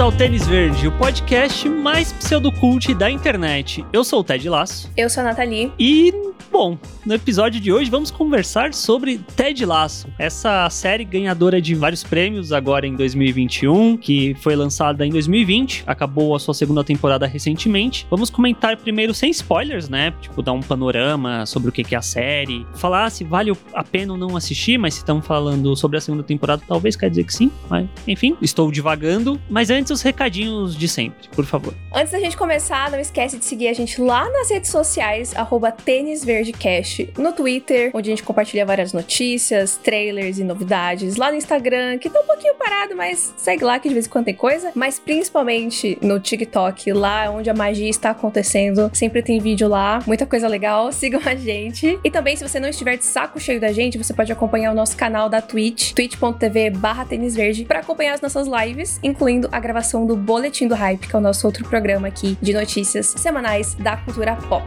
Bem-vindos 0.00 0.14
ao 0.14 0.18
Tênis 0.18 0.46
Verde, 0.46 0.88
o 0.88 0.92
podcast 0.92 1.68
mais 1.68 2.10
pseudocult 2.10 2.94
da 2.94 3.10
internet. 3.10 3.84
Eu 3.92 4.02
sou 4.02 4.20
o 4.20 4.24
Ted 4.24 4.48
Laço. 4.48 4.90
Eu 4.96 5.10
sou 5.10 5.20
a 5.20 5.24
Nathalie. 5.24 5.70
E, 5.78 6.10
bom, 6.50 6.78
no 7.04 7.14
episódio 7.14 7.60
de 7.60 7.70
hoje 7.70 7.90
vamos 7.90 8.10
conversar 8.10 8.72
sobre 8.72 9.18
Ted 9.36 9.64
Laço, 9.66 10.08
essa 10.18 10.68
série 10.70 11.04
ganhadora 11.04 11.60
de 11.60 11.74
vários 11.74 12.02
prêmios 12.02 12.50
agora 12.50 12.86
em 12.86 12.96
2021, 12.96 13.98
que 13.98 14.34
foi 14.40 14.56
lançada 14.56 15.04
em 15.04 15.10
2020, 15.10 15.84
acabou 15.86 16.34
a 16.34 16.38
sua 16.38 16.54
segunda 16.54 16.82
temporada 16.82 17.26
recentemente. 17.26 18.06
Vamos 18.10 18.30
comentar 18.30 18.78
primeiro 18.78 19.12
sem 19.12 19.30
spoilers, 19.30 19.90
né? 19.90 20.14
Tipo, 20.22 20.40
dar 20.40 20.52
um 20.52 20.60
panorama 20.60 21.44
sobre 21.44 21.68
o 21.68 21.72
que 21.72 21.94
é 21.94 21.98
a 21.98 22.02
série, 22.02 22.66
falar 22.74 23.10
se 23.10 23.22
vale 23.22 23.52
a 23.74 23.84
pena 23.84 24.14
ou 24.14 24.18
não 24.18 24.34
assistir, 24.34 24.78
mas 24.78 24.94
se 24.94 25.00
estamos 25.00 25.26
falando 25.26 25.76
sobre 25.76 25.98
a 25.98 26.00
segunda 26.00 26.22
temporada, 26.22 26.62
talvez 26.66 26.96
quer 26.96 27.10
dizer 27.10 27.24
que 27.24 27.34
sim, 27.34 27.50
mas 27.68 27.86
enfim, 28.08 28.34
estou 28.40 28.72
divagando. 28.72 29.38
Mas 29.50 29.68
antes, 29.68 29.89
os 29.90 30.02
recadinhos 30.02 30.76
de 30.76 30.88
sempre, 30.88 31.28
por 31.28 31.44
favor. 31.44 31.74
Antes 31.92 32.12
da 32.12 32.18
gente 32.18 32.36
começar, 32.36 32.90
não 32.90 32.98
esquece 32.98 33.38
de 33.38 33.44
seguir 33.44 33.68
a 33.68 33.72
gente 33.72 34.00
lá 34.00 34.28
nas 34.30 34.50
redes 34.50 34.70
sociais, 34.70 35.34
arroba 35.36 35.72
tênisverdecast, 35.72 37.12
no 37.18 37.32
Twitter, 37.32 37.90
onde 37.94 38.10
a 38.10 38.12
gente 38.12 38.22
compartilha 38.22 38.64
várias 38.64 38.92
notícias, 38.92 39.76
trailers 39.76 40.38
e 40.38 40.44
novidades. 40.44 41.16
Lá 41.16 41.30
no 41.30 41.36
Instagram, 41.36 41.98
que 41.98 42.08
tá 42.08 42.20
um 42.20 42.26
pouquinho 42.26 42.54
parado, 42.54 42.96
mas 42.96 43.34
segue 43.36 43.64
lá 43.64 43.78
que 43.78 43.88
de 43.88 43.94
vez 43.94 44.06
em 44.06 44.08
quando 44.08 44.26
tem 44.26 44.34
coisa. 44.34 44.72
Mas 44.74 44.98
principalmente 44.98 45.98
no 46.00 46.20
TikTok, 46.20 46.92
lá 46.92 47.30
onde 47.30 47.50
a 47.50 47.54
magia 47.54 47.88
está 47.88 48.10
acontecendo. 48.10 48.90
Sempre 48.92 49.22
tem 49.22 49.40
vídeo 49.40 49.68
lá, 49.68 50.00
muita 50.06 50.26
coisa 50.26 50.48
legal. 50.48 50.92
Sigam 50.92 51.20
a 51.24 51.34
gente. 51.34 51.98
E 52.04 52.10
também, 52.10 52.36
se 52.36 52.46
você 52.46 52.60
não 52.60 52.68
estiver 52.68 52.96
de 52.96 53.04
saco 53.04 53.40
cheio 53.40 53.60
da 53.60 53.72
gente, 53.72 53.98
você 53.98 54.12
pode 54.12 54.32
acompanhar 54.32 54.72
o 54.72 54.74
nosso 54.74 54.96
canal 54.96 55.28
da 55.28 55.40
Twitch, 55.40 55.92
twitch.tv 55.92 56.70
barra 56.70 57.04
tênisverde, 57.04 57.64
para 57.64 57.80
acompanhar 57.80 58.14
as 58.14 58.20
nossas 58.20 58.46
lives, 58.46 59.00
incluindo 59.02 59.48
a 59.50 59.58
gravação 59.58 59.79
do 60.06 60.16
Boletim 60.16 60.68
do 60.68 60.74
Hype, 60.74 61.06
que 61.06 61.14
é 61.14 61.18
o 61.18 61.22
nosso 61.22 61.46
outro 61.46 61.66
programa 61.68 62.08
aqui 62.08 62.36
de 62.40 62.52
notícias 62.52 63.06
semanais 63.06 63.74
da 63.74 63.96
cultura 63.96 64.36
pop. 64.48 64.64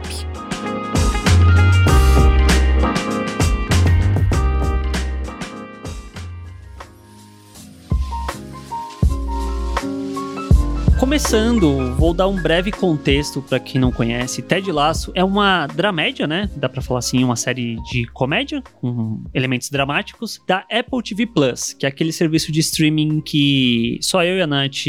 Começando, 10.98 11.94
vou 11.96 12.14
dar 12.14 12.28
um 12.28 12.40
breve 12.40 12.70
contexto 12.70 13.42
para 13.42 13.58
quem 13.58 13.80
não 13.80 13.90
conhece. 13.90 14.40
Ted 14.40 14.70
Lasso 14.70 15.12
é 15.14 15.24
uma 15.24 15.66
dramédia, 15.66 16.26
né? 16.26 16.48
Dá 16.56 16.68
para 16.68 16.80
falar 16.80 17.00
assim, 17.00 17.22
uma 17.22 17.36
série 17.36 17.76
de 17.90 18.06
comédia 18.12 18.62
com 18.80 19.22
elementos 19.34 19.68
dramáticos 19.70 20.40
da 20.46 20.64
Apple 20.70 21.02
TV 21.02 21.26
Plus, 21.26 21.72
que 21.72 21.84
é 21.84 21.88
aquele 21.88 22.12
serviço 22.12 22.50
de 22.50 22.60
streaming 22.60 23.20
que 23.20 23.98
só 24.00 24.24
eu 24.24 24.38
e 24.38 24.42
a 24.42 24.46
Nath 24.46 24.86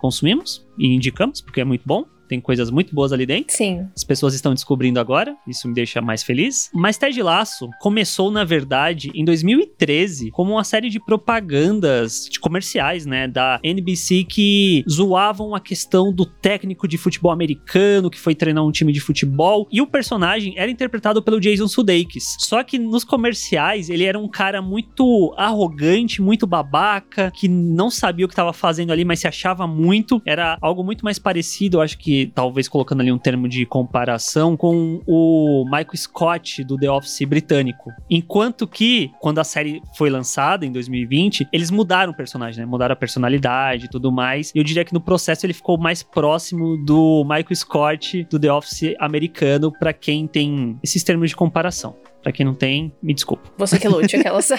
consumimos 0.00 0.66
e 0.78 0.94
indicamos, 0.94 1.40
porque 1.40 1.60
é 1.60 1.64
muito 1.64 1.82
bom. 1.86 2.04
Tem 2.28 2.40
coisas 2.40 2.70
muito 2.70 2.94
boas 2.94 3.12
ali 3.12 3.26
dentro. 3.26 3.54
Sim. 3.54 3.86
As 3.96 4.04
pessoas 4.04 4.34
estão 4.34 4.54
descobrindo 4.54 5.00
agora, 5.00 5.36
isso 5.46 5.66
me 5.66 5.74
deixa 5.74 6.00
mais 6.00 6.22
feliz. 6.22 6.70
Mas 6.74 6.98
Ted 6.98 7.20
Laço 7.22 7.68
começou, 7.80 8.30
na 8.30 8.44
verdade, 8.44 9.10
em 9.14 9.24
2013, 9.24 10.30
como 10.30 10.52
uma 10.52 10.64
série 10.64 10.90
de 10.90 11.00
propagandas, 11.00 12.28
de 12.30 12.38
comerciais, 12.38 13.06
né, 13.06 13.26
da 13.26 13.60
NBC 13.62 14.24
que 14.24 14.84
zoavam 14.88 15.54
a 15.54 15.60
questão 15.60 16.12
do 16.12 16.26
técnico 16.26 16.86
de 16.86 16.98
futebol 16.98 17.32
americano 17.32 18.10
que 18.10 18.18
foi 18.18 18.34
treinar 18.34 18.64
um 18.64 18.70
time 18.70 18.92
de 18.92 19.00
futebol. 19.00 19.66
E 19.70 19.80
o 19.80 19.86
personagem 19.86 20.54
era 20.56 20.70
interpretado 20.70 21.22
pelo 21.22 21.40
Jason 21.40 21.68
Sudeikis. 21.68 22.36
Só 22.38 22.62
que 22.62 22.78
nos 22.78 23.04
comerciais, 23.04 23.88
ele 23.88 24.04
era 24.04 24.18
um 24.18 24.28
cara 24.28 24.60
muito 24.60 25.34
arrogante, 25.36 26.20
muito 26.20 26.46
babaca, 26.46 27.30
que 27.30 27.48
não 27.48 27.90
sabia 27.90 28.24
o 28.24 28.28
que 28.28 28.32
estava 28.32 28.52
fazendo 28.52 28.92
ali, 28.92 29.04
mas 29.04 29.20
se 29.20 29.28
achava 29.28 29.66
muito. 29.66 30.20
Era 30.24 30.58
algo 30.60 30.84
muito 30.84 31.04
mais 31.04 31.18
parecido, 31.18 31.78
eu 31.78 31.80
acho 31.80 31.98
que 31.98 32.17
talvez 32.26 32.68
colocando 32.68 33.00
ali 33.00 33.12
um 33.12 33.18
termo 33.18 33.48
de 33.48 33.64
comparação 33.66 34.56
com 34.56 35.00
o 35.06 35.64
Michael 35.64 35.96
Scott 35.96 36.64
do 36.64 36.76
The 36.76 36.90
Office 36.90 37.26
britânico. 37.26 37.92
Enquanto 38.10 38.66
que, 38.66 39.10
quando 39.20 39.38
a 39.38 39.44
série 39.44 39.82
foi 39.96 40.10
lançada 40.10 40.66
em 40.66 40.72
2020, 40.72 41.48
eles 41.52 41.70
mudaram 41.70 42.12
o 42.12 42.16
personagem, 42.16 42.60
né? 42.60 42.66
Mudaram 42.66 42.92
a 42.92 42.96
personalidade 42.96 43.86
e 43.86 43.88
tudo 43.88 44.10
mais. 44.12 44.52
E 44.54 44.58
eu 44.58 44.64
diria 44.64 44.84
que 44.84 44.94
no 44.94 45.00
processo 45.00 45.46
ele 45.46 45.52
ficou 45.52 45.78
mais 45.78 46.02
próximo 46.02 46.76
do 46.84 47.24
Michael 47.24 47.54
Scott 47.54 48.26
do 48.30 48.38
The 48.38 48.52
Office 48.52 48.94
americano, 48.98 49.72
para 49.72 49.92
quem 49.92 50.26
tem 50.26 50.78
esses 50.82 51.02
termos 51.02 51.30
de 51.30 51.36
comparação. 51.36 51.96
Pra 52.22 52.32
quem 52.32 52.44
não 52.44 52.54
tem, 52.54 52.92
me 53.02 53.14
desculpa. 53.14 53.50
Você 53.56 53.78
que 53.78 53.88
lute, 53.88 54.16
aquelas. 54.16 54.50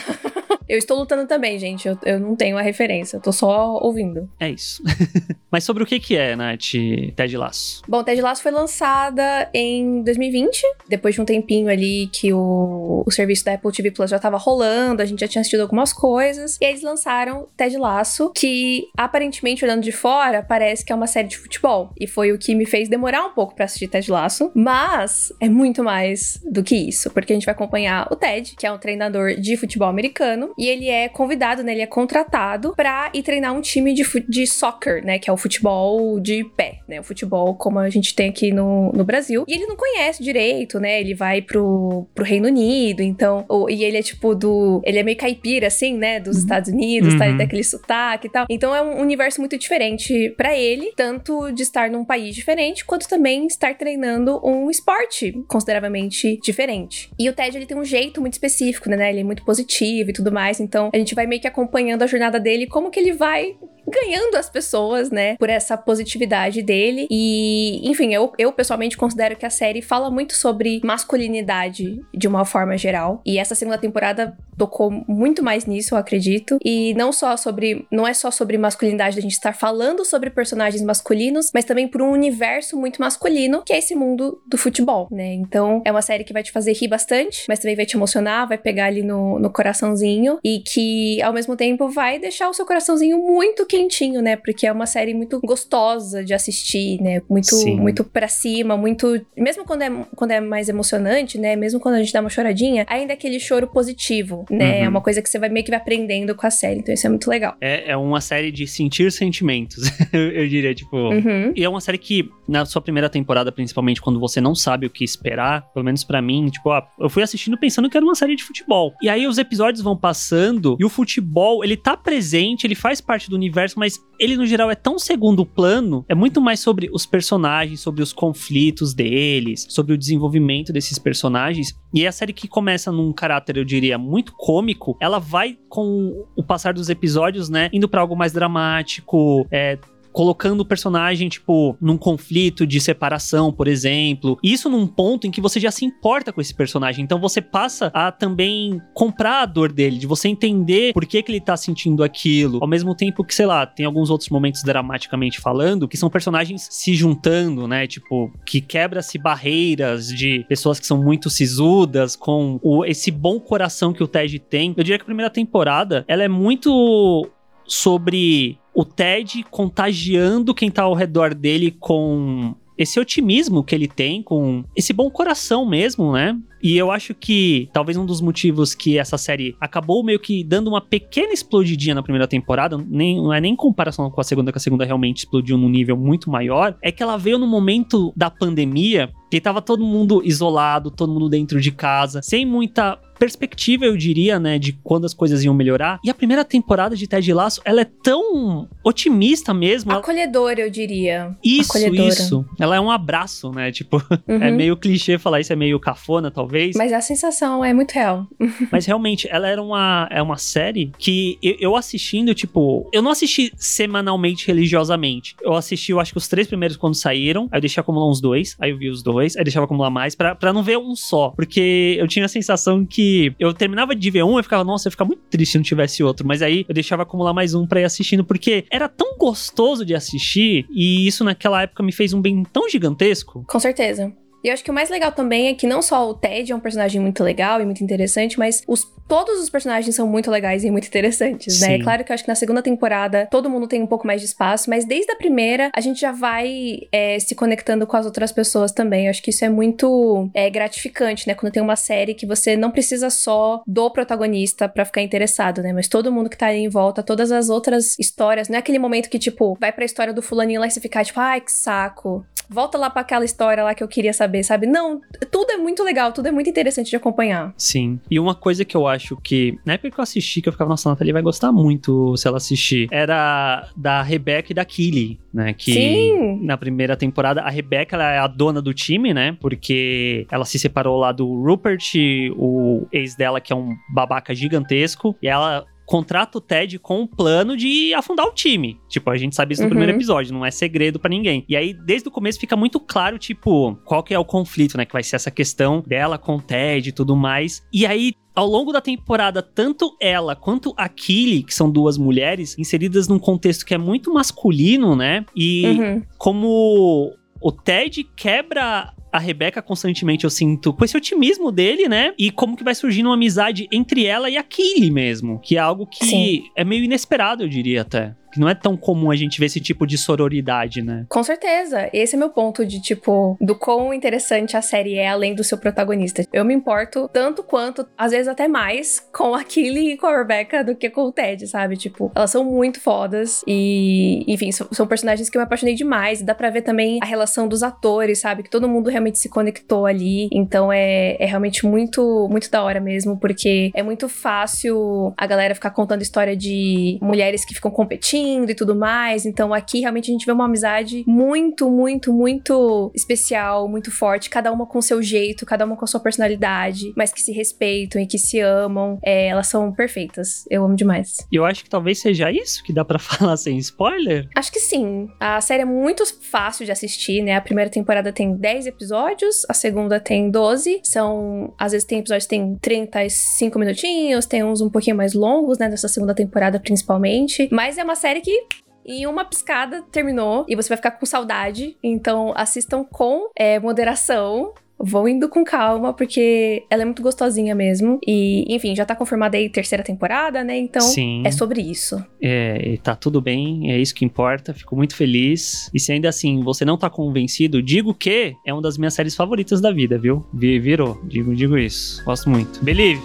Eu 0.70 0.78
estou 0.78 0.98
lutando 0.98 1.26
também, 1.26 1.58
gente. 1.58 1.88
Eu, 1.88 1.98
eu 2.06 2.20
não 2.20 2.36
tenho 2.36 2.58
a 2.58 2.62
referência, 2.62 3.18
eu 3.18 3.22
tô 3.22 3.32
só 3.32 3.80
ouvindo. 3.82 4.30
É 4.40 4.50
isso. 4.50 4.84
Mas 5.52 5.64
sobre 5.64 5.82
o 5.82 5.86
que 5.86 6.00
que 6.00 6.16
é, 6.16 6.36
Nath, 6.36 6.74
Ted 7.16 7.36
Laço? 7.36 7.82
Bom, 7.88 8.04
Ted 8.04 8.22
Laço 8.22 8.44
foi 8.44 8.52
lançada 8.52 9.50
em 9.52 10.04
2020, 10.04 10.62
depois 10.88 11.16
de 11.16 11.22
um 11.22 11.26
tempinho 11.26 11.68
ali 11.68 12.08
que 12.14 12.32
o, 12.32 13.04
o 13.06 13.12
serviço 13.12 13.44
da 13.46 13.54
Apple 13.54 13.72
TV 13.72 13.90
Plus 13.90 14.12
já 14.12 14.20
tava 14.20 14.38
rolando, 14.38 15.02
a 15.02 15.06
gente 15.06 15.22
já 15.22 15.28
tinha 15.28 15.40
assistido 15.40 15.62
algumas 15.62 15.92
coisas, 15.92 16.58
e 16.62 16.66
aí 16.66 16.72
eles 16.72 16.84
lançaram 16.84 17.48
Ted 17.58 17.76
Laço, 17.78 18.32
que 18.36 18.90
aparentemente, 18.96 19.66
olhando 19.66 19.82
de 19.82 19.92
fora, 19.92 20.44
parece 20.44 20.86
que 20.86 20.94
é 20.94 20.96
uma 20.96 21.08
série 21.08 21.28
de 21.28 21.38
futebol. 21.38 21.92
E 22.00 22.06
foi 22.06 22.32
o 22.32 22.38
que 22.38 22.54
me 22.54 22.68
fez 22.68 22.88
demorar 22.88 23.26
um 23.26 23.32
pouco 23.32 23.56
para 23.56 23.66
assistir 23.66 23.88
Ted 23.88 24.12
Laço, 24.12 24.52
mas 24.54 25.34
é 25.42 25.50
muito 25.50 25.84
mais 25.84 26.40
do 26.46 26.62
que 26.62 26.76
isso, 26.76 27.10
porque 27.10 27.34
a 27.34 27.36
gente 27.36 27.46
vai 27.46 27.56
acompanhar 27.56 28.08
o 28.12 28.16
Ted, 28.16 28.56
que 28.56 28.68
é 28.68 28.72
um 28.72 28.78
treinador 28.78 29.34
de 29.36 29.58
futebol 29.58 29.88
americano, 29.88 30.54
e 30.60 30.68
ele 30.68 30.90
é 30.90 31.08
convidado, 31.08 31.64
né, 31.64 31.72
ele 31.72 31.82
é 31.82 31.88
contratado 31.88 32.74
para 32.76 33.10
ir 33.14 33.24
treinar 33.24 33.54
um 33.54 33.62
time 33.62 33.94
de, 33.94 34.04
de 34.28 34.46
soccer, 34.46 35.04
né, 35.06 35.18
que 35.18 35.30
é 35.30 35.34
o 35.34 35.38
futebol 35.38 36.20
de 36.20 36.44
pé, 36.44 36.80
né, 36.88 37.00
o 37.00 37.04
futebol 37.04 37.56
como 37.56 37.80
a 37.80 37.90
gente 37.90 38.14
tem 38.14 38.30
aqui 38.30 38.52
no, 38.52 38.92
no 38.92 39.06
Brasil. 39.06 39.46
E 39.48 39.54
ele 39.54 39.66
não 39.66 39.78
conhece 39.78 40.22
direito, 40.22 40.80
né, 40.80 41.00
ele 41.00 41.14
vai 41.14 41.42
pro, 41.42 42.06
pro 42.14 42.26
Reino 42.26 42.48
Unido, 42.48 43.02
então, 43.02 43.46
e 43.70 43.84
ele 43.86 43.98
é 43.98 44.02
tipo 44.02 44.36
do, 44.36 44.82
ele 44.84 45.00
é 45.00 45.04
meio 45.04 45.18
caipira, 45.18 45.68
assim, 45.68 45.96
né, 45.96 46.20
dos 46.20 46.36
uhum. 46.36 46.44
Estados 46.44 46.70
Unidos, 46.70 47.16
tá, 47.16 47.26
uhum. 47.26 47.32
tá, 47.32 47.38
daquele 47.38 47.64
sotaque 47.64 48.28
e 48.28 48.30
tal. 48.30 48.46
Então 48.50 48.76
é 48.76 48.82
um 48.82 49.00
universo 49.00 49.40
muito 49.40 49.58
diferente 49.58 50.34
para 50.36 50.58
ele, 50.58 50.92
tanto 50.96 51.52
de 51.52 51.64
estar 51.64 51.90
num 51.90 52.04
país 52.04 52.36
diferente, 52.36 52.84
quanto 52.84 53.08
também 53.08 53.48
estar 53.48 53.78
treinando 53.78 54.40
um 54.46 54.70
esporte 54.70 55.32
consideravelmente 55.48 56.40
diferente. 56.42 57.10
E 57.18 57.30
o 57.30 57.34
Ted, 57.34 57.56
ele 57.56 57.66
tem 57.66 57.78
um 57.78 57.86
jeito 57.86 58.20
muito 58.20 58.34
específico, 58.34 58.90
né? 58.90 59.10
Ele 59.10 59.22
é 59.22 59.24
muito 59.24 59.44
positivo 59.44 60.10
e 60.10 60.14
tudo 60.14 60.32
mais. 60.32 60.49
Então, 60.58 60.90
a 60.94 60.98
gente 60.98 61.14
vai 61.14 61.28
meio 61.28 61.42
que 61.42 61.48
acompanhando 61.48 62.04
a 62.04 62.08
jornada 62.08 62.40
dele, 62.40 62.66
como 62.66 62.90
que 62.90 63.00
ele 63.00 63.12
vai 63.12 63.58
ganhando 63.90 64.36
as 64.36 64.50
pessoas, 64.50 65.10
né, 65.10 65.36
por 65.38 65.50
essa 65.50 65.78
positividade 65.78 66.62
dele. 66.62 67.08
E, 67.10 67.82
enfim, 67.90 68.14
eu, 68.14 68.32
eu 68.38 68.52
pessoalmente 68.52 68.98
considero 68.98 69.36
que 69.36 69.46
a 69.46 69.50
série 69.50 69.82
fala 69.82 70.10
muito 70.10 70.34
sobre 70.36 70.82
masculinidade 70.84 72.02
de 72.14 72.28
uma 72.28 72.46
forma 72.46 72.78
geral. 72.78 73.22
E 73.26 73.38
essa 73.38 73.56
segunda 73.56 73.78
temporada 73.78 74.38
tocou 74.58 74.92
muito 75.08 75.42
mais 75.42 75.66
nisso, 75.66 75.96
eu 75.96 75.98
acredito. 75.98 76.58
E 76.64 76.94
não 76.96 77.12
só 77.14 77.36
sobre. 77.38 77.88
Não 77.90 78.06
é 78.06 78.14
só 78.14 78.30
sobre 78.30 78.58
masculinidade 78.58 79.16
da 79.16 79.22
gente 79.22 79.32
estar 79.32 79.54
falando 79.54 80.04
sobre 80.04 80.30
personagens 80.30 80.84
masculinos, 80.84 81.52
mas 81.54 81.66
também 81.66 81.88
por 81.88 82.02
um 82.02 82.12
universo 82.12 82.78
muito 82.78 83.00
masculino, 83.00 83.64
que 83.66 83.74
é 83.74 83.78
esse 83.78 83.96
mundo 83.96 84.42
do 84.46 84.58
futebol, 84.58 85.08
né? 85.10 85.34
Então 85.34 85.82
é 85.86 85.92
uma 85.92 86.02
série 86.02 86.24
que 86.24 86.34
vai 86.34 86.44
te 86.44 86.52
fazer 86.52 86.74
rir 86.74 86.90
bastante, 86.90 87.46
mas 87.48 87.60
também 87.60 87.76
vai 87.76 87.86
te 87.86 87.96
emocionar, 87.96 88.48
vai 88.48 88.58
pegar 88.58 88.86
ali 88.86 89.02
no, 89.02 89.40
no 89.40 89.50
coraçãozinho. 89.50 90.40
E 90.44 90.60
que 90.60 91.22
ao 91.22 91.34
mesmo 91.34 91.56
tempo 91.56 91.88
vai 91.90 92.20
deixar 92.20 92.50
o 92.50 92.54
seu 92.54 92.66
coraçãozinho 92.66 93.18
muito 93.18 93.66
quentinho, 93.80 94.22
né? 94.22 94.36
Porque 94.36 94.68
é 94.68 94.72
uma 94.72 94.86
série 94.86 95.14
muito 95.14 95.40
gostosa 95.40 96.24
de 96.24 96.34
assistir, 96.34 97.02
né? 97.02 97.22
Muito, 97.30 97.56
muito 97.78 98.04
pra 98.04 98.28
cima, 98.28 98.76
muito. 98.76 99.26
Mesmo 99.38 99.64
quando 99.64 99.82
é, 99.84 99.90
quando 100.16 100.32
é 100.32 100.42
mais 100.42 100.68
emocionante, 100.68 101.38
né? 101.38 101.56
Mesmo 101.56 101.80
quando 101.80 101.96
a 101.96 102.00
gente 102.00 102.12
dá 102.12 102.20
uma 102.20 102.30
choradinha, 102.30 102.86
ainda 102.90 103.14
é 103.14 103.16
aquele 103.16 103.40
choro 103.40 103.68
positivo, 103.68 104.46
né? 104.50 104.80
Uhum. 104.80 104.86
É 104.86 104.90
uma 104.90 105.02
coisa 105.02 105.22
que 105.22 105.30
você 105.30 105.40
vai 105.40 105.50
meio 105.50 105.64
que 105.64 105.72
vai 105.72 105.80
aprendendo 105.80 106.36
com 106.36 106.46
a 106.46 106.52
série. 106.52 106.80
Então 106.80 106.94
isso 106.94 107.08
é 107.08 107.10
muito 107.10 107.30
legal. 107.30 107.56
É, 107.62 107.92
é 107.92 107.98
uma 107.98 108.20
série 108.20 108.52
de 108.52 108.68
sentir 108.68 109.12
sentimentos, 109.12 109.84
eu 110.12 110.48
diria, 110.48 110.74
tipo. 110.76 110.98
Uhum. 110.98 111.54
E 111.56 111.64
é 111.64 111.70
uma 111.70 111.82
série 111.82 111.98
que, 111.98 112.30
na 112.48 112.66
sua 112.66 112.82
primeira 112.82 113.10
temporada, 113.10 113.52
principalmente, 113.52 114.02
quando 114.02 114.20
você 114.20 114.42
não 114.42 114.54
sabe 114.54 114.86
o 114.86 114.90
que 114.90 115.04
esperar, 115.04 115.62
pelo 115.74 115.86
menos 115.86 116.04
para 116.04 116.22
mim, 116.22 116.48
tipo, 116.48 116.70
ó, 116.70 116.82
eu 117.00 117.10
fui 117.10 117.24
assistindo 117.24 117.58
pensando 117.58 117.90
que 117.90 117.96
era 117.96 118.06
uma 118.06 118.16
série 118.16 118.36
de 118.36 118.44
futebol. 118.44 118.94
E 119.02 119.08
aí 119.08 119.26
os 119.28 119.38
episódios 119.38 119.82
vão 119.82 119.96
passando 119.96 120.76
e 120.80 120.84
o 120.84 120.90
futebol, 120.90 121.64
ele 121.64 121.78
tá 121.78 121.96
presente, 121.96 122.66
ele 122.66 122.76
faz 122.76 123.00
parte 123.00 123.30
do 123.30 123.36
universo, 123.36 123.69
mas 123.76 124.00
ele 124.20 124.36
no 124.36 124.46
geral 124.46 124.70
é 124.70 124.76
tão 124.76 125.00
segundo 125.00 125.46
plano, 125.46 126.06
é 126.08 126.16
muito 126.16 126.42
mais 126.42 126.60
sobre 126.60 126.90
os 126.92 127.06
personagens, 127.06 127.80
sobre 127.80 128.02
os 128.02 128.14
conflitos 128.14 128.94
deles, 128.94 129.66
sobre 129.70 129.94
o 129.94 129.98
desenvolvimento 129.98 130.74
desses 130.74 131.00
personagens. 131.00 131.74
E 131.94 132.06
a 132.06 132.12
série 132.12 132.34
que 132.34 132.48
começa 132.48 132.92
num 132.92 133.12
caráter, 133.12 133.58
eu 133.58 133.66
diria, 133.66 133.98
muito 133.98 134.34
cômico, 134.34 134.98
ela 135.02 135.20
vai 135.20 135.58
com 135.70 136.26
o 136.36 136.44
passar 136.44 136.74
dos 136.74 136.90
episódios, 136.90 137.50
né, 137.50 137.70
indo 137.74 137.88
para 137.88 138.02
algo 138.02 138.16
mais 138.16 138.34
dramático, 138.34 139.48
é, 139.52 139.78
colocando 140.20 140.60
o 140.60 140.66
personagem, 140.66 141.30
tipo, 141.30 141.78
num 141.80 141.98
conflito 141.98 142.68
de 142.68 142.82
separação, 142.82 143.54
por 143.54 143.70
exemplo. 143.70 144.38
Isso 144.44 144.70
num 144.70 144.86
ponto 144.86 145.26
em 145.26 145.32
que 145.32 145.40
você 145.40 145.62
já 145.62 145.72
se 145.72 145.86
importa 145.86 146.34
com 146.34 146.42
esse 146.42 146.54
personagem. 146.54 147.06
Então 147.06 147.22
você 147.22 147.42
passa 147.42 147.90
a 147.94 148.12
também 148.12 148.82
comprar 148.94 149.44
a 149.44 149.46
dor 149.46 149.72
dele, 149.72 149.98
de 149.98 150.06
você 150.06 150.28
entender 150.28 150.92
por 150.92 151.06
que, 151.06 151.24
que 151.24 151.32
ele 151.32 151.40
tá 151.40 151.56
sentindo 151.56 152.04
aquilo. 152.04 152.60
Ao 152.62 152.68
mesmo 152.68 152.94
tempo 152.94 153.24
que, 153.24 153.34
sei 153.34 153.46
lá, 153.46 153.66
tem 153.66 153.86
alguns 153.86 154.10
outros 154.10 154.30
momentos 154.30 154.62
dramaticamente 154.62 155.40
falando, 155.40 155.88
que 155.88 155.96
são 155.96 156.10
personagens 156.10 156.68
se 156.70 156.94
juntando, 156.96 157.66
né? 157.66 157.88
Tipo, 157.88 158.30
que 158.46 158.60
quebra-se 158.60 159.18
barreiras 159.18 160.10
de 160.10 160.46
pessoas 160.50 160.82
que 160.82 160.86
são 160.86 161.02
muito 161.02 161.30
sisudas, 161.30 162.18
com 162.18 162.60
o, 162.62 162.84
esse 162.84 163.10
bom 163.10 163.40
coração 163.40 163.94
que 163.94 164.04
o 164.04 164.08
Ted 164.08 164.38
tem. 164.38 164.74
Eu 164.76 164.84
diria 164.84 164.98
que 164.98 165.04
a 165.04 165.06
primeira 165.06 165.30
temporada, 165.30 166.04
ela 166.10 166.24
é 166.24 166.28
muito 166.28 167.26
sobre 167.70 168.58
o 168.74 168.84
Ted 168.84 169.46
contagiando 169.50 170.54
quem 170.54 170.72
tá 170.72 170.84
ao 170.84 170.94
redor 170.94 171.34
dele 171.34 171.72
com 171.72 172.56
esse 172.80 172.98
otimismo 172.98 173.62
que 173.62 173.76
ele 173.76 173.90
tem, 173.90 174.24
com 174.24 174.64
esse 174.74 174.94
bom 174.94 175.10
coração 175.10 175.66
mesmo, 175.66 176.14
né? 176.14 176.40
E 176.64 176.78
eu 176.78 176.90
acho 176.90 177.14
que 177.14 177.70
talvez 177.74 177.98
um 177.98 178.06
dos 178.06 178.22
motivos 178.22 178.74
que 178.74 178.98
essa 178.98 179.18
série 179.18 179.54
acabou 179.60 180.02
meio 180.02 180.18
que 180.18 180.46
dando 180.46 180.70
uma 180.70 180.80
pequena 180.80 181.34
explodidinha 181.34 181.94
na 181.94 182.02
primeira 182.02 182.26
temporada, 182.26 182.78
nem, 182.78 183.18
não 183.18 183.34
é 183.34 183.42
nem 183.42 183.52
em 183.52 183.56
comparação 183.56 184.10
com 184.10 184.22
a 184.22 184.24
segunda, 184.24 184.52
que 184.52 184.58
a 184.58 184.62
segunda 184.62 184.86
realmente 184.86 185.20
explodiu 185.20 185.58
num 185.58 185.68
nível 185.68 185.98
muito 185.98 186.30
maior, 186.30 186.78
é 186.82 186.90
que 186.90 187.04
ela 187.04 187.18
veio 187.18 187.38
no 187.38 187.48
momento 187.48 188.14
da 188.16 188.30
pandemia, 188.30 189.10
que 189.30 189.42
tava 189.42 189.62
todo 189.62 189.84
mundo 189.84 190.22
isolado, 190.24 190.90
todo 190.90 191.12
mundo 191.12 191.28
dentro 191.28 191.60
de 191.60 191.72
casa, 191.72 192.22
sem 192.22 192.46
muita 192.46 192.98
perspectiva, 193.20 193.86
eu 193.86 193.98
diria, 193.98 194.40
né, 194.40 194.58
de 194.58 194.72
quando 194.72 195.06
as 195.06 195.14
coisas 195.14 195.44
iam 195.44 195.54
melhorar. 195.54 196.00
E 196.04 196.10
a 196.10 196.14
primeira 196.14 196.46
temporada 196.46 196.96
de 196.96 197.06
Ted 197.06 197.34
Lasso, 197.34 197.62
ela 197.66 197.82
é 197.82 197.86
tão 197.86 198.68
otimista 198.84 199.54
mesmo. 199.54 199.92
Acolhedora, 199.92 200.62
eu 200.62 200.70
diria. 200.70 201.36
Isso, 201.44 201.78
Acolhedora. 201.78 202.08
isso. 202.08 202.46
Ela 202.58 202.78
é 202.78 202.80
um 202.80 202.90
abraço, 202.90 203.52
né? 203.52 203.72
Tipo, 203.72 203.98
uhum. 204.28 204.42
é 204.42 204.50
meio 204.50 204.78
clichê 204.78 205.18
falar 205.18 205.42
isso, 205.42 205.52
é 205.52 205.56
meio 205.56 205.80
cafona, 205.80 206.32
talvez. 206.32 206.76
Mas 206.78 206.94
a 206.94 207.02
sensação 207.02 207.64
é 207.64 207.74
muito 207.74 207.92
real. 207.92 208.26
Mas 208.72 208.86
realmente, 208.86 209.28
ela 209.30 209.48
era 209.48 209.62
uma, 209.62 210.08
é 210.10 210.22
uma 210.22 210.38
série 210.38 210.92
que 210.98 211.38
eu, 211.44 211.56
eu 211.60 211.76
assistindo, 211.76 212.34
tipo, 212.34 212.90
eu 212.94 213.02
não 213.02 213.12
assisti 213.12 213.52
semanalmente 213.58 214.48
religiosamente. 214.48 215.36
Eu 215.42 215.54
assisti, 215.56 215.92
eu 215.92 216.00
acho 216.00 216.14
que 216.14 216.18
os 216.18 216.28
três 216.28 216.48
primeiros 216.48 216.78
quando 216.78 216.96
saíram, 216.96 217.50
aí 217.52 217.58
eu 217.58 217.62
deixei 217.62 217.82
acumular 217.82 218.10
uns 218.10 218.22
dois, 218.22 218.56
aí 218.60 218.72
eu 218.72 218.78
vi 218.78 218.90
os 218.90 219.04
dois, 219.04 219.36
aí 219.36 219.44
deixava 219.44 219.66
acumular 219.66 219.90
mais, 219.90 220.16
pra 220.16 220.54
não 220.54 220.64
ver 220.64 220.78
um 220.78 220.96
só. 220.96 221.32
Porque 221.36 221.98
eu 222.00 222.08
tinha 222.08 222.26
a 222.26 222.30
sensação 222.30 222.86
que 222.86 223.09
eu 223.40 223.54
terminava 223.54 223.96
de 223.96 224.12
ver 224.12 224.24
um 224.24 224.40
e 224.40 224.44
ficava, 224.44 224.64
nossa, 224.64 224.88
eu 224.88 224.92
ficava 224.92 225.08
muito 225.08 225.24
triste 225.30 225.54
se 225.54 225.58
não 225.58 225.64
tivesse 225.64 226.04
outro. 226.04 226.26
Mas 226.28 226.42
aí 226.42 226.66
eu 226.68 226.74
deixava 226.74 227.04
acumular 227.04 227.34
mais 227.34 227.54
um 227.54 227.68
pra 227.68 227.82
ir 227.82 227.86
assistindo, 227.86 228.24
porque 228.24 228.66
era 228.70 228.88
tão 228.88 229.18
gostoso 229.18 229.86
de 229.86 229.96
assistir 229.96 230.66
e 230.70 231.08
isso 231.08 231.24
naquela 231.24 231.62
época 231.62 231.84
me 231.84 231.92
fez 231.92 232.14
um 232.14 232.22
bem 232.22 232.44
tão 232.44 232.70
gigantesco. 232.70 233.44
Com 233.48 233.60
certeza. 233.60 234.14
E 234.44 234.48
eu 234.48 234.54
acho 234.54 234.64
que 234.64 234.72
o 234.72 234.74
mais 234.74 234.90
legal 234.90 235.12
também 235.12 235.48
é 235.48 235.54
que 235.54 235.68
não 235.68 235.82
só 235.82 236.10
o 236.10 236.14
Ted 236.14 236.52
é 236.52 236.56
um 236.56 236.60
personagem 236.60 237.02
muito 237.02 237.24
legal 237.24 237.62
e 237.62 237.66
muito 237.66 237.84
interessante, 237.84 238.40
mas 238.40 238.64
os, 238.68 238.86
todos 239.08 239.40
os 239.40 239.50
personagens 239.50 239.96
são 239.96 240.08
muito 240.08 240.32
legais 240.32 240.64
e 240.64 240.72
muito 240.72 240.88
interessantes, 240.88 241.60
né? 241.60 241.76
É 241.76 241.80
claro 241.80 242.04
que 242.04 242.12
eu 242.12 242.14
acho 242.14 242.24
que 242.24 242.30
na 242.30 242.36
segunda 242.36 242.62
temporada 242.62 243.28
todo 243.30 243.50
mundo 243.50 243.68
tem 243.68 243.82
um 243.82 243.88
pouco 243.88 244.08
mais 244.08 244.22
de 244.22 244.28
espaço, 244.28 244.70
mas 244.70 244.86
desde 244.86 245.12
a 245.12 245.16
primeira 245.16 245.70
a 245.76 245.82
gente 245.82 246.00
já 246.00 246.12
vai 246.12 246.82
é, 246.92 247.20
se 247.20 247.36
conectando 247.36 247.86
com 247.86 247.98
as 247.98 248.06
outras 248.06 248.32
pessoas 248.32 248.72
também. 248.72 249.06
Eu 249.06 249.10
acho 249.10 249.22
que 249.22 249.32
isso 249.32 249.44
é 249.44 249.50
muito 249.50 250.30
é, 250.34 250.50
gratificante, 250.50 251.28
né? 251.28 251.34
Quando 251.34 251.52
tem 251.52 251.62
uma 251.62 251.76
série 251.76 252.14
que 252.14 252.26
você 252.26 252.56
não 252.56 252.72
precisa 252.72 253.10
só 253.10 253.62
do 253.68 253.90
protagonista 253.90 254.70
para 254.70 254.86
ficar 254.86 255.02
interessado, 255.02 255.62
né? 255.62 255.74
Mas 255.74 255.88
todo 255.88 256.12
mundo 256.12 256.30
que 256.30 256.38
tá 256.38 256.48
ali 256.48 256.60
em 256.60 256.70
volta, 256.70 257.04
todas 257.04 257.32
as 257.32 257.50
outras 257.50 257.98
histórias, 258.00 258.48
não 258.48 258.56
é 258.56 258.60
aquele 258.60 258.80
momento 258.80 259.10
que, 259.10 259.20
tipo, 259.20 259.58
vai 259.60 259.72
pra 259.72 259.84
história 259.84 260.14
do 260.14 260.22
fulaninho 260.22 260.62
lá 260.62 260.68
e 260.68 260.72
você 260.72 260.80
ficar, 260.80 261.04
tipo, 261.04 261.20
ai, 261.20 261.42
que 261.42 261.52
saco 261.52 262.26
volta 262.50 262.78
lá 262.78 262.90
para 262.90 263.02
aquela 263.02 263.24
história 263.24 263.64
lá 263.64 263.76
que 263.76 263.84
eu 263.84 263.88
queria 263.88 264.12
saber, 264.12 264.44
sabe? 264.44 264.66
Não, 264.66 265.02
tudo 265.32 265.52
é 265.52 265.58
muito 265.58 265.84
legal, 265.84 266.12
tudo 266.12 266.28
é 266.28 266.32
muito 266.32 266.50
interessante 266.50 266.90
de 266.90 266.96
acompanhar. 266.96 267.54
Sim. 267.58 268.00
E 268.10 268.20
uma 268.20 268.34
coisa 268.34 268.66
que 268.66 268.76
eu 268.76 268.88
acho 268.88 269.16
que, 269.18 269.58
na 269.66 269.74
época 269.74 269.92
que 269.92 270.00
eu 270.00 270.04
assisti, 270.04 270.42
que 270.42 270.50
eu 270.50 270.54
ficava, 270.54 270.70
nossa, 270.70 270.90
a 270.90 270.92
Nathalie 270.92 271.14
vai 271.14 271.22
gostar 271.22 271.52
muito 271.52 272.18
se 272.18 272.28
ela 272.28 272.38
assistir, 272.38 272.88
era 272.92 273.70
da 273.76 274.02
Rebecca 274.02 274.52
e 274.52 274.56
da 274.56 274.66
Killy, 274.66 275.20
né? 275.34 275.54
Que 275.54 275.74
Sim. 275.74 276.40
na 276.44 276.58
primeira 276.58 276.98
temporada, 276.98 277.42
a 277.42 277.50
Rebecca 277.50 277.96
ela 277.96 278.12
é 278.12 278.18
a 278.18 278.28
dona 278.28 278.62
do 278.62 278.74
time, 278.74 279.14
né? 279.14 279.38
Porque 279.40 280.26
ela 280.32 280.46
se 280.46 280.58
separou 280.58 280.98
lá 280.98 281.12
do 281.12 281.28
Rupert, 281.44 281.94
o 282.36 282.88
ex 282.92 283.16
dela, 283.16 283.40
que 283.40 283.54
é 283.54 283.56
um 283.56 283.76
babaca 283.94 284.34
gigantesco, 284.34 285.16
e 285.22 285.28
ela 285.28 285.66
contrata 285.90 286.38
o 286.38 286.42
Ted 286.42 286.78
com 286.78 287.02
um 287.02 287.08
plano 287.08 287.58
de 287.58 287.96
afundar 287.96 288.28
o 288.28 288.32
time. 288.32 288.80
Tipo, 288.88 289.10
a 289.10 289.18
gente 289.18 289.36
sabe 289.36 289.54
isso 289.54 289.64
no 289.64 289.66
uhum. 289.66 289.70
primeiro 289.72 289.98
episódio, 289.98 290.32
não 290.32 290.46
é 290.46 290.52
segredo 290.52 291.00
para 291.00 291.10
ninguém. 291.10 291.44
E 291.50 291.56
aí, 291.56 291.74
desde 291.74 292.08
o 292.08 292.12
começo, 292.12 292.40
fica 292.40 292.56
muito 292.56 292.80
claro, 292.80 293.18
tipo, 293.18 293.76
qual 293.86 294.04
que 294.04 294.14
é 294.14 294.20
o 294.20 294.24
conflito, 294.24 294.78
né? 294.78 294.86
Que 294.86 294.94
vai 294.94 295.02
ser 295.02 295.16
essa 295.16 295.32
questão 295.32 295.84
dela 295.86 296.20
com 296.20 296.36
o 296.36 296.42
Ted 296.42 296.90
e 296.90 296.92
tudo 296.92 297.16
mais. 297.16 297.64
E 297.74 297.88
aí, 297.88 298.14
ao 298.36 298.46
longo 298.46 298.72
da 298.72 298.80
temporada, 298.80 299.42
tanto 299.42 299.98
ela 300.00 300.36
quanto 300.36 300.76
a 300.78 300.88
Killy, 300.88 301.42
que 301.42 301.56
são 301.56 301.72
duas 301.72 301.98
mulheres, 301.98 302.56
inseridas 302.60 303.08
num 303.08 303.18
contexto 303.18 303.66
que 303.66 303.74
é 303.74 303.78
muito 303.80 304.14
masculino, 304.14 304.96
né? 304.96 305.26
E 305.36 305.66
uhum. 305.66 306.04
como 306.20 307.16
o 307.42 307.52
Ted 307.52 308.04
quebra 308.16 308.94
a 309.12 309.20
Rebeca 309.20 309.62
constantemente, 309.62 310.24
eu 310.24 310.30
sinto, 310.30 310.74
com 310.74 310.86
esse 310.86 310.96
otimismo 310.96 311.52
dele, 311.52 311.88
né? 311.88 312.14
E 312.18 312.32
como 312.32 312.56
que 312.56 312.64
vai 312.64 312.76
surgindo 312.76 313.08
uma 313.08 313.16
amizade 313.16 313.68
entre 313.72 314.06
ela 314.06 314.30
e 314.30 314.38
a 314.38 314.44
Killy 314.44 314.92
mesmo. 314.92 315.40
Que 315.40 315.58
é 315.58 315.60
algo 315.60 315.86
que 315.86 316.06
Sim. 316.06 316.44
é 316.56 316.64
meio 316.64 316.84
inesperado, 316.84 317.44
eu 317.44 317.50
diria 317.50 317.82
até 317.82 318.16
que 318.32 318.40
não 318.40 318.50
é 318.50 318.56
tão 318.56 318.78
comum 318.78 319.12
a 319.12 319.16
gente 319.16 319.40
ver 319.40 319.48
esse 319.48 319.60
tipo 319.60 319.86
de 319.86 319.98
sororidade, 319.98 320.82
né? 320.82 321.06
Com 321.10 321.24
certeza. 321.24 321.90
Esse 321.92 322.16
é 322.16 322.20
meu 322.20 322.30
ponto 322.30 322.66
de, 322.66 322.82
tipo, 322.82 323.38
do 323.42 323.56
quão 323.56 323.94
interessante 323.94 324.56
a 324.56 324.62
série 324.62 324.96
é 324.96 325.08
além 325.08 325.34
do 325.34 325.44
seu 325.44 325.58
protagonista. 325.58 326.24
Eu 326.32 326.46
me 326.46 326.54
importo 326.54 327.10
tanto 327.12 327.44
quanto, 327.44 327.88
às 327.98 328.12
vezes 328.12 328.28
até 328.28 328.48
mais, 328.48 329.00
com 329.12 329.34
a 329.34 329.44
Killy 329.44 329.94
e 329.94 329.98
com 329.98 330.08
a 330.08 330.18
Rebecca 330.18 330.64
do 330.64 330.76
que 330.76 330.90
com 330.90 331.02
o 331.02 331.12
Ted, 331.12 331.48
sabe? 331.48 331.76
Tipo, 331.76 332.12
elas 332.16 332.32
são 332.32 332.44
muito 332.44 332.80
fodas 332.80 333.42
e, 333.48 334.24
enfim, 334.28 334.52
são, 334.52 334.68
são 334.72 334.88
personagens 334.88 335.30
que 335.30 335.38
eu 335.38 335.42
me 335.42 335.46
apaixonei 335.46 335.76
demais. 335.76 336.22
Dá 336.22 336.36
pra 336.36 336.50
ver 336.50 336.62
também 336.62 337.00
a 337.02 337.06
relação 337.06 337.48
dos 337.48 337.64
atores, 337.64 338.20
sabe? 338.20 338.44
Que 338.44 338.50
todo 338.50 338.68
mundo 338.68 338.90
realmente 338.90 339.18
se 339.18 339.30
conectou 339.30 339.86
ali. 339.86 340.30
Então 340.32 340.72
é, 340.72 341.16
é 341.20 341.26
realmente 341.26 341.66
muito, 341.66 342.28
muito 342.30 342.50
da 342.52 342.64
hora 342.64 342.80
mesmo, 342.80 343.18
porque 343.18 343.72
é 343.74 343.82
muito 343.82 344.08
fácil 344.08 345.14
a 345.18 345.26
galera 345.26 345.56
ficar 345.56 345.72
contando 345.72 346.02
história 346.02 346.36
de 346.36 346.98
mulheres 347.02 347.44
que 347.44 347.54
ficam 347.54 347.72
competindo 347.72 348.19
e 348.20 348.56
tudo 348.56 348.76
mais. 348.76 349.26
Então 349.26 349.54
aqui 349.54 349.82
realmente 349.82 350.10
a 350.10 350.14
gente 350.14 350.26
vê 350.26 350.32
uma 350.32 350.46
amizade 350.46 351.04
muito, 351.08 351.70
muito, 351.70 352.14
muito 352.14 352.92
especial, 352.96 353.68
muito 353.68 353.92
forte, 353.92 354.30
cada 354.30 354.52
uma 354.52 354.66
com 354.66 354.82
seu 354.82 355.02
jeito, 355.02 355.46
cada 355.46 355.66
uma 355.66 355.76
com 355.76 355.86
a 355.86 355.88
sua 355.88 356.00
personalidade, 356.00 356.94
mas 356.96 357.12
que 357.12 357.22
se 357.22 357.32
respeitam 357.32 358.02
e 358.02 358.08
que 358.08 358.18
se 358.18 358.40
amam. 358.40 359.00
É, 359.04 359.28
elas 359.28 359.48
são 359.48 359.72
perfeitas. 359.72 360.46
Eu 360.50 360.64
amo 360.64 360.76
demais. 360.76 361.18
E 361.32 361.36
eu 361.36 361.46
acho 361.46 361.64
que 361.64 361.70
talvez 361.70 362.00
seja 362.00 362.32
isso 362.32 362.64
que 362.64 362.74
dá 362.74 362.84
para 362.84 363.00
falar 363.00 363.38
sem 363.38 363.58
spoiler. 363.58 364.28
Acho 364.36 364.52
que 364.52 364.60
sim. 364.60 365.08
A 365.20 365.42
série 365.42 365.64
é 365.64 365.66
muito 365.66 366.04
fácil 366.22 366.66
de 366.66 366.72
assistir, 366.72 367.22
né? 367.22 367.36
A 367.36 367.42
primeira 367.42 367.70
temporada 367.70 368.12
tem 368.12 368.36
10 368.36 368.68
episódios, 368.68 369.46
a 369.50 369.54
segunda 369.54 370.00
tem 370.00 370.30
12. 370.30 370.82
São, 370.84 371.54
às 371.58 371.72
vezes 371.72 371.86
tem 371.86 372.00
episódios 372.00 372.26
que 372.26 372.30
tem 372.30 372.58
35 372.62 373.60
minutinhos, 373.60 374.26
tem 374.26 374.44
uns 374.44 374.62
um 374.62 374.70
pouquinho 374.70 374.96
mais 374.96 375.14
longos, 375.14 375.58
né, 375.58 375.68
nessa 375.68 375.88
segunda 375.88 376.14
temporada 376.14 376.60
principalmente, 376.60 377.48
mas 377.52 377.78
é 377.78 377.84
uma 377.84 377.96
série 377.96 378.09
série 378.10 378.22
que 378.22 378.44
em 378.86 379.06
uma 379.06 379.24
piscada 379.24 379.84
terminou 379.92 380.46
e 380.50 380.56
você 380.56 380.70
vai 380.70 380.78
ficar 380.78 380.92
com 380.92 381.06
saudade. 381.06 381.78
Então 381.84 382.34
assistam 382.36 382.84
com 382.84 383.30
é, 383.36 383.60
moderação. 383.60 384.54
Vão 384.82 385.10
indo 385.10 385.28
com 385.28 385.44
calma, 385.44 385.94
porque 385.94 386.64
ela 386.70 386.84
é 386.84 386.86
muito 386.86 387.04
gostosinha 387.04 387.54
mesmo. 387.54 388.00
E, 388.08 388.46
enfim, 388.48 388.74
já 388.74 388.86
tá 388.86 388.96
confirmada 388.96 389.36
aí 389.36 389.50
terceira 389.50 389.84
temporada, 389.84 390.42
né? 390.42 390.58
Então 390.58 390.82
Sim. 390.82 391.22
é 391.26 391.32
sobre 391.32 391.60
isso. 391.62 392.02
É, 392.22 392.80
tá 392.82 392.96
tudo 392.96 393.20
bem, 393.20 393.74
é 393.74 393.78
isso 393.78 393.94
que 393.94 394.06
importa. 394.06 394.54
Fico 394.54 394.78
muito 394.78 394.96
feliz. 394.96 395.70
E 395.74 395.82
se 395.82 395.92
ainda 395.92 396.08
assim 396.08 396.42
você 396.42 396.64
não 396.64 396.78
tá 396.78 396.90
convencido, 396.90 397.62
digo 397.62 397.94
que 397.94 398.34
é 398.46 398.54
uma 398.54 398.62
das 398.62 398.78
minhas 398.78 398.94
séries 398.94 399.18
favoritas 399.18 399.60
da 399.60 399.70
vida, 399.70 400.00
viu? 400.00 400.26
Virou, 400.34 400.98
digo, 401.04 401.36
digo 401.36 401.58
isso. 401.58 402.02
Gosto 402.06 402.30
muito. 402.30 402.64
Believe! 402.64 403.02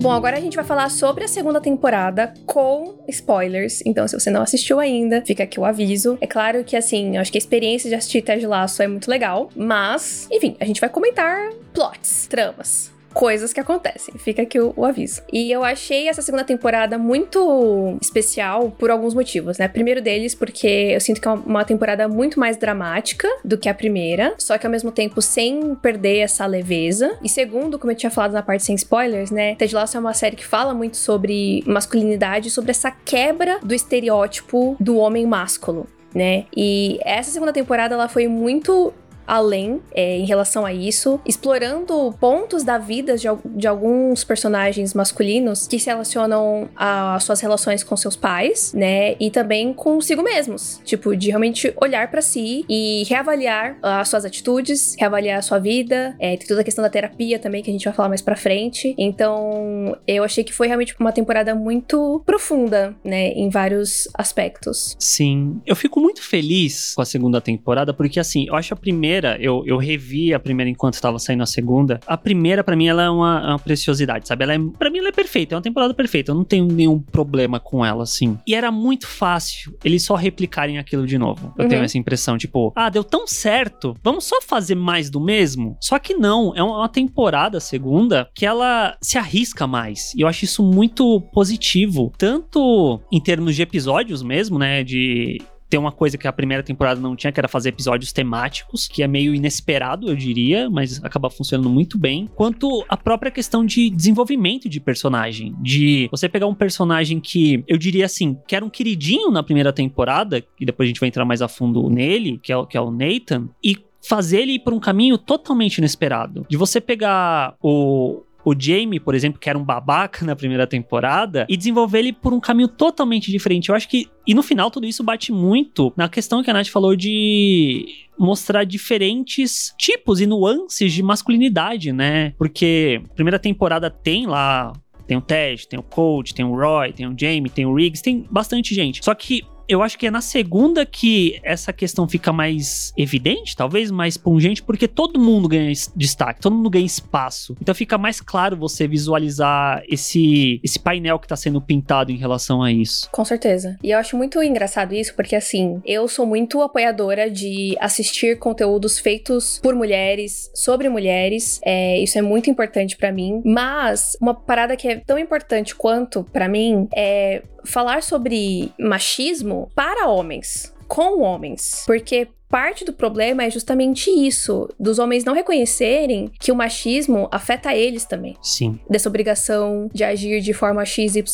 Bom, 0.00 0.12
agora 0.12 0.36
a 0.36 0.40
gente 0.40 0.54
vai 0.54 0.64
falar 0.64 0.90
sobre 0.90 1.24
a 1.24 1.28
segunda 1.28 1.60
temporada 1.60 2.32
com 2.46 3.02
spoilers. 3.08 3.82
Então, 3.84 4.06
se 4.06 4.18
você 4.18 4.30
não 4.30 4.42
assistiu 4.42 4.78
ainda, 4.78 5.22
fica 5.26 5.42
aqui 5.42 5.58
o 5.58 5.64
aviso. 5.64 6.16
É 6.20 6.26
claro 6.26 6.62
que, 6.62 6.76
assim, 6.76 7.16
eu 7.16 7.20
acho 7.20 7.32
que 7.32 7.38
a 7.38 7.40
experiência 7.40 7.90
de 7.90 7.96
assistir 7.96 8.22
Ted 8.22 8.46
Laço 8.46 8.80
é 8.80 8.86
muito 8.86 9.10
legal. 9.10 9.50
Mas, 9.56 10.28
enfim, 10.30 10.56
a 10.60 10.64
gente 10.64 10.80
vai 10.80 10.88
comentar 10.88 11.50
plots, 11.72 12.28
tramas 12.28 12.96
coisas 13.18 13.52
que 13.52 13.58
acontecem. 13.58 14.14
Fica 14.16 14.42
aqui 14.42 14.60
o, 14.60 14.72
o, 14.76 14.84
aviso. 14.84 15.22
E 15.32 15.50
eu 15.50 15.64
achei 15.64 16.08
essa 16.08 16.22
segunda 16.22 16.44
temporada 16.44 16.96
muito 16.96 17.98
especial 18.00 18.70
por 18.70 18.92
alguns 18.92 19.12
motivos, 19.12 19.58
né? 19.58 19.66
Primeiro 19.66 20.00
deles, 20.00 20.36
porque 20.36 20.92
eu 20.94 21.00
sinto 21.00 21.20
que 21.20 21.26
é 21.26 21.32
uma 21.32 21.64
temporada 21.64 22.06
muito 22.06 22.38
mais 22.38 22.56
dramática 22.56 23.26
do 23.44 23.58
que 23.58 23.68
a 23.68 23.74
primeira, 23.74 24.36
só 24.38 24.56
que 24.56 24.64
ao 24.64 24.70
mesmo 24.70 24.92
tempo 24.92 25.20
sem 25.20 25.74
perder 25.74 26.18
essa 26.18 26.46
leveza. 26.46 27.18
E 27.20 27.28
segundo, 27.28 27.76
como 27.76 27.90
eu 27.90 27.96
tinha 27.96 28.08
falado 28.08 28.34
na 28.34 28.42
parte 28.42 28.62
sem 28.62 28.76
spoilers, 28.76 29.32
né? 29.32 29.56
Ted 29.56 29.74
Lasso 29.74 29.96
é 29.96 30.00
uma 30.00 30.14
série 30.14 30.36
que 30.36 30.46
fala 30.46 30.72
muito 30.72 30.96
sobre 30.96 31.64
masculinidade, 31.66 32.50
sobre 32.50 32.70
essa 32.70 32.92
quebra 32.92 33.58
do 33.64 33.74
estereótipo 33.74 34.76
do 34.78 34.96
homem 34.96 35.26
másculo 35.26 35.88
né? 36.14 36.46
E 36.56 36.98
essa 37.04 37.30
segunda 37.30 37.52
temporada 37.52 37.94
ela 37.94 38.08
foi 38.08 38.26
muito 38.28 38.92
além 39.28 39.82
é, 39.92 40.16
em 40.16 40.24
relação 40.24 40.64
a 40.64 40.72
isso, 40.72 41.20
explorando 41.26 42.14
pontos 42.18 42.64
da 42.64 42.78
vida 42.78 43.16
de, 43.18 43.28
de, 43.44 43.68
alguns 43.68 44.24
personagens 44.24 44.94
masculinos 44.94 45.66
que 45.66 45.78
se 45.78 45.86
relacionam 45.86 46.70
às 46.74 47.24
suas 47.24 47.40
relações 47.42 47.84
com 47.84 47.94
seus 47.94 48.16
pais, 48.16 48.72
né? 48.72 49.16
E 49.20 49.30
também 49.30 49.74
consigo 49.74 50.22
mesmos. 50.22 50.80
Tipo, 50.82 51.14
de 51.14 51.28
realmente 51.28 51.72
olhar 51.80 52.10
para 52.10 52.22
si 52.22 52.64
e 52.68 53.04
reavaliar 53.04 53.76
as 53.82 54.08
suas 54.08 54.24
atitudes, 54.24 54.96
reavaliar 54.98 55.38
a 55.38 55.42
sua 55.42 55.58
vida. 55.58 56.16
É, 56.18 56.34
tem 56.36 56.46
toda 56.46 56.62
a 56.62 56.64
questão 56.64 56.82
da 56.82 56.88
terapia 56.88 57.38
também, 57.38 57.62
que 57.62 57.68
a 57.68 57.72
gente 57.72 57.84
vai 57.84 57.92
falar 57.92 58.08
mais 58.08 58.22
pra 58.22 58.34
frente. 58.34 58.94
Então, 58.96 59.94
eu 60.06 60.24
achei 60.24 60.42
que 60.42 60.54
foi 60.54 60.68
realmente 60.68 60.96
uma 60.98 61.12
temporada 61.12 61.54
muito 61.54 62.22
profunda, 62.24 62.96
né? 63.04 63.28
Em 63.32 63.50
vários 63.50 64.08
aspectos. 64.14 64.96
Sim. 64.98 65.60
Eu 65.66 65.76
fico 65.76 66.00
muito 66.00 66.22
feliz 66.22 66.94
com 66.94 67.02
a 67.02 67.04
segunda 67.04 67.40
temporada, 67.40 67.92
porque 67.92 68.18
assim, 68.18 68.46
eu 68.48 68.54
acho 68.54 68.72
a 68.72 68.76
primeira 68.76 69.17
primeira, 69.18 69.36
eu, 69.40 69.62
eu 69.66 69.76
revi 69.76 70.32
a 70.32 70.38
primeira 70.38 70.70
enquanto 70.70 70.94
estava 70.94 71.18
saindo 71.18 71.42
a 71.42 71.46
segunda. 71.46 72.00
A 72.06 72.16
primeira, 72.16 72.62
para 72.62 72.76
mim, 72.76 72.86
ela 72.86 73.02
é 73.02 73.10
uma, 73.10 73.50
uma, 73.50 73.58
preciosidade, 73.58 74.28
sabe? 74.28 74.44
Ela 74.44 74.54
é, 74.54 74.58
pra 74.78 74.90
mim, 74.90 74.98
ela 74.98 75.08
é 75.08 75.12
perfeita, 75.12 75.54
é 75.54 75.56
uma 75.56 75.62
temporada 75.62 75.92
perfeita. 75.92 76.30
Eu 76.30 76.36
não 76.36 76.44
tenho 76.44 76.66
nenhum 76.66 77.00
problema 77.00 77.58
com 77.58 77.84
ela, 77.84 78.04
assim. 78.04 78.38
E 78.46 78.54
era 78.54 78.70
muito 78.70 79.06
fácil 79.06 79.76
eles 79.84 80.04
só 80.04 80.14
replicarem 80.14 80.78
aquilo 80.78 81.06
de 81.06 81.18
novo. 81.18 81.52
Eu 81.58 81.64
uhum. 81.64 81.68
tenho 81.68 81.84
essa 81.84 81.98
impressão, 81.98 82.38
tipo, 82.38 82.72
ah, 82.76 82.88
deu 82.88 83.02
tão 83.02 83.26
certo, 83.26 83.94
vamos 84.02 84.24
só 84.24 84.40
fazer 84.40 84.74
mais 84.74 85.10
do 85.10 85.20
mesmo? 85.20 85.76
Só 85.80 85.98
que 85.98 86.14
não, 86.14 86.52
é 86.54 86.62
uma 86.62 86.88
temporada 86.88 87.60
segunda 87.60 88.28
que 88.34 88.46
ela 88.46 88.96
se 89.00 89.18
arrisca 89.18 89.66
mais. 89.66 90.14
E 90.14 90.20
eu 90.20 90.28
acho 90.28 90.44
isso 90.44 90.62
muito 90.62 91.20
positivo, 91.32 92.12
tanto 92.16 93.00
em 93.12 93.20
termos 93.20 93.56
de 93.56 93.62
episódios 93.62 94.22
mesmo, 94.22 94.58
né? 94.58 94.84
De 94.84 95.38
tem 95.68 95.78
uma 95.78 95.92
coisa 95.92 96.16
que 96.16 96.26
a 96.26 96.32
primeira 96.32 96.62
temporada 96.62 97.00
não 97.00 97.14
tinha, 97.14 97.32
que 97.32 97.38
era 97.38 97.48
fazer 97.48 97.70
episódios 97.70 98.12
temáticos, 98.12 98.88
que 98.88 99.02
é 99.02 99.08
meio 99.08 99.34
inesperado, 99.34 100.08
eu 100.08 100.16
diria, 100.16 100.70
mas 100.70 101.02
acaba 101.04 101.30
funcionando 101.30 101.68
muito 101.68 101.98
bem. 101.98 102.28
Quanto 102.34 102.84
a 102.88 102.96
própria 102.96 103.30
questão 103.30 103.64
de 103.64 103.90
desenvolvimento 103.90 104.68
de 104.68 104.80
personagem. 104.80 105.54
De 105.60 106.08
você 106.10 106.28
pegar 106.28 106.46
um 106.46 106.54
personagem 106.54 107.20
que, 107.20 107.64
eu 107.66 107.76
diria 107.76 108.06
assim, 108.06 108.36
que 108.46 108.56
era 108.56 108.64
um 108.64 108.70
queridinho 108.70 109.30
na 109.30 109.42
primeira 109.42 109.72
temporada, 109.72 110.42
e 110.58 110.64
depois 110.64 110.86
a 110.86 110.88
gente 110.88 111.00
vai 111.00 111.08
entrar 111.08 111.24
mais 111.24 111.42
a 111.42 111.48
fundo 111.48 111.88
nele, 111.90 112.38
que 112.42 112.52
é, 112.52 112.66
que 112.66 112.76
é 112.76 112.80
o 112.80 112.90
Nathan, 112.90 113.48
e 113.62 113.76
fazer 114.08 114.40
ele 114.40 114.52
ir 114.52 114.60
por 114.60 114.72
um 114.72 114.80
caminho 114.80 115.18
totalmente 115.18 115.78
inesperado. 115.78 116.46
De 116.48 116.56
você 116.56 116.80
pegar 116.80 117.54
o, 117.62 118.22
o 118.48 118.54
Jamie, 118.58 119.00
por 119.00 119.14
exemplo, 119.14 119.38
que 119.38 119.48
era 119.48 119.58
um 119.58 119.64
babaca 119.64 120.24
na 120.26 120.34
primeira 120.34 120.66
temporada, 120.66 121.46
e 121.48 121.56
desenvolver 121.56 122.00
ele 122.00 122.12
por 122.12 122.32
um 122.32 122.40
caminho 122.40 122.68
totalmente 122.68 123.30
diferente. 123.30 123.68
Eu 123.68 123.74
acho 123.74 123.88
que. 123.88 124.06
E 124.26 124.34
no 124.34 124.42
final, 124.42 124.70
tudo 124.70 124.86
isso 124.86 125.02
bate 125.02 125.32
muito 125.32 125.92
na 125.96 126.08
questão 126.08 126.42
que 126.42 126.50
a 126.50 126.54
Nath 126.54 126.68
falou 126.68 126.94
de 126.94 127.86
mostrar 128.18 128.64
diferentes 128.64 129.72
tipos 129.78 130.20
e 130.20 130.26
nuances 130.26 130.92
de 130.92 131.02
masculinidade, 131.02 131.92
né? 131.92 132.34
Porque 132.36 133.00
primeira 133.14 133.38
temporada 133.38 133.90
tem 133.90 134.26
lá. 134.26 134.72
Tem 135.06 135.16
o 135.16 135.22
Ted, 135.22 135.66
tem 135.66 135.78
o 135.78 135.82
Coach, 135.82 136.34
tem 136.34 136.44
o 136.44 136.54
Roy, 136.54 136.92
tem 136.92 137.06
o 137.06 137.14
Jamie, 137.18 137.48
tem 137.48 137.64
o 137.64 137.74
Riggs, 137.74 138.02
tem 138.02 138.26
bastante 138.30 138.74
gente. 138.74 139.02
Só 139.02 139.14
que 139.14 139.42
eu 139.68 139.82
acho 139.82 139.98
que 139.98 140.06
é 140.06 140.10
na 140.10 140.20
segunda 140.20 140.86
que 140.86 141.38
essa 141.42 141.72
questão 141.72 142.08
fica 142.08 142.32
mais 142.32 142.92
evidente, 142.96 143.54
talvez 143.54 143.90
mais 143.90 144.16
pungente, 144.16 144.62
porque 144.62 144.88
todo 144.88 145.20
mundo 145.20 145.46
ganha 145.48 145.72
destaque, 145.94 146.40
todo 146.40 146.56
mundo 146.56 146.70
ganha 146.70 146.86
espaço. 146.86 147.56
Então 147.60 147.74
fica 147.74 147.98
mais 147.98 148.20
claro 148.20 148.56
você 148.56 148.88
visualizar 148.88 149.82
esse, 149.88 150.60
esse 150.64 150.78
painel 150.78 151.18
que 151.18 151.26
está 151.26 151.36
sendo 151.36 151.60
pintado 151.60 152.10
em 152.10 152.16
relação 152.16 152.62
a 152.62 152.72
isso. 152.72 153.08
Com 153.10 153.24
certeza. 153.24 153.76
E 153.82 153.90
eu 153.90 153.98
acho 153.98 154.16
muito 154.16 154.42
engraçado 154.42 154.94
isso, 154.94 155.14
porque 155.14 155.36
assim, 155.36 155.80
eu 155.84 156.08
sou 156.08 156.26
muito 156.26 156.62
apoiadora 156.62 157.30
de 157.30 157.76
assistir 157.78 158.38
conteúdos 158.38 158.98
feitos 158.98 159.60
por 159.62 159.74
mulheres, 159.74 160.50
sobre 160.54 160.88
mulheres. 160.88 161.60
É, 161.64 161.98
isso 161.98 162.18
é 162.18 162.22
muito 162.22 162.48
importante 162.48 162.96
para 162.96 163.12
mim. 163.12 163.42
Mas 163.44 164.16
uma 164.20 164.34
parada 164.34 164.76
que 164.76 164.88
é 164.88 164.96
tão 164.96 165.18
importante 165.18 165.74
quanto 165.74 166.24
para 166.24 166.48
mim 166.48 166.88
é 166.94 167.42
falar 167.68 168.02
sobre 168.02 168.72
machismo 168.78 169.70
para 169.74 170.08
homens 170.08 170.72
com 170.88 171.20
homens. 171.20 171.84
Porque 171.86 172.28
parte 172.48 172.84
do 172.84 172.92
problema 172.92 173.44
é 173.44 173.50
justamente 173.50 174.10
isso, 174.10 174.68
dos 174.80 174.98
homens 174.98 175.24
não 175.24 175.34
reconhecerem 175.34 176.30
que 176.40 176.50
o 176.50 176.56
machismo 176.56 177.28
afeta 177.30 177.74
eles 177.74 178.04
também. 178.06 178.36
Sim. 178.42 178.78
Dessa 178.88 179.08
obrigação 179.08 179.90
de 179.92 180.02
agir 180.02 180.40
de 180.40 180.52
forma 180.52 180.84
XYZ 180.84 181.26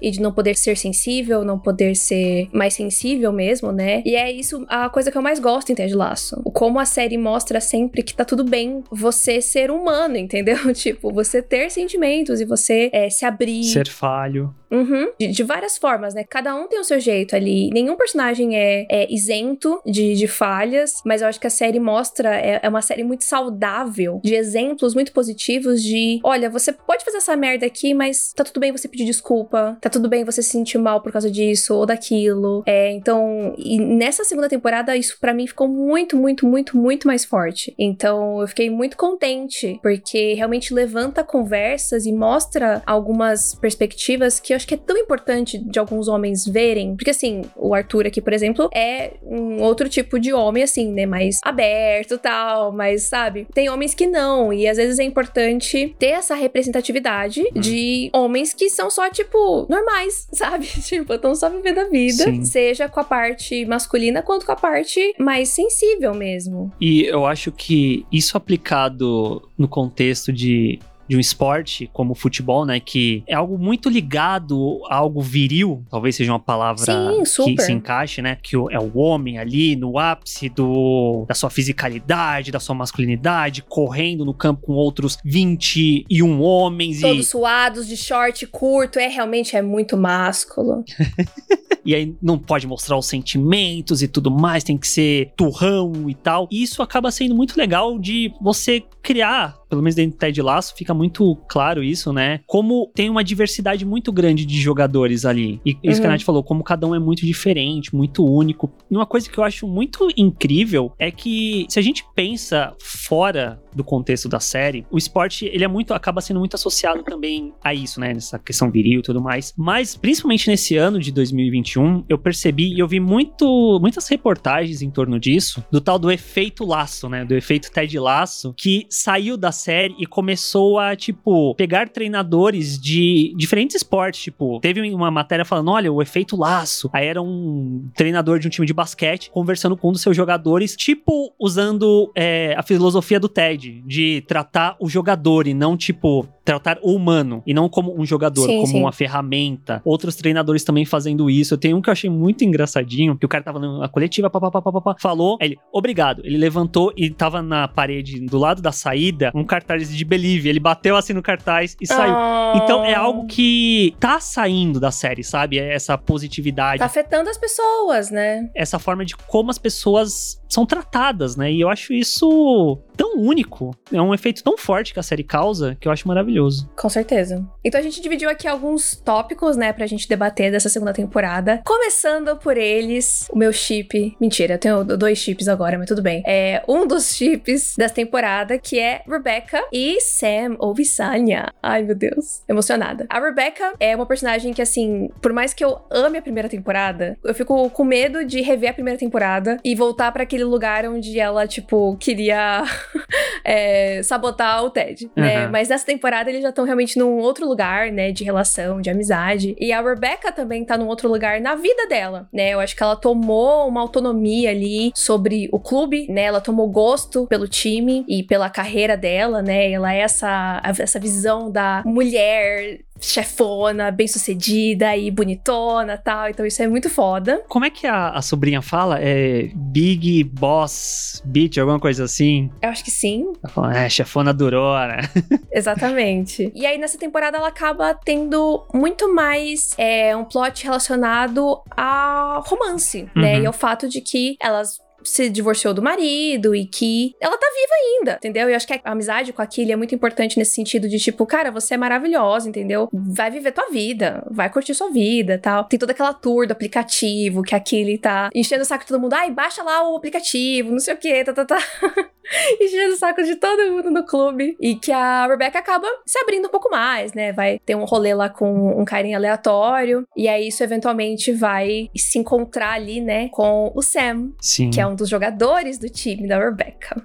e 0.00 0.10
de 0.10 0.20
não 0.20 0.32
poder 0.32 0.56
ser 0.56 0.76
sensível, 0.76 1.44
não 1.44 1.58
poder 1.58 1.96
ser 1.96 2.48
mais 2.52 2.74
sensível 2.74 3.32
mesmo, 3.32 3.72
né? 3.72 4.02
E 4.04 4.14
é 4.14 4.30
isso 4.30 4.64
a 4.68 4.90
coisa 4.90 5.10
que 5.10 5.16
eu 5.16 5.22
mais 5.22 5.38
gosto 5.38 5.72
em 5.72 5.74
Ted 5.74 5.94
Laço. 5.94 6.42
Como 6.52 6.78
a 6.78 6.84
série 6.84 7.16
mostra 7.16 7.60
sempre 7.60 8.02
que 8.02 8.14
tá 8.14 8.24
tudo 8.24 8.44
bem 8.44 8.84
você 8.90 9.40
ser 9.40 9.70
humano, 9.70 10.16
entendeu? 10.18 10.72
tipo, 10.74 11.10
você 11.10 11.40
ter 11.40 11.70
sentimentos 11.70 12.40
e 12.40 12.44
você 12.44 12.90
é, 12.92 13.08
se 13.08 13.24
abrir. 13.24 13.64
Ser 13.64 13.88
falho. 13.88 14.54
Uhum. 14.72 15.10
De, 15.18 15.28
de, 15.28 15.42
várias 15.42 15.76
formas, 15.76 16.14
né? 16.14 16.24
Cada 16.24 16.54
um 16.54 16.66
tem 16.66 16.80
o 16.80 16.84
seu 16.84 16.98
jeito 16.98 17.36
ali. 17.36 17.68
Nenhum 17.70 17.94
personagem 17.94 18.56
é, 18.56 18.86
é 18.88 19.12
isento 19.12 19.80
de, 19.84 20.14
de 20.14 20.26
falhas, 20.26 21.02
mas 21.04 21.20
eu 21.20 21.28
acho 21.28 21.38
que 21.38 21.46
a 21.46 21.50
série 21.50 21.78
mostra, 21.78 22.34
é, 22.34 22.60
é, 22.62 22.68
uma 22.68 22.80
série 22.80 23.04
muito 23.04 23.24
saudável, 23.24 24.18
de 24.24 24.34
exemplos 24.34 24.94
muito 24.94 25.12
positivos 25.12 25.82
de, 25.82 26.20
olha, 26.24 26.48
você 26.48 26.72
pode 26.72 27.04
fazer 27.04 27.18
essa 27.18 27.36
merda 27.36 27.66
aqui, 27.66 27.92
mas 27.92 28.32
tá 28.32 28.42
tudo 28.42 28.60
bem 28.60 28.72
você 28.72 28.88
pedir 28.88 29.04
desculpa, 29.04 29.76
tá 29.80 29.90
tudo 29.90 30.08
bem 30.08 30.24
você 30.24 30.42
se 30.42 30.48
sentir 30.48 30.78
mal 30.78 31.02
por 31.02 31.12
causa 31.12 31.30
disso 31.30 31.74
ou 31.74 31.84
daquilo. 31.84 32.62
É, 32.66 32.90
então, 32.92 33.54
nessa 33.58 34.24
segunda 34.24 34.48
temporada, 34.48 34.96
isso 34.96 35.18
para 35.20 35.34
mim 35.34 35.46
ficou 35.46 35.68
muito, 35.68 36.16
muito, 36.16 36.46
muito, 36.46 36.78
muito 36.78 37.06
mais 37.06 37.24
forte. 37.24 37.74
Então, 37.78 38.40
eu 38.40 38.48
fiquei 38.48 38.70
muito 38.70 38.96
contente, 38.96 39.78
porque 39.82 40.32
realmente 40.32 40.72
levanta 40.72 41.22
conversas 41.22 42.06
e 42.06 42.12
mostra 42.12 42.82
algumas 42.86 43.54
perspectivas 43.54 44.40
que 44.40 44.54
eu 44.54 44.61
acho 44.62 44.66
que 44.66 44.74
é 44.74 44.78
tão 44.78 44.96
importante 44.96 45.58
de 45.58 45.78
alguns 45.78 46.08
homens 46.08 46.46
verem, 46.46 46.94
porque 46.94 47.10
assim, 47.10 47.42
o 47.56 47.74
Arthur 47.74 48.06
aqui, 48.06 48.20
por 48.20 48.32
exemplo, 48.32 48.70
é 48.72 49.14
um 49.22 49.60
outro 49.60 49.88
tipo 49.88 50.18
de 50.18 50.32
homem, 50.32 50.62
assim, 50.62 50.92
né? 50.92 51.04
Mais 51.04 51.40
aberto 51.42 52.16
tal, 52.16 52.72
mas 52.72 53.02
sabe? 53.04 53.46
Tem 53.52 53.68
homens 53.68 53.94
que 53.94 54.06
não, 54.06 54.52
e 54.52 54.68
às 54.68 54.76
vezes 54.76 54.98
é 54.98 55.04
importante 55.04 55.94
ter 55.98 56.06
essa 56.06 56.34
representatividade 56.34 57.40
uhum. 57.40 57.60
de 57.60 58.10
homens 58.12 58.54
que 58.54 58.70
são 58.70 58.88
só, 58.90 59.10
tipo, 59.10 59.66
normais, 59.68 60.28
sabe? 60.32 60.66
tipo, 60.66 61.12
estão 61.12 61.34
só 61.34 61.50
vivendo 61.50 61.78
a 61.78 61.88
vida, 61.88 62.24
Sim. 62.24 62.44
seja 62.44 62.88
com 62.88 63.00
a 63.00 63.04
parte 63.04 63.66
masculina 63.66 64.22
quanto 64.22 64.46
com 64.46 64.52
a 64.52 64.56
parte 64.56 65.14
mais 65.18 65.48
sensível 65.48 66.14
mesmo. 66.14 66.72
E 66.80 67.04
eu 67.04 67.26
acho 67.26 67.50
que 67.50 68.06
isso 68.12 68.36
aplicado 68.36 69.42
no 69.58 69.66
contexto 69.66 70.32
de 70.32 70.78
de 71.12 71.16
um 71.16 71.20
esporte 71.20 71.90
como 71.92 72.12
o 72.12 72.14
futebol, 72.14 72.64
né? 72.64 72.80
Que 72.80 73.22
é 73.26 73.34
algo 73.34 73.58
muito 73.58 73.90
ligado 73.90 74.80
a 74.88 74.96
algo 74.96 75.20
viril, 75.20 75.84
talvez 75.90 76.16
seja 76.16 76.32
uma 76.32 76.40
palavra 76.40 76.86
Sim, 77.26 77.54
que 77.54 77.62
se 77.62 77.70
encaixe, 77.70 78.22
né? 78.22 78.38
Que 78.42 78.56
é 78.56 78.78
o 78.78 78.96
homem 78.96 79.38
ali 79.38 79.76
no 79.76 79.98
ápice 79.98 80.48
do, 80.48 81.26
da 81.28 81.34
sua 81.34 81.50
fisicalidade, 81.50 82.50
da 82.50 82.58
sua 82.58 82.74
masculinidade, 82.74 83.60
correndo 83.62 84.24
no 84.24 84.32
campo 84.32 84.62
com 84.62 84.72
outros 84.72 85.18
21 85.22 86.40
homens. 86.40 87.02
Todos 87.02 87.26
e... 87.26 87.28
suados, 87.28 87.86
de 87.86 87.96
short 87.96 88.46
curto, 88.46 88.98
é 88.98 89.08
realmente 89.08 89.54
é 89.54 89.60
muito 89.60 89.98
másculo. 89.98 90.82
e 91.84 91.94
aí 91.94 92.14
não 92.22 92.38
pode 92.38 92.66
mostrar 92.66 92.96
os 92.96 93.06
sentimentos 93.06 94.02
e 94.02 94.08
tudo 94.08 94.30
mais, 94.30 94.64
tem 94.64 94.78
que 94.78 94.88
ser 94.88 95.32
turrão 95.36 96.08
e 96.08 96.14
tal. 96.14 96.48
E 96.50 96.62
isso 96.62 96.80
acaba 96.80 97.10
sendo 97.10 97.34
muito 97.34 97.54
legal 97.58 97.98
de 97.98 98.32
você 98.40 98.82
criar 99.02 99.61
pelo 99.72 99.80
menos 99.80 99.94
dentro 99.94 100.18
do 100.18 100.18
Ted 100.18 100.42
Laço, 100.42 100.74
fica 100.76 100.92
muito 100.92 101.34
claro 101.48 101.82
isso, 101.82 102.12
né? 102.12 102.40
Como 102.46 102.90
tem 102.94 103.08
uma 103.08 103.24
diversidade 103.24 103.86
muito 103.86 104.12
grande 104.12 104.44
de 104.44 104.60
jogadores 104.60 105.24
ali. 105.24 105.62
E 105.64 105.70
isso 105.70 105.78
uhum. 105.82 105.92
que 105.94 106.00
a 106.00 106.02
uhum. 106.02 106.10
Nath 106.10 106.22
falou, 106.22 106.44
como 106.44 106.62
cada 106.62 106.86
um 106.86 106.94
é 106.94 106.98
muito 106.98 107.24
diferente, 107.24 107.96
muito 107.96 108.22
único. 108.22 108.70
E 108.90 108.94
uma 108.94 109.06
coisa 109.06 109.30
que 109.30 109.38
eu 109.38 109.42
acho 109.42 109.66
muito 109.66 110.10
incrível 110.14 110.92
é 110.98 111.10
que 111.10 111.64
se 111.70 111.78
a 111.78 111.82
gente 111.82 112.04
pensa 112.14 112.74
fora 112.78 113.61
do 113.74 113.84
contexto 113.84 114.28
da 114.28 114.40
série, 114.40 114.86
o 114.90 114.98
esporte, 114.98 115.46
ele 115.46 115.64
é 115.64 115.68
muito, 115.68 115.94
acaba 115.94 116.20
sendo 116.20 116.40
muito 116.40 116.54
associado 116.54 117.02
também 117.02 117.52
a 117.62 117.74
isso, 117.74 118.00
né? 118.00 118.12
Nessa 118.12 118.38
questão 118.38 118.70
viril 118.70 119.00
e 119.00 119.02
tudo 119.02 119.20
mais. 119.20 119.52
Mas, 119.56 119.96
principalmente 119.96 120.48
nesse 120.48 120.76
ano 120.76 120.98
de 120.98 121.12
2021, 121.12 122.04
eu 122.08 122.18
percebi 122.18 122.74
e 122.74 122.78
eu 122.78 122.88
vi 122.88 123.00
muito, 123.00 123.78
muitas 123.80 124.08
reportagens 124.08 124.82
em 124.82 124.90
torno 124.90 125.18
disso, 125.18 125.64
do 125.70 125.80
tal 125.80 125.98
do 125.98 126.10
efeito 126.10 126.64
laço, 126.64 127.08
né? 127.08 127.24
Do 127.24 127.34
efeito 127.34 127.70
Ted 127.70 127.98
Laço, 127.98 128.54
que 128.56 128.86
saiu 128.88 129.36
da 129.36 129.52
série 129.52 129.94
e 129.98 130.06
começou 130.06 130.78
a, 130.78 130.96
tipo, 130.96 131.54
pegar 131.54 131.88
treinadores 131.88 132.78
de 132.78 133.34
diferentes 133.36 133.76
esportes. 133.76 134.22
Tipo, 134.22 134.60
teve 134.60 134.80
uma 134.92 135.10
matéria 135.10 135.44
falando: 135.44 135.70
olha, 135.70 135.92
o 135.92 136.02
efeito 136.02 136.36
laço. 136.36 136.90
Aí 136.92 137.06
era 137.06 137.22
um 137.22 137.88
treinador 137.94 138.38
de 138.38 138.46
um 138.46 138.50
time 138.50 138.66
de 138.66 138.72
basquete 138.72 139.30
conversando 139.30 139.76
com 139.76 139.88
um 139.88 139.92
dos 139.92 140.02
seus 140.02 140.16
jogadores, 140.16 140.76
tipo, 140.76 141.32
usando 141.38 142.10
é, 142.14 142.54
a 142.56 142.62
filosofia 142.62 143.18
do 143.18 143.28
TED, 143.28 143.61
de 143.70 144.22
tratar 144.26 144.76
o 144.80 144.88
jogador 144.88 145.46
e 145.46 145.54
não, 145.54 145.76
tipo, 145.76 146.26
tratar 146.44 146.78
o 146.82 146.94
humano 146.94 147.42
e 147.46 147.54
não 147.54 147.68
como 147.68 147.98
um 147.98 148.04
jogador, 148.04 148.46
Sim, 148.46 148.56
como 148.56 148.66
sim. 148.66 148.80
uma 148.80 148.92
ferramenta. 148.92 149.80
Outros 149.84 150.16
treinadores 150.16 150.64
também 150.64 150.84
fazendo 150.84 151.30
isso. 151.30 151.54
Eu 151.54 151.58
tenho 151.58 151.76
um 151.76 151.82
que 151.82 151.88
eu 151.88 151.92
achei 151.92 152.10
muito 152.10 152.44
engraçadinho, 152.44 153.16
que 153.16 153.24
o 153.24 153.28
cara 153.28 153.44
tava 153.44 153.58
na 153.58 153.88
coletiva, 153.88 154.28
papapá, 154.28 154.96
falou, 154.98 155.36
ele, 155.40 155.56
obrigado. 155.72 156.22
Ele 156.24 156.36
levantou 156.36 156.92
e 156.96 157.10
tava 157.10 157.40
na 157.42 157.68
parede 157.68 158.20
do 158.26 158.38
lado 158.38 158.60
da 158.60 158.72
saída 158.72 159.30
um 159.34 159.44
cartaz 159.44 159.88
de 159.94 160.04
Believe. 160.04 160.48
Ele 160.48 160.60
bateu 160.60 160.96
assim 160.96 161.12
no 161.12 161.22
cartaz 161.22 161.76
e 161.80 161.86
saiu. 161.86 162.14
Ah, 162.14 162.52
Então 162.56 162.84
é 162.84 162.94
algo 162.94 163.26
que 163.26 163.94
tá 164.00 164.18
saindo 164.20 164.80
da 164.80 164.90
série, 164.90 165.22
sabe? 165.22 165.58
É 165.58 165.72
Essa 165.74 165.96
positividade, 165.96 166.78
Tá 166.80 166.86
afetando 166.86 167.30
as 167.30 167.38
pessoas, 167.38 168.10
né? 168.10 168.50
essa 168.54 168.78
forma 168.78 169.04
de 169.04 169.16
como 169.16 169.50
as 169.50 169.58
pessoas 169.58 170.40
são 170.52 170.66
tratadas, 170.66 171.36
né? 171.36 171.50
E 171.50 171.60
eu 171.60 171.68
acho 171.68 171.92
isso 171.92 172.78
tão 172.96 173.16
único. 173.16 173.74
É 173.92 174.00
um 174.00 174.14
efeito 174.14 174.42
tão 174.42 174.56
forte 174.56 174.92
que 174.92 175.00
a 175.00 175.02
série 175.02 175.24
causa 175.24 175.76
que 175.80 175.88
eu 175.88 175.92
acho 175.92 176.06
maravilhoso. 176.06 176.70
Com 176.76 176.88
certeza. 176.88 177.44
Então 177.64 177.80
a 177.80 177.82
gente 177.82 178.00
dividiu 178.00 178.28
aqui 178.28 178.46
alguns 178.46 178.96
tópicos, 178.96 179.56
né, 179.56 179.72
pra 179.72 179.86
gente 179.86 180.08
debater 180.08 180.50
dessa 180.50 180.68
segunda 180.68 180.92
temporada. 180.92 181.62
Começando 181.64 182.36
por 182.36 182.56
eles, 182.56 183.28
o 183.32 183.38
meu 183.38 183.52
chip. 183.52 184.16
Mentira, 184.20 184.54
eu 184.54 184.58
tenho 184.58 184.84
dois 184.84 185.18
chips 185.18 185.48
agora, 185.48 185.78
mas 185.78 185.88
tudo 185.88 186.02
bem. 186.02 186.22
É 186.26 186.62
um 186.68 186.86
dos 186.86 187.14
chips 187.14 187.74
dessa 187.76 187.94
temporada, 187.94 188.58
que 188.58 188.78
é 188.78 189.02
Rebecca 189.08 189.62
e 189.72 190.00
Sam 190.00 190.56
ou 190.58 190.74
Visanya. 190.74 191.52
Ai, 191.62 191.82
meu 191.82 191.94
Deus. 191.94 192.42
Emocionada. 192.48 193.06
A 193.08 193.20
Rebecca 193.20 193.74
é 193.80 193.94
uma 193.96 194.06
personagem 194.06 194.52
que, 194.52 194.62
assim, 194.62 195.08
por 195.20 195.32
mais 195.32 195.54
que 195.54 195.64
eu 195.64 195.80
ame 195.90 196.18
a 196.18 196.22
primeira 196.22 196.48
temporada, 196.48 197.16
eu 197.24 197.34
fico 197.34 197.70
com 197.70 197.84
medo 197.84 198.24
de 198.24 198.40
rever 198.40 198.70
a 198.70 198.74
primeira 198.74 198.98
temporada 198.98 199.58
e 199.64 199.74
voltar 199.74 200.12
pra 200.12 200.22
aquele 200.24 200.41
lugar 200.48 200.86
onde 200.86 201.18
ela, 201.18 201.46
tipo, 201.46 201.96
queria 201.98 202.64
é, 203.44 204.02
sabotar 204.02 204.64
o 204.64 204.70
Ted, 204.70 205.10
né? 205.16 205.42
Aham. 205.42 205.50
Mas 205.50 205.68
nessa 205.68 205.86
temporada 205.86 206.30
eles 206.30 206.42
já 206.42 206.50
estão 206.50 206.64
realmente 206.64 206.98
num 206.98 207.18
outro 207.18 207.46
lugar, 207.46 207.90
né? 207.90 208.12
De 208.12 208.24
relação, 208.24 208.80
de 208.80 208.90
amizade. 208.90 209.56
E 209.58 209.72
a 209.72 209.80
Rebecca 209.80 210.32
também 210.32 210.64
tá 210.64 210.76
num 210.76 210.86
outro 210.86 211.08
lugar 211.08 211.40
na 211.40 211.54
vida 211.54 211.86
dela, 211.86 212.28
né? 212.32 212.50
Eu 212.50 212.60
acho 212.60 212.76
que 212.76 212.82
ela 212.82 212.96
tomou 212.96 213.68
uma 213.68 213.80
autonomia 213.80 214.50
ali 214.50 214.92
sobre 214.94 215.48
o 215.52 215.58
clube, 215.58 216.06
né? 216.10 216.22
Ela 216.22 216.40
tomou 216.40 216.68
gosto 216.68 217.26
pelo 217.26 217.48
time 217.48 218.04
e 218.08 218.22
pela 218.22 218.50
carreira 218.50 218.96
dela, 218.96 219.42
né? 219.42 219.70
Ela 219.70 219.94
é 219.94 220.00
essa, 220.00 220.62
essa 220.64 220.98
visão 220.98 221.50
da 221.50 221.82
mulher 221.84 222.80
chefona, 223.02 223.90
bem-sucedida 223.90 224.96
e 224.96 225.10
bonitona 225.10 225.98
tal. 225.98 226.28
Então 226.28 226.46
isso 226.46 226.62
é 226.62 226.68
muito 226.68 226.88
foda. 226.88 227.42
Como 227.48 227.64
é 227.64 227.70
que 227.70 227.86
a, 227.86 228.10
a 228.10 228.22
sobrinha 228.22 228.62
fala? 228.62 228.98
É 229.00 229.50
Big 229.54 230.24
Boss 230.24 231.22
Bitch, 231.24 231.58
alguma 231.58 231.80
coisa 231.80 232.04
assim? 232.04 232.50
Eu 232.62 232.70
acho 232.70 232.84
que 232.84 232.90
sim, 232.90 233.32
Ela 233.42 233.52
fala, 233.52 233.76
é, 233.76 233.88
chefona 233.88 234.32
durona. 234.32 234.98
Exatamente. 235.50 236.50
E 236.54 236.64
aí, 236.64 236.78
nessa 236.78 236.98
temporada, 236.98 237.36
ela 237.36 237.48
acaba 237.48 237.94
tendo 237.94 238.66
muito 238.72 239.12
mais 239.12 239.70
é, 239.76 240.16
um 240.16 240.24
plot 240.24 240.64
relacionado 240.64 241.62
a 241.76 242.40
romance, 242.44 243.08
né? 243.14 243.36
Uhum. 243.36 243.42
E 243.42 243.46
ao 243.46 243.52
fato 243.52 243.88
de 243.88 244.00
que 244.00 244.36
elas 244.40 244.78
se 245.04 245.28
divorciou 245.28 245.74
do 245.74 245.82
marido 245.82 246.54
e 246.54 246.66
que 246.66 247.14
ela 247.20 247.36
tá 247.36 247.46
viva 247.46 247.74
ainda, 247.74 248.16
entendeu? 248.16 248.48
E 248.48 248.52
eu 248.52 248.56
acho 248.56 248.66
que 248.66 248.74
a 248.74 248.80
amizade 248.84 249.32
com 249.32 249.42
a 249.42 249.48
é 249.68 249.76
muito 249.76 249.94
importante 249.94 250.38
nesse 250.38 250.54
sentido 250.54 250.88
de 250.88 250.98
tipo, 250.98 251.26
cara, 251.26 251.50
você 251.50 251.74
é 251.74 251.76
maravilhosa, 251.76 252.48
entendeu? 252.48 252.88
Vai 252.92 253.30
viver 253.30 253.52
tua 253.52 253.70
vida, 253.70 254.26
vai 254.30 254.50
curtir 254.50 254.74
sua 254.74 254.90
vida, 254.90 255.38
tal. 255.38 255.64
Tem 255.64 255.78
toda 255.78 255.92
aquela 255.92 256.12
tour 256.12 256.46
do 256.46 256.52
aplicativo 256.52 257.42
que 257.42 257.54
a 257.54 257.60
Killy 257.60 257.98
tá 257.98 258.30
enchendo 258.34 258.62
o 258.62 258.64
saco 258.64 258.84
de 258.84 258.88
todo 258.88 259.00
mundo, 259.00 259.14
ai, 259.14 259.30
baixa 259.30 259.62
lá 259.62 259.88
o 259.88 259.96
aplicativo, 259.96 260.70
não 260.70 260.80
sei 260.80 260.94
o 260.94 260.96
que, 260.96 261.24
tá, 261.24 261.32
tá, 261.32 261.44
tá. 261.44 261.58
enchendo 262.60 262.94
o 262.94 262.96
saco 262.96 263.22
de 263.22 263.36
todo 263.36 263.70
mundo 263.70 263.90
no 263.90 264.04
clube. 264.04 264.56
E 264.60 264.74
que 264.74 264.92
a 264.92 265.26
Rebecca 265.26 265.58
acaba 265.58 265.86
se 266.06 266.18
abrindo 266.18 266.46
um 266.48 266.50
pouco 266.50 266.70
mais, 266.70 267.12
né? 267.12 267.32
Vai 267.32 267.58
ter 267.64 267.74
um 267.74 267.84
rolê 267.84 268.14
lá 268.14 268.28
com 268.28 268.80
um 268.80 268.84
carinha 268.84 269.16
aleatório. 269.16 270.06
E 270.16 270.28
aí 270.28 270.48
isso 270.48 270.62
eventualmente 270.62 271.32
vai 271.32 271.88
se 271.96 272.18
encontrar 272.18 272.72
ali, 272.72 273.00
né? 273.00 273.28
Com 273.30 273.72
o 273.74 273.82
Sam, 273.82 274.32
Sim. 274.40 274.70
que 274.70 274.80
é 274.80 274.86
um 274.86 274.94
dos 274.94 275.08
jogadores 275.08 275.78
do 275.78 275.88
time 275.88 276.28
da 276.28 276.38
Rebecca. 276.38 277.02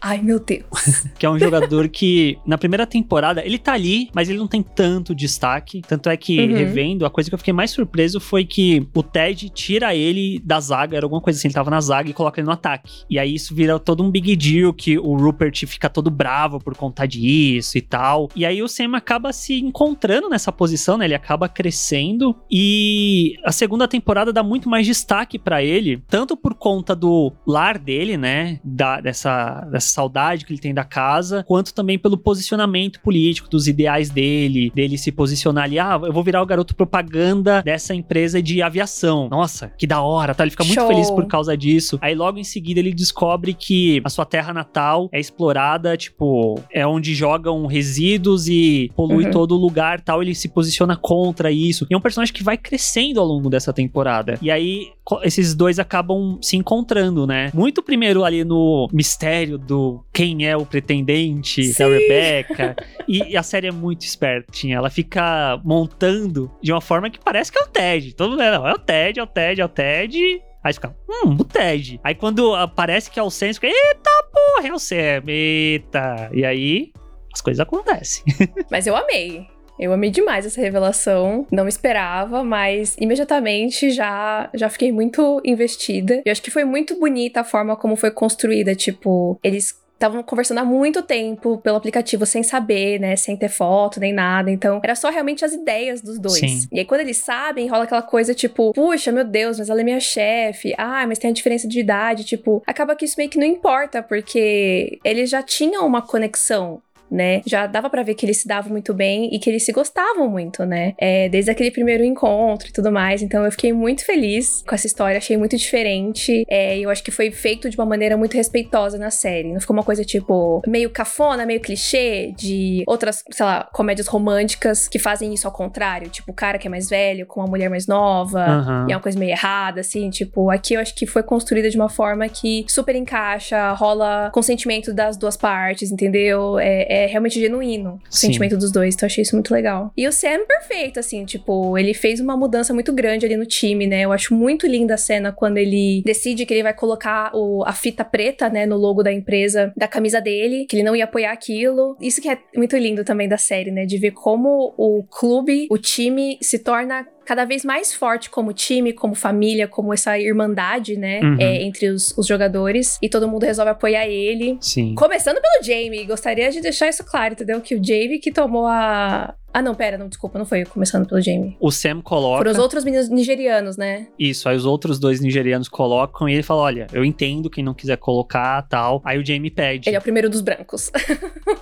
Ai, 0.00 0.20
meu 0.22 0.40
Deus. 0.40 0.64
que 1.18 1.26
é 1.26 1.30
um 1.30 1.38
jogador 1.38 1.88
que, 1.88 2.38
na 2.46 2.56
primeira 2.56 2.86
temporada, 2.86 3.44
ele 3.44 3.58
tá 3.58 3.72
ali, 3.74 4.08
mas 4.14 4.28
ele 4.28 4.38
não 4.38 4.46
tem 4.48 4.62
tanto 4.62 5.14
destaque. 5.14 5.82
Tanto 5.86 6.08
é 6.08 6.16
que, 6.16 6.40
Uhum. 6.40 6.54
revendo, 6.56 7.04
a 7.06 7.10
coisa 7.10 7.28
que 7.30 7.34
eu 7.34 7.38
fiquei 7.38 7.52
mais 7.52 7.70
surpreso 7.70 8.18
foi 8.20 8.44
que 8.44 8.86
o 8.94 9.02
Ted 9.02 9.50
tira 9.50 9.94
ele 9.94 10.40
da 10.44 10.58
zaga, 10.60 10.96
era 10.96 11.04
alguma 11.06 11.20
coisa 11.20 11.38
assim, 11.38 11.48
ele 11.48 11.54
tava 11.54 11.70
na 11.70 11.80
zaga 11.80 12.08
e 12.08 12.12
coloca 12.14 12.40
ele 12.40 12.46
no 12.46 12.52
ataque. 12.52 12.90
E 13.10 13.18
aí 13.18 13.34
isso 13.34 13.54
vira 13.54 13.78
todo 13.78 14.02
um 14.02 14.10
big 14.10 14.34
deal, 14.36 14.72
que 14.72 14.98
o 14.98 15.16
Rupert 15.16 15.66
fica 15.66 15.88
todo 15.88 16.10
bravo 16.10 16.58
por 16.58 16.74
conta 16.76 17.06
disso 17.06 17.76
e 17.76 17.80
tal. 17.82 18.28
E 18.34 18.46
aí 18.46 18.62
o 18.62 18.68
Sam 18.68 18.96
acaba 18.96 19.32
se 19.32 19.60
encontrando 19.60 20.28
nessa 20.28 20.50
posição, 20.50 20.96
né? 20.96 21.04
Ele 21.04 21.14
acaba 21.14 21.48
crescendo 21.48 22.34
e 22.50 23.36
a 23.44 23.52
segunda 23.52 23.86
temporada 23.86 24.32
dá 24.32 24.42
muito 24.42 24.68
mais 24.68 24.86
destaque 24.86 25.38
pra 25.38 25.62
ele, 25.62 26.02
tanto 26.08 26.36
por 26.36 26.54
conta 26.54 26.94
do 26.96 27.32
lar 27.46 27.78
dele, 27.78 28.16
né? 28.16 28.60
Da, 28.64 29.00
dessa, 29.00 29.60
dessa 29.70 29.89
saudade 29.90 30.44
que 30.44 30.52
ele 30.52 30.60
tem 30.60 30.74
da 30.74 30.84
casa, 30.84 31.44
quanto 31.46 31.74
também 31.74 31.98
pelo 31.98 32.16
posicionamento 32.16 33.00
político, 33.00 33.48
dos 33.48 33.66
ideais 33.68 34.10
dele, 34.10 34.70
dele 34.74 34.96
se 34.98 35.10
posicionar 35.12 35.64
ali, 35.64 35.78
ah, 35.78 36.00
eu 36.02 36.12
vou 36.12 36.22
virar 36.22 36.42
o 36.42 36.46
garoto 36.46 36.74
propaganda 36.74 37.62
dessa 37.62 37.94
empresa 37.94 38.42
de 38.42 38.62
aviação. 38.62 39.28
Nossa, 39.30 39.72
que 39.78 39.86
da 39.86 40.00
hora, 40.02 40.34
tá? 40.34 40.44
Ele 40.44 40.50
fica 40.50 40.64
muito 40.64 40.78
Show. 40.78 40.88
feliz 40.88 41.10
por 41.10 41.26
causa 41.26 41.56
disso. 41.56 41.98
Aí 42.00 42.14
logo 42.14 42.38
em 42.38 42.44
seguida 42.44 42.80
ele 42.80 42.92
descobre 42.92 43.54
que 43.54 44.00
a 44.04 44.08
sua 44.08 44.24
terra 44.24 44.52
natal 44.52 45.08
é 45.12 45.20
explorada, 45.20 45.96
tipo, 45.96 46.60
é 46.72 46.86
onde 46.86 47.14
jogam 47.14 47.66
resíduos 47.66 48.48
e 48.48 48.90
polui 48.96 49.24
Uhum. 49.24 49.30
todo 49.30 49.54
o 49.54 49.58
lugar, 49.58 50.00
tal, 50.00 50.22
ele 50.22 50.34
se 50.34 50.48
posiciona 50.48 50.96
contra 50.96 51.50
isso. 51.50 51.86
E 51.90 51.94
é 51.94 51.96
um 51.96 52.00
personagem 52.00 52.32
que 52.32 52.42
vai 52.42 52.56
crescendo 52.56 53.20
ao 53.20 53.26
longo 53.26 53.50
dessa 53.50 53.72
temporada. 53.72 54.38
E 54.40 54.50
aí 54.50 54.88
esses 55.22 55.54
dois 55.54 55.78
acabam 55.78 56.38
se 56.40 56.56
encontrando, 56.56 57.26
né? 57.26 57.50
Muito 57.52 57.82
primeiro 57.82 58.24
ali 58.24 58.44
no 58.44 58.88
mistério 58.92 59.58
do 59.58 59.79
quem 60.12 60.46
é 60.46 60.56
o 60.56 60.66
pretendente 60.66 61.66
da 61.68 61.86
Sim. 61.86 61.98
Rebecca. 61.98 62.76
e, 63.08 63.32
e 63.32 63.36
a 63.36 63.42
série 63.42 63.68
é 63.68 63.72
muito 63.72 64.02
espertinha. 64.02 64.76
Ela 64.76 64.90
fica 64.90 65.60
montando 65.64 66.50
de 66.62 66.72
uma 66.72 66.80
forma 66.80 67.10
que 67.10 67.18
parece 67.18 67.50
que 67.52 67.58
é 67.58 67.62
o 67.62 67.68
Ted. 67.68 68.14
Todo 68.14 68.30
mundo 68.30 68.42
é, 68.42 68.50
não, 68.50 68.66
é 68.66 68.72
o 68.72 68.78
Ted, 68.78 69.20
é 69.20 69.22
o 69.22 69.26
Ted, 69.26 69.60
é 69.60 69.64
o 69.64 69.68
Ted. 69.68 70.42
Aí 70.62 70.72
fica, 70.72 70.94
hum, 71.08 71.36
o 71.38 71.44
Ted. 71.44 72.00
Aí 72.04 72.14
quando 72.14 72.54
aparece 72.54 73.10
que 73.10 73.18
é 73.18 73.22
o 73.22 73.30
Sam, 73.30 73.52
fica, 73.54 73.66
eita 73.66 74.10
porra, 74.32 74.68
é 74.68 74.72
o 74.72 74.78
Sam, 74.78 75.22
eita. 75.26 76.30
E 76.32 76.44
aí 76.44 76.92
as 77.32 77.40
coisas 77.40 77.60
acontecem. 77.60 78.24
Mas 78.70 78.86
eu 78.86 78.96
amei. 78.96 79.46
Eu 79.80 79.92
amei 79.92 80.10
demais 80.10 80.44
essa 80.44 80.60
revelação. 80.60 81.46
Não 81.50 81.66
esperava, 81.66 82.44
mas 82.44 82.96
imediatamente 83.00 83.90
já, 83.90 84.50
já 84.52 84.68
fiquei 84.68 84.92
muito 84.92 85.40
investida. 85.44 86.22
Eu 86.24 86.32
acho 86.32 86.42
que 86.42 86.50
foi 86.50 86.64
muito 86.64 86.98
bonita 86.98 87.40
a 87.40 87.44
forma 87.44 87.74
como 87.76 87.96
foi 87.96 88.10
construída. 88.10 88.74
Tipo, 88.74 89.38
eles 89.42 89.80
estavam 90.00 90.22
conversando 90.22 90.58
há 90.58 90.64
muito 90.64 91.02
tempo 91.02 91.58
pelo 91.58 91.76
aplicativo 91.76 92.24
sem 92.24 92.42
saber, 92.42 92.98
né? 92.98 93.14
Sem 93.16 93.36
ter 93.36 93.50
foto 93.50 94.00
nem 94.00 94.14
nada. 94.14 94.50
Então, 94.50 94.80
era 94.82 94.94
só 94.94 95.10
realmente 95.10 95.44
as 95.44 95.52
ideias 95.52 96.00
dos 96.00 96.18
dois. 96.18 96.38
Sim. 96.38 96.68
E 96.72 96.78
aí, 96.78 96.84
quando 96.86 97.02
eles 97.02 97.18
sabem, 97.18 97.68
rola 97.68 97.84
aquela 97.84 98.02
coisa 98.02 98.34
tipo, 98.34 98.72
puxa, 98.72 99.12
meu 99.12 99.24
Deus, 99.24 99.58
mas 99.58 99.68
ela 99.68 99.82
é 99.82 99.84
minha 99.84 100.00
chefe. 100.00 100.74
Ah, 100.78 101.06
mas 101.06 101.18
tem 101.18 101.30
a 101.30 101.34
diferença 101.34 101.68
de 101.68 101.78
idade. 101.78 102.24
Tipo, 102.24 102.62
acaba 102.66 102.96
que 102.96 103.04
isso 103.04 103.14
meio 103.18 103.28
que 103.28 103.38
não 103.38 103.46
importa, 103.46 104.02
porque 104.02 104.98
eles 105.04 105.28
já 105.28 105.42
tinham 105.42 105.86
uma 105.86 106.00
conexão 106.00 106.80
né? 107.10 107.42
Já 107.46 107.66
dava 107.66 107.90
pra 107.90 108.02
ver 108.02 108.14
que 108.14 108.24
eles 108.24 108.38
se 108.38 108.48
davam 108.48 108.70
muito 108.70 108.94
bem 108.94 109.34
e 109.34 109.38
que 109.38 109.50
eles 109.50 109.64
se 109.64 109.72
gostavam 109.72 110.28
muito, 110.28 110.64
né? 110.64 110.94
É, 110.98 111.28
desde 111.28 111.50
aquele 111.50 111.70
primeiro 111.70 112.04
encontro 112.04 112.68
e 112.68 112.72
tudo 112.72 112.92
mais. 112.92 113.22
Então 113.22 113.44
eu 113.44 113.50
fiquei 113.50 113.72
muito 113.72 114.04
feliz 114.04 114.62
com 114.66 114.74
essa 114.74 114.86
história, 114.86 115.18
achei 115.18 115.36
muito 115.36 115.56
diferente. 115.56 116.44
É, 116.48 116.78
e 116.78 116.82
eu 116.82 116.90
acho 116.90 117.02
que 117.02 117.10
foi 117.10 117.30
feito 117.30 117.68
de 117.68 117.76
uma 117.76 117.86
maneira 117.86 118.16
muito 118.16 118.34
respeitosa 118.34 118.98
na 118.98 119.10
série. 119.10 119.52
Não 119.52 119.60
ficou 119.60 119.74
uma 119.74 119.82
coisa 119.82 120.04
tipo 120.04 120.62
meio 120.66 120.90
cafona, 120.90 121.44
meio 121.44 121.60
clichê 121.60 122.32
de 122.36 122.84
outras, 122.86 123.22
sei 123.30 123.44
lá, 123.44 123.68
comédias 123.72 124.06
românticas 124.06 124.88
que 124.88 124.98
fazem 124.98 125.34
isso 125.34 125.46
ao 125.46 125.52
contrário. 125.52 126.08
Tipo, 126.08 126.30
o 126.30 126.34
cara 126.34 126.58
que 126.58 126.66
é 126.66 126.70
mais 126.70 126.88
velho 126.88 127.26
com 127.26 127.40
uma 127.40 127.48
mulher 127.48 127.68
mais 127.68 127.86
nova. 127.86 128.40
Aham. 128.40 128.86
E 128.88 128.92
é 128.92 128.96
uma 128.96 129.02
coisa 129.02 129.18
meio 129.18 129.32
errada, 129.32 129.80
assim, 129.80 130.10
tipo, 130.10 130.50
aqui 130.50 130.74
eu 130.74 130.80
acho 130.80 130.94
que 130.94 131.06
foi 131.06 131.22
construída 131.22 131.70
de 131.70 131.76
uma 131.76 131.88
forma 131.88 132.28
que 132.28 132.64
super 132.68 132.94
encaixa, 132.94 133.72
rola 133.72 134.30
consentimento 134.32 134.92
das 134.92 135.16
duas 135.16 135.36
partes, 135.36 135.90
entendeu? 135.90 136.58
É, 136.58 136.99
é 136.99 136.99
realmente 137.06 137.40
genuíno 137.40 138.00
o 138.08 138.14
Sim. 138.14 138.28
sentimento 138.28 138.56
dos 138.56 138.72
dois. 138.72 138.94
Então 138.94 139.06
achei 139.06 139.22
isso 139.22 139.34
muito 139.34 139.52
legal. 139.52 139.92
E 139.96 140.06
o 140.06 140.12
Sam, 140.12 140.46
perfeito, 140.46 141.00
assim, 141.00 141.24
tipo, 141.24 141.76
ele 141.76 141.94
fez 141.94 142.20
uma 142.20 142.36
mudança 142.36 142.72
muito 142.72 142.92
grande 142.92 143.26
ali 143.26 143.36
no 143.36 143.46
time, 143.46 143.86
né? 143.86 144.02
Eu 144.02 144.12
acho 144.12 144.34
muito 144.34 144.66
linda 144.66 144.94
a 144.94 144.98
cena 144.98 145.32
quando 145.32 145.58
ele 145.58 146.02
decide 146.04 146.46
que 146.46 146.54
ele 146.54 146.62
vai 146.62 146.74
colocar 146.74 147.30
o, 147.34 147.64
a 147.64 147.72
fita 147.72 148.04
preta, 148.04 148.48
né, 148.48 148.66
no 148.66 148.76
logo 148.76 149.02
da 149.02 149.12
empresa, 149.12 149.72
da 149.76 149.88
camisa 149.88 150.20
dele, 150.20 150.66
que 150.68 150.76
ele 150.76 150.82
não 150.82 150.96
ia 150.96 151.04
apoiar 151.04 151.32
aquilo. 151.32 151.96
Isso 152.00 152.20
que 152.20 152.28
é 152.28 152.38
muito 152.56 152.76
lindo 152.76 153.04
também 153.04 153.28
da 153.28 153.38
série, 153.38 153.70
né? 153.70 153.86
De 153.86 153.98
ver 153.98 154.12
como 154.12 154.74
o 154.76 155.04
clube, 155.04 155.66
o 155.70 155.78
time 155.78 156.38
se 156.40 156.58
torna 156.58 157.06
cada 157.30 157.44
vez 157.44 157.64
mais 157.64 157.94
forte 157.94 158.28
como 158.28 158.52
time, 158.52 158.92
como 158.92 159.14
família, 159.14 159.68
como 159.68 159.94
essa 159.94 160.18
irmandade, 160.18 160.96
né? 160.96 161.20
Uhum. 161.20 161.36
é, 161.38 161.62
entre 161.62 161.88
os, 161.88 162.12
os 162.18 162.26
jogadores. 162.26 162.98
E 163.00 163.08
todo 163.08 163.28
mundo 163.28 163.44
resolve 163.44 163.70
apoiar 163.70 164.04
ele. 164.08 164.58
Sim. 164.60 164.96
Começando 164.96 165.40
pelo 165.40 165.62
Jamie, 165.62 166.04
gostaria 166.06 166.50
de 166.50 166.60
deixar 166.60 166.88
isso 166.88 167.04
claro, 167.04 167.34
entendeu? 167.34 167.60
Que 167.60 167.76
o 167.76 167.84
Jamie 167.84 168.18
que 168.18 168.32
tomou 168.32 168.66
a. 168.66 169.32
Ah, 169.54 169.62
não, 169.62 169.76
pera, 169.76 169.96
não, 169.96 170.08
desculpa, 170.08 170.40
não 170.40 170.46
foi 170.46 170.62
eu 170.62 170.66
começando 170.66 171.06
pelo 171.06 171.20
Jamie. 171.20 171.56
O 171.60 171.70
Sam 171.70 172.00
coloca. 172.00 172.38
Foram 172.38 172.50
os 172.50 172.58
outros 172.58 172.84
meninos 172.84 173.08
nigerianos, 173.08 173.76
né? 173.76 174.08
Isso, 174.18 174.48
aí 174.48 174.56
os 174.56 174.64
outros 174.64 174.98
dois 174.98 175.20
nigerianos 175.20 175.68
colocam 175.68 176.28
e 176.28 176.34
ele 176.34 176.42
fala: 176.42 176.62
Olha, 176.62 176.88
eu 176.92 177.04
entendo 177.04 177.48
quem 177.48 177.62
não 177.62 177.74
quiser 177.74 177.96
colocar 177.96 178.60
tal. 178.62 179.00
Aí 179.04 179.18
o 179.20 179.24
Jamie 179.24 179.50
pede. 179.52 179.88
Ele 179.88 179.94
é 179.94 179.98
o 180.00 180.02
primeiro 180.02 180.28
dos 180.28 180.40
brancos. 180.40 180.90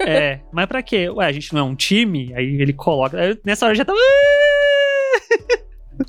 É, 0.00 0.40
mas 0.52 0.66
pra 0.66 0.82
quê? 0.82 1.10
Ué, 1.10 1.26
a 1.26 1.32
gente 1.32 1.52
não 1.52 1.60
é 1.60 1.62
um 1.64 1.74
time? 1.74 2.32
Aí 2.34 2.60
ele 2.60 2.72
coloca. 2.72 3.18
Aí, 3.18 3.38
nessa 3.44 3.66
hora 3.66 3.74
já 3.74 3.84
tava. 3.84 3.98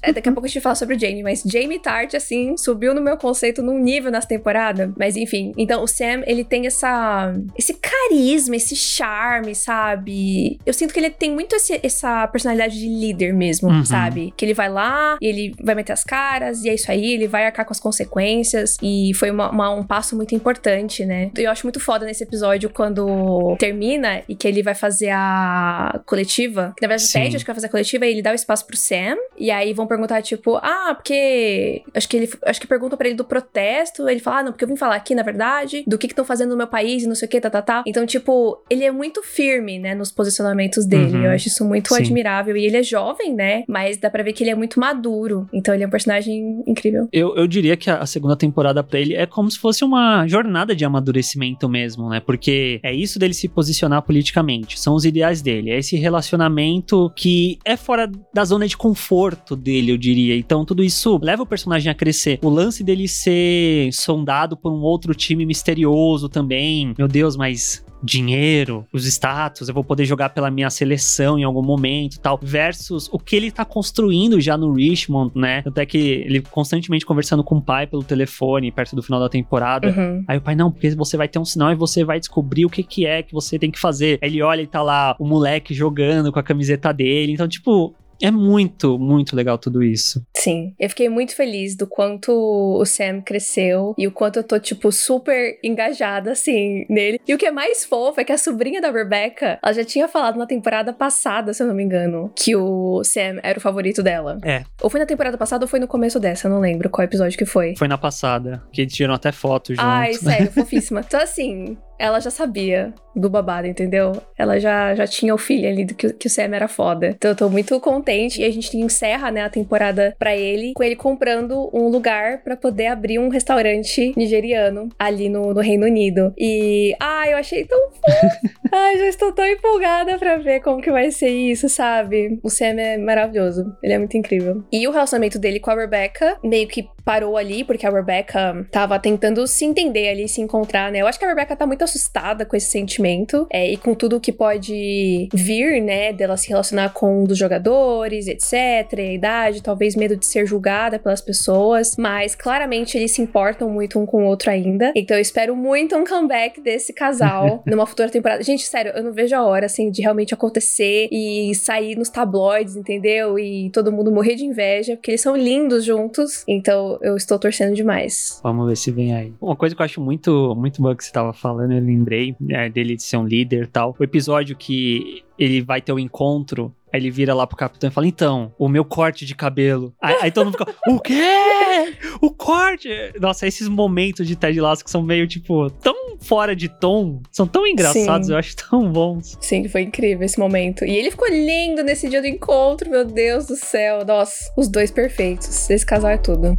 É, 0.01 0.13
daqui 0.13 0.29
a 0.29 0.31
pouco 0.31 0.45
a 0.45 0.49
gente 0.49 0.61
fala 0.61 0.75
sobre 0.75 0.95
o 0.95 0.99
Jamie, 0.99 1.23
mas 1.23 1.43
Jamie 1.45 1.79
Tart, 1.79 2.13
assim, 2.13 2.55
subiu 2.57 2.93
no 2.93 3.01
meu 3.01 3.17
conceito 3.17 3.61
num 3.61 3.77
nível 3.79 4.11
nessa 4.11 4.27
temporada. 4.27 4.93
Mas 4.97 5.15
enfim, 5.15 5.51
então 5.57 5.83
o 5.83 5.87
Sam, 5.87 6.23
ele 6.25 6.43
tem 6.43 6.65
essa. 6.67 7.33
esse 7.57 7.73
carisma, 7.73 8.55
esse 8.55 8.75
charme, 8.75 9.53
sabe? 9.55 10.59
Eu 10.65 10.73
sinto 10.73 10.93
que 10.93 10.99
ele 10.99 11.09
tem 11.09 11.31
muito 11.31 11.55
esse- 11.55 11.79
essa 11.83 12.27
personalidade 12.27 12.79
de 12.79 12.87
líder 12.87 13.33
mesmo, 13.33 13.69
Uhum. 13.69 13.85
sabe? 13.85 14.33
Que 14.35 14.45
ele 14.45 14.53
vai 14.53 14.69
lá, 14.69 15.17
e 15.21 15.27
ele 15.27 15.55
vai 15.61 15.75
meter 15.75 15.93
as 15.93 16.03
caras, 16.03 16.63
e 16.63 16.69
é 16.69 16.73
isso 16.75 16.91
aí, 16.91 17.13
ele 17.13 17.27
vai 17.27 17.45
arcar 17.45 17.65
com 17.65 17.71
as 17.73 17.79
consequências. 17.79 18.77
E 18.81 19.11
foi 19.15 19.31
uma- 19.31 19.49
uma- 19.51 19.69
um 19.73 19.83
passo 19.83 20.15
muito 20.15 20.33
importante, 20.35 21.05
né? 21.05 21.31
Eu 21.37 21.51
acho 21.51 21.65
muito 21.65 21.79
foda 21.79 22.05
nesse 22.05 22.23
episódio 22.23 22.69
quando 22.69 23.55
termina 23.59 24.21
e 24.27 24.35
que 24.35 24.47
ele 24.47 24.61
vai 24.63 24.75
fazer 24.75 25.09
a 25.11 25.99
coletiva. 26.05 26.73
Que 26.77 26.81
na 26.81 26.87
verdade 26.89 27.07
Sim. 27.07 27.19
o 27.19 27.21
Ted 27.23 27.35
acho 27.35 27.45
que 27.45 27.49
vai 27.49 27.55
fazer 27.55 27.67
a 27.67 27.69
coletiva 27.69 28.05
e 28.05 28.11
ele 28.11 28.21
dá 28.21 28.31
o 28.31 28.35
espaço 28.35 28.65
pro 28.65 28.77
Sam. 28.77 29.15
E 29.37 29.51
aí 29.51 29.73
vão 29.73 29.87
perguntar, 29.89 30.21
tipo, 30.21 30.55
ah, 30.57 30.93
porque. 30.95 31.83
Acho 31.93 32.07
que 32.07 32.17
ele 32.17 32.29
acho 32.45 32.61
que 32.61 32.67
pergunta 32.67 32.95
pra 32.95 33.07
ele 33.07 33.17
do 33.17 33.25
protesto. 33.25 34.07
Ele 34.07 34.19
fala, 34.19 34.39
ah, 34.39 34.43
não, 34.43 34.51
porque 34.51 34.63
eu 34.63 34.67
vim 34.69 34.77
falar 34.77 34.95
aqui, 34.95 35.13
na 35.13 35.23
verdade, 35.23 35.83
do 35.85 35.97
que 35.97 36.07
estão 36.07 36.23
fazendo 36.23 36.51
no 36.51 36.57
meu 36.57 36.67
país 36.67 37.03
e 37.03 37.07
não 37.07 37.15
sei 37.15 37.27
o 37.27 37.29
que, 37.29 37.41
tá, 37.41 37.49
tá, 37.49 37.61
tá. 37.61 37.83
Então, 37.85 38.05
tipo, 38.05 38.63
ele 38.69 38.83
é 38.83 38.91
muito 38.91 39.21
firme, 39.23 39.79
né, 39.79 39.93
nos 39.95 40.11
posicionamentos 40.11 40.85
dele. 40.85 41.17
Uhum. 41.17 41.25
Eu 41.25 41.31
acho 41.31 41.47
isso 41.47 41.65
muito 41.65 41.93
Sim. 41.93 42.01
admirável. 42.01 42.55
E 42.55 42.65
ele 42.65 42.77
é 42.77 42.83
jovem, 42.83 43.33
né? 43.33 43.63
Mas 43.67 43.97
dá 43.97 44.09
pra 44.09 44.23
ver 44.23 44.33
que 44.33 44.43
ele 44.43 44.51
é 44.51 44.55
muito 44.55 44.79
maduro. 44.79 45.47
Então 45.53 45.73
ele 45.73 45.83
é 45.83 45.87
um 45.87 45.89
personagem 45.89 46.63
incrível. 46.65 47.07
Eu, 47.11 47.35
eu 47.35 47.47
diria 47.47 47.75
que 47.75 47.89
a, 47.89 47.97
a 47.97 48.05
segunda 48.05 48.35
temporada 48.35 48.83
pra 48.83 48.99
ele 48.99 49.15
é 49.15 49.25
como 49.25 49.49
se 49.49 49.57
fosse 49.57 49.83
uma 49.83 50.27
jornada 50.27 50.75
de 50.75 50.85
amadurecimento 50.85 51.67
mesmo, 51.67 52.09
né? 52.09 52.19
Porque 52.19 52.79
é 52.83 52.93
isso 52.93 53.17
dele 53.17 53.33
se 53.33 53.47
posicionar 53.47 54.01
politicamente, 54.01 54.79
são 54.79 54.93
os 54.95 55.05
ideais 55.05 55.41
dele, 55.41 55.71
é 55.71 55.77
esse 55.77 55.95
relacionamento 55.95 57.11
que 57.15 57.59
é 57.65 57.75
fora 57.75 58.09
da 58.33 58.45
zona 58.45 58.67
de 58.67 58.75
conforto 58.75 59.55
dele, 59.55 59.78
eu 59.87 59.97
diria. 59.97 60.35
Então 60.35 60.65
tudo 60.65 60.83
isso 60.83 61.19
leva 61.21 61.43
o 61.43 61.45
personagem 61.45 61.91
a 61.91 61.95
crescer. 61.95 62.39
O 62.41 62.49
lance 62.49 62.83
dele 62.83 63.07
ser 63.07 63.89
sondado 63.93 64.57
por 64.57 64.71
um 64.71 64.81
outro 64.81 65.13
time 65.13 65.45
misterioso 65.45 66.27
também. 66.27 66.93
Meu 66.97 67.07
Deus, 67.07 67.35
mas 67.35 67.83
dinheiro, 68.01 68.85
os 68.93 69.05
status, 69.05 69.67
eu 69.67 69.73
vou 69.73 69.83
poder 69.83 70.05
jogar 70.05 70.29
pela 70.29 70.49
minha 70.49 70.69
seleção 70.69 71.37
em 71.37 71.43
algum 71.43 71.61
momento 71.61 72.15
e 72.15 72.19
tal, 72.19 72.39
versus 72.41 73.09
o 73.11 73.19
que 73.19 73.35
ele 73.35 73.51
tá 73.51 73.65
construindo 73.65 74.39
já 74.39 74.57
no 74.57 74.73
Richmond, 74.73 75.31
né? 75.35 75.63
Até 75.65 75.85
que 75.85 75.97
ele 75.97 76.41
constantemente 76.41 77.05
conversando 77.05 77.43
com 77.43 77.57
o 77.57 77.61
pai 77.61 77.85
pelo 77.85 78.03
telefone 78.03 78.71
perto 78.71 78.95
do 78.95 79.03
final 79.03 79.19
da 79.19 79.29
temporada. 79.29 79.89
Uhum. 79.89 80.23
Aí 80.27 80.37
o 80.37 80.41
pai, 80.41 80.55
não, 80.55 80.71
porque 80.71 80.89
você 80.91 81.17
vai 81.17 81.27
ter 81.27 81.39
um 81.39 81.45
sinal 81.45 81.71
e 81.71 81.75
você 81.75 82.03
vai 82.03 82.19
descobrir 82.19 82.65
o 82.65 82.69
que 82.69 82.83
que 82.83 83.05
é 83.05 83.21
que 83.21 83.33
você 83.33 83.59
tem 83.59 83.71
que 83.71 83.79
fazer. 83.79 84.19
Aí 84.21 84.29
ele 84.29 84.41
olha 84.41 84.61
e 84.61 84.67
tá 84.67 84.81
lá 84.81 85.15
o 85.19 85.27
moleque 85.27 85.73
jogando 85.73 86.31
com 86.31 86.39
a 86.39 86.43
camiseta 86.43 86.93
dele. 86.93 87.33
Então, 87.33 87.47
tipo, 87.47 87.93
é 88.21 88.31
muito, 88.31 88.97
muito 88.97 89.35
legal 89.35 89.57
tudo 89.57 89.83
isso. 89.83 90.25
Sim, 90.35 90.73
eu 90.79 90.89
fiquei 90.89 91.09
muito 91.09 91.35
feliz 91.35 91.75
do 91.75 91.87
quanto 91.87 92.31
o 92.31 92.85
Sam 92.85 93.21
cresceu 93.21 93.93
e 93.97 94.07
o 94.07 94.11
quanto 94.11 94.37
eu 94.37 94.43
tô, 94.43 94.59
tipo, 94.59 94.91
super 94.91 95.57
engajada, 95.63 96.31
assim, 96.31 96.85
nele. 96.89 97.19
E 97.27 97.33
o 97.33 97.37
que 97.37 97.45
é 97.45 97.51
mais 97.51 97.85
fofo 97.85 98.19
é 98.19 98.23
que 98.23 98.31
a 98.31 98.37
sobrinha 98.37 98.81
da 98.81 98.91
Rebecca, 98.91 99.59
ela 99.63 99.73
já 99.73 99.83
tinha 99.83 100.07
falado 100.07 100.37
na 100.37 100.45
temporada 100.45 100.93
passada, 100.93 101.53
se 101.53 101.63
eu 101.63 101.67
não 101.67 101.75
me 101.75 101.83
engano, 101.83 102.31
que 102.35 102.55
o 102.55 103.03
Sam 103.03 103.39
era 103.43 103.57
o 103.57 103.61
favorito 103.61 104.03
dela. 104.03 104.39
É. 104.43 104.63
Ou 104.81 104.89
foi 104.89 104.99
na 104.99 105.05
temporada 105.05 105.37
passada 105.37 105.65
ou 105.65 105.69
foi 105.69 105.79
no 105.79 105.87
começo 105.87 106.19
dessa, 106.19 106.47
eu 106.47 106.51
não 106.51 106.59
lembro 106.59 106.89
qual 106.89 107.05
episódio 107.05 107.37
que 107.37 107.45
foi. 107.45 107.75
Foi 107.77 107.87
na 107.87 107.97
passada, 107.97 108.63
que 108.71 108.81
eles 108.81 108.93
tiram 108.93 109.13
até 109.13 109.31
foto 109.31 109.73
junto. 109.73 109.85
Ai, 109.85 110.13
sério, 110.13 110.51
fofíssima. 110.53 111.01
Então, 111.05 111.21
assim, 111.21 111.77
ela 111.99 112.19
já 112.19 112.31
sabia 112.31 112.93
do 113.15 113.29
babado, 113.29 113.67
entendeu? 113.67 114.13
Ela 114.37 114.59
já, 114.59 114.95
já 114.95 115.05
tinha 115.05 115.35
o 115.35 115.37
feeling 115.37 115.67
ali 115.67 115.85
do 115.85 115.93
que, 115.93 116.13
que 116.13 116.27
o 116.27 116.29
Sam 116.29 116.55
era 116.55 116.67
foda. 116.67 117.09
Então 117.09 117.31
eu 117.31 117.35
tô 117.35 117.49
muito 117.49 117.77
contente. 117.79 118.41
E 118.41 118.45
a 118.45 118.51
gente 118.51 118.75
encerra, 118.77 119.29
né, 119.29 119.43
a 119.43 119.49
temporada 119.49 120.15
pra 120.17 120.35
ele, 120.35 120.73
com 120.73 120.83
ele 120.83 120.95
comprando 120.95 121.69
um 121.73 121.89
lugar 121.89 122.41
pra 122.43 122.55
poder 122.55 122.87
abrir 122.87 123.19
um 123.19 123.29
restaurante 123.29 124.13
nigeriano 124.15 124.89
ali 124.97 125.27
no, 125.27 125.53
no 125.53 125.59
Reino 125.59 125.85
Unido. 125.85 126.33
E, 126.37 126.95
ai, 126.99 127.33
eu 127.33 127.37
achei 127.37 127.65
tão 127.65 127.79
fofo. 127.91 128.55
ai, 128.71 128.97
já 128.97 129.07
estou 129.07 129.33
tão 129.33 129.45
empolgada 129.45 130.17
pra 130.17 130.37
ver 130.37 130.61
como 130.61 130.81
que 130.81 130.91
vai 130.91 131.11
ser 131.11 131.29
isso, 131.29 131.67
sabe? 131.67 132.39
O 132.41 132.49
Sam 132.49 132.79
é 132.79 132.97
maravilhoso. 132.97 133.75
Ele 133.83 133.93
é 133.93 133.97
muito 133.97 134.15
incrível. 134.15 134.63
E 134.71 134.87
o 134.87 134.91
relacionamento 134.91 135.37
dele 135.37 135.59
com 135.59 135.71
a 135.71 135.75
Rebecca 135.75 136.37
meio 136.43 136.67
que 136.67 136.87
parou 137.09 137.37
ali, 137.37 137.63
porque 137.63 137.87
a 137.87 137.89
Rebecca 137.89 138.67
tava 138.69 138.99
tentando 138.99 139.47
se 139.47 139.65
entender 139.65 140.09
ali, 140.09 140.29
se 140.29 140.41
encontrar, 140.41 140.91
né? 140.91 141.01
Eu 141.01 141.07
acho 141.07 141.17
que 141.17 141.25
a 141.25 141.27
Rebecca 141.27 141.55
tá 141.55 141.65
muito 141.65 141.83
assustada 141.83 142.45
com 142.45 142.55
esse 142.55 142.67
sentimento 142.67 143.47
é, 143.51 143.67
e 143.71 143.77
com 143.77 143.95
tudo 143.95 144.19
que 144.19 144.31
pode 144.31 145.27
vir, 145.33 145.81
né, 145.81 146.13
dela 146.13 146.37
se 146.37 146.49
relacionar 146.49 146.93
com 146.93 147.23
um 147.23 147.23
dos 147.23 147.35
jogadores, 147.35 148.27
etc, 148.27 148.99
a 148.99 149.01
idade, 149.01 149.63
talvez 149.63 149.95
medo 149.95 150.15
de 150.15 150.23
ser 150.23 150.45
julgada 150.45 150.99
pelas 150.99 151.19
pessoas, 151.19 151.95
mas 151.97 152.35
claramente 152.35 152.95
eles 152.95 153.11
se 153.13 153.23
importam 153.23 153.71
muito 153.71 153.97
um 153.97 154.05
com 154.05 154.25
o 154.25 154.27
outro 154.27 154.51
ainda. 154.51 154.93
Então 154.95 155.17
eu 155.17 155.21
espero 155.21 155.55
muito 155.55 155.95
um 155.95 156.05
comeback 156.05 156.61
desse 156.61 156.93
casal 156.93 157.63
numa 157.65 157.87
futura 157.87 158.09
temporada. 158.09 158.43
Gente, 158.43 158.65
sério, 158.65 158.91
eu 158.95 159.01
não 159.01 159.13
vejo 159.13 159.35
a 159.35 159.43
hora, 159.43 159.65
assim, 159.65 159.89
de 159.89 160.03
realmente 160.03 160.35
acontecer 160.35 161.09
e 161.11 161.55
sair 161.55 161.95
nos 161.95 162.09
tabloides, 162.09 162.75
entendeu? 162.75 163.39
E 163.39 163.71
todo 163.71 163.91
mundo 163.91 164.11
morrer 164.11 164.35
de 164.35 164.45
inveja, 164.45 164.95
porque 164.95 165.09
eles 165.09 165.21
são 165.21 165.35
lindos 165.35 165.83
juntos. 165.83 166.43
Então 166.47 166.98
eu 167.01 167.15
estou 167.15 167.39
torcendo 167.39 167.75
demais. 167.75 168.39
Vamos 168.43 168.67
ver 168.67 168.75
se 168.75 168.91
vem 168.91 169.15
aí. 169.15 169.33
Uma 169.41 169.55
coisa 169.55 169.75
que 169.75 169.81
eu 169.81 169.85
acho 169.85 170.01
muito, 170.01 170.55
muito 170.55 170.81
boa 170.81 170.95
que 170.95 171.03
você 171.03 171.11
tava 171.11 171.33
falando, 171.33 171.73
eu 171.73 171.81
lembrei 171.81 172.35
é, 172.49 172.69
dele 172.69 172.95
de 172.95 173.03
ser 173.03 173.17
um 173.17 173.25
líder 173.25 173.63
e 173.63 173.67
tal. 173.67 173.95
O 173.97 174.03
episódio 174.03 174.55
que 174.55 175.23
ele 175.37 175.61
vai 175.61 175.81
ter 175.81 175.93
o 175.93 175.99
encontro, 175.99 176.73
aí 176.91 176.99
ele 176.99 177.11
vira 177.11 177.33
lá 177.33 177.45
pro 177.45 177.57
capitão 177.57 177.89
e 177.89 177.93
fala: 177.93 178.07
Então, 178.07 178.53
o 178.57 178.67
meu 178.67 178.83
corte 178.85 179.25
de 179.25 179.35
cabelo. 179.35 179.93
Aí, 180.01 180.15
aí 180.21 180.31
todo 180.31 180.45
mundo 180.45 180.57
fica: 180.57 180.73
O 180.87 180.99
quê? 180.99 181.95
O 182.21 182.31
corte? 182.31 182.89
Nossa, 183.19 183.47
esses 183.47 183.67
momentos 183.67 184.27
de 184.27 184.35
Ted 184.35 184.59
Lasso 184.59 184.83
que 184.83 184.91
são 184.91 185.01
meio, 185.01 185.27
tipo, 185.27 185.69
tão 185.69 186.17
fora 186.19 186.55
de 186.55 186.67
tom, 186.67 187.21
são 187.31 187.47
tão 187.47 187.65
engraçados, 187.65 188.27
Sim. 188.27 188.33
eu 188.33 188.39
acho 188.39 188.55
tão 188.55 188.91
bons. 188.91 189.37
Sim, 189.39 189.67
foi 189.67 189.81
incrível 189.81 190.25
esse 190.25 190.39
momento. 190.39 190.85
E 190.85 190.95
ele 190.95 191.11
ficou 191.11 191.27
lindo 191.29 191.83
nesse 191.83 192.09
dia 192.09 192.21
do 192.21 192.27
encontro, 192.27 192.89
meu 192.89 193.05
Deus 193.05 193.47
do 193.47 193.55
céu. 193.55 194.05
Nossa, 194.05 194.51
os 194.57 194.67
dois 194.67 194.91
perfeitos. 194.91 195.69
Esse 195.69 195.85
casal 195.85 196.11
é 196.11 196.17
tudo. 196.17 196.57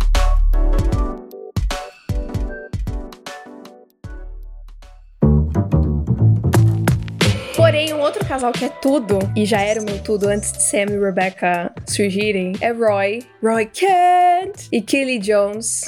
Porém, 7.71 7.95
um 7.95 8.01
outro 8.01 8.27
casal 8.27 8.51
que 8.51 8.65
é 8.65 8.69
tudo, 8.69 9.21
e 9.37 9.47
já 9.47 9.61
era 9.61 9.81
o 9.81 9.85
meu 9.85 10.03
tudo 10.03 10.27
antes 10.27 10.51
de 10.51 10.61
Sam 10.61 10.87
e 10.91 10.99
Rebecca 10.99 11.73
surgirem, 11.87 12.55
é 12.61 12.73
Roy, 12.73 13.21
Roy 13.41 13.65
Kent 13.67 14.67
e 14.73 14.83
Kelly 14.83 15.21
Jones. 15.21 15.85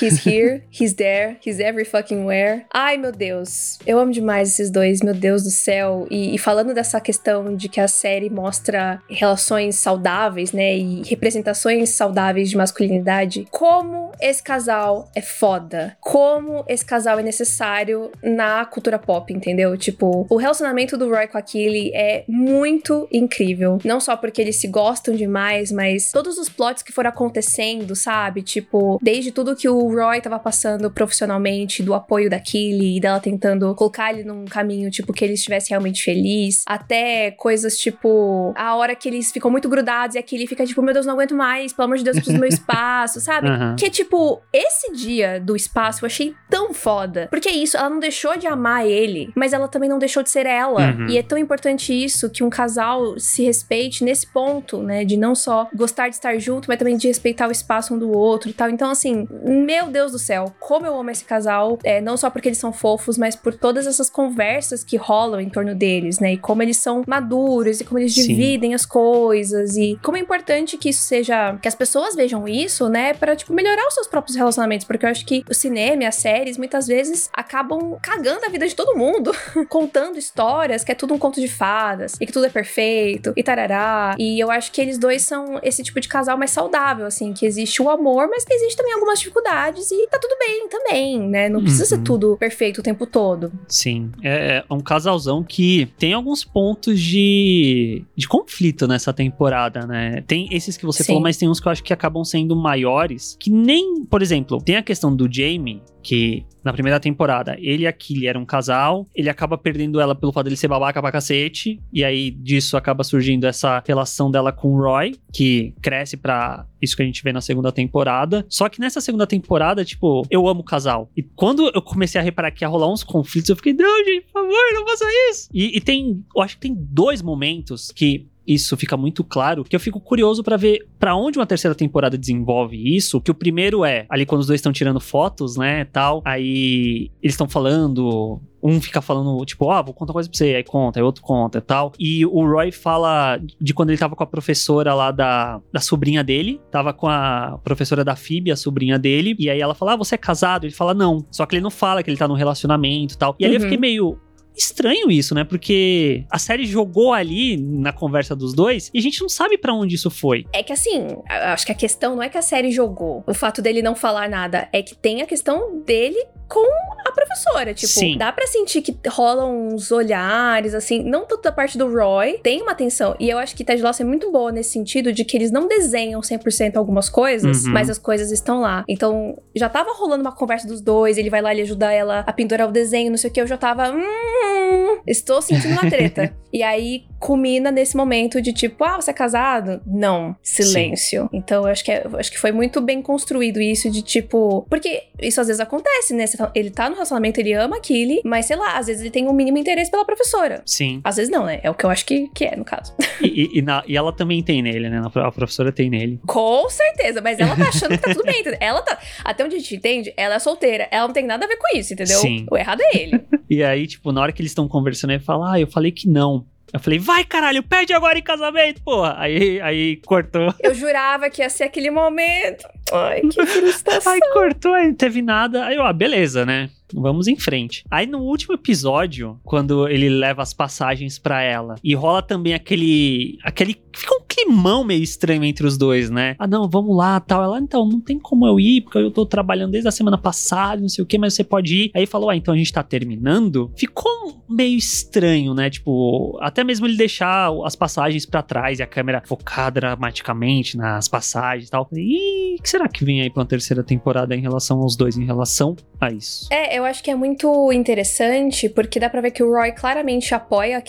He's 0.00 0.26
here, 0.26 0.62
he's 0.72 0.94
there, 0.94 1.36
he's 1.44 1.60
every 1.60 1.84
fucking 1.84 2.24
where. 2.24 2.64
Ai, 2.72 2.96
meu 2.96 3.12
Deus. 3.12 3.78
Eu 3.86 3.98
amo 3.98 4.10
demais 4.10 4.52
esses 4.52 4.70
dois, 4.70 5.02
meu 5.02 5.12
Deus 5.12 5.42
do 5.42 5.50
céu. 5.50 6.06
E, 6.10 6.34
e 6.34 6.38
falando 6.38 6.72
dessa 6.72 6.98
questão 6.98 7.54
de 7.54 7.68
que 7.68 7.80
a 7.80 7.88
série 7.88 8.30
mostra 8.30 9.02
relações 9.08 9.76
saudáveis, 9.76 10.52
né? 10.52 10.76
E 10.76 11.02
representações 11.02 11.90
saudáveis 11.90 12.48
de 12.48 12.56
masculinidade, 12.56 13.46
como 13.50 14.12
esse 14.20 14.42
casal 14.42 15.10
é 15.14 15.20
foda. 15.20 15.96
Como 16.00 16.64
esse 16.68 16.84
casal 16.84 17.18
é 17.18 17.22
necessário 17.22 18.10
na 18.22 18.64
cultura 18.64 18.98
pop, 18.98 19.32
entendeu? 19.32 19.76
Tipo, 19.76 20.26
o 20.28 20.36
relacionamento 20.36 20.85
do 20.94 21.08
Roy 21.08 21.26
com 21.26 21.38
a 21.38 21.42
Killy 21.42 21.90
é 21.94 22.24
muito 22.28 23.08
incrível. 23.10 23.78
Não 23.82 23.98
só 23.98 24.14
porque 24.16 24.42
eles 24.42 24.56
se 24.56 24.68
gostam 24.68 25.14
demais, 25.14 25.72
mas 25.72 26.10
todos 26.12 26.36
os 26.36 26.50
plots 26.50 26.82
que 26.82 26.92
foram 26.92 27.08
acontecendo, 27.08 27.96
sabe? 27.96 28.42
Tipo, 28.42 28.98
desde 29.00 29.32
tudo 29.32 29.56
que 29.56 29.68
o 29.68 29.88
Roy 29.88 30.20
tava 30.20 30.38
passando 30.38 30.90
profissionalmente, 30.90 31.82
do 31.82 31.94
apoio 31.94 32.28
da 32.28 32.38
Killy 32.38 32.96
e 32.96 33.00
dela 33.00 33.20
tentando 33.20 33.74
colocar 33.74 34.12
ele 34.12 34.24
num 34.24 34.44
caminho, 34.44 34.90
tipo, 34.90 35.12
que 35.12 35.24
ele 35.24 35.34
estivesse 35.34 35.70
realmente 35.70 36.02
feliz, 36.02 36.62
até 36.66 37.30
coisas 37.30 37.78
tipo 37.78 38.52
a 38.56 38.74
hora 38.74 38.94
que 38.94 39.08
eles 39.08 39.32
ficam 39.32 39.50
muito 39.50 39.68
grudados 39.68 40.16
e 40.16 40.18
a 40.18 40.22
Killy 40.22 40.46
fica 40.46 40.66
tipo, 40.66 40.82
meu 40.82 40.92
Deus, 40.92 41.06
não 41.06 41.14
aguento 41.14 41.34
mais, 41.34 41.72
pelo 41.72 41.86
amor 41.86 41.98
de 41.98 42.04
Deus, 42.04 42.16
eu 42.16 42.22
preciso 42.22 42.36
do 42.36 42.40
meu 42.40 42.48
espaço, 42.48 43.20
sabe? 43.22 43.48
Uhum. 43.48 43.76
Que 43.76 43.88
tipo, 43.88 44.42
esse 44.52 44.92
dia 44.92 45.40
do 45.40 45.56
espaço 45.56 46.04
eu 46.04 46.06
achei 46.06 46.34
tão 46.50 46.74
foda. 46.74 47.28
Porque 47.30 47.48
é 47.48 47.52
isso, 47.52 47.76
ela 47.76 47.88
não 47.88 47.98
deixou 47.98 48.36
de 48.36 48.46
amar 48.46 48.86
ele, 48.86 49.30
mas 49.34 49.52
ela 49.52 49.68
também 49.68 49.88
não 49.88 49.98
deixou 49.98 50.22
de 50.22 50.30
ser 50.30 50.46
ela. 50.46 50.75
Uhum. 50.82 51.08
E 51.08 51.18
é 51.18 51.22
tão 51.22 51.38
importante 51.38 51.92
isso 51.92 52.30
que 52.30 52.42
um 52.42 52.50
casal 52.50 53.18
se 53.18 53.42
respeite 53.44 54.04
nesse 54.04 54.26
ponto, 54.26 54.82
né? 54.82 55.04
De 55.04 55.16
não 55.16 55.34
só 55.34 55.68
gostar 55.74 56.08
de 56.08 56.14
estar 56.14 56.38
junto, 56.38 56.68
mas 56.68 56.78
também 56.78 56.96
de 56.96 57.06
respeitar 57.08 57.48
o 57.48 57.52
espaço 57.52 57.94
um 57.94 57.98
do 57.98 58.10
outro 58.10 58.50
e 58.50 58.52
tal. 58.52 58.68
Então, 58.70 58.90
assim, 58.90 59.26
meu 59.42 59.88
Deus 59.88 60.12
do 60.12 60.18
céu, 60.18 60.54
como 60.58 60.86
eu 60.86 60.98
amo 60.98 61.10
esse 61.10 61.24
casal. 61.24 61.78
É, 61.84 62.00
não 62.00 62.16
só 62.16 62.30
porque 62.30 62.48
eles 62.48 62.58
são 62.58 62.72
fofos, 62.72 63.18
mas 63.18 63.36
por 63.36 63.54
todas 63.54 63.86
essas 63.86 64.10
conversas 64.10 64.84
que 64.84 64.96
rolam 64.96 65.40
em 65.40 65.48
torno 65.48 65.74
deles, 65.74 66.18
né? 66.18 66.34
E 66.34 66.36
como 66.38 66.62
eles 66.62 66.76
são 66.76 67.02
maduros 67.06 67.80
e 67.80 67.84
como 67.84 67.98
eles 67.98 68.14
Sim. 68.14 68.26
dividem 68.26 68.74
as 68.74 68.84
coisas. 68.84 69.76
E 69.76 69.98
como 70.02 70.16
é 70.16 70.20
importante 70.20 70.76
que 70.76 70.88
isso 70.90 71.02
seja. 71.02 71.56
que 71.60 71.68
as 71.68 71.74
pessoas 71.74 72.14
vejam 72.14 72.46
isso, 72.46 72.88
né? 72.88 73.14
Pra, 73.14 73.34
tipo, 73.36 73.52
melhorar 73.52 73.86
os 73.86 73.94
seus 73.94 74.06
próprios 74.06 74.36
relacionamentos. 74.36 74.86
Porque 74.86 75.04
eu 75.04 75.10
acho 75.10 75.24
que 75.24 75.44
o 75.48 75.54
cinema 75.54 76.04
e 76.04 76.06
as 76.06 76.16
séries 76.16 76.58
muitas 76.58 76.86
vezes 76.86 77.30
acabam 77.32 77.98
cagando 78.00 78.44
a 78.44 78.48
vida 78.48 78.66
de 78.66 78.74
todo 78.74 78.96
mundo, 78.96 79.32
contando 79.68 80.18
histórias 80.18 80.65
que 80.84 80.92
é 80.92 80.94
tudo 80.94 81.14
um 81.14 81.18
conto 81.18 81.40
de 81.40 81.48
fadas 81.48 82.14
e 82.20 82.26
que 82.26 82.32
tudo 82.32 82.46
é 82.46 82.50
perfeito 82.50 83.32
e 83.36 83.42
tarará. 83.42 84.14
E 84.18 84.38
eu 84.42 84.50
acho 84.50 84.70
que 84.72 84.80
eles 84.80 84.98
dois 84.98 85.22
são 85.22 85.58
esse 85.62 85.82
tipo 85.82 86.00
de 86.00 86.08
casal 86.08 86.36
mais 86.38 86.50
saudável, 86.50 87.06
assim, 87.06 87.32
que 87.32 87.46
existe 87.46 87.80
o 87.82 87.88
amor, 87.90 88.28
mas 88.28 88.44
que 88.44 88.52
existe 88.54 88.76
também 88.76 88.92
algumas 88.94 89.18
dificuldades 89.18 89.90
e 89.90 90.06
tá 90.08 90.18
tudo 90.18 90.36
bem 90.38 90.68
também, 90.68 91.20
né? 91.20 91.48
Não 91.48 91.62
precisa 91.62 91.84
ser 91.84 91.96
Uhum. 91.96 92.04
tudo 92.04 92.36
perfeito 92.36 92.78
o 92.78 92.82
tempo 92.82 93.06
todo. 93.06 93.50
Sim, 93.68 94.10
é, 94.22 94.64
é 94.68 94.74
um 94.74 94.80
casalzão 94.80 95.42
que 95.42 95.86
tem 95.98 96.12
alguns 96.12 96.44
pontos 96.44 97.00
de, 97.00 98.04
de 98.16 98.28
conflito 98.28 98.86
nessa 98.86 99.12
temporada, 99.12 99.86
né? 99.86 100.22
Tem 100.26 100.48
esses 100.52 100.76
que 100.76 100.84
você 100.84 101.02
Sim. 101.02 101.08
falou, 101.08 101.22
mas 101.22 101.36
tem 101.36 101.48
uns 101.48 101.60
que 101.60 101.66
eu 101.68 101.72
acho 101.72 101.82
que 101.82 101.92
acabam 101.92 102.24
sendo 102.24 102.54
maiores, 102.56 103.36
que 103.40 103.50
nem, 103.50 104.04
por 104.04 104.22
exemplo, 104.22 104.60
tem 104.62 104.76
a 104.76 104.82
questão 104.82 105.14
do 105.14 105.26
Jamie, 105.32 105.82
que 106.06 106.46
na 106.62 106.72
primeira 106.72 107.00
temporada, 107.00 107.56
ele 107.58 107.82
e 107.82 107.86
a 107.86 107.92
Killy 107.92 108.28
eram 108.28 108.42
um 108.42 108.46
casal, 108.46 109.08
ele 109.12 109.28
acaba 109.28 109.58
perdendo 109.58 110.00
ela 110.00 110.14
pelo 110.14 110.32
fato 110.32 110.44
dele 110.44 110.56
ser 110.56 110.68
babaca 110.68 111.02
pra 111.02 111.10
cacete, 111.10 111.82
e 111.92 112.04
aí 112.04 112.30
disso 112.30 112.76
acaba 112.76 113.02
surgindo 113.02 113.44
essa 113.44 113.82
relação 113.84 114.30
dela 114.30 114.52
com 114.52 114.68
o 114.68 114.80
Roy, 114.80 115.16
que 115.32 115.74
cresce 115.82 116.16
pra 116.16 116.64
isso 116.80 116.96
que 116.96 117.02
a 117.02 117.04
gente 117.04 117.24
vê 117.24 117.32
na 117.32 117.40
segunda 117.40 117.72
temporada. 117.72 118.46
Só 118.48 118.68
que 118.68 118.80
nessa 118.80 119.00
segunda 119.00 119.26
temporada, 119.26 119.84
tipo, 119.84 120.24
eu 120.30 120.46
amo 120.46 120.60
o 120.60 120.64
casal. 120.64 121.10
E 121.16 121.24
quando 121.24 121.68
eu 121.74 121.82
comecei 121.82 122.20
a 122.20 122.24
reparar 122.24 122.52
que 122.52 122.62
ia 122.62 122.68
rolar 122.68 122.92
uns 122.92 123.02
conflitos, 123.02 123.50
eu 123.50 123.56
fiquei, 123.56 123.72
não, 123.72 124.04
gente, 124.04 124.26
por 124.26 124.44
favor, 124.44 124.74
não 124.74 124.86
faça 124.86 125.04
isso. 125.30 125.48
E, 125.52 125.76
e 125.76 125.80
tem, 125.80 126.24
eu 126.36 126.40
acho 126.40 126.54
que 126.54 126.60
tem 126.60 126.76
dois 126.78 127.20
momentos 127.20 127.90
que 127.90 128.28
isso 128.46 128.76
fica 128.76 128.96
muito 128.96 129.24
claro, 129.24 129.64
que 129.64 129.74
eu 129.74 129.80
fico 129.80 130.00
curioso 130.00 130.42
pra 130.42 130.56
ver 130.56 130.86
pra 130.98 131.14
onde 131.16 131.38
uma 131.38 131.46
terceira 131.46 131.74
temporada 131.74 132.16
desenvolve 132.16 132.76
isso, 132.96 133.20
que 133.20 133.30
o 133.30 133.34
primeiro 133.34 133.84
é 133.84 134.06
ali 134.08 134.24
quando 134.24 134.40
os 134.42 134.46
dois 134.46 134.58
estão 134.58 134.72
tirando 134.72 135.00
fotos, 135.00 135.56
né, 135.56 135.84
tal, 135.86 136.22
aí 136.24 137.10
eles 137.22 137.34
estão 137.34 137.48
falando, 137.48 138.40
um 138.62 138.80
fica 138.80 139.00
falando, 139.02 139.44
tipo, 139.44 139.70
ah, 139.70 139.82
vou 139.82 139.92
contar 139.94 140.10
uma 140.10 140.14
coisa 140.14 140.28
pra 140.28 140.36
você, 140.36 140.54
aí 140.56 140.64
conta, 140.64 140.98
aí 140.98 141.02
outro 141.02 141.22
conta 141.22 141.58
e 141.58 141.60
tal. 141.60 141.92
E 141.98 142.26
o 142.26 142.44
Roy 142.46 142.72
fala 142.72 143.38
de 143.60 143.72
quando 143.74 143.90
ele 143.90 143.98
tava 143.98 144.16
com 144.16 144.22
a 144.22 144.26
professora 144.26 144.92
lá 144.94 145.10
da, 145.10 145.60
da 145.72 145.80
sobrinha 145.80 146.24
dele, 146.24 146.60
tava 146.70 146.92
com 146.92 147.08
a 147.08 147.58
professora 147.62 148.04
da 148.04 148.16
Phoebe, 148.16 148.50
a 148.50 148.56
sobrinha 148.56 148.98
dele, 148.98 149.36
e 149.38 149.48
aí 149.50 149.60
ela 149.60 149.74
fala, 149.74 149.92
ah, 149.92 149.96
você 149.96 150.14
é 150.14 150.18
casado? 150.18 150.64
Ele 150.64 150.72
fala, 150.74 150.94
não. 150.94 151.24
Só 151.30 151.46
que 151.46 151.54
ele 151.56 151.62
não 151.62 151.70
fala 151.70 152.02
que 152.02 152.10
ele 152.10 152.16
tá 152.16 152.26
num 152.26 152.34
relacionamento 152.34 153.14
e 153.14 153.18
tal. 153.18 153.36
E 153.38 153.44
ali 153.44 153.54
eu 153.54 153.60
Uhum. 153.60 153.64
fiquei 153.64 153.78
meio, 153.78 154.18
estranho 154.56 155.10
isso, 155.10 155.34
né? 155.34 155.44
Porque 155.44 156.24
a 156.30 156.38
série 156.38 156.64
jogou 156.64 157.12
ali 157.12 157.56
na 157.56 157.92
conversa 157.92 158.34
dos 158.34 158.54
dois 158.54 158.90
e 158.92 158.98
a 158.98 159.02
gente 159.02 159.20
não 159.20 159.28
sabe 159.28 159.58
pra 159.58 159.74
onde 159.74 159.94
isso 159.94 160.10
foi. 160.10 160.46
É 160.52 160.62
que 160.62 160.72
assim, 160.72 161.06
acho 161.28 161.66
que 161.66 161.72
a 161.72 161.74
questão 161.74 162.16
não 162.16 162.22
é 162.22 162.28
que 162.28 162.38
a 162.38 162.42
série 162.42 162.70
jogou 162.70 163.22
o 163.26 163.34
fato 163.34 163.60
dele 163.60 163.82
não 163.82 163.94
falar 163.94 164.28
nada, 164.28 164.68
é 164.72 164.82
que 164.82 164.94
tem 164.94 165.22
a 165.22 165.26
questão 165.26 165.82
dele 165.84 166.24
com 166.48 166.66
a 167.06 167.12
professora. 167.12 167.74
Tipo, 167.74 167.92
Sim. 167.92 168.18
dá 168.18 168.30
pra 168.32 168.46
sentir 168.46 168.82
que 168.82 168.96
rolam 169.08 169.68
uns 169.68 169.90
olhares, 169.90 170.74
assim, 170.74 171.02
não 171.02 171.24
tanto 171.26 171.42
da 171.42 171.52
parte 171.52 171.76
do 171.78 171.92
Roy, 171.92 172.38
tem 172.42 172.62
uma 172.62 172.72
atenção. 172.72 173.14
E 173.18 173.28
eu 173.28 173.38
acho 173.38 173.54
que 173.54 173.64
Ted 173.64 173.82
Lasso 173.82 174.02
é 174.02 174.04
muito 174.04 174.30
boa 174.30 174.50
nesse 174.52 174.70
sentido 174.70 175.12
de 175.12 175.24
que 175.24 175.36
eles 175.36 175.50
não 175.50 175.66
desenham 175.68 176.20
100% 176.20 176.76
algumas 176.76 177.08
coisas, 177.08 177.64
Uhum. 177.64 177.72
mas 177.72 177.90
as 177.90 177.98
coisas 177.98 178.30
estão 178.30 178.60
lá. 178.60 178.84
Então, 178.88 179.38
já 179.54 179.68
tava 179.68 179.92
rolando 179.92 180.22
uma 180.22 180.32
conversa 180.32 180.66
dos 180.66 180.80
dois, 180.80 181.18
ele 181.18 181.30
vai 181.30 181.42
lá 181.42 181.54
e 181.54 181.60
ajuda 181.62 181.92
ela 181.92 182.20
a 182.26 182.32
pendurar 182.32 182.68
o 182.68 182.72
desenho, 182.72 183.10
não 183.10 183.18
sei 183.18 183.30
o 183.30 183.32
que, 183.32 183.40
eu 183.40 183.46
já 183.46 183.56
tava. 183.56 183.90
Hum, 183.90 184.98
estou 185.06 185.40
sentindo 185.42 185.72
uma 185.72 185.88
treta. 185.90 186.32
e 186.52 186.62
aí 186.62 187.04
culmina 187.18 187.70
nesse 187.70 187.96
momento 187.96 188.40
de 188.40 188.52
tipo, 188.52 188.84
ah, 188.84 188.96
você 189.00 189.10
é 189.10 189.14
casado? 189.14 189.80
Não. 189.86 190.36
Silêncio. 190.42 191.28
Então 191.32 191.62
eu 191.64 191.68
acho 191.68 191.84
que, 191.84 191.90
é- 191.92 192.02
eu 192.04 192.16
acho 192.18 192.30
que 192.30 192.38
foi 192.38 192.52
muito 192.52 192.80
bem 192.80 193.00
construído 193.02 193.60
isso 193.60 193.90
de 193.90 194.02
tipo. 194.02 194.66
Porque 194.68 195.04
isso 195.20 195.40
às 195.40 195.46
vezes 195.46 195.60
acontece, 195.60 196.14
né? 196.14 196.24
Ele 196.54 196.70
tá 196.70 196.88
no 196.88 196.94
relacionamento, 196.94 197.40
ele 197.40 197.52
ama 197.52 197.76
a 197.76 197.80
Killy, 197.80 198.20
mas 198.24 198.46
sei 198.46 198.56
lá, 198.56 198.76
às 198.78 198.86
vezes 198.86 199.02
ele 199.02 199.10
tem 199.10 199.26
um 199.28 199.32
mínimo 199.32 199.58
interesse 199.58 199.90
pela 199.90 200.04
professora. 200.04 200.62
Sim. 200.66 201.00
Às 201.04 201.16
vezes 201.16 201.30
não, 201.30 201.44
né? 201.46 201.60
É 201.62 201.70
o 201.70 201.74
que 201.74 201.84
eu 201.84 201.90
acho 201.90 202.04
que, 202.04 202.28
que 202.34 202.44
é, 202.44 202.56
no 202.56 202.64
caso. 202.64 202.94
E, 203.18 203.28
e- 203.28 203.58
e 203.58 203.62
na- 203.62 203.82
e 203.88 203.96
ela 203.96 204.12
também 204.12 204.42
tem 204.42 204.60
nele, 204.60 204.90
né? 204.90 205.00
A 205.14 205.32
professora 205.32 205.72
tem 205.72 205.88
nele. 205.88 206.20
Com 206.26 206.68
certeza, 206.68 207.22
mas 207.22 207.38
ela 207.38 207.56
tá 207.56 207.68
achando 207.68 207.92
que 207.92 207.98
tá 207.98 208.12
tudo 208.12 208.24
bem, 208.24 208.40
entendeu? 208.40 208.58
Ela 208.60 208.82
tá. 208.82 208.98
Até 209.24 209.42
onde 209.42 209.56
a 209.56 209.58
gente 209.58 209.74
entende, 209.74 210.12
ela 210.18 210.34
é 210.34 210.38
solteira. 210.38 210.86
Ela 210.90 211.06
não 211.06 211.14
tem 211.14 211.24
nada 211.24 211.46
a 211.46 211.48
ver 211.48 211.56
com 211.56 211.74
isso, 211.76 211.94
entendeu? 211.94 212.18
Sim. 212.18 212.44
O 212.50 212.56
errado 212.58 212.80
é 212.82 212.98
ele. 212.98 213.20
E 213.48 213.62
aí, 213.62 213.86
tipo, 213.86 214.10
na 214.10 214.20
hora 214.20 214.32
que 214.32 214.42
eles 214.42 214.50
estão 214.50 214.66
conversando, 214.66 215.12
ele 215.12 215.22
fala, 215.22 215.52
ah, 215.52 215.60
eu 215.60 215.68
falei 215.68 215.92
que 215.92 216.08
não. 216.08 216.44
Eu 216.76 216.80
falei, 216.80 216.98
vai 216.98 217.24
caralho, 217.24 217.62
pede 217.62 217.94
agora 217.94 218.18
em 218.18 218.22
casamento, 218.22 218.82
porra. 218.82 219.14
Aí, 219.18 219.60
aí 219.62 219.96
cortou. 220.04 220.52
Eu 220.60 220.74
jurava 220.74 221.30
que 221.30 221.40
ia 221.40 221.48
ser 221.48 221.64
aquele 221.64 221.90
momento. 221.90 222.68
Ai, 222.92 223.22
que 223.22 223.46
frustração. 223.46 224.12
Aí 224.12 224.20
cortou, 224.32 224.74
aí 224.74 224.88
não 224.88 224.94
teve 224.94 225.22
nada. 225.22 225.64
Aí, 225.64 225.78
ó, 225.78 225.90
beleza, 225.92 226.44
né? 226.44 226.68
Vamos 226.94 227.26
em 227.26 227.36
frente. 227.36 227.84
Aí 227.90 228.06
no 228.06 228.18
último 228.18 228.54
episódio, 228.54 229.38
quando 229.44 229.88
ele 229.88 230.08
leva 230.08 230.42
as 230.42 230.52
passagens 230.52 231.18
pra 231.18 231.42
ela, 231.42 231.76
e 231.82 231.94
rola 231.94 232.22
também 232.22 232.54
aquele. 232.54 233.38
aquele. 233.42 233.76
Fica 233.94 234.14
um 234.14 234.24
climão 234.28 234.84
meio 234.84 235.02
estranho 235.02 235.42
entre 235.44 235.66
os 235.66 235.78
dois, 235.78 236.10
né? 236.10 236.36
Ah, 236.38 236.46
não, 236.46 236.68
vamos 236.68 236.94
lá, 236.94 237.18
tal. 237.18 237.42
Ela, 237.42 237.58
então, 237.58 237.88
não 237.88 238.00
tem 238.00 238.18
como 238.18 238.46
eu 238.46 238.60
ir, 238.60 238.82
porque 238.82 238.98
eu 238.98 239.10
tô 239.10 239.24
trabalhando 239.24 239.70
desde 239.70 239.88
a 239.88 239.92
semana 239.92 240.18
passada, 240.18 240.80
não 240.80 240.88
sei 240.88 241.02
o 241.02 241.06
que, 241.06 241.16
mas 241.18 241.34
você 241.34 241.42
pode 241.42 241.74
ir. 241.74 241.90
Aí 241.94 242.06
falou, 242.06 242.28
ah, 242.28 242.36
então 242.36 242.52
a 242.52 242.56
gente 242.56 242.72
tá 242.72 242.82
terminando. 242.82 243.70
Ficou 243.76 244.44
meio 244.48 244.76
estranho, 244.76 245.54
né? 245.54 245.70
Tipo, 245.70 246.38
até 246.40 246.62
mesmo 246.62 246.86
ele 246.86 246.96
deixar 246.96 247.50
as 247.64 247.74
passagens 247.74 248.26
pra 248.26 248.42
trás 248.42 248.78
e 248.78 248.82
a 248.82 248.86
câmera 248.86 249.22
focar 249.26 249.72
dramaticamente 249.72 250.76
nas 250.76 251.08
passagens 251.08 251.68
e 251.68 251.70
tal. 251.70 251.88
E 251.92 252.56
o 252.58 252.62
que 252.62 252.68
será 252.68 252.88
que 252.88 253.04
vem 253.04 253.22
aí 253.22 253.30
pra 253.30 253.40
uma 253.40 253.48
terceira 253.48 253.82
temporada 253.82 254.34
em 254.34 254.40
relação 254.40 254.80
aos 254.80 254.96
dois, 254.96 255.16
em 255.16 255.24
relação 255.24 255.74
a 256.00 256.10
isso? 256.10 256.48
É, 256.50 256.75
eu 256.76 256.84
acho 256.84 257.02
que 257.02 257.10
é 257.10 257.14
muito 257.14 257.72
interessante, 257.72 258.68
porque 258.68 258.98
dá 258.98 259.08
pra 259.08 259.20
ver 259.20 259.30
que 259.30 259.42
o 259.42 259.50
Roy 259.50 259.72
claramente 259.72 260.34
apoia 260.34 260.78
a 260.78 260.82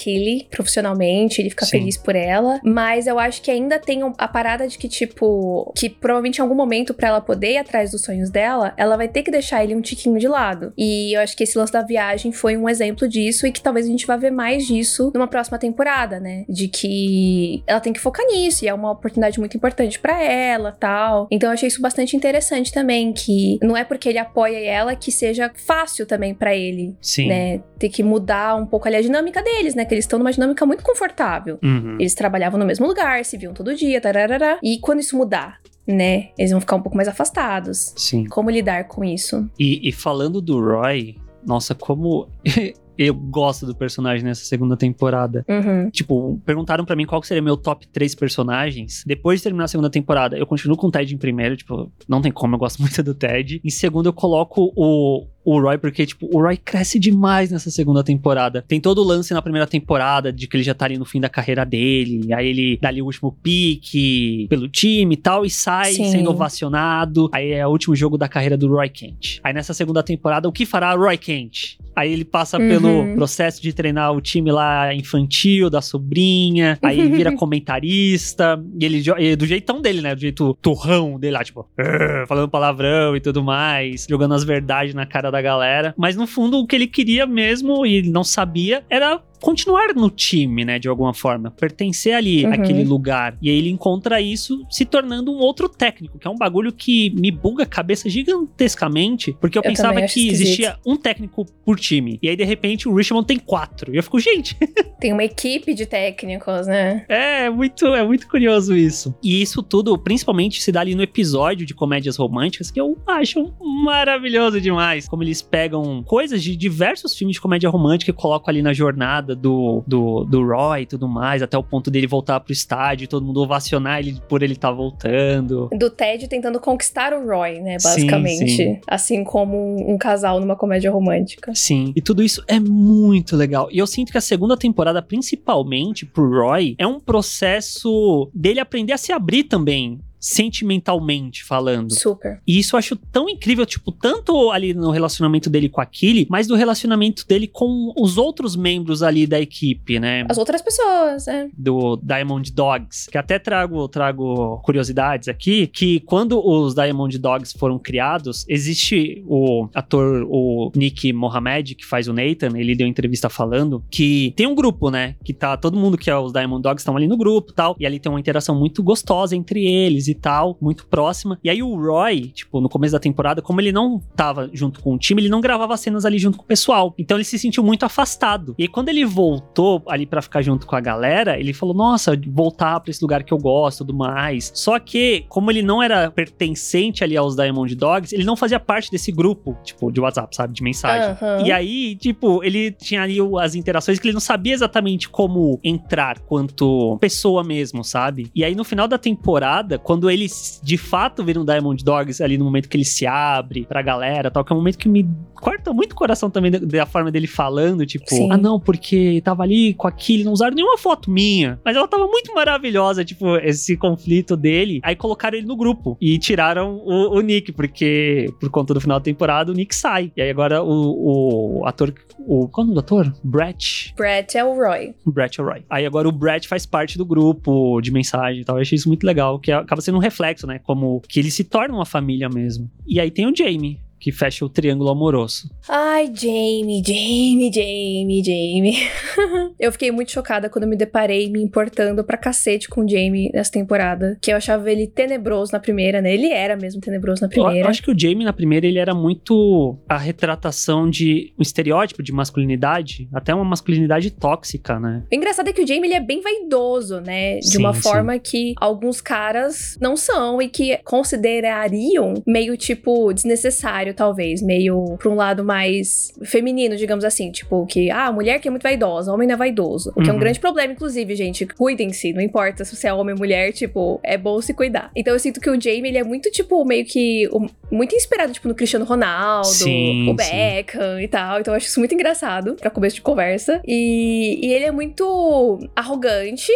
profissionalmente, 0.50 1.41
ele 1.41 1.50
fica 1.50 1.65
Sim. 1.65 1.80
feliz 1.80 1.97
por 1.97 2.15
ela, 2.15 2.60
mas 2.63 3.08
eu 3.08 3.19
acho 3.19 3.41
que 3.41 3.52
ainda 3.52 3.80
tem 3.80 4.02
a 4.17 4.28
parada 4.28 4.67
de 4.67 4.78
que, 4.78 4.88
tipo, 4.88 5.73
que 5.76 5.89
provavelmente 5.89 6.38
em 6.38 6.41
algum 6.41 6.56
momento, 6.56 6.93
pra 6.93 7.10
ela 7.10 7.21
poder 7.21 7.54
ir 7.54 7.58
atrás 7.58 7.91
dos 7.91 8.02
sonhos 8.02 8.30
dela, 8.30 8.73
ela 8.78 8.95
vai 8.95 9.08
ter 9.08 9.23
que 9.23 9.32
deixar 9.32 9.63
ele 9.63 9.76
um 9.76 9.82
tiquinho 9.82 10.17
de 10.19 10.28
lado. 10.28 10.71
E 10.78 11.13
eu 11.15 11.21
acho 11.21 11.36
que 11.36 11.43
esse 11.43 11.58
lance 11.58 11.73
da 11.73 11.82
viagem 11.82 12.32
foi 12.32 12.56
um 12.56 12.69
exemplo 12.69 13.08
disso 13.08 13.45
e 13.47 13.52
que 13.52 13.62
talvez 13.62 13.86
a 13.86 13.89
gente 13.89 14.06
vá 14.06 14.15
ver 14.15 14.32
mais 14.32 14.65
disso 14.65 15.12
numa 15.13 15.28
próxima 15.28 15.58
temporada, 15.58 16.19
né? 16.19 16.45
De 16.47 16.67
que 16.67 17.63
ela 17.65 17.80
tem 17.80 17.93
que 17.93 18.00
focar 18.00 18.26
nisso 18.28 18.63
e 18.63 18.67
é 18.67 18.73
uma 18.73 18.91
oportunidade 18.91 19.39
muito 19.39 19.58
importante 19.58 20.00
pra 20.00 20.23
ela, 20.23 20.71
tal. 20.71 21.28
Então 21.32 21.50
eu 21.50 21.54
achei 21.54 21.67
isso 21.67 21.82
bastante 21.82 22.15
interessante 22.15 22.71
também, 22.71 23.12
que 23.12 23.58
não 23.62 23.76
é 23.76 23.84
porque 23.84 24.10
ele 24.10 24.19
apoia 24.19 24.58
ela 24.58 24.95
que 24.95 25.12
seja 25.12 25.52
fácil 25.56 25.77
também 26.06 26.34
pra 26.34 26.56
ele, 26.56 26.96
Sim. 27.02 27.28
né? 27.28 27.60
Ter 27.78 27.90
que 27.90 28.04
mudar 28.04 28.56
um 28.56 28.66
pouco 28.66 28.88
ali 28.88 28.98
a 28.98 29.02
dinâmica 29.02 29.42
deles, 29.42 29.76
né? 29.76 29.86
Que 29.86 29.94
eles 29.94 30.06
estão 30.06 30.20
numa 30.20 30.32
dinâmica 30.32 30.66
muito 30.66 30.84
confortável. 30.84 31.60
Uhum. 31.63 31.98
Eles 32.00 32.16
trabalhavam 32.16 32.60
no 32.60 32.66
mesmo 32.66 32.88
lugar, 32.88 33.24
se 33.26 33.38
viam 33.38 33.54
todo 33.54 33.76
dia, 33.76 34.02
tararara. 34.02 34.60
E 34.63 34.80
quando 34.80 35.00
isso 35.00 35.18
mudar, 35.18 35.60
né? 35.88 36.30
Eles 36.38 36.52
vão 36.52 36.60
ficar 36.60 36.76
um 36.76 36.82
pouco 36.82 36.96
mais 36.96 37.08
afastados. 37.08 37.94
Sim. 37.96 38.26
Como 38.26 38.50
lidar 38.50 38.88
com 38.88 39.04
isso? 39.04 39.50
E, 39.60 39.88
e 39.88 39.92
falando 39.92 40.42
do 40.42 40.60
Roy, 40.60 41.16
nossa, 41.46 41.74
como 41.74 42.28
eu 42.98 43.13
gosto 43.13 43.66
do 43.66 43.76
personagem 43.76 44.26
nessa 44.26 44.44
segunda 44.44 44.76
temporada. 44.76 45.46
Uhum. 45.48 45.90
Tipo, 45.92 46.42
perguntaram 46.46 46.84
pra 46.84 46.96
mim 46.96 47.06
qual 47.06 47.22
seria 47.22 47.42
meu 47.42 47.56
top 47.56 47.88
3 47.88 48.16
personagens. 48.16 49.04
Depois 49.06 49.40
de 49.40 49.44
terminar 49.44 49.66
a 49.66 49.68
segunda 49.68 49.90
temporada, 49.90 50.38
eu 50.38 50.48
continuo 50.48 50.76
com 50.76 50.88
o 50.88 50.92
Ted 50.92 51.13
em 51.13 51.18
primeiro, 51.18 51.56
tipo, 51.56 51.92
não 52.08 52.22
tem 52.22 52.32
como, 52.32 52.56
eu 52.56 52.60
gosto 52.60 52.80
muito 52.82 53.02
do 53.04 53.13
Ted. 53.13 53.62
Em 53.63 53.70
segundo, 53.70 54.08
eu 54.08 54.13
coloco 54.13 54.74
o, 54.76 55.28
o 55.50 55.62
Roy, 55.62 55.78
porque, 55.78 56.06
tipo, 56.06 56.28
o 56.30 56.42
Roy 56.42 56.58
cresce 56.58 57.00
demais 57.00 57.52
nessa 57.52 57.72
segunda 57.72 58.04
temporada. 58.04 58.62
Tem 58.68 58.82
todo 58.82 58.98
o 59.02 59.04
lance 59.04 59.34
na 59.34 59.42
primeira 59.42 59.66
temporada 59.66 60.32
de 60.34 60.46
que 60.48 60.58
ele 60.58 60.64
já 60.64 60.74
tá 60.74 60.84
ali 60.86 60.98
no 60.98 61.06
fim 61.06 61.22
da 61.22 61.30
carreira 61.30 61.66
dele, 61.66 62.34
aí 62.34 62.48
ele 62.50 62.78
dá 62.82 62.90
ali 62.90 63.02
o 63.02 63.06
último 63.06 63.32
pique 63.32 64.46
pelo 64.50 64.68
time 64.68 65.14
e 65.14 65.18
tal, 65.18 65.46
e 65.46 65.50
sai 65.50 65.94
Sim. 65.94 66.12
sendo 66.12 66.30
ovacionado. 66.32 67.30
Aí 67.34 67.52
é 67.52 67.66
o 67.66 67.70
último 67.70 67.96
jogo 67.96 68.18
da 68.18 68.28
carreira 68.28 68.58
do 68.58 68.68
Roy 68.68 68.90
Kent. 68.90 69.40
Aí 69.44 69.54
nessa 69.54 69.74
segunda 69.74 70.04
temporada, 70.04 70.50
o 70.50 70.52
que 70.52 70.66
fará 70.66 70.94
Roy 70.94 71.18
Kent? 71.18 71.78
Aí 71.96 72.12
ele 72.12 72.26
passa 72.26 72.60
Uhum. 72.60 72.68
pelo 72.68 73.16
processo 73.16 73.62
de 73.62 73.74
treinar 73.74 74.12
o 74.14 74.22
time 74.22 74.52
lá 74.52 74.94
infantil 74.94 75.70
da 75.70 75.82
sobrinha, 75.82 76.78
aí 76.82 77.00
ele 77.00 77.10
vira 77.16 77.32
comentarista, 77.36 78.62
e 78.80 78.86
ele 78.86 79.04
e 79.20 79.36
do 79.36 79.46
jeitão 79.46 79.82
dele, 79.82 80.02
né? 80.02 80.14
Do 80.14 80.22
jeito 80.22 80.56
turrão 80.62 81.20
dele 81.20 81.34
lá, 81.34 81.44
tipo, 81.44 81.66
"Ah", 81.78 82.26
falando 82.28 82.50
palavrão 82.50 83.16
e 83.16 83.20
tudo 83.20 83.44
mais, 83.44 84.06
jogando 84.10 84.34
as 84.34 84.44
verdades 84.44 84.94
na 84.94 85.06
cara 85.06 85.32
da 85.32 85.37
galera. 85.41 85.93
Mas 85.97 86.15
no 86.15 86.28
fundo, 86.28 86.60
o 86.60 86.67
que 86.67 86.76
ele 86.76 86.88
queria 86.88 87.26
mesmo 87.26 87.86
e 87.86 88.02
não 88.02 88.23
sabia 88.23 88.84
era 88.89 89.21
continuar 89.41 89.93
no 89.95 90.10
time, 90.10 90.65
né, 90.65 90.80
de 90.80 90.88
alguma 90.88 91.13
forma, 91.13 91.52
pertencer 91.52 92.13
ali 92.13 92.45
Uhum. 92.45 92.54
àquele 92.54 92.84
lugar. 92.84 93.38
E 93.41 93.50
aí 93.50 93.58
ele 93.58 93.69
encontra 93.69 94.19
isso 94.21 94.65
se 94.69 94.86
tornando 94.86 95.32
um 95.32 95.38
outro 95.39 95.67
técnico, 95.69 96.17
que 96.19 96.28
é 96.28 96.30
um 96.30 96.36
bagulho 96.38 96.71
que 96.71 97.10
me 97.12 97.32
buga 97.32 97.63
a 97.63 97.65
cabeça 97.67 98.10
gigantescamente, 98.10 99.36
porque 99.39 99.58
eu, 99.58 99.62
Eu 99.63 99.69
pensava 99.69 99.95
que 100.00 100.06
esquisito. 100.06 100.34
existia 100.41 100.78
um 100.86 100.95
técnico 100.95 101.45
por 101.65 101.80
time. 101.80 102.17
E 102.21 102.30
aí 102.30 102.36
de 102.36 102.43
repente 102.43 102.88
o 102.88 102.93
Richmond 102.95 103.26
tem 103.28 103.38
quatro. 103.38 103.93
E 103.93 103.97
eu 103.97 104.04
fico, 104.04 104.19
gente, 104.19 104.56
Tem 105.00 105.13
uma 105.13 105.23
equipe 105.23 105.73
de 105.76 105.86
técnicos, 105.86 106.65
né? 106.65 107.06
é 107.08 107.50
muito, 107.52 107.86
é 107.93 108.04
muito 108.04 108.28
curioso 108.28 108.76
isso. 108.76 109.13
E 109.23 109.41
isso 109.41 109.62
tudo, 109.62 109.95
principalmente, 109.97 110.62
se 110.62 110.71
dá 110.71 110.82
ali 110.82 110.95
no 110.95 111.04
episódio 111.04 111.65
de 111.67 111.73
comédias 111.76 112.17
românticas, 112.17 112.71
que 112.71 112.82
eu 112.82 112.97
acho 113.06 113.54
maravilhoso 113.84 114.60
demais. 114.60 115.08
Como 115.08 115.21
eles 115.23 115.41
pegam 115.41 116.02
coisas 116.04 116.41
de 116.41 116.56
diversos 116.56 117.15
filmes 117.15 117.36
de 117.36 117.41
comédia 117.41 117.69
romântica 117.69 118.10
e 118.10 118.13
colocam 118.13 118.50
ali 118.52 118.62
na 118.63 118.73
jornada 118.73 119.27
do, 119.36 119.84
do, 119.88 120.24
do 120.26 120.46
Roy 120.46 120.82
e 120.82 120.86
tudo 120.86 121.08
mais, 121.08 121.42
até 121.42 121.58
o 121.58 121.63
ponto 121.63 121.90
dele 121.90 122.08
voltar 122.08 122.40
pro 122.40 122.54
estádio 122.54 123.06
e 123.06 123.08
todo 123.08 123.26
mundo 123.26 123.42
ovacionar 123.42 124.00
ele 124.00 124.22
por 124.28 124.44
ele 124.44 124.54
estar 124.54 124.72
voltando. 124.72 125.70
Do 125.72 125.90
Ted 125.90 126.28
tentando 126.28 126.60
conquistar 126.60 127.13
o 127.13 127.26
Roy, 127.26 127.60
né? 127.60 127.80
Sim, 127.80 127.88
Basicamente. 127.90 128.50
sim. 128.50 128.80
Assim 128.88 129.24
como 129.24 129.58
um, 129.58 129.94
um 129.94 129.98
casal 129.98 130.40
numa 130.40 130.56
comédia 130.56 130.92
romântica. 130.92 131.54
Sim, 131.54 131.94
e 131.96 132.02
tudo 132.02 132.24
isso 132.24 132.44
é 132.48 132.60
muito 132.60 133.36
legal. 133.36 133.68
E 133.72 133.78
eu 133.78 133.88
sinto 133.88 134.12
que 134.12 134.18
a 134.18 134.22
segunda 134.22 134.58
temporada, 134.58 135.02
principalmente 135.02 136.06
pro 136.06 136.30
Roy, 136.30 136.76
é 136.78 136.86
um 136.88 137.00
processo 137.00 138.30
dele 138.34 138.60
aprender 138.60 138.94
a 138.94 138.98
se 138.98 139.12
abrir 139.12 139.44
também. 139.44 140.00
Sentimentalmente 140.19 141.43
falando. 141.43 141.93
Super. 141.93 142.41
E 142.47 142.60
isso 142.60 142.75
eu 142.75 142.80
acho 142.80 142.95
tão 142.95 143.30
incrível, 143.30 143.65
tipo, 143.65 143.91
tanto 143.91 144.51
ali 144.51 144.73
no 144.73 144.91
relacionamento 144.91 145.49
dele 145.49 145.69
com 145.69 145.82
a 145.82 145.86
Killy, 145.86 146.27
mas 146.30 146.47
do 146.47 146.56
relacionamento 146.56 147.25
dele 147.27 147.47
com 147.47 147.93
os 147.97 148.17
outros 148.17 148.56
membros 148.56 149.03
ali 149.03 149.27
da 149.27 149.39
equipe, 149.39 149.99
né? 149.99 150.25
As 150.30 150.38
outras 150.38 150.62
pessoas, 150.62 151.25
né? 151.27 151.49
Do 151.58 151.97
Diamond 151.97 152.51
Dogs. 152.51 153.10
Que 153.10 153.17
até 153.17 153.39
trago, 153.39 153.88
trago 153.88 154.60
curiosidades 154.63 155.27
aqui, 155.27 155.67
que 155.67 155.99
quando 156.01 156.39
os 156.45 156.73
Diamond 156.73 157.17
Dogs 157.17 157.58
foram 157.58 157.77
criados, 157.77 158.45
existe 158.47 159.23
o 159.27 159.67
ator, 159.73 160.25
o 160.30 160.71
Nick 160.75 161.13
Mohamed, 161.13 161.75
que 161.75 161.86
faz 161.86 162.08
o 162.08 162.13
Nathan, 162.13 162.58
ele 162.58 162.75
deu 162.75 162.88
entrevista 162.88 163.30
falando 163.30 163.84
que 163.89 164.34
tem 164.36 164.47
um 164.47 164.56
grupo, 164.56 164.89
né? 164.89 165.15
Que 165.23 165.34
tá, 165.34 165.56
todo 165.58 165.77
mundo 165.77 165.97
que 165.97 166.10
é 166.10 166.17
os 166.17 166.34
Diamond 166.34 166.62
Dogs 166.62 166.82
estão 166.82 166.97
ali 166.97 167.08
no 167.08 167.17
grupo 167.17 167.51
e 167.51 167.56
tal, 167.56 167.75
e 167.80 167.86
ali 167.86 167.99
tem 167.99 168.12
uma 168.12 168.19
interação 168.19 168.58
muito 168.58 168.82
gostosa 168.82 169.36
entre 169.36 169.65
eles 169.65 170.07
e 170.08 170.15
tal, 170.15 170.58
muito 170.62 170.86
próxima. 170.88 171.39
E 171.43 171.50
aí 171.50 171.62
o 171.62 171.76
Roy, 171.76 172.28
tipo, 172.30 172.60
no 172.62 172.70
começo 172.70 172.93
da 172.93 173.00
temporada, 173.00 173.41
como 173.41 173.62
ele 173.62 173.72
não 173.72 174.00
tava 174.15 174.50
junto 174.54 174.82
com 174.82 174.93
o 174.93 174.98
time, 174.98 175.22
ele 175.22 175.30
não 175.30 175.41
gravava 175.41 175.76
cenas 175.78 176.06
ali 176.06 176.20
junto 176.20 176.38
com 176.38 176.43
o 176.43 176.48
pessoal. 176.48 176.93
Então 176.98 177.17
ele 177.17 177.24
se 177.24 177.38
sentiu 177.38 177.63
muito 177.63 177.84
afastado. 177.84 178.56
E 178.58 178.63
aí 178.63 178.67
quando 178.67 178.89
ele 178.89 179.06
voltou 179.06 179.84
ali 179.88 180.06
pra 180.06 180.22
ficar 180.22 180.41
junto 180.41 180.65
com 180.65 180.76
a 180.76 180.80
galera, 180.80 181.39
ele 181.39 181.54
falou: 181.54 181.76
"Nossa, 181.76 182.20
voltar 182.28 182.80
pra 182.80 182.91
esse 182.91 183.02
lugar 183.02 183.24
que 183.24 183.34
eu 183.34 183.38
gosto, 183.38 183.80
tudo 183.80 183.96
mais". 183.96 184.52
Só 184.54 184.80
que 184.80 185.26
como 185.30 185.52
ele 185.52 185.62
não 185.62 185.82
era 185.82 186.10
pertencente 186.12 187.04
ali 187.04 187.15
aos 187.17 187.36
Diamond 187.36 187.74
Dogs, 187.76 188.13
ele 188.13 188.24
não 188.24 188.36
fazia 188.36 188.60
parte 188.60 188.91
desse 188.91 189.12
grupo, 189.12 189.58
tipo, 189.63 189.91
de 189.91 190.00
WhatsApp, 190.00 190.36
sabe, 190.36 190.54
de 190.54 190.63
mensagem. 190.63 191.12
Aham. 191.22 191.46
E 191.46 191.52
aí, 191.52 191.96
tipo, 191.96 192.43
ele 192.43 192.72
tinha 192.72 193.02
ali 193.02 193.17
as 193.39 193.56
interações 193.56 194.00
que 194.00 194.08
ele 194.08 194.13
não 194.13 194.22
sabia 194.22 194.54
exatamente 194.54 195.10
como 195.10 195.60
entrar 195.63 196.20
quanto 196.20 196.98
pessoa 197.00 197.43
mesmo, 197.43 197.84
sabe? 197.84 198.30
E 198.36 198.43
aí 198.43 198.56
no 198.56 198.63
final 198.63 198.88
da 198.88 198.98
temporada, 198.98 199.78
quando 199.78 199.97
ele 200.10 200.28
de 200.64 200.78
fato 200.78 201.24
vira 201.24 201.40
um 201.40 201.46
Diamond 201.46 201.84
Dogs 201.84 202.22
ali 202.22 202.38
no 202.38 202.46
momento 202.46 202.70
que 202.70 202.78
ele 202.78 202.86
se 202.86 203.06
abre 203.06 203.66
pra 203.66 203.82
galera, 203.82 204.30
tal, 204.32 204.44
que 204.44 204.52
é 204.52 204.56
um 204.56 204.60
momento 204.60 204.78
que 204.78 204.90
me 204.90 205.08
corta 205.36 205.72
muito 205.72 205.94
o 205.94 205.96
coração 205.96 206.30
também 206.30 206.52
da, 206.52 206.60
da 206.60 206.86
forma 206.86 207.12
dele 207.12 207.28
falando, 207.28 207.86
tipo, 207.86 208.10
Sim. 208.10 208.30
ah 208.32 208.38
não, 208.38 208.60
porque 208.60 209.22
tava 209.24 209.44
ali 209.44 209.74
com 209.74 209.88
aquilo, 209.88 210.26
não 210.26 210.34
usaram 210.34 210.56
nenhuma 210.56 210.78
foto 210.78 211.10
minha, 211.10 211.60
mas 211.64 211.76
ela 211.76 211.88
tava 211.88 212.08
muito 212.08 212.34
maravilhosa, 212.34 213.06
tipo, 213.06 213.36
esse 213.38 213.78
conflito 213.78 214.36
dele. 214.36 214.80
Aí 214.84 214.96
colocaram 214.96 215.38
ele 215.38 215.48
no 215.48 215.56
grupo 215.56 215.98
e 216.02 216.18
tiraram 216.18 216.82
o, 216.84 217.18
o 217.18 217.22
Nick, 217.22 217.52
porque 217.52 218.28
por 218.40 218.50
conta 218.50 218.74
do 218.74 218.82
final 218.82 219.00
da 219.00 219.04
temporada 219.04 219.52
o 219.52 219.56
Nick 219.56 219.76
sai. 219.76 220.12
E 220.16 220.22
aí 220.22 220.30
agora 220.30 220.64
o, 220.64 221.60
o 221.60 221.66
ator, 221.66 221.94
o 222.20 222.48
qual 222.48 222.64
é 222.64 222.70
o 222.70 222.74
nome 222.74 222.74
do 222.74 222.80
ator? 222.80 223.14
Brett. 223.24 223.94
Brett 223.96 224.38
é 224.38 224.44
o 224.44 224.54
Roy. 224.56 224.94
Brett 225.06 225.42
Roy. 225.42 225.64
Aí 225.70 225.86
agora 225.86 226.08
o 226.08 226.12
Brett 226.12 226.48
faz 226.48 226.66
parte 226.66 226.98
do 226.98 227.06
grupo 227.06 227.80
de 227.82 227.92
mensagem 227.92 228.42
e 228.42 228.46
tal. 228.46 228.58
Eu 228.58 228.62
achei 228.62 228.76
isso 228.76 228.88
muito 228.88 229.06
legal, 229.06 229.40
que 229.40 229.52
acaba 229.52 229.82
sendo 229.88 229.97
um 229.97 230.02
reflexo, 230.02 230.45
né? 230.45 230.60
Como 230.60 231.02
que 231.08 231.19
ele 231.19 231.32
se 231.32 231.43
torna 231.43 231.73
uma 231.73 231.86
família 231.86 232.30
mesmo. 232.30 232.69
E 232.86 233.00
aí 233.00 233.10
tem 233.10 233.26
o 233.26 233.36
Jamie, 233.36 233.80
que 234.00 234.12
fecha 234.12 234.46
o 234.46 234.50
triângulo 234.50 234.90
amoroso. 234.90 235.50
Ai, 235.68 236.12
Jamie, 236.14 236.82
Jamie, 236.86 237.52
Jamie, 237.54 238.24
Jamie. 238.24 238.78
eu 239.60 239.72
fiquei 239.72 239.92
muito 239.92 240.12
chocada 240.12 240.50
quando 240.50 240.68
me 240.68 240.76
deparei 240.76 241.30
me 241.30 241.42
importando 241.42 242.04
pra 242.04 242.18
cacete 242.18 242.68
com 242.70 242.84
o 242.86 242.90
Jamie 242.90 243.30
nessa 243.34 243.52
temporada. 243.52 244.18
Que 244.22 244.32
eu 244.32 244.38
achava 244.38 244.72
ele 244.72 244.88
tenebroso 244.88 245.52
na 245.52 245.60
primeira, 245.60 246.02
né? 246.02 246.14
Ele 246.14 246.32
era 246.32 246.56
mesmo 246.56 246.82
tenebroso 246.82 247.22
na 247.22 247.28
Eu 247.28 247.32
primeira. 247.32 247.70
acho 247.70 247.82
que 247.84 247.92
o 247.92 248.00
Jamie, 248.00 248.26
na 248.26 248.34
primeira, 248.34 248.66
ele 248.68 248.80
era 248.80 248.94
muito 248.94 249.78
a 249.88 249.98
retratação 249.98 250.90
de 250.90 251.34
um 251.38 251.42
estereótipo 251.42 252.04
de 252.04 252.12
masculinidade, 252.12 253.10
até 253.14 253.34
uma 253.34 253.44
masculinidade 253.46 254.12
tóxica, 254.12 254.80
né? 254.80 255.04
O 255.12 255.16
engraçado 255.16 255.48
é 255.50 255.54
que 255.54 255.62
o 255.62 255.68
Jamie 255.68 255.86
ele 255.86 255.94
é 255.96 256.00
bem 256.00 256.22
vaidoso, 256.22 257.00
né? 257.02 257.40
De 257.40 257.48
Sim, 257.52 257.60
uma 257.60 257.74
sim. 257.74 257.82
forma 257.82 258.18
que 258.20 258.54
alguns 258.58 259.02
caras 259.02 259.78
não 259.82 259.96
são 259.98 260.42
e 260.42 260.50
que 260.50 260.78
considerariam 260.84 262.14
meio 262.26 262.56
tipo 262.58 263.12
desnecessário, 263.14 263.87
talvez, 263.93 264.41
meio 264.41 264.95
pra 264.97 265.10
um 265.10 265.15
lado 265.15 265.43
mais 265.43 266.12
feminino, 266.23 266.76
digamos 266.76 267.04
assim, 267.06 267.32
tipo 267.32 267.65
que 267.65 267.89
ah, 267.91 268.08
a 268.08 268.12
mulher 268.12 268.39
que 268.39 268.47
é 268.47 268.52
muito 268.52 268.63
vaidosa, 268.63 269.12
homem 269.13 269.28
não 269.28 269.36
é 269.36 269.38
vaidoso, 269.38 269.91
o 269.95 270.02
que 270.02 270.10
é 270.10 270.12
um 270.12 270.15
Uhum. 270.15 270.19
grande 270.19 270.39
problema 270.39 270.73
inclusive, 270.73 271.15
gente. 271.15 271.45
Cuidem-se, 271.45 272.13
não 272.13 272.21
importa 272.21 272.63
se 272.65 272.76
você 272.76 272.88
é 272.88 272.93
homem 272.93 273.13
ou 273.13 273.19
mulher, 273.19 273.52
tipo, 273.54 274.00
é 274.04 274.17
bom 274.17 274.41
se 274.41 274.54
cuidar. 274.54 274.91
Então 274.95 275.13
eu 275.13 275.19
sinto 275.19 275.39
que 275.39 275.50
o 275.50 275.60
Jamie 275.60 275.88
ele 275.88 275.97
é 275.97 276.04
muito 276.04 276.30
tipo 276.32 276.63
meio 276.65 276.86
que 276.86 277.28
muito 277.71 277.95
inspirado 277.95 278.34
tipo 278.34 278.47
no 278.47 278.56
Cristiano 278.56 278.86
Ronaldo, 278.86 279.47
Sim, 279.47 280.04
o 280.10 280.10
sim. 280.10 280.15
Beckham 280.15 281.00
e 281.02 281.08
tal. 281.08 281.39
Então 281.39 281.54
eu 281.54 281.58
acho 281.58 281.67
isso 281.67 281.80
muito 281.80 281.93
engraçado 281.93 282.56
pra 282.56 282.69
começo 282.69 282.95
de 282.95 283.02
conversa. 283.02 283.62
E, 283.65 284.39
e 284.41 284.54
ele 284.54 284.65
é 284.65 284.71
muito 284.71 285.60
arrogante, 285.76 286.52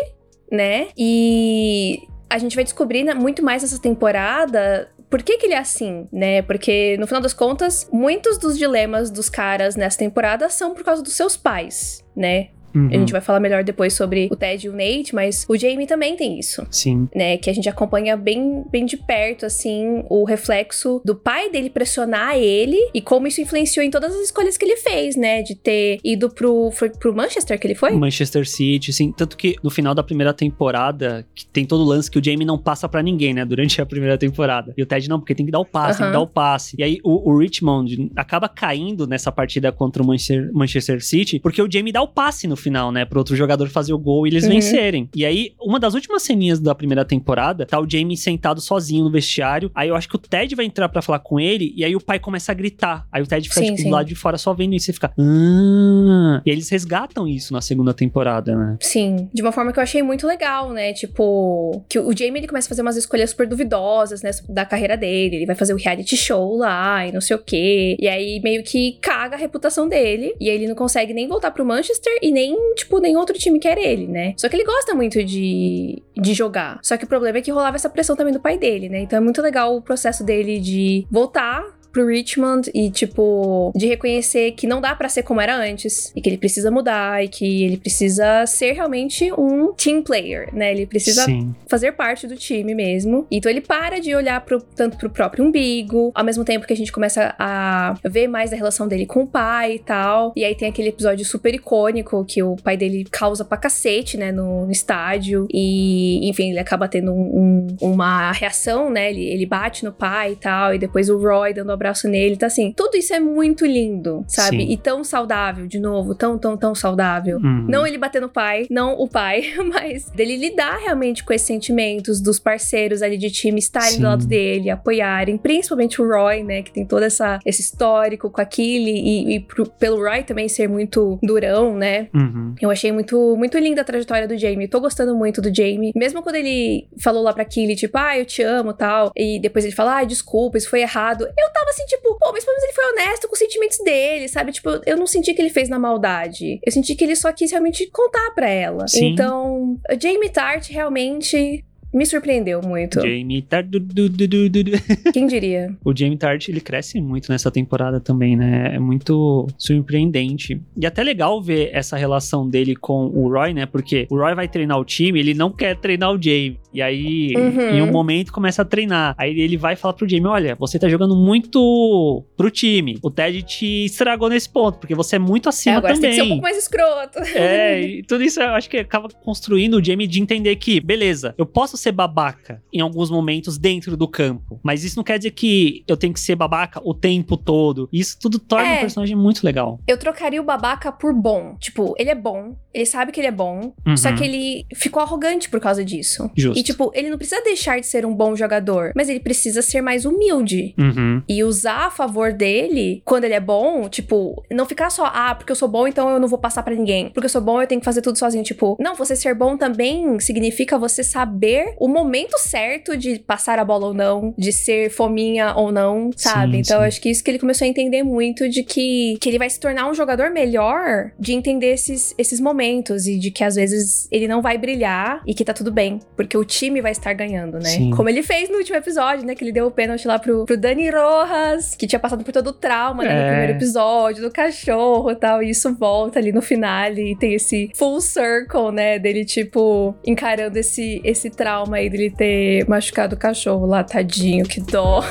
né? 0.51 0.87
E 0.97 1.99
a 2.29 2.37
gente 2.37 2.55
vai 2.55 2.63
descobrir 2.63 3.03
né, 3.03 3.13
muito 3.13 3.43
mais 3.43 3.61
nessa 3.61 3.79
temporada. 3.81 4.89
Por 5.11 5.21
que, 5.21 5.37
que 5.37 5.45
ele 5.45 5.53
é 5.53 5.57
assim, 5.57 6.07
né? 6.09 6.41
Porque, 6.41 6.95
no 6.97 7.05
final 7.05 7.21
das 7.21 7.33
contas, 7.33 7.85
muitos 7.91 8.37
dos 8.37 8.57
dilemas 8.57 9.11
dos 9.11 9.27
caras 9.27 9.75
nessa 9.75 9.97
temporada 9.97 10.49
são 10.49 10.73
por 10.73 10.85
causa 10.85 11.03
dos 11.03 11.13
seus 11.13 11.35
pais, 11.35 12.01
né? 12.15 12.51
Uhum. 12.73 12.87
A 12.87 12.93
gente 12.93 13.11
vai 13.11 13.21
falar 13.21 13.39
melhor 13.39 13.63
depois 13.63 13.93
sobre 13.93 14.27
o 14.31 14.35
Ted 14.35 14.65
e 14.65 14.69
o 14.69 14.73
Nate, 14.73 15.13
mas 15.13 15.45
o 15.47 15.57
Jamie 15.57 15.87
também 15.87 16.15
tem 16.15 16.39
isso 16.39 16.65
Sim. 16.69 17.07
né, 17.15 17.37
que 17.37 17.49
a 17.49 17.53
gente 17.53 17.69
acompanha 17.69 18.15
bem, 18.15 18.63
bem 18.71 18.85
de 18.85 18.97
perto, 18.97 19.45
assim, 19.45 20.03
o 20.09 20.23
reflexo 20.23 21.01
do 21.05 21.15
pai 21.15 21.49
dele 21.49 21.69
pressionar 21.69 22.37
ele 22.37 22.77
e 22.93 23.01
como 23.01 23.27
isso 23.27 23.41
influenciou 23.41 23.85
em 23.85 23.89
todas 23.89 24.13
as 24.13 24.21
escolhas 24.21 24.57
que 24.57 24.65
ele 24.65 24.77
fez, 24.77 25.15
né, 25.15 25.41
de 25.41 25.55
ter 25.55 25.99
ido 26.03 26.29
pro, 26.29 26.71
foi 26.71 26.89
pro 26.89 27.13
Manchester 27.13 27.59
que 27.59 27.67
ele 27.67 27.75
foi? 27.75 27.91
Manchester 27.91 28.47
City, 28.47 28.91
sim. 28.91 29.11
Tanto 29.11 29.37
que 29.37 29.55
no 29.63 29.69
final 29.69 29.93
da 29.93 30.03
primeira 30.03 30.33
temporada, 30.33 31.25
que 31.35 31.45
tem 31.45 31.65
todo 31.65 31.81
o 31.81 31.85
lance 31.85 32.09
que 32.09 32.19
o 32.19 32.23
Jamie 32.23 32.45
não 32.45 32.57
passa 32.57 32.87
pra 32.87 33.01
ninguém, 33.01 33.33
né? 33.33 33.45
Durante 33.45 33.81
a 33.81 33.85
primeira 33.85 34.17
temporada. 34.17 34.73
E 34.77 34.81
o 34.81 34.85
Ted 34.85 35.09
não, 35.09 35.19
porque 35.19 35.35
tem 35.35 35.45
que 35.45 35.51
dar 35.51 35.59
o 35.59 35.65
passe, 35.65 35.99
tem 35.99 36.07
que 36.07 36.13
dar 36.13 36.21
o 36.21 36.27
passe. 36.27 36.75
E 36.77 36.83
aí 36.83 36.99
o, 37.03 37.31
o 37.31 37.37
Richmond 37.37 38.11
acaba 38.15 38.47
caindo 38.49 39.07
nessa 39.07 39.31
partida 39.31 39.71
contra 39.71 40.01
o 40.01 40.05
Manchester, 40.05 40.49
Manchester 40.53 41.03
City, 41.03 41.39
porque 41.39 41.61
o 41.61 41.71
Jamie 41.71 41.91
dá 41.91 42.01
o 42.01 42.07
passe 42.07 42.47
no 42.47 42.55
final, 42.61 42.91
né? 42.91 43.03
Pro 43.05 43.19
outro 43.19 43.35
jogador 43.35 43.67
fazer 43.69 43.93
o 43.93 43.97
gol 43.97 44.25
e 44.25 44.29
eles 44.29 44.43
Uhum. 44.43 44.49
vencerem. 44.51 45.09
E 45.15 45.25
aí, 45.25 45.53
uma 45.59 45.79
das 45.79 45.93
últimas 45.93 46.23
ceninhas 46.23 46.59
da 46.59 46.73
primeira 46.75 47.03
temporada, 47.03 47.65
tá 47.65 47.79
o 47.79 47.89
Jamie 47.89 48.15
sentado 48.17 48.61
sozinho 48.61 49.03
no 49.05 49.11
vestiário. 49.11 49.71
Aí 49.75 49.89
eu 49.89 49.95
acho 49.95 50.07
que 50.07 50.15
o 50.15 50.19
Ted 50.19 50.55
vai 50.55 50.65
entrar 50.65 50.87
pra 50.89 51.01
falar 51.01 51.19
com 51.19 51.39
ele, 51.39 51.73
e 51.75 51.83
aí 51.83 51.95
o 51.95 52.01
pai 52.01 52.19
começa 52.19 52.51
a 52.51 52.55
gritar. 52.55 53.07
Aí 53.11 53.21
o 53.21 53.27
Ted 53.27 53.47
fica, 53.49 53.61
Sim, 53.61 53.67
tipo, 53.67 53.77
sim. 53.79 53.83
do 53.85 53.91
lado 53.91 54.05
de 54.07 54.15
fora 54.15 54.37
só 54.37 54.53
vendo 54.53 54.73
isso 54.75 54.89
e 54.89 54.93
fica. 54.93 55.11
Ah! 55.17 56.41
E 56.45 56.49
eles 56.49 56.69
resgatam 56.69 57.27
isso 57.27 57.53
na 57.53 57.61
segunda 57.61 57.93
temporada, 57.93 58.55
né? 58.55 58.77
Sim, 58.81 59.29
de 59.33 59.41
uma 59.41 59.51
forma 59.51 59.71
que 59.73 59.79
eu 59.79 59.83
achei 59.83 60.01
muito 60.03 60.25
legal, 60.27 60.71
né? 60.71 60.93
Tipo, 60.93 61.83
que 61.89 61.99
o 61.99 62.15
Jamie 62.15 62.39
ele 62.41 62.47
começa 62.47 62.67
a 62.67 62.69
fazer 62.69 62.81
umas 62.81 62.95
escolhas 62.97 63.29
super 63.31 63.47
duvidosas, 63.47 64.21
né? 64.21 64.31
Da 64.49 64.65
carreira 64.65 64.95
dele. 64.97 65.37
Ele 65.37 65.45
vai 65.45 65.55
fazer 65.55 65.73
o 65.73 65.77
reality 65.77 66.15
show 66.17 66.57
lá 66.57 67.05
e 67.07 67.11
não 67.11 67.21
sei 67.21 67.35
o 67.35 67.39
quê. 67.39 67.95
E 67.99 68.07
aí 68.07 68.39
meio 68.43 68.63
que 68.63 68.97
caga 69.01 69.35
a 69.35 69.39
reputação 69.39 69.87
dele. 69.87 70.35
E 70.39 70.49
aí 70.49 70.55
ele 70.55 70.67
não 70.67 70.75
consegue 70.75 71.13
nem 71.13 71.27
voltar 71.27 71.51
pro 71.51 71.65
Manchester 71.65 72.13
e 72.21 72.31
nem, 72.31 72.50
tipo, 72.75 72.99
nem 72.99 73.17
outro 73.17 73.37
time 73.37 73.59
quer 73.59 73.77
ele, 73.77 74.07
né? 74.07 74.33
Só 74.37 74.47
que 74.47 74.55
ele 74.55 74.63
gosta 74.63 74.93
muito 74.93 75.23
de, 75.23 76.01
de 76.15 76.33
jogar. 76.33 76.79
Só 76.81 76.97
que 76.97 77.05
o 77.05 77.07
problema 77.07 77.37
é 77.37 77.41
que 77.41 77.51
rolava 77.51 77.75
essa 77.75 77.89
pressão 77.89 78.15
também 78.15 78.33
do 78.33 78.39
pai 78.39 78.57
dele, 78.57 78.89
né? 78.89 79.01
Então 79.01 79.17
é 79.17 79.21
muito 79.21 79.41
legal 79.41 79.75
o 79.75 79.81
processo 79.81 80.23
dele 80.23 80.59
de 80.59 81.05
voltar 81.09 81.63
pro 81.91 82.05
Richmond 82.07 82.69
e, 82.73 82.89
tipo, 82.89 83.71
de 83.75 83.85
reconhecer 83.87 84.51
que 84.51 84.65
não 84.67 84.79
dá 84.81 84.95
pra 84.95 85.09
ser 85.09 85.23
como 85.23 85.41
era 85.41 85.55
antes 85.55 86.11
e 86.15 86.21
que 86.21 86.29
ele 86.29 86.37
precisa 86.37 86.71
mudar 86.71 87.23
e 87.23 87.27
que 87.27 87.63
ele 87.63 87.77
precisa 87.77 88.45
ser 88.45 88.73
realmente 88.73 89.31
um 89.33 89.73
team 89.73 90.01
player, 90.01 90.49
né? 90.53 90.71
Ele 90.71 90.85
precisa 90.85 91.25
Sim. 91.25 91.53
fazer 91.67 91.91
parte 91.93 92.27
do 92.27 92.35
time 92.35 92.73
mesmo. 92.73 93.25
Então 93.31 93.49
ele 93.51 93.61
para 93.61 93.99
de 93.99 94.15
olhar 94.15 94.39
pro, 94.41 94.61
tanto 94.61 94.97
pro 94.97 95.09
próprio 95.09 95.45
umbigo, 95.45 96.11
ao 96.15 96.23
mesmo 96.23 96.43
tempo 96.45 96.65
que 96.65 96.73
a 96.73 96.75
gente 96.77 96.91
começa 96.91 97.35
a 97.37 97.93
ver 98.03 98.27
mais 98.27 98.51
da 98.51 98.57
relação 98.57 98.87
dele 98.87 99.05
com 99.05 99.23
o 99.23 99.27
pai 99.27 99.75
e 99.75 99.79
tal. 99.79 100.33
E 100.35 100.43
aí 100.45 100.55
tem 100.55 100.69
aquele 100.69 100.89
episódio 100.89 101.25
super 101.25 101.53
icônico 101.53 102.23
que 102.25 102.41
o 102.41 102.55
pai 102.55 102.77
dele 102.77 103.05
causa 103.09 103.43
pra 103.43 103.57
cacete, 103.57 104.17
né, 104.17 104.31
no, 104.31 104.65
no 104.65 104.71
estádio. 104.71 105.47
E, 105.53 106.27
enfim, 106.29 106.51
ele 106.51 106.59
acaba 106.59 106.87
tendo 106.87 107.11
um- 107.11 107.67
um- 107.81 107.91
uma 107.91 108.31
reação, 108.31 108.89
né? 108.89 109.09
Ele, 109.11 109.23
ele 109.25 109.45
bate 109.45 109.83
no 109.83 109.91
pai 109.91 110.33
e 110.33 110.35
tal. 110.35 110.73
E 110.73 110.79
depois 110.79 111.09
o 111.09 111.17
Roy 111.17 111.53
dando 111.53 111.69
um 111.69 111.73
abraço 111.81 112.07
nele. 112.07 112.35
Então, 112.35 112.47
assim, 112.47 112.73
tudo 112.75 112.95
isso 112.95 113.13
é 113.13 113.19
muito 113.19 113.65
lindo, 113.65 114.23
sabe? 114.27 114.57
Sim. 114.65 114.71
E 114.71 114.77
tão 114.77 115.03
saudável, 115.03 115.67
de 115.67 115.79
novo, 115.79 116.15
tão, 116.15 116.37
tão, 116.37 116.55
tão 116.57 116.75
saudável. 116.75 117.37
Uhum. 117.37 117.65
Não 117.67 117.85
ele 117.85 117.97
bater 117.97 118.21
no 118.21 118.29
pai, 118.29 118.67
não 118.69 118.93
o 118.99 119.07
pai, 119.07 119.53
mas 119.65 120.09
dele 120.11 120.37
lidar 120.37 120.77
realmente 120.79 121.23
com 121.23 121.33
esses 121.33 121.47
sentimentos 121.47 122.21
dos 122.21 122.39
parceiros 122.39 123.01
ali 123.01 123.17
de 123.17 123.29
time 123.29 123.59
estarem 123.59 123.91
Sim. 123.91 123.99
do 123.99 124.03
lado 124.05 124.25
dele, 124.25 124.69
apoiarem, 124.69 125.37
principalmente 125.37 126.01
o 126.01 126.07
Roy, 126.07 126.43
né, 126.43 126.61
que 126.61 126.71
tem 126.71 126.85
todo 126.85 127.03
essa, 127.03 127.39
esse 127.45 127.61
histórico 127.61 128.29
com 128.29 128.41
aquele 128.41 128.91
e, 128.91 129.35
e 129.35 129.39
pro- 129.39 129.69
pelo 129.69 129.97
Roy 129.97 130.23
também 130.23 130.47
ser 130.47 130.67
muito 130.67 131.19
durão, 131.21 131.75
né? 131.75 132.07
Uhum. 132.13 132.55
Eu 132.61 132.69
achei 132.69 132.91
muito, 132.91 133.35
muito 133.37 133.57
linda 133.57 133.81
a 133.81 133.83
trajetória 133.83 134.27
do 134.27 134.37
Jamie. 134.37 134.67
Tô 134.67 134.79
gostando 134.79 135.15
muito 135.15 135.41
do 135.41 135.53
Jamie. 135.53 135.91
Mesmo 135.95 136.21
quando 136.21 136.35
ele 136.35 136.87
falou 136.99 137.23
lá 137.23 137.33
pra 137.33 137.45
Killy, 137.45 137.75
tipo, 137.75 137.97
ah, 137.97 138.17
eu 138.17 138.25
te 138.25 138.41
amo 138.43 138.73
tal. 138.73 139.11
E 139.15 139.39
depois 139.39 139.65
ele 139.65 139.73
fala, 139.73 139.97
ah, 139.99 140.03
desculpa, 140.03 140.57
isso 140.57 140.69
foi 140.69 140.81
errado. 140.81 141.23
Eu 141.23 141.51
tava 141.53 141.70
assim, 141.71 141.85
tipo, 141.85 142.17
pô, 142.17 142.31
mas 142.31 142.43
pelo 142.45 142.55
menos 142.55 142.63
ele 142.63 142.73
foi 142.73 142.91
honesto 142.91 143.27
com 143.27 143.33
os 143.33 143.39
sentimentos 143.39 143.77
dele, 143.79 144.27
sabe? 144.27 144.51
Tipo, 144.51 144.69
eu 144.85 144.97
não 144.97 145.07
senti 145.07 145.33
que 145.33 145.41
ele 145.41 145.49
fez 145.49 145.69
na 145.69 145.79
maldade. 145.79 146.59
Eu 146.63 146.71
senti 146.71 146.95
que 146.95 147.03
ele 147.03 147.15
só 147.15 147.31
quis 147.31 147.51
realmente 147.51 147.89
contar 147.89 148.31
pra 148.31 148.47
ela. 148.47 148.87
Sim. 148.87 149.13
Então, 149.13 149.79
Jamie 149.99 150.29
Tart 150.29 150.69
realmente 150.69 151.65
me 151.93 152.05
surpreendeu 152.05 152.61
muito. 152.61 152.99
Jamie 153.01 153.41
Tart. 153.41 153.67
Quem 155.13 155.27
diria? 155.27 155.75
O 155.83 155.95
Jamie 155.95 156.17
Tart, 156.17 156.47
ele 156.49 156.61
cresce 156.61 156.99
muito 157.01 157.31
nessa 157.31 157.51
temporada 157.51 157.99
também, 157.99 158.35
né? 158.35 158.71
É 158.75 158.79
muito 158.79 159.47
surpreendente. 159.57 160.61
E 160.77 160.85
até 160.85 161.03
legal 161.03 161.41
ver 161.41 161.69
essa 161.73 161.97
relação 161.97 162.47
dele 162.49 162.75
com 162.75 163.07
o 163.07 163.29
Roy, 163.29 163.53
né? 163.53 163.65
Porque 163.65 164.07
o 164.09 164.17
Roy 164.17 164.33
vai 164.35 164.47
treinar 164.47 164.79
o 164.79 164.85
time, 164.85 165.19
ele 165.19 165.33
não 165.33 165.51
quer 165.51 165.75
treinar 165.75 166.11
o 166.11 166.21
Jamie. 166.21 166.59
E 166.73 166.81
aí, 166.81 167.33
Uhum. 167.35 167.69
em 167.75 167.81
um 167.81 167.91
momento, 167.91 168.31
começa 168.31 168.61
a 168.61 168.65
treinar. 168.65 169.13
Aí 169.17 169.37
ele 169.39 169.57
vai 169.57 169.75
falar 169.75 169.93
pro 169.93 170.07
Jamie: 170.07 170.27
Olha, 170.27 170.55
você 170.55 170.79
tá 170.79 170.87
jogando 170.87 171.15
muito 171.15 172.23
pro 172.37 172.49
time. 172.49 172.97
O 173.03 173.11
Ted 173.11 173.41
te 173.43 173.85
estragou 173.85 174.29
nesse 174.29 174.49
ponto, 174.49 174.77
porque 174.79 174.95
você 174.95 175.17
é 175.17 175.19
muito 175.19 175.47
É, 175.47 175.49
acima 175.49 175.77
agora 175.77 175.95
você 175.95 176.01
tem 176.01 176.11
também. 176.11 176.11
que 176.11 176.21
ser 176.21 176.25
um 176.25 176.29
pouco 176.35 176.43
mais 176.43 176.57
escroto. 176.57 177.19
É, 177.37 177.81
e 177.99 178.03
tudo 178.03 178.23
isso 178.23 178.41
eu 178.41 178.49
acho 178.49 178.69
que 178.69 178.77
acaba 178.77 179.09
construindo 179.23 179.75
o 179.75 179.83
Jamie 179.83 180.07
de 180.07 180.21
entender 180.21 180.55
que, 180.55 180.79
beleza, 180.79 181.35
eu 181.37 181.45
posso 181.45 181.75
ser 181.81 181.91
babaca 181.91 182.61
em 182.71 182.79
alguns 182.81 183.09
momentos 183.09 183.57
dentro 183.57 183.95
do 183.97 184.07
campo, 184.07 184.59
mas 184.63 184.83
isso 184.83 184.95
não 184.97 185.03
quer 185.03 185.17
dizer 185.17 185.31
que 185.31 185.83
eu 185.87 185.97
tenho 185.97 186.13
que 186.13 186.19
ser 186.19 186.35
babaca 186.35 186.81
o 186.83 186.93
tempo 186.93 187.35
todo. 187.37 187.89
Isso 187.91 188.17
tudo 188.19 188.39
torna 188.39 188.67
É. 188.67 188.77
o 188.77 188.79
personagem 188.81 189.15
muito 189.15 189.43
legal. 189.43 189.79
Eu 189.87 189.97
trocaria 189.97 190.41
o 190.41 190.43
babaca 190.45 190.91
por 190.91 191.13
bom. 191.13 191.55
Tipo, 191.59 191.93
ele 191.97 192.09
é 192.09 192.15
bom, 192.15 192.55
ele 192.73 192.85
sabe 192.85 193.11
que 193.11 193.19
ele 193.19 193.27
é 193.27 193.31
bom, 193.31 193.73
Uhum. 193.85 193.97
só 193.97 194.11
que 194.13 194.23
ele 194.23 194.65
ficou 194.75 195.01
arrogante 195.01 195.49
por 195.49 195.59
causa 195.59 195.83
disso. 195.83 196.29
Justo. 196.35 196.59
E, 196.59 196.63
tipo, 196.63 196.91
ele 196.93 197.09
não 197.09 197.17
precisa 197.17 197.41
deixar 197.43 197.79
de 197.79 197.87
ser 197.87 198.05
um 198.05 198.13
bom 198.15 198.35
jogador, 198.35 198.91
mas 198.95 199.09
ele 199.09 199.19
precisa 199.19 199.61
ser 199.61 199.81
mais 199.81 200.05
humilde. 200.05 200.73
Uhum. 200.77 201.21
E 201.27 201.43
usar 201.43 201.87
a 201.87 201.91
favor 201.91 202.33
dele 202.33 203.01
quando 203.05 203.23
ele 203.25 203.33
é 203.33 203.39
bom, 203.39 203.87
tipo, 203.89 204.43
não 204.51 204.65
ficar 204.65 204.89
só, 204.89 205.05
ah, 205.13 205.35
porque 205.35 205.51
eu 205.51 205.55
sou 205.55 205.67
bom, 205.67 205.87
então 205.87 206.09
eu 206.09 206.19
não 206.19 206.27
vou 206.27 206.39
passar 206.39 206.63
pra 206.63 206.75
ninguém. 206.75 207.09
Porque 207.11 207.25
eu 207.25 207.29
sou 207.29 207.41
bom, 207.41 207.61
eu 207.61 207.67
tenho 207.67 207.81
que 207.81 207.85
fazer 207.85 208.01
tudo 208.01 208.17
sozinho. 208.17 208.43
Tipo, 208.43 208.77
não, 208.79 208.95
você 208.95 209.15
ser 209.15 209.33
bom 209.35 209.57
também 209.57 210.19
significa 210.19 210.77
você 210.77 211.03
saber 211.03 211.70
o 211.79 211.87
momento 211.87 212.37
certo 212.37 212.95
de 212.97 213.19
passar 213.19 213.59
a 213.59 213.65
bola 213.65 213.87
ou 213.87 213.93
não, 213.93 214.33
de 214.37 214.51
ser 214.51 214.89
fominha 214.89 215.53
ou 215.55 215.71
não, 215.71 216.09
sabe? 216.15 216.53
Sim, 216.53 216.59
então 216.59 216.77
sim. 216.77 216.83
eu 216.83 216.87
acho 216.87 217.01
que 217.01 217.09
isso 217.09 217.23
que 217.23 217.31
ele 217.31 217.39
começou 217.39 217.65
a 217.65 217.67
entender 217.67 218.03
muito 218.03 218.47
de 218.49 218.63
que, 218.63 219.17
que 219.19 219.29
ele 219.29 219.37
vai 219.37 219.49
se 219.49 219.59
tornar 219.59 219.89
um 219.89 219.93
jogador 219.93 220.29
melhor 220.31 221.11
de 221.19 221.33
entender 221.33 221.73
esses, 221.73 222.13
esses 222.17 222.39
momentos 222.39 223.07
e 223.07 223.17
de 223.17 223.31
que 223.31 223.43
às 223.43 223.55
vezes 223.55 224.07
ele 224.11 224.27
não 224.27 224.41
vai 224.41 224.57
brilhar 224.57 225.21
e 225.25 225.33
que 225.33 225.43
tá 225.45 225.53
tudo 225.53 225.71
bem, 225.71 225.99
porque 226.15 226.37
o 226.37 226.43
time 226.45 226.81
vai 226.81 226.91
estar 226.91 227.13
ganhando, 227.13 227.57
né? 227.57 227.65
Sim. 227.69 227.91
Como 227.91 228.09
ele 228.09 228.23
fez 228.23 228.49
no 228.49 228.57
último 228.57 228.77
episódio, 228.77 229.25
né? 229.25 229.35
Que 229.35 229.43
ele 229.43 229.51
deu 229.51 229.67
o 229.67 229.71
pênalti 229.71 230.07
lá 230.07 230.17
pro, 230.19 230.45
pro 230.45 230.57
Dani 230.57 230.89
Rojas, 230.89 231.75
que 231.75 231.87
tinha 231.87 231.99
passado 231.99 232.23
por 232.23 232.31
todo 232.31 232.47
o 232.47 232.53
trauma, 232.53 233.03
né? 233.03 233.13
No 233.13 233.21
É. 233.21 233.27
primeiro 233.29 233.53
episódio, 233.53 234.23
do 234.23 234.31
cachorro 234.31 235.11
e 235.11 235.15
tal. 235.15 235.41
E 235.43 235.49
isso 235.49 235.73
volta 235.75 236.19
ali 236.19 236.31
no 236.31 236.41
finale 236.41 237.11
e 237.11 237.15
tem 237.15 237.33
esse 237.33 237.69
full 237.75 238.01
circle, 238.01 238.71
né? 238.71 238.99
Dele, 238.99 239.25
tipo, 239.25 239.95
encarando 240.05 240.57
esse, 240.57 241.01
esse 241.03 241.29
trauma 241.29 241.60
aí 241.71 241.89
dele 241.89 242.09
ter 242.09 242.67
machucado 242.67 243.15
o 243.15 243.17
cachorro 243.17 243.65
lá, 243.65 243.83
tadinho, 243.83 244.45
que 244.45 244.59
dó. 244.59 245.03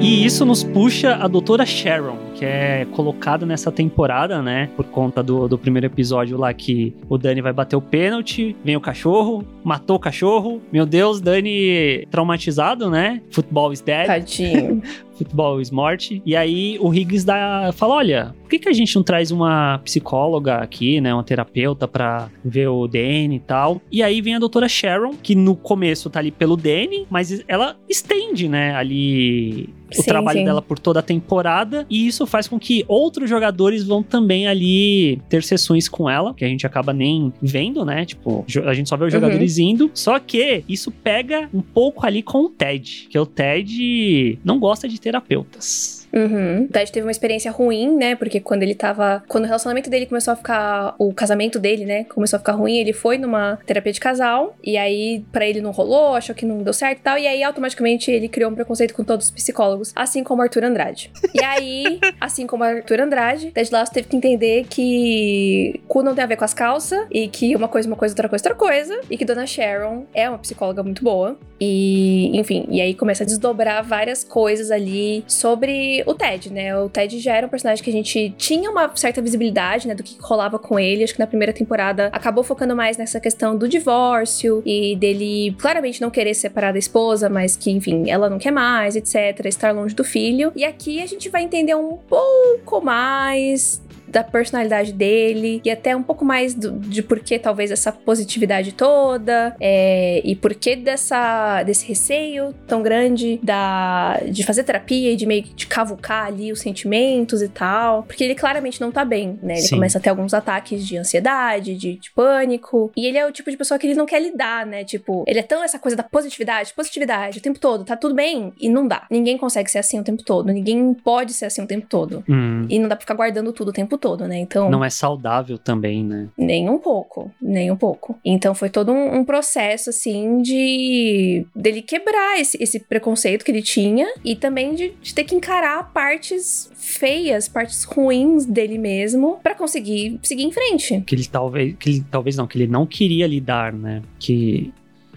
E 0.00 0.24
isso 0.26 0.44
nos 0.44 0.62
puxa 0.62 1.14
a 1.14 1.26
doutora 1.26 1.64
Sharon, 1.64 2.18
que 2.44 2.50
é 2.50 2.86
colocada 2.92 3.46
nessa 3.46 3.72
temporada, 3.72 4.42
né? 4.42 4.68
Por 4.76 4.84
conta 4.86 5.22
do, 5.22 5.48
do 5.48 5.58
primeiro 5.58 5.86
episódio 5.86 6.36
lá 6.36 6.52
que 6.52 6.94
o 7.08 7.16
Dani 7.16 7.40
vai 7.40 7.52
bater 7.52 7.76
o 7.76 7.80
pênalti, 7.80 8.54
vem 8.64 8.76
o 8.76 8.80
cachorro, 8.80 9.44
matou 9.62 9.96
o 9.96 9.98
cachorro. 9.98 10.60
Meu 10.72 10.84
Deus, 10.84 11.20
Dani 11.20 12.06
traumatizado, 12.10 12.90
né? 12.90 13.22
Football 13.30 13.72
is 13.72 13.80
dead. 13.80 14.06
Tadinho. 14.06 14.82
futebol 15.14 15.60
morte. 15.72 16.22
E 16.26 16.36
aí 16.36 16.76
o 16.80 16.92
Higgs 16.92 17.24
dá, 17.24 17.70
fala: 17.72 17.94
olha, 17.94 18.34
por 18.42 18.50
que, 18.50 18.58
que 18.58 18.68
a 18.68 18.72
gente 18.72 18.94
não 18.94 19.02
traz 19.02 19.30
uma 19.30 19.78
psicóloga 19.78 20.56
aqui, 20.56 21.00
né? 21.00 21.14
Uma 21.14 21.24
terapeuta 21.24 21.88
pra 21.88 22.28
ver 22.44 22.68
o 22.68 22.86
Danny 22.86 23.36
e 23.36 23.40
tal? 23.40 23.80
E 23.90 24.02
aí 24.02 24.20
vem 24.20 24.34
a 24.34 24.38
doutora 24.38 24.68
Sharon, 24.68 25.14
que 25.22 25.34
no 25.34 25.56
começo 25.56 26.10
tá 26.10 26.18
ali 26.18 26.30
pelo 26.30 26.56
Danny, 26.56 27.06
mas 27.08 27.42
ela 27.48 27.76
estende, 27.88 28.48
né, 28.48 28.74
ali. 28.74 29.68
O 29.90 30.02
Sim, 30.02 30.02
trabalho 30.02 30.40
sim. 30.40 30.44
dela 30.44 30.60
por 30.60 30.76
toda 30.76 30.98
a 30.98 31.02
temporada, 31.02 31.86
e 31.88 32.06
isso 32.08 32.26
faz 32.34 32.48
com 32.48 32.58
que 32.58 32.84
outros 32.88 33.30
jogadores 33.30 33.84
vão 33.84 34.02
também 34.02 34.48
ali 34.48 35.20
ter 35.28 35.44
sessões 35.44 35.88
com 35.88 36.10
ela, 36.10 36.34
que 36.34 36.44
a 36.44 36.48
gente 36.48 36.66
acaba 36.66 36.92
nem 36.92 37.32
vendo, 37.40 37.84
né? 37.84 38.04
Tipo, 38.04 38.44
a 38.66 38.74
gente 38.74 38.88
só 38.88 38.96
vê 38.96 39.04
os 39.04 39.14
Uhum. 39.14 39.20
jogadores 39.20 39.56
indo. 39.56 39.88
Só 39.94 40.18
que 40.18 40.64
isso 40.68 40.90
pega 40.90 41.48
um 41.54 41.60
pouco 41.60 42.04
ali 42.04 42.24
com 42.24 42.38
o 42.46 42.48
Ted, 42.48 43.06
que 43.08 43.16
o 43.16 43.24
Ted 43.24 44.36
não 44.44 44.58
gosta 44.58 44.88
de 44.88 45.00
terapeutas. 45.00 46.03
Uhum. 46.14 46.68
Ted 46.68 46.92
teve 46.92 47.04
uma 47.04 47.10
experiência 47.10 47.50
ruim, 47.50 47.96
né? 47.96 48.14
Porque 48.14 48.40
quando 48.40 48.62
ele 48.62 48.74
tava. 48.74 49.22
Quando 49.26 49.44
o 49.44 49.46
relacionamento 49.46 49.90
dele 49.90 50.06
começou 50.06 50.32
a 50.32 50.36
ficar. 50.36 50.94
O 50.98 51.12
casamento 51.12 51.58
dele, 51.58 51.84
né? 51.84 52.04
Começou 52.04 52.36
a 52.36 52.40
ficar 52.40 52.52
ruim, 52.52 52.76
ele 52.76 52.92
foi 52.92 53.18
numa 53.18 53.58
terapia 53.66 53.92
de 53.92 54.00
casal. 54.00 54.56
E 54.62 54.76
aí, 54.76 55.24
pra 55.32 55.46
ele 55.46 55.60
não 55.60 55.72
rolou, 55.72 56.14
achou 56.14 56.34
que 56.34 56.46
não 56.46 56.62
deu 56.62 56.72
certo 56.72 56.98
e 57.00 57.02
tal. 57.02 57.18
E 57.18 57.26
aí, 57.26 57.42
automaticamente, 57.42 58.10
ele 58.10 58.28
criou 58.28 58.50
um 58.50 58.54
preconceito 58.54 58.94
com 58.94 59.02
todos 59.02 59.26
os 59.26 59.32
psicólogos, 59.32 59.92
assim 59.96 60.22
como 60.22 60.42
Arthur 60.42 60.64
Andrade. 60.64 61.10
E 61.34 61.42
aí, 61.42 61.98
assim 62.20 62.46
como 62.46 62.62
Arthur 62.62 63.00
Andrade, 63.00 63.50
Ted 63.50 63.70
Lasso 63.72 63.92
teve 63.92 64.08
que 64.08 64.16
entender 64.16 64.66
que 64.70 65.80
cu 65.88 66.02
não 66.02 66.14
tem 66.14 66.22
a 66.22 66.26
ver 66.26 66.36
com 66.36 66.44
as 66.44 66.54
calças. 66.54 67.06
E 67.10 67.26
que 67.26 67.56
uma 67.56 67.66
coisa, 67.68 67.88
uma 67.88 67.96
coisa, 67.96 68.12
outra 68.12 68.28
coisa, 68.28 68.48
outra 68.48 68.54
coisa. 68.54 69.00
E 69.10 69.16
que 69.16 69.24
Dona 69.24 69.46
Sharon 69.46 70.04
é 70.14 70.28
uma 70.28 70.38
psicóloga 70.38 70.82
muito 70.82 71.02
boa. 71.02 71.36
E, 71.60 72.30
enfim, 72.38 72.66
e 72.68 72.80
aí 72.80 72.94
começa 72.94 73.24
a 73.24 73.26
desdobrar 73.26 73.82
várias 73.82 74.22
coisas 74.22 74.70
ali 74.70 75.24
sobre 75.26 76.03
o 76.06 76.14
Ted, 76.14 76.52
né? 76.52 76.76
O 76.78 76.88
Ted 76.88 77.18
já 77.20 77.36
era 77.36 77.46
um 77.46 77.50
personagem 77.50 77.82
que 77.82 77.90
a 77.90 77.92
gente 77.92 78.34
tinha 78.36 78.70
uma 78.70 78.90
certa 78.94 79.20
visibilidade, 79.20 79.86
né, 79.88 79.94
do 79.94 80.02
que 80.02 80.16
rolava 80.20 80.58
com 80.58 80.78
ele. 80.78 81.04
Acho 81.04 81.14
que 81.14 81.18
na 81.18 81.26
primeira 81.26 81.52
temporada 81.52 82.08
acabou 82.12 82.44
focando 82.44 82.74
mais 82.74 82.96
nessa 82.96 83.20
questão 83.20 83.56
do 83.56 83.68
divórcio 83.68 84.62
e 84.64 84.96
dele 84.96 85.54
claramente 85.58 86.00
não 86.00 86.10
querer 86.10 86.34
separar 86.34 86.72
da 86.72 86.78
esposa, 86.78 87.28
mas 87.28 87.56
que, 87.56 87.70
enfim, 87.70 88.10
ela 88.10 88.28
não 88.28 88.38
quer 88.38 88.50
mais, 88.50 88.96
etc. 88.96 89.46
Estar 89.46 89.72
longe 89.72 89.94
do 89.94 90.04
filho. 90.04 90.52
E 90.56 90.64
aqui 90.64 91.02
a 91.02 91.06
gente 91.06 91.28
vai 91.28 91.42
entender 91.42 91.74
um 91.74 91.96
pouco 91.96 92.80
mais 92.80 93.82
da 94.14 94.22
personalidade 94.22 94.92
dele 94.92 95.60
e 95.64 95.70
até 95.70 95.94
um 95.96 96.02
pouco 96.02 96.24
mais 96.24 96.54
do, 96.54 96.70
de 96.78 97.02
por 97.02 97.18
que 97.18 97.36
talvez 97.36 97.72
essa 97.72 97.90
positividade 97.90 98.70
toda 98.72 99.56
é, 99.60 100.22
e 100.24 100.36
por 100.36 100.54
que 100.54 100.76
dessa, 100.76 101.64
desse 101.64 101.84
receio 101.86 102.54
tão 102.66 102.80
grande 102.80 103.40
da, 103.42 104.20
de 104.30 104.44
fazer 104.44 104.62
terapia 104.62 105.10
e 105.12 105.16
de 105.16 105.26
meio 105.26 105.42
que 105.42 105.52
de 105.54 105.66
cavucar 105.66 106.26
ali 106.26 106.52
os 106.52 106.60
sentimentos 106.60 107.42
e 107.42 107.48
tal. 107.48 108.04
Porque 108.04 108.22
ele 108.22 108.36
claramente 108.36 108.80
não 108.80 108.92
tá 108.92 109.04
bem, 109.04 109.36
né? 109.42 109.54
Ele 109.54 109.62
Sim. 109.62 109.74
começa 109.74 109.98
a 109.98 110.00
ter 110.00 110.10
alguns 110.10 110.32
ataques 110.32 110.86
de 110.86 110.96
ansiedade, 110.96 111.74
de, 111.74 111.96
de 111.96 112.10
pânico. 112.12 112.92
E 112.96 113.06
ele 113.06 113.18
é 113.18 113.26
o 113.26 113.32
tipo 113.32 113.50
de 113.50 113.56
pessoa 113.56 113.78
que 113.78 113.86
ele 113.86 113.94
não 113.96 114.06
quer 114.06 114.22
lidar, 114.22 114.64
né? 114.64 114.84
Tipo, 114.84 115.24
ele 115.26 115.40
é 115.40 115.42
tão 115.42 115.64
essa 115.64 115.78
coisa 115.78 115.96
da 115.96 116.04
positividade, 116.04 116.72
positividade 116.72 117.38
o 117.38 117.42
tempo 117.42 117.58
todo, 117.58 117.84
tá 117.84 117.96
tudo 117.96 118.14
bem? 118.14 118.52
E 118.60 118.68
não 118.68 118.86
dá. 118.86 119.06
Ninguém 119.10 119.36
consegue 119.36 119.68
ser 119.68 119.78
assim 119.78 119.98
o 119.98 120.04
tempo 120.04 120.22
todo. 120.22 120.52
Ninguém 120.52 120.94
pode 120.94 121.32
ser 121.32 121.46
assim 121.46 121.62
o 121.62 121.66
tempo 121.66 121.86
todo. 121.88 122.22
Hum, 122.28 122.64
E 122.70 122.78
não 122.78 122.88
dá 122.88 122.94
pra 122.94 123.00
ficar 123.02 123.14
guardando 123.14 123.52
tudo 123.52 123.68
o 123.68 123.72
tempo 123.72 123.98
todo, 124.04 124.28
né? 124.28 124.38
Então. 124.38 124.68
não 124.68 124.84
é 124.84 124.90
saudável 124.90 125.56
também, 125.56 126.04
né? 126.04 126.28
Nem 126.36 126.68
um 126.68 126.78
pouco, 126.78 127.32
nem 127.40 127.70
um 127.70 127.76
pouco. 127.76 128.14
Então 128.22 128.54
foi 128.54 128.68
todo 128.68 128.92
um, 128.92 129.20
um 129.20 129.24
processo, 129.24 129.88
assim, 129.88 130.42
de. 130.42 131.46
dele 131.56 131.80
quebrar 131.80 132.38
esse, 132.38 132.62
esse 132.62 132.80
preconceito 132.80 133.42
que 133.42 133.50
ele 133.50 133.62
tinha 133.62 134.06
e 134.22 134.36
também 134.36 134.74
de, 134.74 134.92
de 135.00 135.14
ter 135.14 135.24
que 135.24 135.34
encarar 135.34 135.90
partes 135.94 136.70
feias, 136.74 137.48
partes 137.48 137.84
ruins 137.84 138.44
dele 138.44 138.76
mesmo 138.76 139.38
pra 139.42 139.54
conseguir 139.54 140.20
seguir 140.22 140.44
em 140.44 140.52
frente. 140.52 141.00
Que 141.00 141.14
ele 141.14 141.24
talvez. 141.24 141.74
Que 141.78 141.88
ele, 141.88 142.04
talvez 142.10 142.36
não, 142.36 142.46
que 142.46 142.58
ele 142.58 142.66
não 142.66 142.84
queria 142.84 143.26
lidar, 143.26 143.72
né? 143.72 144.02
Que. 144.18 144.70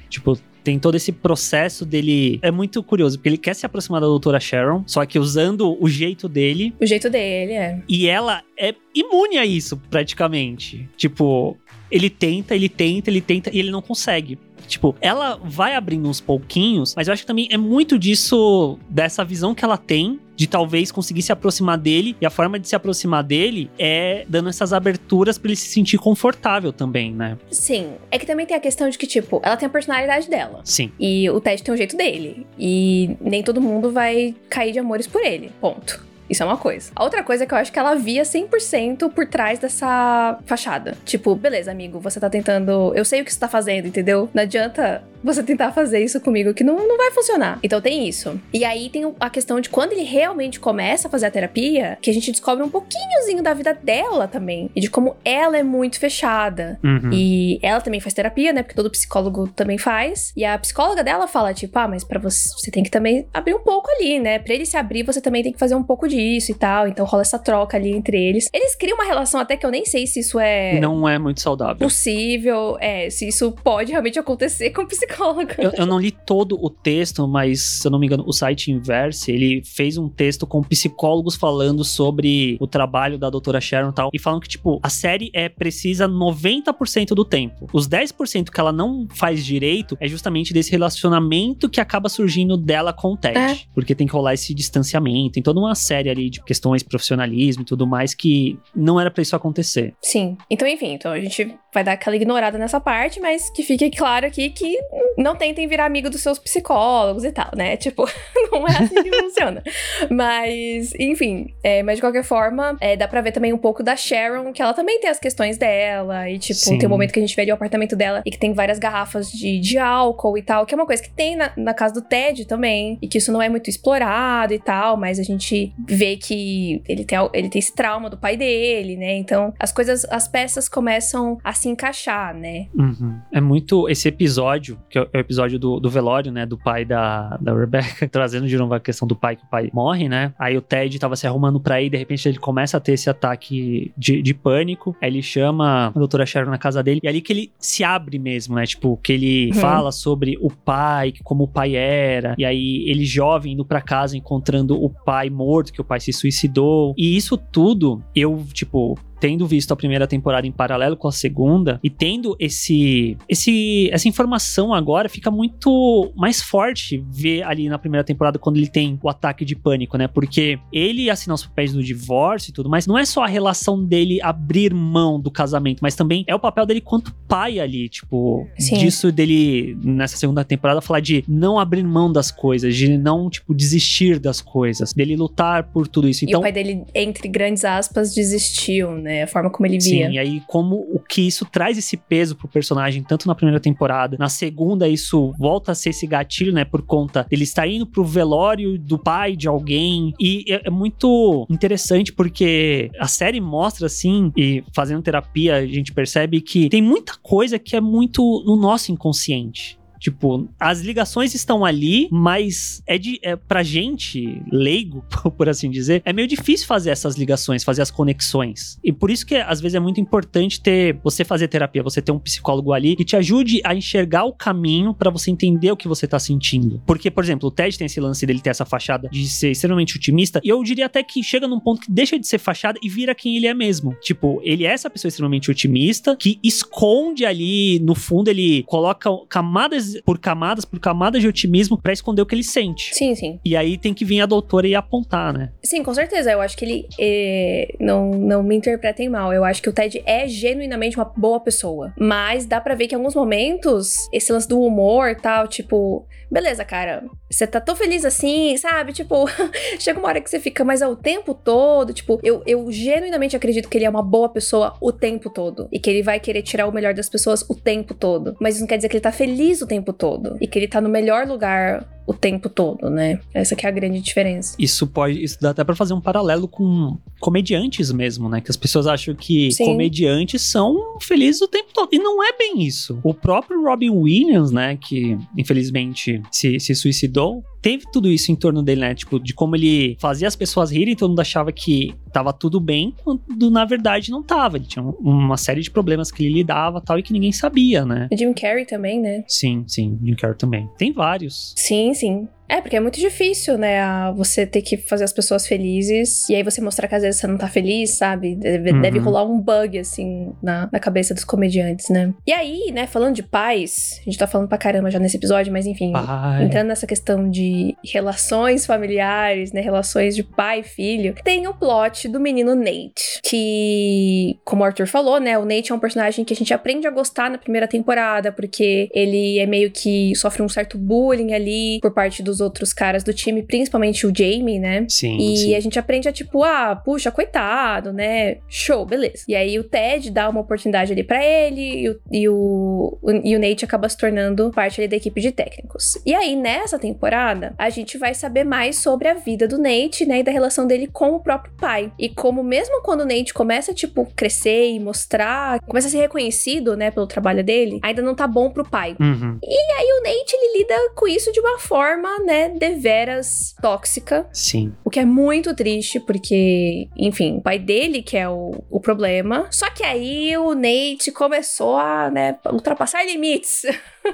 Tipo. 0.07 0.39
Tem 0.67 0.77
todo 0.77 0.95
esse 0.95 1.13
processo 1.13 1.85
dele. 1.85 2.39
É 2.41 2.51
muito 2.51 2.83
curioso, 2.83 3.17
porque 3.17 3.29
ele 3.29 3.37
quer 3.37 3.53
se 3.53 3.65
aproximar 3.65 4.01
da 4.01 4.07
doutora 4.07 4.37
Sharon, 4.37 4.83
só 4.85 5.05
que 5.05 5.17
usando 5.17 5.81
o 5.81 5.87
jeito 5.87 6.27
dele. 6.27 6.73
O 6.81 6.85
jeito 6.85 7.09
dele 7.09 7.53
é. 7.53 7.81
E 7.87 8.05
ela 8.09 8.43
é 8.59 8.75
imune 8.93 9.37
a 9.37 9.45
isso, 9.45 9.77
praticamente. 9.89 10.89
Tipo, 10.97 11.57
ele 11.89 12.09
tenta, 12.09 12.53
ele 12.53 12.67
tenta, 12.67 13.09
ele 13.09 13.21
tenta 13.21 13.49
e 13.49 13.59
ele 13.59 13.71
não 13.71 13.81
consegue. 13.81 14.37
Tipo, 14.67 14.95
ela 15.01 15.39
vai 15.43 15.75
abrindo 15.75 16.07
uns 16.07 16.21
pouquinhos, 16.21 16.95
mas 16.95 17.07
eu 17.07 17.13
acho 17.13 17.23
que 17.23 17.27
também 17.27 17.47
é 17.51 17.57
muito 17.57 17.97
disso, 17.99 18.77
dessa 18.89 19.23
visão 19.23 19.53
que 19.53 19.63
ela 19.63 19.77
tem 19.77 20.19
de 20.35 20.45
talvez 20.45 20.91
conseguir 20.91 21.23
se 21.23 21.31
aproximar 21.31 21.79
dele, 21.79 22.15
e 22.21 22.25
a 22.25 22.29
forma 22.29 22.59
de 22.59 22.67
se 22.67 22.75
aproximar 22.75 23.23
dele 23.23 23.71
é 23.79 24.23
dando 24.29 24.49
essas 24.49 24.71
aberturas 24.71 25.37
pra 25.37 25.49
ele 25.49 25.55
se 25.55 25.69
sentir 25.69 25.97
confortável 25.97 26.71
também, 26.71 27.11
né? 27.11 27.37
Sim. 27.49 27.93
É 28.11 28.19
que 28.19 28.25
também 28.25 28.45
tem 28.45 28.55
a 28.55 28.59
questão 28.59 28.87
de 28.87 28.97
que, 28.99 29.07
tipo, 29.07 29.41
ela 29.43 29.57
tem 29.57 29.65
a 29.65 29.69
personalidade 29.69 30.29
dela. 30.29 30.61
Sim. 30.63 30.91
E 30.99 31.27
o 31.31 31.41
Ted 31.41 31.63
tem 31.63 31.73
o 31.73 31.77
jeito 31.77 31.97
dele. 31.97 32.45
E 32.57 33.17
nem 33.19 33.41
todo 33.41 33.59
mundo 33.59 33.91
vai 33.91 34.35
cair 34.47 34.71
de 34.71 34.79
amores 34.79 35.07
por 35.07 35.23
ele. 35.23 35.49
Ponto. 35.59 36.05
Isso 36.29 36.43
é 36.43 36.45
uma 36.45 36.57
coisa. 36.57 36.91
A 36.95 37.03
outra 37.03 37.23
coisa 37.23 37.43
é 37.43 37.47
que 37.47 37.53
eu 37.53 37.57
acho 37.57 37.71
que 37.71 37.79
ela 37.79 37.95
via 37.95 38.23
100% 38.23 39.11
por 39.11 39.27
trás 39.27 39.59
dessa 39.59 40.37
fachada. 40.45 40.97
Tipo, 41.05 41.35
beleza, 41.35 41.71
amigo, 41.71 41.99
você 41.99 42.19
tá 42.19 42.29
tentando. 42.29 42.93
Eu 42.95 43.05
sei 43.05 43.21
o 43.21 43.25
que 43.25 43.33
você 43.33 43.39
tá 43.39 43.47
fazendo, 43.47 43.87
entendeu? 43.87 44.29
Não 44.33 44.43
adianta 44.43 45.03
você 45.27 45.43
tentar 45.43 45.71
fazer 45.71 46.03
isso 46.03 46.19
comigo 46.19 46.53
que 46.53 46.63
não, 46.63 46.75
não 46.87 46.97
vai 46.97 47.11
funcionar. 47.11 47.59
Então 47.61 47.79
tem 47.81 48.07
isso. 48.07 48.39
E 48.53 48.65
aí 48.65 48.89
tem 48.89 49.13
a 49.19 49.29
questão 49.29 49.59
de 49.59 49.69
quando 49.69 49.91
ele 49.91 50.03
realmente 50.03 50.59
começa 50.59 51.07
a 51.07 51.11
fazer 51.11 51.27
a 51.27 51.31
terapia, 51.31 51.97
que 52.01 52.09
a 52.09 52.13
gente 52.13 52.31
descobre 52.31 52.63
um 52.63 52.69
pouquinhozinho 52.69 53.43
da 53.43 53.53
vida 53.53 53.73
dela 53.73 54.27
também. 54.27 54.69
E 54.75 54.81
de 54.81 54.89
como 54.89 55.15
ela 55.23 55.57
é 55.57 55.63
muito 55.63 55.99
fechada. 55.99 56.79
Uhum. 56.83 57.11
E 57.11 57.59
ela 57.61 57.81
também 57.81 57.99
faz 57.99 58.13
terapia, 58.13 58.53
né? 58.53 58.63
Porque 58.63 58.75
todo 58.75 58.89
psicólogo 58.89 59.47
também 59.49 59.77
faz. 59.77 60.31
E 60.35 60.45
a 60.45 60.57
psicóloga 60.57 61.03
dela 61.03 61.27
fala, 61.27 61.53
tipo, 61.53 61.77
ah, 61.77 61.87
mas 61.87 62.03
pra 62.03 62.19
você, 62.19 62.49
você 62.49 62.71
tem 62.71 62.83
que 62.83 62.89
também 62.89 63.27
abrir 63.33 63.53
um 63.53 63.63
pouco 63.63 63.89
ali, 63.91 64.19
né? 64.19 64.39
Pra 64.39 64.53
ele 64.53 64.65
se 64.65 64.77
abrir, 64.77 65.03
você 65.03 65.21
também 65.21 65.43
tem 65.43 65.51
que 65.51 65.59
fazer 65.59 65.75
um 65.75 65.83
pouco 65.83 66.07
disso 66.07 66.51
e 66.51 66.55
tal. 66.55 66.87
Então 66.87 67.05
rola 67.05 67.21
essa 67.21 67.37
troca 67.37 67.77
ali 67.77 67.91
entre 67.91 68.17
eles. 68.17 68.49
Eles 68.53 68.75
criam 68.75 68.95
uma 68.95 69.05
relação 69.05 69.39
até 69.39 69.57
que 69.57 69.65
eu 69.65 69.71
nem 69.71 69.85
sei 69.85 70.07
se 70.07 70.21
isso 70.21 70.39
é. 70.39 70.79
Não 70.79 71.07
é 71.07 71.19
muito 71.19 71.41
saudável. 71.41 71.77
Possível, 71.77 72.77
é, 72.79 73.09
se 73.09 73.27
isso 73.27 73.51
pode 73.63 73.91
realmente 73.91 74.17
acontecer 74.17 74.69
com 74.71 74.83
o 74.83 74.87
psicólogo. 74.87 75.16
Eu, 75.57 75.71
eu 75.71 75.85
não 75.85 75.99
li 75.99 76.11
todo 76.11 76.57
o 76.61 76.69
texto, 76.69 77.27
mas 77.27 77.61
se 77.61 77.87
eu 77.87 77.91
não 77.91 77.99
me 77.99 78.05
engano, 78.05 78.23
o 78.25 78.33
site 78.33 78.71
Inverse, 78.71 79.31
ele 79.31 79.61
fez 79.63 79.97
um 79.97 80.09
texto 80.09 80.45
com 80.45 80.61
psicólogos 80.61 81.35
falando 81.35 81.83
sobre 81.83 82.57
o 82.59 82.67
trabalho 82.67 83.17
da 83.17 83.29
doutora 83.29 83.59
Sharon 83.59 83.89
e 83.89 83.93
tal, 83.93 84.09
e 84.13 84.19
falam 84.19 84.39
que, 84.39 84.47
tipo, 84.47 84.79
a 84.81 84.89
série 84.89 85.29
é 85.33 85.49
precisa 85.49 86.07
90% 86.07 87.09
do 87.09 87.25
tempo. 87.25 87.67
Os 87.73 87.87
10% 87.87 88.49
que 88.49 88.59
ela 88.59 88.71
não 88.71 89.07
faz 89.09 89.45
direito 89.45 89.97
é 89.99 90.07
justamente 90.07 90.53
desse 90.53 90.71
relacionamento 90.71 91.69
que 91.69 91.81
acaba 91.81 92.09
surgindo 92.09 92.57
dela 92.57 92.93
com 92.93 93.13
o 93.13 93.17
Ted. 93.17 93.37
É. 93.37 93.57
Porque 93.73 93.95
tem 93.95 94.07
que 94.07 94.13
rolar 94.13 94.33
esse 94.33 94.53
distanciamento, 94.53 95.33
tem 95.33 95.43
toda 95.43 95.59
uma 95.59 95.75
série 95.75 96.09
ali 96.09 96.29
de 96.29 96.43
questões 96.43 96.83
profissionalismo 96.83 97.63
e 97.63 97.65
tudo 97.65 97.87
mais 97.87 98.13
que 98.13 98.57
não 98.75 98.99
era 98.99 99.11
pra 99.11 99.21
isso 99.21 99.35
acontecer. 99.35 99.93
Sim. 100.01 100.37
Então, 100.49 100.67
enfim, 100.67 100.93
então 100.93 101.11
a 101.11 101.19
gente 101.19 101.55
vai 101.73 101.83
dar 101.83 101.93
aquela 101.93 102.15
ignorada 102.15 102.57
nessa 102.57 102.79
parte, 102.79 103.19
mas 103.19 103.49
que 103.49 103.63
fique 103.63 103.89
claro 103.91 104.25
aqui 104.25 104.49
que 104.49 104.77
não 105.17 105.35
tentem 105.35 105.67
virar 105.67 105.85
amigo 105.85 106.09
dos 106.09 106.21
seus 106.21 106.39
psicólogos 106.39 107.23
e 107.23 107.31
tal, 107.31 107.51
né? 107.55 107.75
Tipo, 107.87 108.05
não 108.51 108.67
é 108.67 108.71
assim 108.71 109.01
que 109.01 109.21
funciona. 109.21 109.63
Mas, 110.09 110.93
enfim, 110.99 111.53
é, 111.63 111.81
mas 111.83 111.95
de 111.95 112.01
qualquer 112.01 112.23
forma, 112.23 112.75
é, 112.81 112.97
dá 112.97 113.07
pra 113.07 113.21
ver 113.21 113.31
também 113.31 113.53
um 113.53 113.57
pouco 113.57 113.81
da 113.81 113.95
Sharon, 113.95 114.51
que 114.51 114.61
ela 114.61 114.73
também 114.73 114.99
tem 114.99 115.09
as 115.09 115.19
questões 115.19 115.57
dela. 115.57 116.29
E, 116.29 116.37
tipo, 116.37 116.59
Sim. 116.59 116.77
tem 116.77 116.87
um 116.87 116.89
momento 116.89 117.13
que 117.13 117.19
a 117.19 117.21
gente 117.21 117.35
vê 117.35 117.43
ali 117.43 117.51
o 117.51 117.53
apartamento 117.53 117.95
dela 117.95 118.21
e 118.25 118.31
que 118.31 118.37
tem 118.37 118.53
várias 118.53 118.77
garrafas 118.77 119.31
de, 119.31 119.59
de 119.59 119.77
álcool 119.77 120.37
e 120.37 120.41
tal, 120.41 120.65
que 120.65 120.73
é 120.73 120.77
uma 120.77 120.85
coisa 120.85 121.01
que 121.01 121.09
tem 121.09 121.35
na, 121.35 121.51
na 121.55 121.73
casa 121.73 121.93
do 121.93 122.01
Ted 122.01 122.45
também. 122.45 122.97
E 123.01 123.07
que 123.07 123.17
isso 123.17 123.31
não 123.31 123.41
é 123.41 123.47
muito 123.47 123.69
explorado 123.69 124.53
e 124.53 124.59
tal, 124.59 124.97
mas 124.97 125.19
a 125.19 125.23
gente 125.23 125.73
vê 125.87 126.17
que 126.17 126.81
ele 126.87 127.05
tem, 127.05 127.17
ele 127.33 127.49
tem 127.49 127.59
esse 127.59 127.73
trauma 127.73 128.09
do 128.09 128.17
pai 128.17 128.35
dele, 128.35 128.97
né? 128.97 129.15
Então, 129.15 129.53
as 129.59 129.71
coisas, 129.71 130.05
as 130.05 130.27
peças 130.27 130.67
começam 130.67 131.37
a 131.43 131.53
se 131.53 131.69
encaixar, 131.69 132.33
né? 132.35 132.67
Uhum. 132.75 133.19
É 133.31 133.39
muito 133.39 133.87
esse 133.89 134.07
episódio, 134.07 134.79
que 134.89 134.97
é 134.97 135.01
o 135.01 135.07
episódio 135.13 135.57
do, 135.59 135.79
do 135.79 135.89
velório, 135.89 136.31
né? 136.31 136.45
Do 136.45 136.57
pai 136.57 136.85
da, 136.85 137.37
da 137.41 137.53
Rebecca, 137.53 138.07
trazendo 138.09 138.47
de 138.47 138.57
novo 138.57 138.73
a 138.73 138.79
questão 138.79 139.07
do 139.07 139.15
pai, 139.15 139.35
que 139.35 139.43
o 139.43 139.47
pai 139.47 139.69
morre, 139.73 140.07
né? 140.09 140.33
Aí 140.39 140.57
o 140.57 140.61
Ted 140.61 140.97
tava 140.99 141.15
se 141.15 141.27
arrumando 141.27 141.59
pra 141.59 141.81
ir, 141.81 141.89
de 141.89 141.97
repente 141.97 142.27
ele 142.27 142.37
começa 142.37 142.77
a 142.77 142.79
ter 142.79 142.93
esse 142.93 143.09
ataque 143.09 143.91
de, 143.97 144.21
de 144.21 144.33
pânico. 144.33 144.95
Aí 145.01 145.09
ele 145.09 145.21
chama 145.21 145.87
a 145.87 145.89
doutora 145.99 146.25
Sharon 146.25 146.49
na 146.51 146.57
casa 146.57 146.81
dele, 146.83 146.99
e 147.03 147.07
é 147.07 147.09
ali 147.09 147.21
que 147.21 147.33
ele 147.33 147.51
se 147.59 147.83
abre 147.83 148.17
mesmo, 148.19 148.55
né? 148.55 148.65
Tipo, 148.65 148.97
que 148.97 149.13
ele 149.13 149.37
Uhum. 149.47 149.53
fala 149.53 149.91
sobre 149.91 150.37
o 150.41 150.49
pai, 150.49 151.13
como 151.23 151.43
o 151.43 151.47
pai 151.47 151.75
era, 151.75 152.35
e 152.37 152.43
aí 152.45 152.83
ele 152.87 153.05
jovem 153.05 153.53
indo 153.53 153.63
pra 153.65 153.81
casa 153.81 154.17
encontrando 154.17 154.81
o 154.81 154.89
pai 154.89 155.29
morto, 155.29 155.71
que 155.71 155.81
o 155.81 155.83
pai 155.83 155.99
se 155.99 156.11
suicidou. 156.13 156.93
E 156.97 157.15
isso 157.15 157.37
tudo, 157.37 158.01
eu, 158.15 158.43
tipo, 158.53 158.97
tendo 159.19 159.47
visto 159.47 159.71
a 159.71 159.75
primeira 159.75 160.07
temporada 160.07 160.45
em 160.47 160.51
paralelo 160.51 160.95
com 160.95 161.07
a 161.07 161.11
segunda 161.11 161.79
e 161.83 161.89
tendo 161.89 162.35
esse, 162.39 163.17
esse 163.27 163.89
essa 163.91 164.07
informação 164.07 164.73
agora 164.73 165.09
fica 165.09 165.31
muito 165.31 166.11
mais 166.15 166.41
forte 166.41 167.03
ver 167.09 167.43
ali 167.43 167.69
na 167.69 167.77
primeira 167.77 168.03
temporada 168.03 168.39
quando 168.39 168.57
ele 168.57 168.67
tem 168.67 168.99
o 169.01 169.09
ataque 169.09 169.43
de 169.43 169.55
pânico, 169.55 169.97
né? 169.97 170.07
Porque 170.07 170.59
ele 170.71 171.09
assinar 171.09 171.35
os 171.35 171.45
papéis 171.45 171.73
do 171.73 171.83
divórcio 171.83 172.51
e 172.51 172.53
tudo, 172.53 172.69
mas 172.69 172.85
não 172.85 172.97
é 172.97 173.05
só 173.05 173.23
a 173.23 173.27
relação 173.27 173.83
dele 173.83 174.19
abrir 174.21 174.73
mão 174.73 175.19
do 175.19 175.31
casamento, 175.31 175.79
mas 175.81 175.95
também 175.95 176.23
é 176.27 176.35
o 176.35 176.39
papel 176.39 176.65
dele 176.65 176.81
quanto 176.81 177.13
pai 177.27 177.59
ali, 177.59 177.89
tipo, 177.89 178.47
Sim. 178.57 178.77
disso 178.77 179.11
dele 179.11 179.77
nessa 179.83 180.17
segunda 180.17 180.43
temporada 180.43 180.81
falar 180.81 180.99
de 180.99 181.23
não 181.27 181.59
abrir 181.59 181.83
mão 181.83 182.11
das 182.11 182.31
coisas, 182.31 182.75
de 182.75 182.97
não 182.97 183.29
tipo 183.29 183.53
desistir 183.53 184.19
das 184.19 184.41
coisas, 184.41 184.93
dele 184.93 185.15
lutar 185.15 185.63
por 185.63 185.87
tudo 185.87 186.07
isso. 186.07 186.23
e 186.23 186.27
Então 186.27 186.39
o 186.39 186.43
pai 186.43 186.51
dele, 186.51 186.83
entre 186.93 187.27
grandes 187.27 187.65
aspas, 187.65 188.13
desistiu, 188.13 188.91
né? 188.91 189.06
A 189.23 189.27
forma 189.27 189.49
como 189.49 189.65
ele 189.65 189.79
via. 189.79 190.07
Sim, 190.07 190.13
e 190.13 190.19
aí 190.19 190.41
como 190.47 190.75
o 190.91 190.99
que 190.99 191.21
isso 191.21 191.45
traz 191.45 191.77
esse 191.77 191.97
peso 191.97 192.35
pro 192.35 192.47
personagem, 192.47 193.03
tanto 193.03 193.27
na 193.27 193.35
primeira 193.35 193.59
temporada, 193.59 194.17
na 194.19 194.29
segunda 194.29 194.87
isso 194.87 195.33
volta 195.37 195.71
a 195.71 195.75
ser 195.75 195.89
esse 195.89 196.05
gatilho, 196.07 196.53
né, 196.53 196.65
por 196.65 196.81
conta 196.81 197.25
dele 197.29 197.43
estar 197.43 197.67
indo 197.67 197.85
pro 197.85 198.03
velório 198.03 198.77
do 198.77 198.97
pai 198.97 199.35
de 199.35 199.47
alguém, 199.47 200.13
e 200.19 200.45
é, 200.49 200.61
é 200.65 200.69
muito 200.69 201.45
interessante 201.49 202.11
porque 202.11 202.89
a 202.99 203.07
série 203.07 203.39
mostra 203.39 203.87
assim, 203.87 204.31
e 204.35 204.63
fazendo 204.73 205.01
terapia 205.01 205.55
a 205.55 205.65
gente 205.65 205.93
percebe 205.93 206.41
que 206.41 206.69
tem 206.69 206.81
muita 206.81 207.13
coisa 207.21 207.57
que 207.59 207.75
é 207.75 207.81
muito 207.81 208.43
no 208.45 208.55
nosso 208.55 208.91
inconsciente. 208.91 209.77
Tipo, 209.99 210.47
as 210.59 210.81
ligações 210.81 211.33
estão 211.33 211.65
ali, 211.65 212.07
mas 212.11 212.81
é 212.85 212.97
de 212.97 213.19
é, 213.21 213.35
pra 213.35 213.63
gente, 213.63 214.41
leigo, 214.51 215.03
por 215.37 215.49
assim 215.49 215.69
dizer, 215.69 216.01
é 216.05 216.13
meio 216.13 216.27
difícil 216.27 216.67
fazer 216.67 216.89
essas 216.89 217.15
ligações, 217.15 217.63
fazer 217.63 217.81
as 217.81 217.91
conexões. 217.91 218.79
E 218.83 218.91
por 218.91 219.09
isso 219.09 219.25
que 219.25 219.35
às 219.35 219.59
vezes 219.59 219.75
é 219.75 219.79
muito 219.79 219.99
importante 219.99 220.61
ter 220.61 220.99
você 221.03 221.23
fazer 221.23 221.47
terapia, 221.47 221.83
você 221.83 222.01
ter 222.01 222.11
um 222.11 222.19
psicólogo 222.19 222.73
ali 222.73 222.95
que 222.95 223.05
te 223.05 223.15
ajude 223.15 223.61
a 223.63 223.73
enxergar 223.75 224.25
o 224.25 224.33
caminho 224.33 224.93
para 224.93 225.09
você 225.09 225.31
entender 225.31 225.71
o 225.71 225.77
que 225.77 225.87
você 225.87 226.07
tá 226.07 226.19
sentindo. 226.19 226.81
Porque, 226.85 227.09
por 227.09 227.23
exemplo, 227.23 227.49
o 227.49 227.51
Ted 227.51 227.77
tem 227.77 227.85
esse 227.85 227.99
lance 227.99 228.25
dele 228.25 228.39
ter 228.39 228.49
essa 228.49 228.65
fachada 228.65 229.09
de 229.09 229.27
ser 229.27 229.51
extremamente 229.51 229.95
otimista, 229.97 230.39
e 230.43 230.49
eu 230.49 230.63
diria 230.63 230.85
até 230.85 231.03
que 231.03 231.23
chega 231.23 231.47
num 231.47 231.59
ponto 231.59 231.81
que 231.81 231.91
deixa 231.91 232.19
de 232.19 232.27
ser 232.27 232.37
fachada 232.37 232.79
e 232.81 232.89
vira 232.89 233.15
quem 233.15 233.37
ele 233.37 233.47
é 233.47 233.53
mesmo. 233.53 233.95
Tipo, 234.01 234.39
ele 234.43 234.65
é 234.65 234.71
essa 234.71 234.89
pessoa 234.89 235.09
extremamente 235.09 235.49
otimista 235.49 236.15
que 236.15 236.39
esconde 236.43 237.25
ali 237.25 237.79
no 237.79 237.95
fundo, 237.95 238.29
ele 238.29 238.63
coloca 238.63 239.09
camadas 239.29 239.86
por 240.05 240.19
camadas 240.19 240.65
por 240.65 240.79
camadas 240.79 241.21
de 241.21 241.27
otimismo 241.27 241.79
para 241.81 241.93
esconder 241.93 242.21
o 242.21 242.25
que 242.25 242.35
ele 242.35 242.43
sente. 242.43 242.95
Sim, 242.95 243.15
sim. 243.15 243.39
E 243.43 243.55
aí 243.55 243.77
tem 243.77 243.93
que 243.93 244.05
vir 244.05 244.21
a 244.21 244.25
doutora 244.25 244.67
e 244.67 244.75
apontar, 244.75 245.33
né? 245.33 245.51
Sim, 245.63 245.83
com 245.83 245.93
certeza. 245.93 246.31
Eu 246.31 246.41
acho 246.41 246.57
que 246.57 246.65
ele. 246.65 246.87
É, 246.99 247.75
não, 247.79 248.11
não 248.11 248.43
me 248.43 248.55
interpretem 248.55 249.09
mal. 249.09 249.33
Eu 249.33 249.43
acho 249.43 249.61
que 249.61 249.69
o 249.69 249.73
Ted 249.73 250.01
é 250.05 250.27
genuinamente 250.27 250.97
uma 250.97 251.05
boa 251.05 251.39
pessoa. 251.39 251.93
Mas 251.97 252.45
dá 252.45 252.59
para 252.59 252.75
ver 252.75 252.87
que 252.87 252.95
em 252.95 252.97
alguns 252.97 253.15
momentos, 253.15 254.07
esse 254.11 254.31
lance 254.31 254.47
do 254.47 254.59
humor 254.61 255.15
tal, 255.15 255.47
tipo, 255.47 256.05
beleza, 256.29 256.63
cara, 256.63 257.03
você 257.29 257.45
tá 257.45 257.59
tão 257.59 257.75
feliz 257.75 258.05
assim, 258.05 258.55
sabe? 258.57 258.93
Tipo, 258.93 259.25
chega 259.79 259.99
uma 259.99 260.07
hora 260.09 260.21
que 260.21 260.29
você 260.29 260.39
fica, 260.39 260.63
mas 260.63 260.81
é 260.81 260.87
o 260.87 260.95
tempo 260.95 261.33
todo. 261.33 261.93
Tipo, 261.93 262.19
eu, 262.23 262.41
eu 262.45 262.71
genuinamente 262.71 263.35
acredito 263.35 263.69
que 263.69 263.77
ele 263.77 263.85
é 263.85 263.89
uma 263.89 264.03
boa 264.03 264.29
pessoa 264.29 264.75
o 264.81 264.91
tempo 264.91 265.29
todo. 265.29 265.67
E 265.71 265.79
que 265.79 265.89
ele 265.89 266.03
vai 266.03 266.19
querer 266.19 266.41
tirar 266.41 266.67
o 266.67 266.71
melhor 266.71 266.93
das 266.93 267.09
pessoas 267.09 267.43
o 267.49 267.55
tempo 267.55 267.93
todo. 267.93 268.35
Mas 268.39 268.55
isso 268.55 268.61
não 268.61 268.67
quer 268.67 268.77
dizer 268.77 268.89
que 268.89 268.95
ele 268.95 269.01
tá 269.01 269.11
feliz 269.11 269.61
o 269.61 269.67
tempo 269.67 269.76
todo. 269.93 270.37
E 270.41 270.47
que 270.47 270.57
ele 270.57 270.67
tá 270.67 270.81
no 270.81 270.89
melhor 270.89 271.27
lugar 271.27 271.87
o 272.07 272.13
tempo 272.13 272.47
todo, 272.47 272.89
né? 272.89 273.19
Essa 273.33 273.53
que 273.53 273.65
é 273.65 273.69
a 273.69 273.71
grande 273.71 273.99
diferença. 273.99 274.55
Isso 274.57 274.87
pode, 274.87 275.21
isso 275.21 275.37
dá 275.41 275.49
até 275.49 275.63
para 275.63 275.75
fazer 275.75 275.93
um 275.93 275.99
paralelo 275.99 276.47
com 276.47 276.97
comediantes 277.19 277.91
mesmo, 277.91 278.29
né? 278.29 278.39
Que 278.39 278.49
as 278.49 278.55
pessoas 278.55 278.87
acham 278.87 279.13
que 279.13 279.51
Sim. 279.51 279.65
comediantes 279.65 280.41
são 280.41 280.97
felizes 281.01 281.41
o 281.41 281.47
tempo 281.49 281.69
todo 281.73 281.89
e 281.91 281.99
não 281.99 282.23
é 282.23 282.31
bem 282.37 282.63
isso. 282.63 282.97
O 283.03 283.13
próprio 283.13 283.61
Robin 283.61 283.89
Williams, 283.89 284.51
né, 284.51 284.77
que 284.77 285.17
infelizmente 285.37 286.21
se, 286.31 286.57
se 286.61 286.73
suicidou, 286.73 287.43
teve 287.67 287.83
tudo 287.91 288.09
isso 288.09 288.31
em 288.31 288.35
torno 288.35 288.63
dele, 288.63 288.79
né? 288.79 288.95
Tipo, 288.95 289.19
de 289.19 289.33
como 289.33 289.53
ele 289.53 289.97
fazia 289.99 290.25
as 290.25 290.37
pessoas 290.37 290.71
rirem, 290.71 290.95
todo 290.95 291.09
mundo 291.09 291.19
achava 291.19 291.51
que 291.51 291.93
tava 292.13 292.31
tudo 292.31 292.61
bem, 292.61 292.95
quando 293.03 293.51
na 293.51 293.65
verdade 293.65 294.09
não 294.09 294.23
tava. 294.23 294.55
Ele 294.55 294.65
tinha 294.65 294.81
uma 295.01 295.35
série 295.35 295.59
de 295.59 295.69
problemas 295.69 296.09
que 296.09 296.23
ele 296.23 296.33
lidava 296.33 296.79
tal 296.79 296.97
e 296.97 297.03
que 297.03 297.11
ninguém 297.11 297.33
sabia, 297.33 297.83
né? 297.83 298.07
O 298.09 298.17
Jim 298.17 298.33
Carrey 298.33 298.65
também, 298.65 299.01
né? 299.01 299.25
Sim, 299.27 299.65
sim, 299.67 299.99
Jim 300.01 300.15
Carrey 300.15 300.37
também. 300.37 300.69
Tem 300.77 300.93
vários. 300.93 301.53
Sim, 301.57 301.93
sim. 301.93 302.29
É, 302.49 302.61
porque 302.61 302.75
é 302.77 302.79
muito 302.79 302.99
difícil, 302.99 303.57
né? 303.57 303.79
Você 304.15 304.45
ter 304.45 304.61
que 304.61 304.77
fazer 304.77 305.03
as 305.03 305.13
pessoas 305.13 305.45
felizes 305.45 306.27
e 306.29 306.35
aí 306.35 306.43
você 306.43 306.61
mostrar 306.61 306.87
que 306.87 306.95
às 306.95 307.03
vezes 307.03 307.19
você 307.19 307.27
não 307.27 307.37
tá 307.37 307.47
feliz, 307.47 307.91
sabe? 307.91 308.35
Deve, 308.35 308.71
uhum. 308.71 308.81
deve 308.81 308.99
rolar 308.99 309.23
um 309.25 309.39
bug, 309.39 309.77
assim, 309.77 310.31
na, 310.41 310.69
na 310.71 310.79
cabeça 310.79 311.13
dos 311.13 311.23
comediantes, 311.23 311.89
né? 311.89 312.13
E 312.25 312.31
aí, 312.31 312.71
né, 312.71 312.87
falando 312.87 313.15
de 313.15 313.23
pais, 313.23 313.99
a 314.01 314.03
gente 314.05 314.17
tá 314.17 314.27
falando 314.27 314.47
pra 314.47 314.57
caramba 314.57 314.89
já 314.89 314.99
nesse 314.99 315.17
episódio, 315.17 315.51
mas 315.51 315.65
enfim, 315.65 315.91
pai. 315.91 316.45
entrando 316.45 316.67
nessa 316.67 316.87
questão 316.87 317.29
de 317.29 317.75
relações 317.83 318.65
familiares, 318.65 319.51
né? 319.51 319.61
Relações 319.61 320.15
de 320.15 320.23
pai 320.23 320.61
e 320.61 320.63
filho, 320.63 321.15
tem 321.23 321.47
o 321.47 321.53
plot 321.53 322.07
do 322.07 322.19
menino 322.19 322.55
Nate, 322.55 323.19
que, 323.23 324.39
como 324.45 324.63
o 324.63 324.65
Arthur 324.65 324.87
falou, 324.87 325.19
né? 325.19 325.37
O 325.37 325.45
Nate 325.45 325.71
é 325.71 325.75
um 325.75 325.79
personagem 325.79 326.23
que 326.23 326.33
a 326.33 326.35
gente 326.35 326.53
aprende 326.53 326.87
a 326.87 326.91
gostar 326.91 327.29
na 327.29 327.37
primeira 327.37 327.67
temporada, 327.67 328.31
porque 328.31 328.89
ele 328.93 329.39
é 329.39 329.45
meio 329.45 329.69
que 329.69 330.15
sofre 330.15 330.41
um 330.41 330.49
certo 330.49 330.77
bullying 330.77 331.33
ali 331.33 331.79
por 331.81 331.93
parte 331.93 332.23
dos 332.23 332.36
os 332.37 332.41
outros 332.41 332.71
caras 332.71 333.03
do 333.03 333.13
time, 333.13 333.41
principalmente 333.41 334.05
o 334.05 334.13
Jamie, 334.15 334.59
né? 334.59 334.85
Sim. 334.87 335.17
E 335.17 335.37
sim. 335.37 335.55
a 335.55 335.59
gente 335.59 335.77
aprende 335.79 336.07
a 336.07 336.11
tipo, 336.11 336.43
ah, 336.43 336.75
puxa, 336.75 337.11
coitado, 337.11 337.91
né? 337.91 338.37
Show, 338.47 338.85
beleza. 338.85 339.23
E 339.27 339.35
aí 339.35 339.57
o 339.59 339.63
Ted 339.63 340.11
dá 340.11 340.29
uma 340.29 340.41
oportunidade 340.41 340.91
ali 340.93 341.03
para 341.03 341.23
ele 341.23 341.61
e 341.61 341.89
o, 341.89 341.99
e 342.11 342.29
o, 342.29 342.99
e 343.23 343.35
o 343.35 343.39
Nate 343.39 343.65
acaba 343.65 343.89
se 343.89 343.97
tornando 343.97 344.51
parte 344.51 344.79
ali 344.79 344.87
da 344.87 344.95
equipe 344.95 345.19
de 345.19 345.31
técnicos. 345.31 345.97
E 346.05 346.13
aí 346.13 346.35
nessa 346.35 346.77
temporada, 346.77 347.55
a 347.57 347.69
gente 347.69 347.97
vai 347.97 348.13
saber 348.13 348.43
mais 348.43 348.77
sobre 348.77 349.07
a 349.07 349.13
vida 349.13 349.47
do 349.47 349.57
Nate, 349.57 350.05
né? 350.05 350.19
E 350.19 350.23
da 350.23 350.31
relação 350.31 350.67
dele 350.67 350.87
com 350.87 351.11
o 351.15 351.19
próprio 351.19 351.53
pai. 351.57 351.91
E 351.97 352.09
como 352.09 352.43
mesmo 352.43 352.81
quando 352.81 353.01
o 353.01 353.05
Nate 353.05 353.33
começa, 353.33 353.73
tipo, 353.73 354.07
crescer 354.15 354.69
e 354.69 354.79
mostrar, 354.79 355.59
começa 355.61 355.87
a 355.87 355.91
ser 355.91 355.97
reconhecido, 355.97 356.77
né, 356.77 356.91
pelo 356.91 357.07
trabalho 357.07 357.43
dele, 357.43 357.79
ainda 357.81 358.01
não 358.01 358.15
tá 358.15 358.27
bom 358.27 358.49
pro 358.49 358.67
pai. 358.67 358.95
Uhum. 358.99 359.39
E 359.43 359.73
aí 359.73 359.87
o 359.99 360.03
Nate, 360.03 360.35
ele 360.35 360.59
lida 360.59 360.75
com 360.95 361.07
isso 361.07 361.31
de 361.31 361.39
uma 361.39 361.57
forma, 361.59 362.19
né, 362.27 362.49
deveras 362.49 363.55
tóxica. 363.61 364.27
Sim. 364.33 364.73
O 364.83 364.89
que 364.89 364.99
é 364.99 365.05
muito 365.05 365.55
triste, 365.55 365.97
porque, 365.97 366.89
enfim, 366.97 367.37
o 367.37 367.41
pai 367.41 367.57
dele 367.57 368.01
que 368.01 368.17
é 368.17 368.27
o, 368.27 368.51
o 368.69 368.79
problema. 368.81 369.47
Só 369.49 369.69
que 369.69 369.83
aí 369.83 370.35
o 370.37 370.53
Nate 370.53 371.09
começou 371.13 371.77
a, 371.77 372.11
né, 372.11 372.37
ultrapassar 372.51 373.05
limites. 373.05 373.63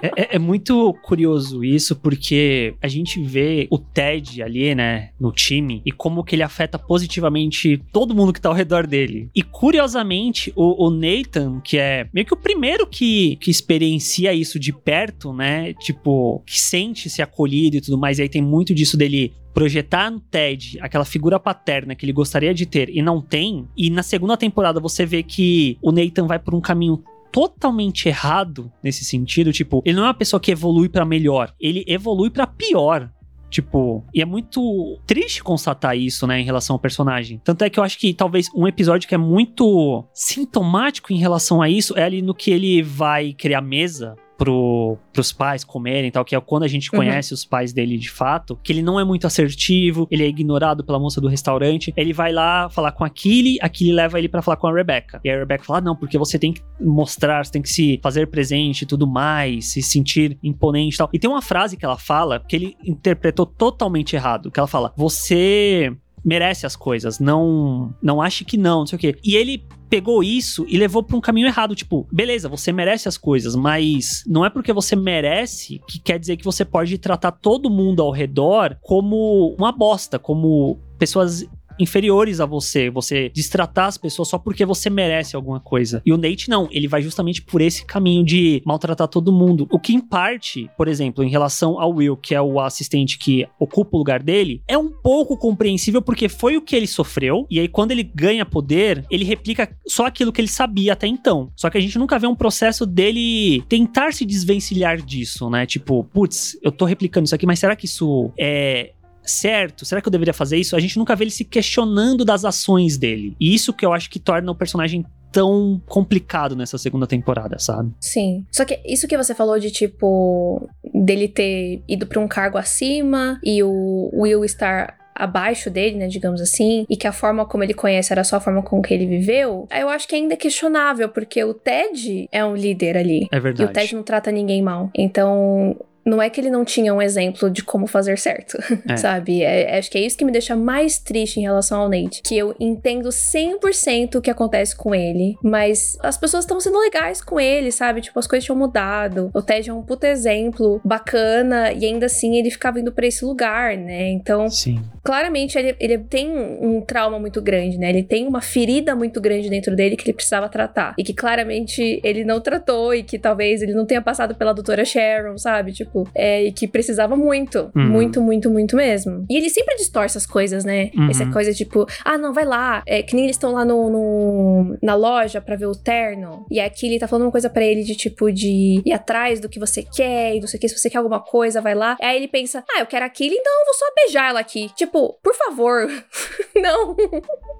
É, 0.01 0.07
é, 0.15 0.35
é, 0.35 0.39
muito 0.39 0.93
curioso 1.03 1.63
isso, 1.63 1.95
porque 1.95 2.75
a 2.81 2.87
gente 2.87 3.21
vê 3.21 3.67
o 3.69 3.77
Ted 3.77 4.41
ali, 4.41 4.73
né, 4.75 5.09
no 5.19 5.31
time, 5.31 5.81
e 5.85 5.91
como 5.91 6.23
que 6.23 6.35
ele 6.35 6.43
afeta 6.43 6.77
positivamente 6.79 7.81
todo 7.91 8.15
mundo 8.15 8.33
que 8.33 8.41
tá 8.41 8.49
ao 8.49 8.55
redor 8.55 8.85
dele. 8.85 9.29
E 9.35 9.41
curiosamente, 9.41 10.53
o, 10.55 10.87
o 10.87 10.89
Nathan, 10.89 11.61
que 11.61 11.77
é 11.77 12.07
meio 12.13 12.25
que 12.25 12.33
o 12.33 12.37
primeiro 12.37 12.85
que, 12.85 13.37
que 13.37 13.49
experiencia 13.49 14.33
isso 14.33 14.59
de 14.59 14.71
perto, 14.71 15.33
né, 15.33 15.73
tipo, 15.73 16.43
que 16.45 16.59
sente-se 16.59 17.21
acolhido 17.21 17.77
e 17.77 17.81
tudo 17.81 17.97
mais, 18.03 18.19
e 18.19 18.23
aí 18.23 18.29
tem 18.29 18.41
muito 18.41 18.73
disso 18.75 18.97
dele 18.97 19.33
projetar 19.53 20.11
no 20.11 20.19
Ted 20.19 20.77
aquela 20.81 21.05
figura 21.05 21.39
paterna 21.39 21.95
que 21.95 22.05
ele 22.05 22.11
gostaria 22.11 22.53
de 22.53 22.65
ter 22.65 22.89
e 22.89 23.01
não 23.01 23.21
tem, 23.21 23.67
e 23.77 23.89
na 23.89 24.03
segunda 24.03 24.35
temporada 24.35 24.79
você 24.79 25.05
vê 25.05 25.23
que 25.23 25.77
o 25.81 25.91
Nathan 25.91 26.27
vai 26.27 26.39
por 26.39 26.53
um 26.53 26.61
caminho 26.61 27.03
totalmente 27.31 28.07
errado 28.07 28.71
nesse 28.83 29.03
sentido. 29.03 29.51
Tipo, 29.51 29.81
ele 29.83 29.95
não 29.95 30.03
é 30.03 30.07
uma 30.07 30.13
pessoa 30.13 30.39
que 30.39 30.51
evolui 30.51 30.87
para 30.87 31.03
melhor, 31.03 31.53
ele 31.59 31.83
evolui 31.87 32.29
para 32.29 32.45
pior. 32.45 33.09
Tipo, 33.49 34.03
e 34.11 34.19
é 34.19 34.25
muito 34.25 34.99
triste 35.05 35.43
constatar 35.43 35.95
isso, 35.95 36.25
né, 36.25 36.39
em 36.39 36.43
relação 36.43 36.73
ao 36.73 36.79
personagem. 36.79 37.39
Tanto 37.43 37.63
é 37.63 37.69
que 37.69 37.79
eu 37.79 37.83
acho 37.83 37.99
que 37.99 38.11
talvez 38.11 38.47
um 38.55 38.67
episódio 38.67 39.07
que 39.07 39.13
é 39.13 39.17
muito 39.17 40.03
sintomático 40.11 41.13
em 41.13 41.17
relação 41.17 41.61
a 41.61 41.69
isso 41.69 41.95
é 41.95 42.03
ali 42.03 42.19
no 42.23 42.33
que 42.33 42.49
ele 42.49 42.81
vai 42.81 43.31
criar 43.31 43.61
mesa 43.61 44.15
pro, 44.37 44.97
pros 45.11 45.31
pais 45.31 45.63
comerem 45.63 46.07
e 46.07 46.11
tal, 46.11 46.25
que 46.25 46.35
é 46.35 46.39
quando 46.41 46.63
a 46.63 46.67
gente 46.67 46.89
uhum. 46.91 46.99
conhece 46.99 47.33
os 47.33 47.45
pais 47.45 47.73
dele 47.73 47.97
de 47.97 48.09
fato, 48.09 48.59
que 48.63 48.71
ele 48.71 48.81
não 48.81 48.99
é 48.99 49.03
muito 49.03 49.27
assertivo, 49.27 50.07
ele 50.09 50.23
é 50.23 50.27
ignorado 50.27 50.83
pela 50.83 50.99
moça 50.99 51.21
do 51.21 51.27
restaurante, 51.27 51.93
ele 51.95 52.13
vai 52.13 52.31
lá 52.31 52.69
falar 52.69 52.91
com 52.91 53.03
a 53.03 53.09
Killy, 53.09 53.57
a 53.61 53.69
Killy 53.69 53.93
leva 53.93 54.17
ele 54.17 54.27
para 54.27 54.41
falar 54.41 54.57
com 54.57 54.67
a 54.67 54.73
Rebecca. 54.73 55.19
E 55.23 55.29
a 55.29 55.37
Rebecca 55.37 55.63
fala: 55.63 55.79
ah, 55.79 55.81
não, 55.81 55.95
porque 55.95 56.17
você 56.17 56.37
tem 56.37 56.53
que 56.53 56.61
mostrar, 56.79 57.45
você 57.45 57.51
tem 57.51 57.61
que 57.61 57.69
se 57.69 57.99
fazer 58.01 58.27
presente 58.27 58.83
e 58.83 58.85
tudo 58.85 59.07
mais, 59.07 59.71
se 59.71 59.81
sentir 59.81 60.37
imponente 60.43 60.95
e 60.95 60.97
tal. 60.97 61.09
E 61.13 61.19
tem 61.19 61.29
uma 61.29 61.41
frase 61.41 61.77
que 61.77 61.85
ela 61.85 61.97
fala 61.97 62.39
que 62.39 62.55
ele 62.55 62.77
interpretou 62.83 63.45
totalmente 63.45 64.15
errado, 64.15 64.51
que 64.51 64.59
ela 64.59 64.67
fala: 64.67 64.93
você 64.95 65.95
merece 66.23 66.65
as 66.65 66.75
coisas, 66.75 67.19
não 67.19 67.93
não 68.01 68.21
ache 68.21 68.45
que 68.45 68.57
não, 68.57 68.79
não 68.79 68.87
sei 68.87 68.95
o 68.95 68.99
quê. 68.99 69.15
E 69.23 69.35
ele 69.35 69.65
pegou 69.93 70.23
isso 70.23 70.65
e 70.67 70.75
levou 70.75 71.03
para 71.03 71.15
um 71.15 71.21
caminho 71.21 71.45
errado, 71.45 71.75
tipo, 71.75 72.07
beleza, 72.11 72.49
você 72.49 72.71
merece 72.71 73.07
as 73.07 73.15
coisas, 73.15 73.55
mas 73.55 74.23
não 74.25 74.43
é 74.43 74.49
porque 74.49 74.73
você 74.73 74.95
merece 74.95 75.79
que 75.87 75.99
quer 75.99 76.17
dizer 76.17 76.35
que 76.35 76.43
você 76.43 76.65
pode 76.65 76.97
tratar 76.97 77.31
todo 77.31 77.69
mundo 77.69 78.01
ao 78.01 78.09
redor 78.09 78.75
como 78.81 79.53
uma 79.55 79.71
bosta, 79.71 80.17
como 80.17 80.79
pessoas 80.97 81.45
inferiores 81.79 82.39
a 82.39 82.45
você, 82.45 82.89
você 82.89 83.29
destratar 83.29 83.87
as 83.87 83.97
pessoas 83.97 84.27
só 84.27 84.37
porque 84.37 84.65
você 84.65 84.89
merece 84.89 85.35
alguma 85.35 85.59
coisa. 85.59 86.01
E 86.05 86.11
o 86.11 86.17
Nate 86.17 86.49
não, 86.49 86.67
ele 86.71 86.87
vai 86.87 87.01
justamente 87.01 87.41
por 87.41 87.61
esse 87.61 87.85
caminho 87.85 88.23
de 88.23 88.61
maltratar 88.65 89.07
todo 89.07 89.31
mundo. 89.31 89.67
O 89.71 89.79
que 89.79 89.93
em 89.93 89.99
parte, 89.99 90.69
por 90.77 90.87
exemplo, 90.87 91.23
em 91.23 91.29
relação 91.29 91.79
ao 91.79 91.93
Will, 91.93 92.17
que 92.17 92.35
é 92.35 92.41
o 92.41 92.59
assistente 92.59 93.17
que 93.17 93.47
ocupa 93.59 93.95
o 93.95 93.99
lugar 93.99 94.21
dele, 94.21 94.61
é 94.67 94.77
um 94.77 94.89
pouco 94.89 95.37
compreensível 95.37 96.01
porque 96.01 96.29
foi 96.29 96.57
o 96.57 96.61
que 96.61 96.75
ele 96.75 96.87
sofreu 96.87 97.45
e 97.49 97.59
aí 97.59 97.67
quando 97.67 97.91
ele 97.91 98.03
ganha 98.03 98.45
poder, 98.45 99.05
ele 99.09 99.23
replica 99.23 99.75
só 99.87 100.05
aquilo 100.05 100.31
que 100.31 100.41
ele 100.41 100.47
sabia 100.47 100.93
até 100.93 101.07
então. 101.07 101.51
Só 101.55 101.69
que 101.69 101.77
a 101.77 101.81
gente 101.81 101.97
nunca 101.97 102.19
vê 102.19 102.27
um 102.27 102.35
processo 102.35 102.85
dele 102.85 103.63
tentar 103.67 104.13
se 104.13 104.25
desvencilhar 104.25 105.01
disso, 105.01 105.49
né? 105.49 105.65
Tipo, 105.65 106.03
putz, 106.03 106.57
eu 106.61 106.71
tô 106.71 106.85
replicando 106.85 107.25
isso 107.25 107.35
aqui, 107.35 107.45
mas 107.45 107.59
será 107.59 107.75
que 107.75 107.85
isso 107.85 108.31
é 108.37 108.93
certo? 109.25 109.85
Será 109.85 110.01
que 110.01 110.07
eu 110.07 110.11
deveria 110.11 110.33
fazer 110.33 110.57
isso? 110.57 110.75
A 110.75 110.79
gente 110.79 110.97
nunca 110.97 111.15
vê 111.15 111.23
ele 111.25 111.31
se 111.31 111.43
questionando 111.43 112.25
das 112.25 112.45
ações 112.45 112.97
dele. 112.97 113.35
E 113.39 113.53
isso 113.53 113.73
que 113.73 113.85
eu 113.85 113.93
acho 113.93 114.09
que 114.09 114.19
torna 114.19 114.51
o 114.51 114.55
personagem 114.55 115.05
tão 115.31 115.81
complicado 115.87 116.55
nessa 116.55 116.77
segunda 116.77 117.07
temporada, 117.07 117.57
sabe? 117.57 117.91
Sim. 117.99 118.45
Só 118.51 118.63
que 118.63 118.79
isso 118.85 119.07
que 119.07 119.17
você 119.17 119.33
falou 119.33 119.57
de 119.59 119.71
tipo 119.71 120.69
dele 120.93 121.27
ter 121.27 121.81
ido 121.87 122.05
para 122.05 122.19
um 122.19 122.27
cargo 122.27 122.57
acima 122.57 123.39
e 123.43 123.63
o 123.63 124.11
Will 124.13 124.45
estar 124.45 124.95
abaixo 125.15 125.69
dele, 125.69 125.97
né, 125.97 126.07
digamos 126.07 126.41
assim, 126.41 126.85
e 126.89 126.97
que 126.97 127.07
a 127.07 127.11
forma 127.11 127.45
como 127.45 127.63
ele 127.63 127.73
conhece 127.73 128.11
era 128.11 128.23
só 128.23 128.37
a 128.37 128.39
forma 128.39 128.61
com 128.63 128.81
que 128.81 128.93
ele 128.93 129.05
viveu, 129.05 129.67
eu 129.71 129.89
acho 129.89 130.07
que 130.07 130.15
ainda 130.15 130.33
é 130.33 130.37
questionável, 130.37 131.09
porque 131.09 131.43
o 131.43 131.53
Ted 131.53 132.27
é 132.31 132.43
um 132.43 132.55
líder 132.55 132.97
ali. 132.97 133.27
É 133.31 133.39
verdade. 133.39 133.69
E 133.69 133.71
o 133.71 133.73
Ted 133.73 133.95
não 133.95 134.03
trata 134.03 134.31
ninguém 134.31 134.61
mal. 134.61 134.89
Então, 134.95 135.75
não 136.05 136.21
é 136.21 136.29
que 136.29 136.39
ele 136.39 136.49
não 136.49 136.65
tinha 136.65 136.93
um 136.93 137.01
exemplo 137.01 137.49
de 137.49 137.63
como 137.63 137.87
fazer 137.87 138.17
certo, 138.17 138.57
é. 138.87 138.97
sabe? 138.97 139.41
É, 139.41 139.77
acho 139.77 139.89
que 139.89 139.97
é 139.97 140.01
isso 140.01 140.17
que 140.17 140.25
me 140.25 140.31
deixa 140.31 140.55
mais 140.55 140.97
triste 140.99 141.39
em 141.39 141.43
relação 141.43 141.81
ao 141.81 141.89
Nate. 141.89 142.21
Que 142.23 142.37
eu 142.37 142.55
entendo 142.59 143.09
100% 143.09 144.15
o 144.15 144.21
que 144.21 144.29
acontece 144.29 144.75
com 144.75 144.93
ele, 144.93 145.35
mas 145.41 145.97
as 146.01 146.17
pessoas 146.17 146.43
estão 146.43 146.59
sendo 146.59 146.79
legais 146.79 147.21
com 147.21 147.39
ele, 147.39 147.71
sabe? 147.71 148.01
Tipo, 148.01 148.19
as 148.19 148.27
coisas 148.27 148.45
tinham 148.45 148.57
mudado. 148.57 149.31
O 149.33 149.41
Ted 149.41 149.69
é 149.69 149.73
um 149.73 149.81
puto 149.81 150.05
exemplo 150.05 150.81
bacana 150.83 151.71
e 151.71 151.85
ainda 151.85 152.05
assim 152.05 152.37
ele 152.37 152.51
ficava 152.51 152.79
indo 152.79 152.91
pra 152.91 153.07
esse 153.07 153.23
lugar, 153.23 153.77
né? 153.77 154.09
Então, 154.09 154.49
Sim. 154.49 154.81
claramente 155.03 155.57
ele, 155.57 155.75
ele 155.79 155.97
tem 155.97 156.29
um 156.31 156.81
trauma 156.81 157.19
muito 157.19 157.41
grande, 157.41 157.77
né? 157.77 157.89
Ele 157.89 158.03
tem 158.03 158.27
uma 158.27 158.41
ferida 158.41 158.95
muito 158.95 159.21
grande 159.21 159.49
dentro 159.49 159.75
dele 159.75 159.95
que 159.95 160.03
ele 160.03 160.13
precisava 160.13 160.49
tratar. 160.49 160.93
E 160.97 161.03
que 161.03 161.13
claramente 161.13 162.01
ele 162.03 162.23
não 162.23 162.41
tratou 162.41 162.93
e 162.93 163.03
que 163.03 163.17
talvez 163.17 163.61
ele 163.61 163.73
não 163.73 163.85
tenha 163.85 164.01
passado 164.01 164.35
pela 164.35 164.53
doutora 164.53 164.83
Sharon, 164.83 165.37
sabe? 165.37 165.71
Tipo, 165.71 165.92
é, 166.15 166.45
e 166.45 166.51
que 166.51 166.67
precisava 166.67 167.15
muito. 167.15 167.71
Uhum. 167.75 167.89
Muito, 167.89 168.21
muito, 168.21 168.49
muito 168.49 168.75
mesmo. 168.75 169.25
E 169.29 169.37
ele 169.37 169.49
sempre 169.49 169.75
distorce 169.75 170.17
as 170.17 170.25
coisas, 170.25 170.63
né? 170.63 170.91
Uhum. 170.95 171.09
Essa 171.09 171.25
coisa 171.27 171.53
tipo, 171.53 171.85
ah, 172.03 172.17
não, 172.17 172.33
vai 172.33 172.45
lá. 172.45 172.83
É, 172.85 173.03
que 173.03 173.15
nem 173.15 173.25
eles 173.25 173.35
estão 173.35 173.51
lá 173.51 173.63
no, 173.63 173.89
no, 173.89 174.77
na 174.81 174.95
loja 174.95 175.41
pra 175.41 175.55
ver 175.55 175.67
o 175.67 175.75
terno. 175.75 176.45
E 176.49 176.59
aqui 176.59 176.87
ele 176.87 176.99
tá 176.99 177.07
falando 177.07 177.25
uma 177.25 177.31
coisa 177.31 177.49
para 177.49 177.63
ele 177.63 177.83
de 177.83 177.95
tipo, 177.95 178.31
de 178.31 178.81
ir 178.85 178.93
atrás 178.93 179.39
do 179.39 179.49
que 179.49 179.59
você 179.59 179.83
quer 179.83 180.35
e 180.35 180.39
não 180.39 180.47
sei 180.47 180.57
o 180.57 180.61
que. 180.61 180.69
Se 180.69 180.77
você 180.77 180.89
quer 180.89 180.97
alguma 180.97 181.19
coisa, 181.19 181.61
vai 181.61 181.75
lá. 181.75 181.97
Aí 182.01 182.17
ele 182.17 182.27
pensa, 182.27 182.63
ah, 182.71 182.79
eu 182.79 182.85
quero 182.85 183.05
aquilo, 183.05 183.35
então 183.35 183.51
eu 183.59 183.65
vou 183.65 183.73
só 183.73 183.85
beijar 183.95 184.29
ela 184.29 184.39
aqui. 184.39 184.71
Tipo, 184.75 185.17
por 185.21 185.35
favor. 185.35 185.87
não. 186.63 186.95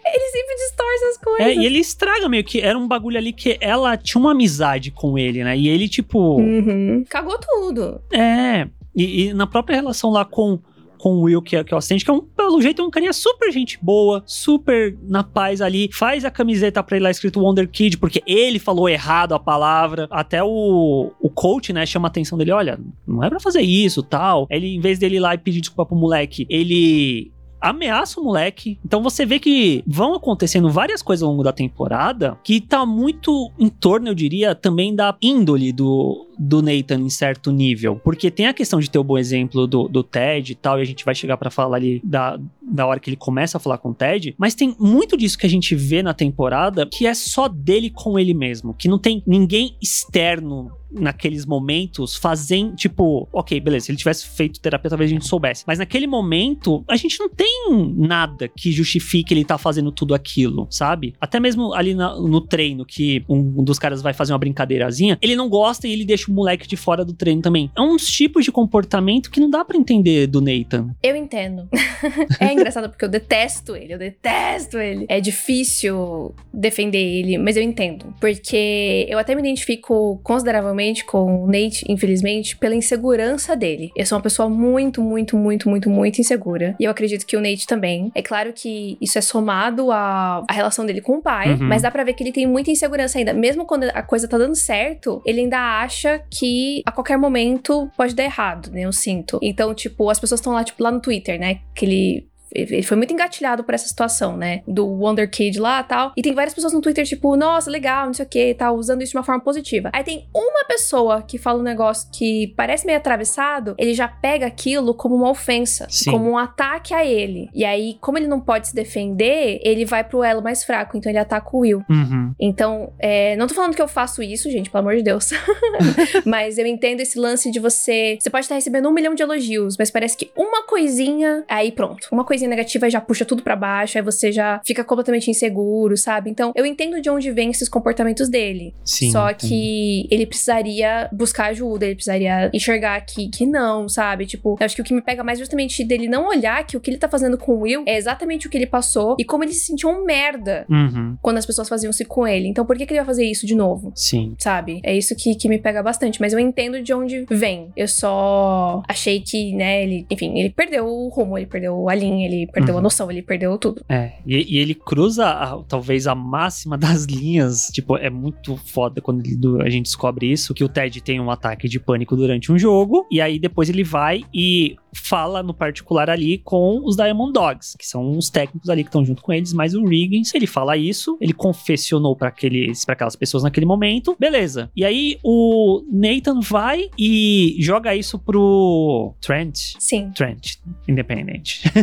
Ele 0.05 0.31
sempre 0.31 0.55
distorce 0.55 1.05
as 1.11 1.17
coisas. 1.17 1.47
É, 1.47 1.55
e 1.55 1.65
ele 1.65 1.79
estraga 1.79 2.27
meio 2.27 2.43
que. 2.43 2.59
Era 2.59 2.77
um 2.77 2.87
bagulho 2.87 3.17
ali 3.17 3.31
que 3.31 3.57
ela 3.61 3.95
tinha 3.95 4.19
uma 4.19 4.31
amizade 4.31 4.91
com 4.91 5.17
ele, 5.17 5.43
né? 5.43 5.57
E 5.57 5.69
ele, 5.69 5.87
tipo. 5.87 6.41
Uhum. 6.41 7.05
Cagou 7.09 7.39
tudo. 7.39 8.01
É. 8.11 8.67
E, 8.93 9.27
e, 9.27 9.33
na 9.33 9.47
própria 9.47 9.75
relação 9.75 10.09
lá 10.09 10.25
com. 10.25 10.59
Com 10.97 11.15
o 11.15 11.21
Will, 11.23 11.41
que 11.41 11.57
é, 11.57 11.63
que 11.65 11.73
é 11.73 11.75
o 11.75 11.77
assistente, 11.77 12.05
que 12.05 12.11
é 12.11 12.13
um, 12.13 12.21
pelo 12.21 12.61
jeito, 12.61 12.81
é 12.81 12.85
um 12.85 12.89
carinha 12.89 13.11
super 13.11 13.51
gente 13.51 13.77
boa, 13.81 14.23
super 14.25 14.97
na 15.03 15.21
paz 15.21 15.59
ali. 15.59 15.89
Faz 15.91 16.23
a 16.23 16.31
camiseta 16.31 16.81
pra 16.81 16.95
ele 16.95 17.03
lá 17.03 17.11
escrito 17.11 17.41
Wonder 17.41 17.67
Kid, 17.69 17.97
porque 17.97 18.23
ele 18.25 18.57
falou 18.57 18.87
errado 18.87 19.35
a 19.35 19.39
palavra. 19.39 20.07
Até 20.09 20.41
o, 20.41 21.11
o 21.19 21.29
coach, 21.29 21.73
né, 21.73 21.85
chama 21.85 22.07
a 22.07 22.09
atenção 22.09 22.37
dele: 22.37 22.51
olha, 22.51 22.79
não 23.05 23.21
é 23.21 23.29
pra 23.29 23.39
fazer 23.39 23.61
isso 23.61 24.01
tal. 24.01 24.47
Ele, 24.49 24.75
em 24.75 24.79
vez 24.79 24.97
dele 24.97 25.17
ir 25.17 25.19
lá 25.19 25.33
e 25.33 25.37
pedir 25.37 25.59
desculpa 25.59 25.85
pro 25.85 25.95
moleque, 25.95 26.45
ele 26.49 27.33
ameaça 27.63 28.19
o 28.19 28.23
moleque. 28.23 28.77
Então 28.85 29.01
você 29.01 29.25
vê 29.25 29.39
que 29.39 29.83
vão 29.87 30.13
acontecendo 30.13 30.69
várias 30.69 31.01
coisas 31.01 31.23
ao 31.23 31.29
longo 31.29 31.43
da 31.43 31.53
temporada 31.53 32.37
que 32.43 32.59
tá 32.59 32.85
muito 32.85 33.49
em 33.57 33.69
torno, 33.69 34.09
eu 34.09 34.13
diria, 34.13 34.53
também 34.53 34.93
da 34.93 35.15
índole 35.21 35.71
do, 35.71 36.27
do 36.37 36.61
Nathan 36.61 36.99
em 36.99 37.09
certo 37.09 37.51
nível. 37.51 37.99
Porque 38.03 38.29
tem 38.29 38.47
a 38.47 38.53
questão 38.53 38.79
de 38.79 38.89
ter 38.89 38.99
o 38.99 39.03
bom 39.03 39.17
exemplo 39.17 39.65
do, 39.65 39.87
do 39.87 40.03
Ted 40.03 40.51
e 40.51 40.55
tal, 40.55 40.77
e 40.77 40.81
a 40.81 40.85
gente 40.85 41.05
vai 41.05 41.15
chegar 41.15 41.37
para 41.37 41.49
falar 41.49 41.77
ali 41.77 42.01
da, 42.03 42.37
da 42.61 42.85
hora 42.85 42.99
que 42.99 43.09
ele 43.09 43.17
começa 43.17 43.57
a 43.57 43.59
falar 43.59 43.77
com 43.77 43.91
o 43.91 43.93
Ted, 43.93 44.35
mas 44.37 44.53
tem 44.53 44.75
muito 44.77 45.15
disso 45.15 45.37
que 45.37 45.45
a 45.45 45.49
gente 45.49 45.73
vê 45.73 46.03
na 46.03 46.13
temporada 46.13 46.85
que 46.85 47.07
é 47.07 47.13
só 47.13 47.47
dele 47.47 47.89
com 47.89 48.19
ele 48.19 48.33
mesmo, 48.33 48.73
que 48.73 48.89
não 48.89 48.99
tem 48.99 49.23
ninguém 49.25 49.77
externo 49.81 50.71
naqueles 50.93 51.45
momentos 51.45 52.15
fazendo, 52.15 52.75
tipo, 52.75 53.27
ok, 53.31 53.59
beleza, 53.59 53.85
se 53.85 53.91
ele 53.91 53.97
tivesse 53.97 54.27
feito 54.27 54.59
terapia, 54.59 54.89
talvez 54.89 55.09
a 55.09 55.13
gente 55.13 55.27
soubesse. 55.27 55.63
Mas 55.65 55.79
naquele 55.79 56.07
momento, 56.07 56.83
a 56.87 56.95
gente 56.95 57.19
não 57.19 57.29
tem 57.29 57.93
nada 57.95 58.47
que 58.47 58.71
justifique 58.71 59.33
ele 59.33 59.43
tá 59.43 59.57
fazendo 59.57 59.91
tudo 59.91 60.13
aquilo, 60.13 60.67
sabe? 60.69 61.13
Até 61.19 61.39
mesmo 61.39 61.73
ali 61.73 61.93
na, 61.93 62.15
no 62.15 62.41
treino, 62.41 62.85
que 62.85 63.23
um, 63.27 63.37
um, 63.59 63.63
dos 63.63 63.79
caras 63.79 64.01
vai 64.01 64.13
fazer 64.13 64.33
uma 64.33 64.39
brincadeirazinha, 64.39 65.17
ele 65.21 65.35
não 65.35 65.49
gosta 65.49 65.87
e 65.87 65.91
ele 65.91 66.05
deixa 66.05 66.31
o 66.31 66.33
moleque 66.33 66.67
de 66.67 66.77
fora 66.77 67.03
do 67.03 67.13
treino 67.13 67.41
também. 67.41 67.71
É 67.75 67.81
uns 67.81 68.07
tipos 68.07 68.45
de 68.45 68.51
comportamento 68.51 69.31
que 69.31 69.39
não 69.39 69.49
dá 69.49 69.63
para 69.65 69.77
entender 69.77 70.27
do 70.27 70.41
Nathan. 70.41 70.89
Eu 71.01 71.15
entendo. 71.15 71.67
é 72.39 72.53
engraçado 72.53 72.89
porque 72.89 73.05
eu 73.05 73.09
detesto 73.09 73.75
ele, 73.75 73.93
eu 73.93 73.99
detesto 73.99 74.77
ele. 74.77 75.05
É 75.09 75.19
difícil 75.19 76.33
defender 76.53 76.97
ele, 76.97 77.37
mas 77.37 77.57
eu 77.57 77.63
entendo. 77.63 78.13
Porque 78.19 79.07
eu 79.09 79.17
até 79.17 79.35
me 79.35 79.41
identifico 79.41 80.19
consideravelmente 80.23 80.82
com 81.05 81.43
o 81.43 81.47
Nate, 81.47 81.85
infelizmente, 81.87 82.57
pela 82.57 82.75
insegurança 82.75 83.55
dele. 83.55 83.91
Eu 83.95 84.05
sou 84.05 84.17
uma 84.17 84.23
pessoa 84.23 84.49
muito, 84.49 85.01
muito, 85.01 85.37
muito, 85.37 85.69
muito, 85.69 85.89
muito 85.89 86.19
insegura. 86.19 86.75
E 86.79 86.83
eu 86.83 86.91
acredito 86.91 87.25
que 87.25 87.37
o 87.37 87.41
Nate 87.41 87.65
também. 87.65 88.11
É 88.13 88.21
claro 88.21 88.53
que 88.53 88.97
isso 88.99 89.17
é 89.17 89.21
somado 89.21 89.91
à, 89.91 90.43
à 90.49 90.53
relação 90.53 90.85
dele 90.85 91.01
com 91.01 91.17
o 91.17 91.21
pai, 91.21 91.53
uhum. 91.53 91.59
mas 91.67 91.81
dá 91.81 91.91
pra 91.91 92.03
ver 92.03 92.13
que 92.13 92.23
ele 92.23 92.31
tem 92.31 92.45
muita 92.45 92.71
insegurança 92.71 93.17
ainda. 93.17 93.33
Mesmo 93.33 93.65
quando 93.65 93.83
a 93.85 94.01
coisa 94.01 94.27
tá 94.27 94.37
dando 94.37 94.55
certo, 94.55 95.21
ele 95.25 95.41
ainda 95.41 95.81
acha 95.81 96.21
que 96.29 96.81
a 96.85 96.91
qualquer 96.91 97.17
momento 97.17 97.89
pode 97.95 98.13
dar 98.15 98.23
errado, 98.23 98.71
né? 98.71 98.81
Eu 98.81 98.91
sinto. 98.91 99.39
Então, 99.41 99.73
tipo, 99.73 100.09
as 100.09 100.19
pessoas 100.19 100.39
estão 100.39 100.53
lá, 100.53 100.63
tipo, 100.63 100.83
lá 100.83 100.91
no 100.91 100.99
Twitter, 100.99 101.39
né? 101.39 101.59
Que 101.73 101.85
ele 101.85 102.32
ele 102.53 102.83
foi 102.83 102.97
muito 102.97 103.13
engatilhado 103.13 103.63
por 103.63 103.73
essa 103.73 103.87
situação, 103.87 104.37
né? 104.37 104.61
Do 104.67 104.87
Wonder 104.87 105.29
Kid 105.29 105.59
lá 105.59 105.81
e 105.81 105.83
tal. 105.83 106.13
E 106.17 106.21
tem 106.21 106.33
várias 106.33 106.53
pessoas 106.53 106.73
no 106.73 106.81
Twitter, 106.81 107.05
tipo, 107.05 107.35
nossa, 107.35 107.69
legal, 107.69 108.05
não 108.05 108.13
sei 108.13 108.25
o 108.25 108.29
que 108.29 108.53
tal, 108.53 108.75
usando 108.75 109.01
isso 109.01 109.11
de 109.11 109.17
uma 109.17 109.23
forma 109.23 109.41
positiva. 109.41 109.89
Aí 109.93 110.03
tem 110.03 110.27
uma 110.33 110.65
pessoa 110.65 111.21
que 111.21 111.37
fala 111.37 111.59
um 111.59 111.63
negócio 111.63 112.09
que 112.11 112.53
parece 112.55 112.85
meio 112.85 112.97
atravessado, 112.97 113.75
ele 113.77 113.93
já 113.93 114.07
pega 114.07 114.45
aquilo 114.45 114.93
como 114.93 115.15
uma 115.15 115.29
ofensa, 115.29 115.87
Sim. 115.89 116.11
como 116.11 116.29
um 116.29 116.37
ataque 116.37 116.93
a 116.93 117.05
ele. 117.05 117.49
E 117.53 117.65
aí, 117.65 117.97
como 117.99 118.17
ele 118.17 118.27
não 118.27 118.39
pode 118.39 118.67
se 118.67 118.75
defender, 118.75 119.59
ele 119.63 119.85
vai 119.85 120.03
pro 120.03 120.23
elo 120.23 120.41
mais 120.41 120.63
fraco, 120.63 120.97
então 120.97 121.11
ele 121.11 121.19
ataca 121.19 121.49
o 121.53 121.59
Will. 121.59 121.83
Uhum. 121.89 122.33
Então, 122.39 122.93
é, 122.99 123.35
não 123.35 123.47
tô 123.47 123.53
falando 123.53 123.75
que 123.75 123.81
eu 123.81 123.87
faço 123.87 124.21
isso, 124.21 124.49
gente, 124.49 124.69
pelo 124.69 124.81
amor 124.81 124.95
de 124.95 125.03
Deus. 125.03 125.31
mas 126.25 126.57
eu 126.57 126.65
entendo 126.65 127.01
esse 127.01 127.17
lance 127.17 127.51
de 127.51 127.59
você. 127.59 128.17
Você 128.19 128.29
pode 128.29 128.45
estar 128.45 128.55
recebendo 128.55 128.87
um 128.87 128.91
milhão 128.91 129.13
de 129.13 129.23
elogios, 129.23 129.75
mas 129.77 129.89
parece 129.91 130.17
que 130.17 130.31
uma 130.35 130.63
coisinha. 130.63 131.43
Aí 131.47 131.71
pronto. 131.71 132.07
Uma 132.11 132.23
coisinha 132.23 132.42
negativa 132.47 132.89
já 132.89 133.01
puxa 133.01 133.25
tudo 133.25 133.43
para 133.43 133.55
baixo, 133.55 133.97
aí 133.97 134.03
você 134.03 134.31
já 134.31 134.61
fica 134.65 134.83
completamente 134.83 135.29
inseguro, 135.29 135.97
sabe? 135.97 136.29
Então, 136.29 136.51
eu 136.55 136.65
entendo 136.65 137.01
de 137.01 137.09
onde 137.09 137.31
vem 137.31 137.49
esses 137.51 137.69
comportamentos 137.69 138.29
dele. 138.29 138.73
Sim. 138.83 139.11
Só 139.11 139.33
que 139.33 140.07
ele 140.09 140.25
precisaria 140.25 141.09
buscar 141.11 141.47
ajuda, 141.47 141.85
ele 141.85 141.95
precisaria 141.95 142.49
enxergar 142.53 142.99
que, 143.01 143.29
que 143.29 143.45
não, 143.45 143.87
sabe? 143.87 144.25
Tipo, 144.25 144.57
eu 144.59 144.65
acho 144.65 144.75
que 144.75 144.81
o 144.81 144.85
que 144.85 144.93
me 144.93 145.01
pega 145.01 145.23
mais 145.23 145.39
justamente 145.39 145.83
dele 145.83 146.07
não 146.07 146.27
olhar 146.27 146.65
que 146.65 146.77
o 146.77 146.79
que 146.79 146.89
ele 146.89 146.97
tá 146.97 147.07
fazendo 147.07 147.37
com 147.37 147.53
o 147.53 147.61
Will 147.61 147.83
é 147.85 147.97
exatamente 147.97 148.47
o 148.47 148.49
que 148.49 148.57
ele 148.57 148.65
passou 148.65 149.15
e 149.19 149.25
como 149.25 149.43
ele 149.43 149.53
se 149.53 149.65
sentiu 149.65 149.89
um 149.89 150.03
merda 150.03 150.65
uhum. 150.69 151.17
quando 151.21 151.37
as 151.37 151.45
pessoas 151.45 151.69
faziam 151.69 151.91
isso 151.91 152.05
com 152.05 152.27
ele. 152.27 152.47
Então, 152.47 152.65
por 152.65 152.77
que, 152.77 152.85
que 152.85 152.93
ele 152.93 152.99
vai 152.99 153.05
fazer 153.05 153.25
isso 153.25 153.45
de 153.45 153.55
novo? 153.55 153.91
Sim. 153.95 154.35
Sabe? 154.39 154.79
É 154.83 154.95
isso 154.95 155.15
que, 155.15 155.35
que 155.35 155.49
me 155.49 155.57
pega 155.57 155.81
bastante. 155.81 156.19
Mas 156.19 156.33
eu 156.33 156.39
entendo 156.39 156.81
de 156.81 156.93
onde 156.93 157.25
vem. 157.29 157.71
Eu 157.75 157.87
só 157.87 158.83
achei 158.87 159.21
que, 159.21 159.53
né, 159.53 159.83
ele, 159.83 160.05
enfim, 160.09 160.37
ele 160.39 160.49
perdeu 160.49 160.85
o 160.85 161.09
rumo, 161.09 161.37
ele 161.37 161.47
perdeu 161.47 161.89
a 161.89 161.95
linha, 161.95 162.25
ele 162.33 162.51
perdeu 162.51 162.73
uhum. 162.73 162.79
a 162.79 162.83
noção, 162.83 163.11
ele 163.11 163.21
perdeu 163.21 163.57
tudo. 163.57 163.83
É, 163.87 164.13
e, 164.25 164.55
e 164.55 164.57
ele 164.57 164.73
cruza 164.73 165.25
a, 165.25 165.63
talvez 165.63 166.07
a 166.07 166.15
máxima 166.15 166.77
das 166.77 167.05
linhas. 167.05 167.69
Tipo, 167.71 167.97
é 167.97 168.09
muito 168.09 168.57
foda 168.57 169.01
quando 169.01 169.25
ele, 169.25 169.37
a 169.61 169.69
gente 169.69 169.85
descobre 169.85 170.31
isso, 170.31 170.53
que 170.53 170.63
o 170.63 170.69
Ted 170.69 171.01
tem 171.01 171.19
um 171.19 171.31
ataque 171.31 171.67
de 171.67 171.79
pânico 171.79 172.15
durante 172.15 172.51
um 172.51 172.57
jogo, 172.57 173.05
e 173.11 173.21
aí 173.21 173.39
depois 173.39 173.69
ele 173.69 173.83
vai 173.83 174.23
e 174.33 174.75
fala 174.95 175.41
no 175.41 175.53
particular 175.53 176.09
ali 176.09 176.37
com 176.37 176.81
os 176.83 176.95
Diamond 176.95 177.33
Dogs, 177.33 177.75
que 177.77 177.85
são 177.85 178.17
os 178.17 178.29
técnicos 178.29 178.69
ali 178.69 178.83
que 178.83 178.89
estão 178.89 179.03
junto 179.03 179.21
com 179.21 179.33
eles, 179.33 179.51
mas 179.51 179.73
o 179.73 179.83
Riggins, 179.83 180.33
ele 180.33 180.47
fala 180.47 180.77
isso, 180.77 181.17
ele 181.19 181.33
confessionou 181.33 182.15
para 182.15 182.29
aqueles 182.29 182.85
para 182.85 182.93
aquelas 182.93 183.15
pessoas 183.15 183.43
naquele 183.43 183.65
momento. 183.65 184.15
Beleza. 184.19 184.71
E 184.75 184.85
aí 184.85 185.17
o 185.23 185.83
Nathan 185.91 186.39
vai 186.39 186.89
e 186.97 187.57
joga 187.59 187.95
isso 187.95 188.19
pro 188.19 189.13
Trent. 189.21 189.75
Sim. 189.79 190.11
Trent, 190.15 190.57
independente. 190.87 191.63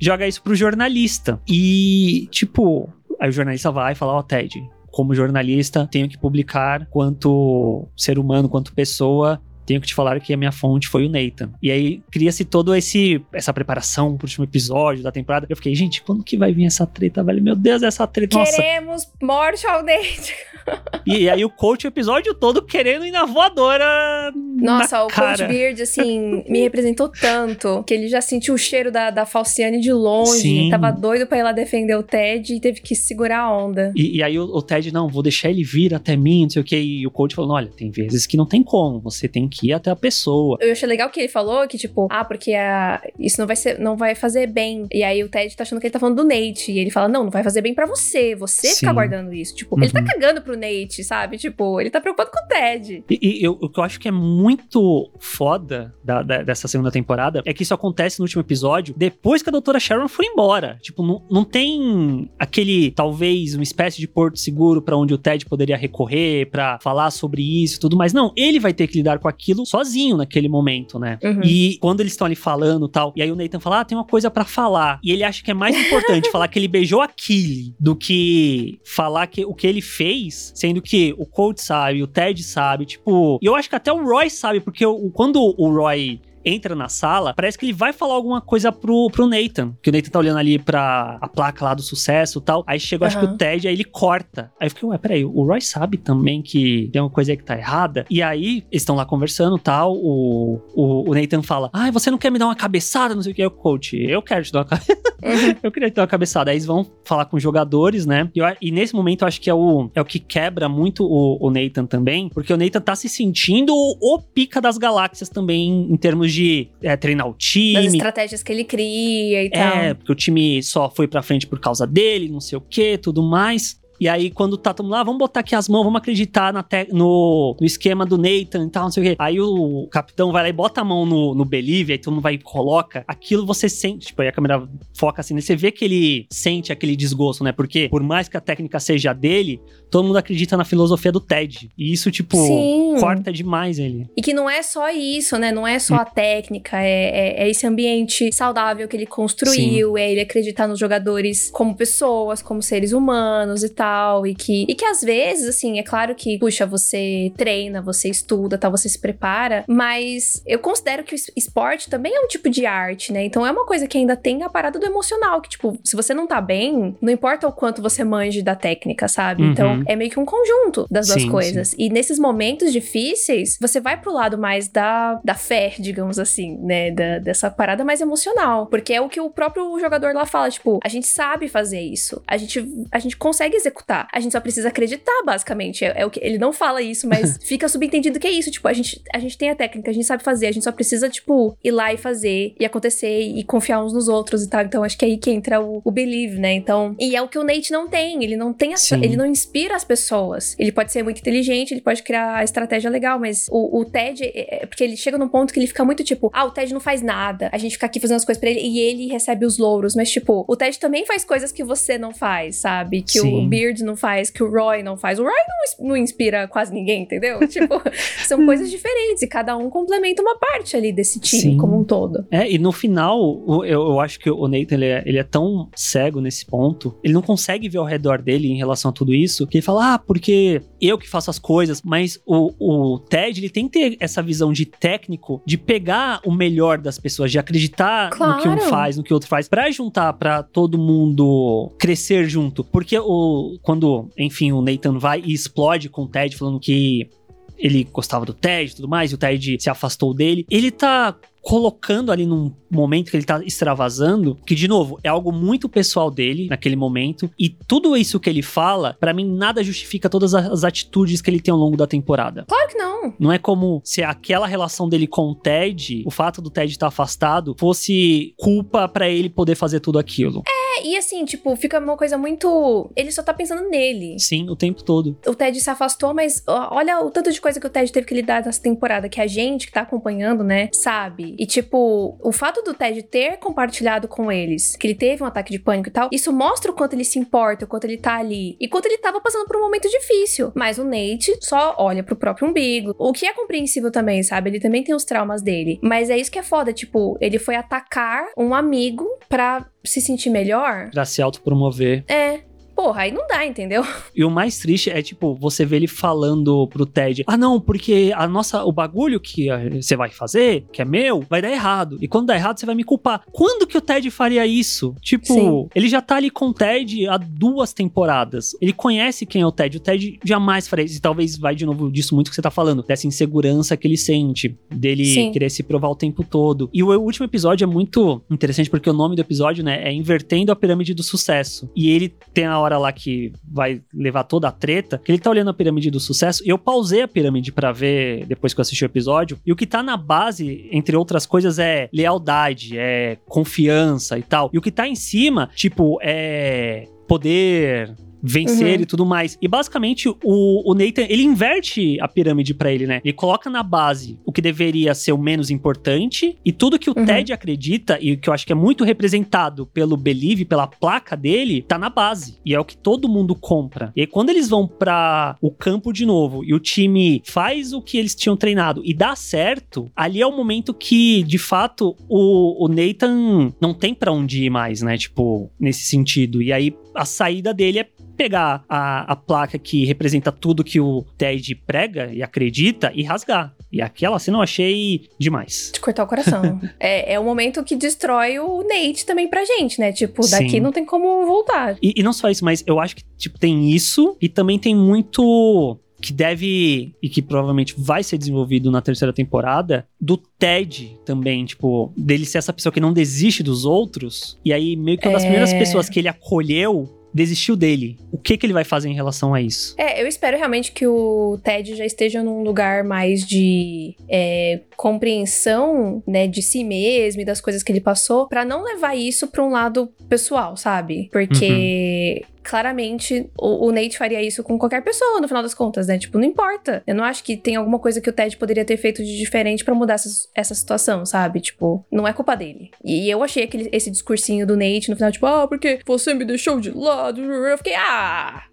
joga 0.00 0.26
isso 0.26 0.42
pro 0.42 0.54
jornalista. 0.54 1.40
E 1.48 2.28
tipo, 2.30 2.92
aí 3.20 3.28
o 3.28 3.32
jornalista 3.32 3.70
vai 3.70 3.92
e 3.92 3.96
fala: 3.96 4.14
"Ó, 4.14 4.18
oh, 4.18 4.22
Ted, 4.22 4.62
como 4.90 5.14
jornalista, 5.14 5.88
tenho 5.90 6.08
que 6.08 6.16
publicar 6.16 6.86
quanto 6.86 7.88
ser 7.96 8.18
humano, 8.18 8.48
quanto 8.48 8.72
pessoa, 8.72 9.42
tenho 9.66 9.80
que 9.80 9.86
te 9.86 9.94
falar 9.94 10.20
que 10.20 10.32
a 10.32 10.36
minha 10.36 10.52
fonte 10.52 10.88
foi 10.88 11.06
o 11.06 11.08
Nathan. 11.08 11.52
E 11.62 11.70
aí 11.70 12.02
cria-se 12.10 12.44
todo 12.44 12.74
esse 12.74 13.24
essa 13.32 13.52
preparação 13.52 14.16
pro 14.16 14.26
último 14.26 14.44
episódio 14.44 15.02
da 15.02 15.12
temporada. 15.12 15.46
Eu 15.48 15.56
fiquei, 15.56 15.74
gente, 15.74 16.02
quando 16.02 16.22
que 16.22 16.36
vai 16.36 16.52
vir 16.52 16.66
essa 16.66 16.86
treta, 16.86 17.22
velho? 17.22 17.42
Meu 17.42 17.56
Deus, 17.56 17.82
essa 17.82 18.06
treta. 18.06 18.42
Queremos 18.42 19.04
nossa. 19.04 19.10
morte 19.22 19.66
ao 19.66 19.82
Nathan. 19.82 20.32
E, 21.06 21.24
e, 21.24 21.28
aí 21.28 21.44
o 21.44 21.50
coach 21.50 21.84
o 21.84 21.88
episódio 21.88 22.32
todo 22.32 22.62
querendo 22.62 23.04
ir 23.04 23.10
na 23.10 23.26
voadora. 23.26 24.32
Nossa, 24.56 24.96
na 24.96 25.04
o 25.04 25.08
cara. 25.08 25.36
coach 25.36 25.48
Beard, 25.48 25.80
assim, 25.82 26.42
me 26.48 26.62
representou 26.62 27.10
tanto 27.10 27.84
que 27.84 27.92
ele 27.92 28.08
já 28.08 28.22
sentiu 28.22 28.54
o 28.54 28.58
cheiro 28.58 28.90
da, 28.90 29.10
da 29.10 29.26
Falciane 29.26 29.80
de 29.80 29.92
longe. 29.92 30.40
Sim. 30.40 30.70
Tava 30.70 30.90
doido 30.90 31.26
pra 31.26 31.36
ir 31.38 31.42
lá 31.42 31.52
defender 31.52 31.94
o 31.96 32.02
Ted 32.02 32.54
e 32.54 32.60
teve 32.60 32.80
que 32.80 32.94
segurar 32.94 33.40
a 33.40 33.54
onda. 33.54 33.92
E, 33.94 34.16
e 34.16 34.22
aí 34.22 34.38
o, 34.38 34.44
o, 34.44 34.62
Ted, 34.62 34.90
não, 34.92 35.08
vou 35.08 35.22
deixar 35.22 35.50
ele 35.50 35.62
vir 35.62 35.94
até 35.94 36.16
mim, 36.16 36.44
não 36.44 36.50
sei 36.50 36.62
o 36.62 36.64
que. 36.64 36.76
E 36.76 37.06
o 37.06 37.10
coach 37.10 37.34
falou: 37.34 37.52
olha, 37.52 37.68
tem 37.68 37.90
vezes 37.90 38.26
que 38.26 38.36
não 38.36 38.46
tem 38.46 38.62
como. 38.62 38.98
Você 39.00 39.28
tem 39.28 39.46
que 39.46 39.53
ir 39.62 39.72
até 39.72 39.90
a 39.90 39.96
pessoa. 39.96 40.58
Eu 40.60 40.72
achei 40.72 40.88
legal 40.88 41.08
que 41.10 41.20
ele 41.20 41.28
falou 41.28 41.66
que, 41.66 41.78
tipo, 41.78 42.08
ah, 42.10 42.24
porque 42.24 42.52
a... 42.54 43.00
isso 43.18 43.40
não 43.40 43.46
vai 43.46 43.56
ser, 43.56 43.78
não 43.78 43.96
vai 43.96 44.14
fazer 44.14 44.46
bem. 44.46 44.86
E 44.92 45.02
aí 45.02 45.22
o 45.22 45.28
Ted 45.28 45.54
tá 45.56 45.62
achando 45.62 45.80
que 45.80 45.86
ele 45.86 45.92
tá 45.92 45.98
falando 45.98 46.16
do 46.16 46.24
Nate. 46.24 46.72
E 46.72 46.78
ele 46.78 46.90
fala: 46.90 47.08
Não, 47.08 47.24
não 47.24 47.30
vai 47.30 47.42
fazer 47.42 47.60
bem 47.60 47.74
para 47.74 47.86
você. 47.86 48.34
Você 48.34 48.68
Sim. 48.68 48.80
fica 48.80 48.92
guardando 48.92 49.32
isso. 49.32 49.54
Tipo, 49.54 49.76
uhum. 49.76 49.82
ele 49.82 49.92
tá 49.92 50.00
uhum. 50.00 50.06
cagando 50.06 50.42
pro 50.42 50.56
Nate, 50.56 51.02
sabe? 51.04 51.38
Tipo, 51.38 51.80
ele 51.80 51.90
tá 51.90 52.00
preocupado 52.00 52.30
com 52.30 52.44
o 52.44 52.48
Ted. 52.48 53.04
E, 53.10 53.18
e 53.22 53.44
eu, 53.44 53.58
o 53.60 53.68
que 53.68 53.78
eu 53.78 53.84
acho 53.84 54.00
que 54.00 54.08
é 54.08 54.12
muito 54.12 55.10
foda 55.18 55.94
da, 56.02 56.22
da, 56.22 56.42
dessa 56.42 56.68
segunda 56.68 56.90
temporada 56.90 57.42
é 57.44 57.52
que 57.52 57.62
isso 57.62 57.74
acontece 57.74 58.18
no 58.18 58.24
último 58.24 58.40
episódio 58.40 58.94
depois 58.96 59.42
que 59.42 59.48
a 59.48 59.52
doutora 59.52 59.80
Sharon 59.80 60.08
foi 60.08 60.26
embora. 60.26 60.78
Tipo, 60.80 61.02
não, 61.02 61.22
não 61.30 61.44
tem 61.44 62.30
aquele, 62.38 62.90
talvez, 62.90 63.54
uma 63.54 63.62
espécie 63.62 63.98
de 63.98 64.08
porto 64.08 64.38
seguro 64.38 64.82
para 64.82 64.96
onde 64.96 65.14
o 65.14 65.18
Ted 65.18 65.44
poderia 65.46 65.76
recorrer 65.76 66.46
para 66.50 66.78
falar 66.80 67.10
sobre 67.10 67.62
isso 67.62 67.76
e 67.76 67.80
tudo 67.80 67.96
mais. 67.96 68.12
Não, 68.12 68.32
ele 68.36 68.58
vai 68.58 68.72
ter 68.72 68.86
que 68.86 68.98
lidar 68.98 69.18
com 69.18 69.28
aquilo 69.28 69.43
sozinho 69.66 70.16
naquele 70.16 70.48
momento, 70.48 70.98
né? 70.98 71.18
Uhum. 71.22 71.40
E 71.44 71.76
quando 71.80 72.00
eles 72.00 72.12
estão 72.12 72.26
ali 72.26 72.36
falando 72.36 72.88
tal, 72.88 73.12
e 73.16 73.22
aí 73.22 73.30
o 73.30 73.36
Nathan 73.36 73.60
fala: 73.60 73.80
Ah, 73.80 73.84
tem 73.84 73.96
uma 73.96 74.06
coisa 74.06 74.30
para 74.30 74.44
falar. 74.44 75.00
E 75.02 75.10
ele 75.10 75.22
acha 75.22 75.42
que 75.42 75.50
é 75.50 75.54
mais 75.54 75.76
importante 75.76 76.30
falar 76.32 76.48
que 76.48 76.58
ele 76.58 76.68
beijou 76.68 77.00
a 77.00 77.08
Killy 77.08 77.74
do 77.78 77.96
que 77.96 78.78
falar 78.84 79.26
que 79.26 79.44
o 79.44 79.54
que 79.54 79.66
ele 79.66 79.82
fez, 79.82 80.52
sendo 80.54 80.80
que 80.80 81.14
o 81.18 81.26
Colt 81.26 81.58
sabe, 81.58 82.02
o 82.02 82.06
Ted 82.06 82.42
sabe, 82.42 82.86
tipo. 82.86 83.38
E 83.42 83.46
eu 83.46 83.54
acho 83.54 83.68
que 83.68 83.76
até 83.76 83.92
o 83.92 84.04
Roy 84.04 84.30
sabe, 84.30 84.60
porque 84.60 84.84
o, 84.86 85.10
quando 85.10 85.40
o 85.58 85.74
Roy 85.74 86.20
entra 86.44 86.74
na 86.74 86.88
sala, 86.88 87.34
parece 87.34 87.58
que 87.58 87.66
ele 87.66 87.72
vai 87.72 87.92
falar 87.92 88.14
alguma 88.14 88.40
coisa 88.40 88.70
pro, 88.70 89.08
pro 89.10 89.26
Nathan. 89.26 89.74
Que 89.82 89.90
o 89.90 89.92
Nathan 89.92 90.10
tá 90.10 90.18
olhando 90.18 90.38
ali 90.38 90.58
pra 90.58 91.18
a 91.20 91.28
placa 91.28 91.64
lá 91.64 91.74
do 91.74 91.82
sucesso 91.82 92.38
e 92.38 92.42
tal. 92.42 92.64
Aí 92.66 92.78
chega, 92.78 93.04
uhum. 93.04 93.08
acho 93.08 93.18
que 93.18 93.24
o 93.24 93.36
Ted, 93.36 93.68
aí 93.68 93.74
ele 93.74 93.84
corta. 93.84 94.52
Aí 94.60 94.66
eu 94.66 94.70
fiquei, 94.70 94.88
ué, 94.88 94.98
peraí, 94.98 95.24
o 95.24 95.44
Roy 95.44 95.60
sabe 95.60 95.98
também 95.98 96.42
que 96.42 96.88
tem 96.92 97.00
uma 97.00 97.10
coisa 97.10 97.32
aí 97.32 97.36
que 97.36 97.44
tá 97.44 97.56
errada. 97.56 98.04
E 98.10 98.22
aí, 98.22 98.64
eles 98.70 98.82
estão 98.82 98.94
lá 98.94 99.04
conversando 99.04 99.58
tal. 99.58 99.94
O, 99.94 100.60
o, 100.74 101.10
o, 101.10 101.14
Nathan 101.14 101.42
fala: 101.42 101.70
Ai, 101.72 101.90
você 101.90 102.10
não 102.10 102.18
quer 102.18 102.30
me 102.30 102.38
dar 102.38 102.46
uma 102.46 102.54
cabeçada? 102.54 103.14
Não 103.14 103.22
sei 103.22 103.32
o 103.32 103.34
que. 103.34 103.42
É 103.42 103.46
o 103.46 103.50
coach, 103.50 103.96
eu 103.96 104.22
quero 104.22 104.42
te 104.42 104.52
dar 104.52 104.60
uma 104.60 104.64
cabeçada. 104.64 105.00
Uhum. 105.22 105.56
eu 105.62 105.72
queria 105.72 105.90
te 105.90 105.94
dar 105.94 106.02
uma 106.02 106.08
cabeçada. 106.08 106.50
Aí 106.50 106.56
eles 106.56 106.66
vão 106.66 106.86
falar 107.04 107.26
com 107.26 107.36
os 107.36 107.42
jogadores, 107.42 108.06
né? 108.06 108.30
E, 108.34 108.38
eu, 108.38 108.46
e, 108.60 108.70
nesse 108.70 108.94
momento 108.94 109.22
eu 109.22 109.28
acho 109.28 109.40
que 109.40 109.50
é 109.50 109.54
o, 109.54 109.90
é 109.94 110.00
o 110.00 110.04
que 110.04 110.18
quebra 110.18 110.68
muito 110.68 111.04
o, 111.04 111.38
o 111.46 111.50
Nathan 111.50 111.86
também, 111.86 112.28
porque 112.28 112.52
o 112.52 112.56
Nathan 112.56 112.80
tá 112.80 112.94
se 112.94 113.08
sentindo 113.08 113.72
o 113.74 114.18
pica 114.20 114.60
das 114.60 114.78
galáxias 114.78 115.28
também 115.28 115.88
em 115.90 115.96
termos 115.96 116.32
de 116.34 116.68
é, 116.82 116.96
treinar 116.96 117.28
o 117.28 117.34
time. 117.34 117.74
Das 117.74 117.92
estratégias 117.92 118.42
que 118.42 118.52
ele 118.52 118.64
cria 118.64 119.42
e 119.42 119.46
é, 119.46 119.50
tal. 119.50 119.76
É, 119.78 119.94
porque 119.94 120.12
o 120.12 120.14
time 120.14 120.62
só 120.62 120.90
foi 120.90 121.06
pra 121.06 121.22
frente 121.22 121.46
por 121.46 121.60
causa 121.60 121.86
dele, 121.86 122.28
não 122.28 122.40
sei 122.40 122.58
o 122.58 122.60
que, 122.60 122.98
tudo 122.98 123.22
mais. 123.22 123.80
E 124.00 124.08
aí, 124.08 124.30
quando 124.30 124.56
tá 124.56 124.74
todo 124.74 124.84
mundo 124.84 124.92
lá, 124.92 125.00
ah, 125.00 125.04
vamos 125.04 125.18
botar 125.18 125.40
aqui 125.40 125.54
as 125.54 125.68
mãos, 125.68 125.84
vamos 125.84 125.98
acreditar 125.98 126.52
na 126.52 126.62
te 126.62 126.88
no, 126.92 127.56
no, 127.58 127.66
esquema 127.66 128.04
do 128.04 128.18
Nathan 128.18 128.66
e 128.66 128.70
tal, 128.70 128.84
não 128.84 128.90
sei 128.90 129.02
o 129.02 129.06
quê. 129.06 129.16
Aí 129.18 129.40
o 129.40 129.86
capitão 129.90 130.32
vai 130.32 130.42
lá 130.42 130.48
e 130.48 130.52
bota 130.52 130.80
a 130.80 130.84
mão 130.84 131.06
no, 131.06 131.34
no 131.34 131.44
Believe, 131.44 131.92
aí 131.92 131.98
todo 131.98 132.14
mundo 132.14 132.22
vai 132.22 132.34
e 132.34 132.38
coloca. 132.38 133.04
Aquilo 133.06 133.46
você 133.46 133.68
sente, 133.68 134.08
tipo, 134.08 134.22
aí 134.22 134.28
a 134.28 134.32
câmera 134.32 134.68
foca 134.94 135.20
assim, 135.20 135.34
né? 135.34 135.40
Você 135.40 135.54
vê 135.54 135.70
que 135.70 135.84
ele 135.84 136.26
sente 136.30 136.72
aquele 136.72 136.96
desgosto, 136.96 137.44
né? 137.44 137.52
Porque 137.52 137.88
por 137.88 138.02
mais 138.02 138.28
que 138.28 138.36
a 138.36 138.40
técnica 138.40 138.80
seja 138.80 139.12
dele, 139.12 139.60
todo 139.90 140.04
mundo 140.04 140.18
acredita 140.18 140.56
na 140.56 140.64
filosofia 140.64 141.12
do 141.12 141.20
Ted. 141.20 141.70
E 141.78 141.92
isso, 141.92 142.10
tipo, 142.10 142.36
Sim. 142.36 142.96
corta 142.98 143.32
demais 143.32 143.78
ele. 143.78 144.08
E 144.16 144.22
que 144.22 144.32
não 144.32 144.50
é 144.50 144.62
só 144.62 144.90
isso, 144.90 145.38
né? 145.38 145.52
Não 145.52 145.66
é 145.66 145.78
só 145.78 145.96
a 145.96 146.04
técnica, 146.04 146.80
é, 146.80 147.42
é, 147.42 147.44
é 147.44 147.50
esse 147.50 147.66
ambiente 147.66 148.32
saudável 148.32 148.88
que 148.88 148.96
ele 148.96 149.06
construiu, 149.06 149.94
Sim. 149.94 150.00
é 150.00 150.10
ele 150.10 150.20
acreditar 150.20 150.66
nos 150.66 150.78
jogadores 150.78 151.50
como 151.50 151.76
pessoas, 151.76 152.42
como 152.42 152.62
seres 152.62 152.92
humanos 152.92 153.62
e 153.62 153.68
tal 153.68 153.83
tal, 153.84 154.26
e 154.26 154.34
que, 154.34 154.64
e 154.66 154.74
que 154.74 154.84
às 154.84 155.02
vezes, 155.02 155.46
assim, 155.46 155.78
é 155.78 155.82
claro 155.82 156.14
que, 156.14 156.38
puxa, 156.38 156.64
você 156.64 157.32
treina, 157.36 157.82
você 157.82 158.08
estuda, 158.08 158.56
tal, 158.56 158.70
você 158.70 158.88
se 158.88 158.98
prepara, 158.98 159.64
mas 159.68 160.42
eu 160.46 160.58
considero 160.58 161.04
que 161.04 161.14
o 161.14 161.18
esporte 161.36 161.90
também 161.90 162.14
é 162.14 162.20
um 162.20 162.26
tipo 162.26 162.48
de 162.48 162.64
arte, 162.64 163.12
né? 163.12 163.24
Então 163.24 163.46
é 163.46 163.50
uma 163.50 163.66
coisa 163.66 163.86
que 163.86 163.98
ainda 163.98 164.16
tem 164.16 164.42
a 164.42 164.48
parada 164.48 164.78
do 164.78 164.86
emocional, 164.86 165.40
que, 165.40 165.50
tipo, 165.50 165.78
se 165.84 165.94
você 165.94 166.14
não 166.14 166.26
tá 166.26 166.40
bem, 166.40 166.96
não 167.00 167.12
importa 167.12 167.46
o 167.46 167.52
quanto 167.52 167.82
você 167.82 168.02
manje 168.02 168.42
da 168.42 168.54
técnica, 168.54 169.06
sabe? 169.06 169.42
Uhum. 169.42 169.50
Então 169.50 169.82
é 169.86 169.94
meio 169.94 170.10
que 170.10 170.18
um 170.18 170.24
conjunto 170.24 170.86
das 170.90 171.08
duas 171.08 171.22
sim, 171.22 171.30
coisas. 171.30 171.68
Sim. 171.68 171.76
E 171.78 171.90
nesses 171.90 172.18
momentos 172.18 172.72
difíceis, 172.72 173.58
você 173.60 173.80
vai 173.80 174.00
pro 174.00 174.12
lado 174.12 174.38
mais 174.38 174.68
da, 174.68 175.20
da 175.22 175.34
fé, 175.34 175.74
digamos 175.78 176.18
assim, 176.18 176.56
né? 176.58 176.90
Da, 176.90 177.18
dessa 177.18 177.50
parada 177.50 177.84
mais 177.84 178.00
emocional. 178.00 178.66
Porque 178.66 178.94
é 178.94 179.00
o 179.00 179.08
que 179.08 179.20
o 179.20 179.28
próprio 179.28 179.78
jogador 179.78 180.14
lá 180.14 180.24
fala, 180.24 180.48
tipo, 180.50 180.78
a 180.82 180.88
gente 180.88 181.06
sabe 181.06 181.48
fazer 181.48 181.80
isso. 181.80 182.22
A 182.26 182.36
gente, 182.36 182.86
a 182.90 182.98
gente 182.98 183.16
consegue 183.16 183.56
executar 183.56 183.73
executar. 183.74 184.08
A 184.12 184.20
gente 184.20 184.32
só 184.32 184.40
precisa 184.40 184.68
acreditar, 184.68 185.22
basicamente. 185.24 185.84
É, 185.84 185.92
é 185.96 186.06
o 186.06 186.10
que 186.10 186.20
ele 186.22 186.38
não 186.38 186.52
fala 186.52 186.80
isso, 186.80 187.08
mas 187.08 187.38
fica 187.42 187.68
subentendido 187.68 188.18
que 188.20 188.26
é 188.26 188.30
isso. 188.30 188.50
Tipo, 188.50 188.68
a 188.68 188.72
gente, 188.72 189.02
a 189.12 189.18
gente 189.18 189.36
tem 189.36 189.50
a 189.50 189.54
técnica, 189.54 189.90
a 189.90 189.94
gente 189.94 190.06
sabe 190.06 190.22
fazer, 190.22 190.46
a 190.46 190.52
gente 190.52 190.62
só 190.62 190.72
precisa, 190.72 191.08
tipo, 191.08 191.56
ir 191.62 191.72
lá 191.72 191.92
e 191.92 191.96
fazer 191.96 192.54
e 192.58 192.64
acontecer 192.64 193.20
e 193.20 193.42
confiar 193.44 193.84
uns 193.84 193.92
nos 193.92 194.08
outros 194.08 194.44
e 194.44 194.48
tal. 194.48 194.62
Então, 194.62 194.84
acho 194.84 194.96
que 194.96 195.04
é 195.04 195.08
aí 195.08 195.18
que 195.18 195.30
entra 195.30 195.60
o, 195.60 195.82
o 195.84 195.90
believe, 195.90 196.38
né? 196.38 196.52
Então, 196.52 196.94
e 196.98 197.16
é 197.16 197.20
o 197.20 197.28
que 197.28 197.38
o 197.38 197.44
Nate 197.44 197.72
não 197.72 197.88
tem. 197.88 198.22
Ele 198.22 198.36
não 198.36 198.52
tem 198.52 198.72
essa, 198.72 198.94
ele 198.96 199.16
não 199.16 199.26
inspira 199.26 199.74
as 199.74 199.84
pessoas. 199.84 200.54
Ele 200.58 200.72
pode 200.72 200.92
ser 200.92 201.02
muito 201.02 201.18
inteligente, 201.18 201.72
ele 201.72 201.80
pode 201.80 202.02
criar 202.02 202.36
a 202.36 202.44
estratégia 202.44 202.90
legal, 202.90 203.18
mas 203.18 203.46
o, 203.50 203.80
o 203.80 203.84
Ted, 203.84 204.24
é, 204.24 204.62
é, 204.62 204.66
porque 204.66 204.84
ele 204.84 204.96
chega 204.96 205.18
num 205.18 205.28
ponto 205.28 205.52
que 205.52 205.58
ele 205.58 205.66
fica 205.66 205.84
muito 205.84 206.04
tipo, 206.04 206.30
ah, 206.32 206.44
o 206.44 206.50
Ted 206.50 206.72
não 206.72 206.80
faz 206.80 207.02
nada. 207.02 207.48
A 207.52 207.58
gente 207.58 207.72
fica 207.72 207.86
aqui 207.86 207.98
fazendo 207.98 208.16
as 208.16 208.24
coisas 208.24 208.40
pra 208.40 208.50
ele 208.50 208.60
e 208.60 208.78
ele 208.78 209.06
recebe 209.08 209.44
os 209.44 209.58
louros. 209.58 209.94
Mas, 209.94 210.10
tipo, 210.10 210.44
o 210.46 210.56
Ted 210.56 210.78
também 210.78 211.06
faz 211.06 211.24
coisas 211.24 211.50
que 211.50 211.64
você 211.64 211.98
não 211.98 212.12
faz, 212.12 212.56
sabe? 212.56 213.02
Que 213.02 213.20
Sim. 213.20 213.46
o 213.46 213.48
Beard 213.64 213.80
não 213.80 213.96
faz, 213.96 214.30
que 214.30 214.42
o 214.42 214.50
Roy 214.50 214.82
não 214.82 214.96
faz. 214.96 215.18
O 215.18 215.22
Roy 215.22 215.32
não, 215.32 215.88
não 215.88 215.96
inspira 215.96 216.46
quase 216.46 216.72
ninguém, 216.72 217.02
entendeu? 217.02 217.38
tipo, 217.48 217.80
são 218.26 218.44
coisas 218.44 218.70
diferentes 218.70 219.22
e 219.22 219.26
cada 219.26 219.56
um 219.56 219.70
complementa 219.70 220.20
uma 220.20 220.38
parte 220.38 220.76
ali 220.76 220.92
desse 220.92 221.18
time 221.18 221.42
Sim. 221.42 221.56
como 221.56 221.78
um 221.78 221.84
todo. 221.84 222.26
É, 222.30 222.50
e 222.50 222.58
no 222.58 222.72
final, 222.72 223.42
eu, 223.64 223.64
eu 223.64 224.00
acho 224.00 224.18
que 224.18 224.30
o 224.30 224.46
Nathan 224.46 224.74
ele 224.74 224.86
é, 224.86 225.02
ele 225.06 225.18
é 225.18 225.24
tão 225.24 225.68
cego 225.74 226.20
nesse 226.20 226.44
ponto, 226.44 226.98
ele 227.02 227.14
não 227.14 227.22
consegue 227.22 227.68
ver 227.68 227.78
ao 227.78 227.84
redor 227.84 228.20
dele 228.20 228.48
em 228.48 228.56
relação 228.56 228.90
a 228.90 228.92
tudo 228.92 229.14
isso, 229.14 229.46
que 229.46 229.58
ele 229.58 229.64
fala, 229.64 229.94
ah, 229.94 229.98
porque 229.98 230.60
eu 230.80 230.98
que 230.98 231.08
faço 231.08 231.30
as 231.30 231.38
coisas, 231.38 231.80
mas 231.82 232.20
o, 232.26 232.52
o 232.58 232.98
Ted, 232.98 233.40
ele 233.40 233.50
tem 233.50 233.68
que 233.68 233.78
ter 233.78 233.96
essa 234.00 234.22
visão 234.22 234.52
de 234.52 234.66
técnico, 234.66 235.42
de 235.46 235.56
pegar 235.56 236.20
o 236.24 236.32
melhor 236.32 236.78
das 236.78 236.98
pessoas, 236.98 237.30
de 237.30 237.38
acreditar 237.38 238.10
claro. 238.10 238.36
no 238.36 238.42
que 238.42 238.48
um 238.48 238.68
faz, 238.68 238.96
no 238.96 239.02
que 239.02 239.12
o 239.12 239.16
outro 239.16 239.28
faz, 239.28 239.48
para 239.48 239.70
juntar 239.70 240.12
para 240.14 240.42
todo 240.42 240.78
mundo 240.78 241.72
crescer 241.78 242.28
junto. 242.28 242.62
Porque 242.64 242.98
o, 242.98 243.53
quando 243.62 244.10
enfim, 244.18 244.52
o 244.52 244.60
Nathan 244.60 244.98
vai 244.98 245.22
e 245.24 245.32
explode 245.32 245.88
com 245.88 246.02
o 246.02 246.08
Ted, 246.08 246.36
falando 246.36 246.60
que 246.60 247.08
ele 247.56 247.84
gostava 247.84 248.24
do 248.24 248.34
Ted 248.34 248.72
e 248.72 248.76
tudo 248.76 248.88
mais, 248.88 249.12
e 249.12 249.14
o 249.14 249.18
Ted 249.18 249.56
se 249.60 249.70
afastou 249.70 250.12
dele. 250.12 250.44
Ele 250.50 250.70
tá 250.70 251.16
colocando 251.44 252.10
ali 252.10 252.24
num 252.24 252.50
momento 252.70 253.10
que 253.10 253.16
ele 253.16 253.24
tá 253.24 253.40
extravasando, 253.44 254.36
que 254.46 254.54
de 254.54 254.66
novo 254.66 254.98
é 255.04 255.08
algo 255.08 255.30
muito 255.30 255.68
pessoal 255.68 256.10
dele 256.10 256.46
naquele 256.48 256.74
momento, 256.74 257.30
e 257.38 257.50
tudo 257.50 257.94
isso 257.96 258.18
que 258.18 258.30
ele 258.30 258.40
fala, 258.40 258.96
para 258.98 259.12
mim 259.12 259.26
nada 259.26 259.62
justifica 259.62 260.08
todas 260.08 260.34
as 260.34 260.64
atitudes 260.64 261.20
que 261.20 261.28
ele 261.28 261.40
tem 261.40 261.52
ao 261.52 261.58
longo 261.58 261.76
da 261.76 261.86
temporada. 261.86 262.46
Claro 262.48 262.68
que 262.68 262.78
não. 262.78 263.14
Não 263.20 263.30
é 263.30 263.38
como 263.38 263.82
se 263.84 264.02
aquela 264.02 264.46
relação 264.46 264.88
dele 264.88 265.06
com 265.06 265.30
o 265.30 265.34
Ted, 265.34 266.02
o 266.06 266.10
fato 266.10 266.40
do 266.40 266.48
Ted 266.48 266.72
estar 266.72 266.86
tá 266.86 266.88
afastado, 266.88 267.54
fosse 267.58 268.32
culpa 268.38 268.88
para 268.88 269.08
ele 269.08 269.28
poder 269.28 269.54
fazer 269.54 269.80
tudo 269.80 269.98
aquilo. 269.98 270.42
É, 270.48 270.63
e 270.82 270.96
assim, 270.96 271.24
tipo, 271.24 271.54
fica 271.56 271.78
uma 271.78 271.96
coisa 271.96 272.16
muito. 272.16 272.90
Ele 272.96 273.12
só 273.12 273.22
tá 273.22 273.32
pensando 273.34 273.68
nele. 273.68 274.18
Sim, 274.18 274.48
o 274.48 274.56
tempo 274.56 274.82
todo. 274.82 275.16
O 275.26 275.34
Ted 275.34 275.60
se 275.60 275.70
afastou, 275.70 276.14
mas 276.14 276.42
olha 276.46 277.00
o 277.00 277.10
tanto 277.10 277.30
de 277.30 277.40
coisa 277.40 277.60
que 277.60 277.66
o 277.66 277.70
Ted 277.70 277.92
teve 277.92 278.06
que 278.06 278.14
lidar 278.14 278.44
nessa 278.44 278.60
temporada, 278.60 279.08
que 279.08 279.20
a 279.20 279.26
gente 279.26 279.66
que 279.66 279.72
tá 279.72 279.82
acompanhando, 279.82 280.42
né, 280.42 280.68
sabe. 280.72 281.34
E, 281.38 281.46
tipo, 281.46 282.18
o 282.22 282.32
fato 282.32 282.62
do 282.62 282.74
Ted 282.74 283.02
ter 283.02 283.38
compartilhado 283.38 284.08
com 284.08 284.30
eles 284.30 284.76
que 284.76 284.86
ele 284.86 284.94
teve 284.94 285.22
um 285.22 285.26
ataque 285.26 285.52
de 285.52 285.58
pânico 285.58 285.88
e 285.88 285.92
tal, 285.92 286.08
isso 286.12 286.32
mostra 286.32 286.70
o 286.70 286.74
quanto 286.74 286.94
ele 286.94 287.04
se 287.04 287.18
importa, 287.18 287.64
o 287.64 287.68
quanto 287.68 287.84
ele 287.84 287.98
tá 287.98 288.16
ali. 288.16 288.56
E 288.60 288.68
quanto 288.68 288.86
ele 288.86 288.98
tava 288.98 289.20
passando 289.20 289.46
por 289.46 289.56
um 289.56 289.60
momento 289.60 289.88
difícil. 289.88 290.52
Mas 290.54 290.78
o 290.78 290.84
Nate 290.84 291.36
só 291.40 291.74
olha 291.78 292.02
pro 292.02 292.16
próprio 292.16 292.48
umbigo. 292.48 292.94
O 292.98 293.12
que 293.12 293.26
é 293.26 293.32
compreensível 293.32 293.90
também, 293.90 294.22
sabe? 294.22 294.50
Ele 294.50 294.60
também 294.60 294.82
tem 294.82 294.94
os 294.94 295.04
traumas 295.04 295.42
dele. 295.42 295.78
Mas 295.82 296.10
é 296.10 296.16
isso 296.16 296.30
que 296.30 296.38
é 296.38 296.42
foda, 296.42 296.72
tipo, 296.72 297.16
ele 297.20 297.38
foi 297.38 297.56
atacar 297.56 298.26
um 298.36 298.54
amigo 298.54 299.06
pra 299.28 299.66
se 299.84 300.00
sentir 300.00 300.30
melhor. 300.30 300.90
Pra 300.90 301.04
se 301.04 301.20
autopromover. 301.22 302.04
É. 302.08 302.40
Porra, 302.74 303.02
aí 303.02 303.12
não 303.12 303.26
dá, 303.26 303.44
entendeu? 303.46 303.84
E 304.14 304.24
o 304.24 304.30
mais 304.30 304.58
triste 304.58 304.90
é, 304.90 305.00
tipo, 305.02 305.34
você 305.34 305.64
vê 305.64 305.76
ele 305.76 305.86
falando 305.86 306.66
pro 306.68 306.86
Ted: 306.86 307.24
Ah, 307.26 307.36
não, 307.36 307.60
porque 307.60 308.12
a 308.14 308.26
nossa, 308.26 308.64
o 308.64 308.72
bagulho 308.72 309.20
que 309.20 309.48
você 309.74 309.96
vai 309.96 310.10
fazer, 310.10 310.64
que 310.72 310.82
é 310.82 310.84
meu, 310.84 311.24
vai 311.28 311.40
dar 311.40 311.50
errado. 311.50 311.98
E 312.00 312.08
quando 312.08 312.26
dá 312.26 312.34
errado, 312.34 312.58
você 312.58 312.66
vai 312.66 312.74
me 312.74 312.84
culpar. 312.84 313.22
Quando 313.32 313.66
que 313.66 313.78
o 313.78 313.80
Ted 313.80 314.10
faria 314.10 314.46
isso? 314.46 314.94
Tipo, 315.00 315.26
Sim. 315.26 315.68
ele 315.74 315.88
já 315.88 316.00
tá 316.00 316.16
ali 316.16 316.30
com 316.30 316.48
o 316.48 316.54
Ted 316.54 317.06
há 317.08 317.16
duas 317.16 317.72
temporadas. 317.72 318.56
Ele 318.60 318.72
conhece 318.72 319.26
quem 319.26 319.42
é 319.42 319.46
o 319.46 319.52
Ted. 319.52 319.76
O 319.76 319.80
Ted 319.80 320.18
jamais 320.24 320.68
faria 320.68 320.84
isso. 320.84 320.98
E 320.98 321.00
talvez 321.00 321.36
vai 321.36 321.54
de 321.54 321.66
novo 321.66 321.90
disso 321.90 322.14
muito 322.14 322.30
que 322.30 322.34
você 322.34 322.42
tá 322.42 322.50
falando, 322.50 322.82
dessa 322.82 323.06
insegurança 323.06 323.76
que 323.76 323.86
ele 323.86 323.96
sente, 323.96 324.56
dele 324.70 325.04
Sim. 325.04 325.32
querer 325.32 325.50
se 325.50 325.62
provar 325.62 325.88
o 325.88 325.96
tempo 325.96 326.24
todo. 326.24 326.68
E 326.72 326.82
o 326.82 326.88
último 327.00 327.26
episódio 327.26 327.64
é 327.64 327.66
muito 327.66 328.22
interessante 328.30 328.70
porque 328.70 328.88
o 328.88 328.92
nome 328.92 329.16
do 329.16 329.20
episódio, 329.20 329.64
né, 329.64 329.82
é 329.88 329.92
Invertendo 329.92 330.52
a 330.52 330.56
Pirâmide 330.56 330.94
do 330.94 331.02
Sucesso. 331.02 331.70
E 331.74 331.90
ele 331.90 332.14
tem 332.32 332.44
a 332.44 332.58
hora 332.64 332.78
lá 332.78 332.92
que 332.92 333.32
vai 333.46 333.82
levar 333.92 334.24
toda 334.24 334.48
a 334.48 334.52
treta, 334.52 334.98
que 334.98 335.12
ele 335.12 335.18
tá 335.18 335.30
olhando 335.30 335.50
a 335.50 335.54
pirâmide 335.54 335.90
do 335.90 336.00
sucesso. 336.00 336.42
Eu 336.46 336.58
pausei 336.58 337.02
a 337.02 337.08
pirâmide 337.08 337.52
para 337.52 337.72
ver 337.72 338.26
depois 338.26 338.52
que 338.52 338.60
eu 338.60 338.62
assisti 338.62 338.84
o 338.84 338.86
episódio. 338.86 339.38
E 339.44 339.52
o 339.52 339.56
que 339.56 339.66
tá 339.66 339.82
na 339.82 339.96
base, 339.96 340.68
entre 340.70 340.96
outras 340.96 341.26
coisas, 341.26 341.58
é 341.58 341.88
lealdade, 341.92 342.78
é 342.78 343.18
confiança 343.26 344.18
e 344.18 344.22
tal. 344.22 344.50
E 344.52 344.58
o 344.58 344.62
que 344.62 344.70
tá 344.70 344.88
em 344.88 344.94
cima, 344.94 345.50
tipo, 345.54 345.98
é 346.02 346.88
poder, 347.06 347.94
vencer 348.24 348.76
uhum. 348.76 348.82
e 348.82 348.86
tudo 348.86 349.04
mais. 349.04 349.36
E 349.40 349.46
basicamente 349.46 350.08
o, 350.08 350.16
o 350.24 350.74
Nathan, 350.74 351.06
ele 351.08 351.22
inverte 351.22 352.00
a 352.00 352.08
pirâmide 352.08 352.54
para 352.54 352.72
ele, 352.72 352.86
né? 352.86 353.00
Ele 353.04 353.12
coloca 353.12 353.50
na 353.50 353.62
base 353.62 354.18
o 354.24 354.32
que 354.32 354.40
deveria 354.40 354.94
ser 354.94 355.12
o 355.12 355.18
menos 355.18 355.50
importante 355.50 356.36
e 356.44 356.52
tudo 356.52 356.78
que 356.78 356.88
o 356.88 356.94
uhum. 356.96 357.04
Ted 357.04 357.32
acredita 357.32 357.98
e 358.00 358.16
que 358.16 358.28
eu 358.28 358.32
acho 358.32 358.46
que 358.46 358.52
é 358.52 358.56
muito 358.56 358.82
representado 358.84 359.66
pelo 359.66 359.96
Believe, 359.96 360.44
pela 360.44 360.66
placa 360.66 361.16
dele, 361.16 361.62
tá 361.62 361.78
na 361.78 361.90
base. 361.90 362.38
E 362.44 362.54
é 362.54 362.60
o 362.60 362.64
que 362.64 362.76
todo 362.76 363.08
mundo 363.08 363.34
compra. 363.34 363.92
E 363.94 364.00
aí 364.00 364.06
quando 364.06 364.30
eles 364.30 364.48
vão 364.48 364.66
para 364.66 365.36
o 365.40 365.50
campo 365.50 365.92
de 365.92 366.06
novo 366.06 366.42
e 366.44 366.54
o 366.54 366.60
time 366.60 367.22
faz 367.26 367.72
o 367.72 367.82
que 367.82 367.98
eles 367.98 368.14
tinham 368.14 368.36
treinado 368.36 368.80
e 368.84 368.94
dá 368.94 369.14
certo, 369.14 369.90
ali 369.94 370.22
é 370.22 370.26
o 370.26 370.34
momento 370.34 370.72
que, 370.72 371.22
de 371.24 371.38
fato, 371.38 371.94
o, 372.08 372.64
o 372.64 372.68
Nathan 372.68 373.52
não 373.60 373.74
tem 373.74 373.94
para 373.94 374.12
onde 374.12 374.44
ir 374.44 374.50
mais, 374.50 374.80
né? 374.82 374.96
Tipo, 374.96 375.50
nesse 375.58 375.82
sentido. 375.82 376.40
E 376.40 376.52
aí 376.52 376.74
a 376.94 377.04
saída 377.04 377.52
dele 377.52 377.80
é 377.80 377.88
pegar 378.16 378.64
a, 378.68 379.12
a 379.12 379.16
placa 379.16 379.58
que 379.58 379.84
representa 379.84 380.32
tudo 380.32 380.64
que 380.64 380.80
o 380.80 381.04
Ted 381.16 381.54
prega 381.66 382.12
e 382.12 382.22
acredita 382.22 382.92
e 382.94 383.02
rasgar. 383.02 383.54
E 383.72 383.82
aquela 383.82 384.18
cena 384.18 384.38
eu 384.38 384.42
achei 384.42 385.08
demais. 385.18 385.70
De 385.72 385.80
cortar 385.80 386.04
o 386.04 386.06
coração. 386.06 386.60
é, 386.78 387.14
é 387.14 387.18
o 387.18 387.24
momento 387.24 387.62
que 387.64 387.76
destrói 387.76 388.38
o 388.38 388.62
Nate 388.62 389.04
também 389.04 389.28
pra 389.28 389.44
gente, 389.44 389.80
né? 389.80 389.92
Tipo, 389.92 390.26
daqui 390.28 390.50
Sim. 390.50 390.60
não 390.60 390.72
tem 390.72 390.84
como 390.84 391.26
voltar. 391.26 391.76
E, 391.82 391.94
e 391.96 392.02
não 392.02 392.12
só 392.12 392.30
isso, 392.30 392.44
mas 392.44 392.62
eu 392.66 392.78
acho 392.78 392.96
que 392.96 393.04
tipo, 393.16 393.38
tem 393.38 393.70
isso 393.70 394.16
e 394.20 394.28
também 394.28 394.58
tem 394.58 394.74
muito 394.74 395.78
que 396.04 396.12
deve 396.12 396.94
e 397.02 397.08
que 397.08 397.22
provavelmente 397.22 397.74
vai 397.78 398.02
ser 398.02 398.18
desenvolvido 398.18 398.70
na 398.70 398.82
terceira 398.82 399.12
temporada, 399.12 399.86
do 399.98 400.18
Ted 400.18 400.98
também, 401.04 401.46
tipo, 401.46 401.92
dele 401.96 402.26
ser 402.26 402.38
essa 402.38 402.52
pessoa 402.52 402.70
que 402.70 402.80
não 402.80 402.92
desiste 402.92 403.42
dos 403.42 403.64
outros. 403.64 404.38
E 404.44 404.52
aí, 404.52 404.76
meio 404.76 404.98
que 404.98 405.08
uma 405.08 405.14
das 405.14 405.22
é... 405.22 405.26
primeiras 405.26 405.52
pessoas 405.54 405.88
que 405.88 405.98
ele 405.98 406.08
acolheu 406.08 407.03
desistiu 407.14 407.54
dele. 407.54 407.96
O 408.10 408.18
que, 408.18 408.36
que 408.36 408.44
ele 408.44 408.52
vai 408.52 408.64
fazer 408.64 408.88
em 408.88 408.94
relação 408.94 409.32
a 409.32 409.40
isso? 409.40 409.76
É, 409.78 410.02
eu 410.02 410.08
espero 410.08 410.36
realmente 410.36 410.72
que 410.72 410.84
o 410.86 411.38
Ted 411.42 411.76
já 411.76 411.86
esteja 411.86 412.22
num 412.22 412.42
lugar 412.42 412.82
mais 412.82 413.24
de 413.24 413.94
é, 414.08 414.60
compreensão, 414.76 416.02
né, 416.06 416.26
de 416.26 416.42
si 416.42 416.64
mesmo 416.64 417.22
e 417.22 417.24
das 417.24 417.40
coisas 417.40 417.62
que 417.62 417.70
ele 417.70 417.80
passou, 417.80 418.26
para 418.26 418.44
não 418.44 418.64
levar 418.64 418.96
isso 418.96 419.28
para 419.28 419.44
um 419.44 419.50
lado 419.50 419.88
pessoal, 420.08 420.56
sabe? 420.56 421.08
Porque 421.12 422.24
uhum 422.26 422.33
claramente 422.44 423.30
o, 423.38 423.66
o, 423.66 423.72
Nate 423.72 423.96
faria 423.96 424.22
isso 424.22 424.42
com 424.42 424.58
qualquer 424.58 424.82
pessoa, 424.82 425.20
no 425.20 425.26
final 425.26 425.42
das 425.42 425.54
contas, 425.54 425.86
né? 425.86 425.98
Tipo, 425.98 426.18
não 426.18 426.24
importa. 426.24 426.82
Eu 426.86 426.94
não 426.94 427.02
acho 427.02 427.24
que 427.24 427.36
tem 427.36 427.56
alguma 427.56 427.78
coisa 427.78 428.00
que 428.00 428.08
o 428.08 428.12
Ted 428.12 428.36
poderia 428.36 428.64
ter 428.64 428.76
feito 428.76 429.02
de 429.02 429.16
diferente 429.16 429.64
para 429.64 429.74
mudar 429.74 429.94
essa, 429.94 430.28
essa 430.34 430.54
situação, 430.54 431.06
sabe? 431.06 431.40
Tipo, 431.40 431.84
não 431.90 432.06
é 432.06 432.12
culpa 432.12 432.36
dele. 432.36 432.70
E 432.84 433.08
eu 433.08 433.22
achei 433.22 433.44
aquele, 433.44 433.68
esse 433.72 433.90
discursinho 433.90 434.46
do 434.46 434.56
Nate 434.56 434.90
no 434.90 434.96
final, 434.96 435.10
tipo, 435.10 435.26
ah, 435.26 435.48
porque 435.48 435.80
você 435.86 436.12
me 436.12 436.24
deixou 436.24 436.60
de 436.60 436.70
lado. 436.70 437.20
Eu 437.20 437.58
fiquei, 437.58 437.74
ah! 437.74 438.44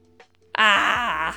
Ah! 0.57 1.35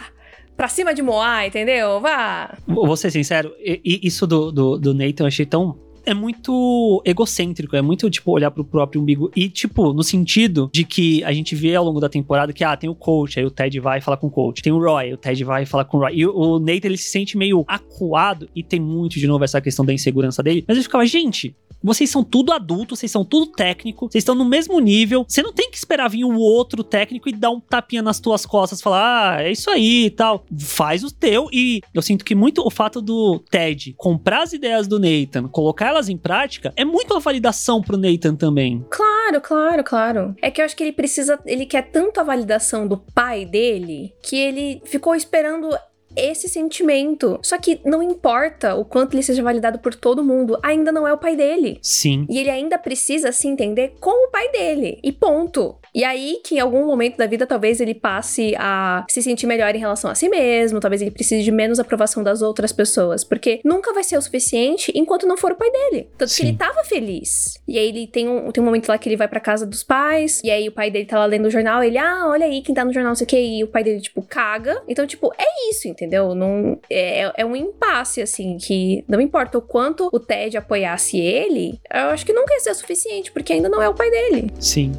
Pra 0.56 0.68
cima 0.68 0.94
de 0.94 1.02
Moá, 1.02 1.46
entendeu? 1.46 2.00
Vá! 2.00 2.56
Vou 2.66 2.96
ser 2.96 3.10
sincero, 3.10 3.52
isso 3.84 4.24
do, 4.26 4.52
do, 4.52 4.78
do 4.78 4.94
Nathan 4.94 5.24
eu 5.24 5.26
achei 5.26 5.44
tão 5.44 5.83
é 6.06 6.14
muito 6.14 7.02
egocêntrico, 7.04 7.76
é 7.76 7.82
muito, 7.82 8.08
tipo, 8.10 8.30
olhar 8.32 8.50
pro 8.50 8.64
próprio 8.64 9.00
umbigo. 9.00 9.30
E, 9.34 9.48
tipo, 9.48 9.92
no 9.92 10.02
sentido 10.02 10.70
de 10.72 10.84
que 10.84 11.22
a 11.24 11.32
gente 11.32 11.54
vê 11.54 11.74
ao 11.74 11.84
longo 11.84 12.00
da 12.00 12.08
temporada 12.08 12.52
que, 12.52 12.64
ah, 12.64 12.76
tem 12.76 12.88
o 12.88 12.94
coach, 12.94 13.38
aí 13.38 13.44
o 13.44 13.50
Ted 13.50 13.78
vai 13.80 14.00
falar 14.00 14.16
com 14.16 14.26
o 14.26 14.30
coach. 14.30 14.62
Tem 14.62 14.72
o 14.72 14.78
Roy, 14.78 15.12
o 15.12 15.16
Ted 15.16 15.42
vai 15.44 15.66
falar 15.66 15.84
com 15.84 15.98
o 15.98 16.00
Roy. 16.00 16.12
E 16.14 16.26
o, 16.26 16.58
Nathan, 16.58 16.88
ele 16.88 16.96
se 16.96 17.08
sente 17.08 17.36
meio 17.36 17.64
acuado 17.66 18.48
e 18.54 18.62
tem 18.62 18.80
muito, 18.80 19.18
de 19.18 19.26
novo, 19.26 19.44
essa 19.44 19.60
questão 19.60 19.84
da 19.84 19.92
insegurança 19.92 20.42
dele. 20.42 20.64
Mas 20.66 20.76
eu 20.76 20.82
ficava, 20.82 21.06
gente, 21.06 21.54
vocês 21.84 22.10
são 22.10 22.24
tudo 22.24 22.52
adultos, 22.52 22.98
vocês 22.98 23.12
são 23.12 23.24
tudo 23.24 23.46
técnico, 23.46 24.08
vocês 24.10 24.22
estão 24.22 24.34
no 24.34 24.44
mesmo 24.44 24.80
nível. 24.80 25.24
Você 25.28 25.42
não 25.42 25.52
tem 25.52 25.70
que 25.70 25.76
esperar 25.76 26.08
vir 26.08 26.24
um 26.24 26.36
outro 26.36 26.82
técnico 26.82 27.28
e 27.28 27.32
dar 27.32 27.50
um 27.50 27.60
tapinha 27.60 28.02
nas 28.02 28.18
tuas 28.18 28.46
costas, 28.46 28.80
falar, 28.80 29.36
ah, 29.36 29.42
é 29.42 29.52
isso 29.52 29.70
aí 29.70 30.06
e 30.06 30.10
tal. 30.10 30.44
Faz 30.58 31.04
o 31.04 31.14
teu. 31.14 31.48
E 31.52 31.80
eu 31.92 32.02
sinto 32.02 32.24
que 32.24 32.34
muito 32.34 32.66
o 32.66 32.70
fato 32.70 33.00
do 33.00 33.38
Ted 33.50 33.94
comprar 33.96 34.42
as 34.42 34.52
ideias 34.52 34.86
do 34.86 34.98
Nathan, 34.98 35.48
colocar 35.48 35.88
elas 35.88 36.08
em 36.08 36.16
prática, 36.16 36.72
é 36.76 36.84
muito 36.84 37.12
uma 37.12 37.20
validação 37.20 37.82
pro 37.82 37.98
Nathan 37.98 38.34
também. 38.34 38.84
Claro, 38.90 39.40
claro, 39.40 39.84
claro. 39.84 40.34
É 40.40 40.50
que 40.50 40.60
eu 40.60 40.64
acho 40.64 40.76
que 40.76 40.82
ele 40.82 40.92
precisa, 40.92 41.38
ele 41.44 41.66
quer 41.66 41.82
tanto 41.90 42.20
a 42.20 42.24
validação 42.24 42.86
do 42.86 42.96
pai 42.96 43.44
dele 43.44 44.14
que 44.22 44.36
ele 44.36 44.80
ficou 44.84 45.14
esperando 45.14 45.68
esse 46.16 46.48
sentimento. 46.48 47.38
Só 47.42 47.58
que 47.58 47.80
não 47.84 48.02
importa 48.02 48.74
o 48.74 48.84
quanto 48.84 49.14
ele 49.14 49.22
seja 49.22 49.42
validado 49.42 49.78
por 49.78 49.94
todo 49.94 50.24
mundo, 50.24 50.58
ainda 50.62 50.92
não 50.92 51.06
é 51.06 51.12
o 51.12 51.18
pai 51.18 51.36
dele. 51.36 51.78
Sim. 51.82 52.26
E 52.28 52.38
ele 52.38 52.50
ainda 52.50 52.78
precisa 52.78 53.32
se 53.32 53.48
entender 53.48 53.94
como 54.00 54.28
o 54.28 54.30
pai 54.30 54.50
dele. 54.50 54.98
E 55.02 55.12
ponto. 55.12 55.76
E 55.94 56.02
aí 56.02 56.40
que 56.44 56.56
em 56.56 56.60
algum 56.60 56.86
momento 56.86 57.16
da 57.16 57.26
vida 57.26 57.46
talvez 57.46 57.80
ele 57.80 57.94
passe 57.94 58.54
a 58.58 59.04
se 59.08 59.22
sentir 59.22 59.46
melhor 59.46 59.74
em 59.74 59.78
relação 59.78 60.10
a 60.10 60.14
si 60.14 60.28
mesmo, 60.28 60.80
talvez 60.80 61.00
ele 61.00 61.10
precise 61.10 61.42
de 61.42 61.52
menos 61.52 61.78
aprovação 61.78 62.22
das 62.22 62.42
outras 62.42 62.72
pessoas, 62.72 63.22
porque 63.22 63.60
nunca 63.64 63.92
vai 63.92 64.02
ser 64.02 64.16
o 64.16 64.22
suficiente 64.22 64.92
enquanto 64.94 65.26
não 65.26 65.36
for 65.36 65.52
o 65.52 65.56
pai 65.56 65.70
dele. 65.70 66.08
Tanto 66.18 66.30
Sim. 66.30 66.42
que 66.42 66.48
ele 66.48 66.56
tava 66.56 66.82
feliz. 66.84 67.60
E 67.66 67.78
aí 67.78 67.88
ele 67.88 68.06
tem 68.06 68.28
um, 68.28 68.50
tem 68.50 68.62
um 68.62 68.66
momento 68.66 68.88
lá 68.88 68.98
que 68.98 69.08
ele 69.08 69.16
vai 69.16 69.28
pra 69.28 69.40
casa 69.40 69.64
dos 69.64 69.82
pais, 69.82 70.40
e 70.42 70.50
aí 70.50 70.68
o 70.68 70.72
pai 70.72 70.90
dele 70.90 71.06
tá 71.06 71.18
lá 71.18 71.26
lendo 71.26 71.46
o 71.46 71.50
jornal, 71.50 71.82
ele, 71.82 71.98
ah, 71.98 72.26
olha 72.26 72.46
aí 72.46 72.60
quem 72.60 72.74
tá 72.74 72.84
no 72.84 72.92
jornal, 72.92 73.10
não 73.10 73.16
sei 73.16 73.24
o 73.24 73.28
que, 73.28 73.40
e 73.40 73.64
o 73.64 73.68
pai 73.68 73.84
dele, 73.84 74.00
tipo, 74.00 74.22
caga. 74.22 74.82
Então, 74.88 75.06
tipo, 75.06 75.32
é 75.38 75.70
isso, 75.70 75.86
entendeu? 75.86 76.03
Entendeu? 76.04 76.34
Não, 76.34 76.78
é, 76.90 77.32
é 77.42 77.44
um 77.44 77.56
impasse, 77.56 78.20
assim, 78.20 78.58
que 78.58 79.04
não 79.08 79.20
importa 79.20 79.58
o 79.58 79.62
quanto 79.62 80.08
o 80.12 80.20
Ted 80.20 80.56
apoiasse 80.56 81.18
ele, 81.18 81.80
eu 81.92 82.10
acho 82.10 82.24
que 82.24 82.32
nunca 82.32 82.52
ia 82.54 82.60
ser 82.60 82.74
suficiente, 82.74 83.32
porque 83.32 83.52
ainda 83.52 83.68
não 83.68 83.82
é 83.82 83.88
o 83.88 83.94
pai 83.94 84.10
dele. 84.10 84.50
Sim. 84.60 84.92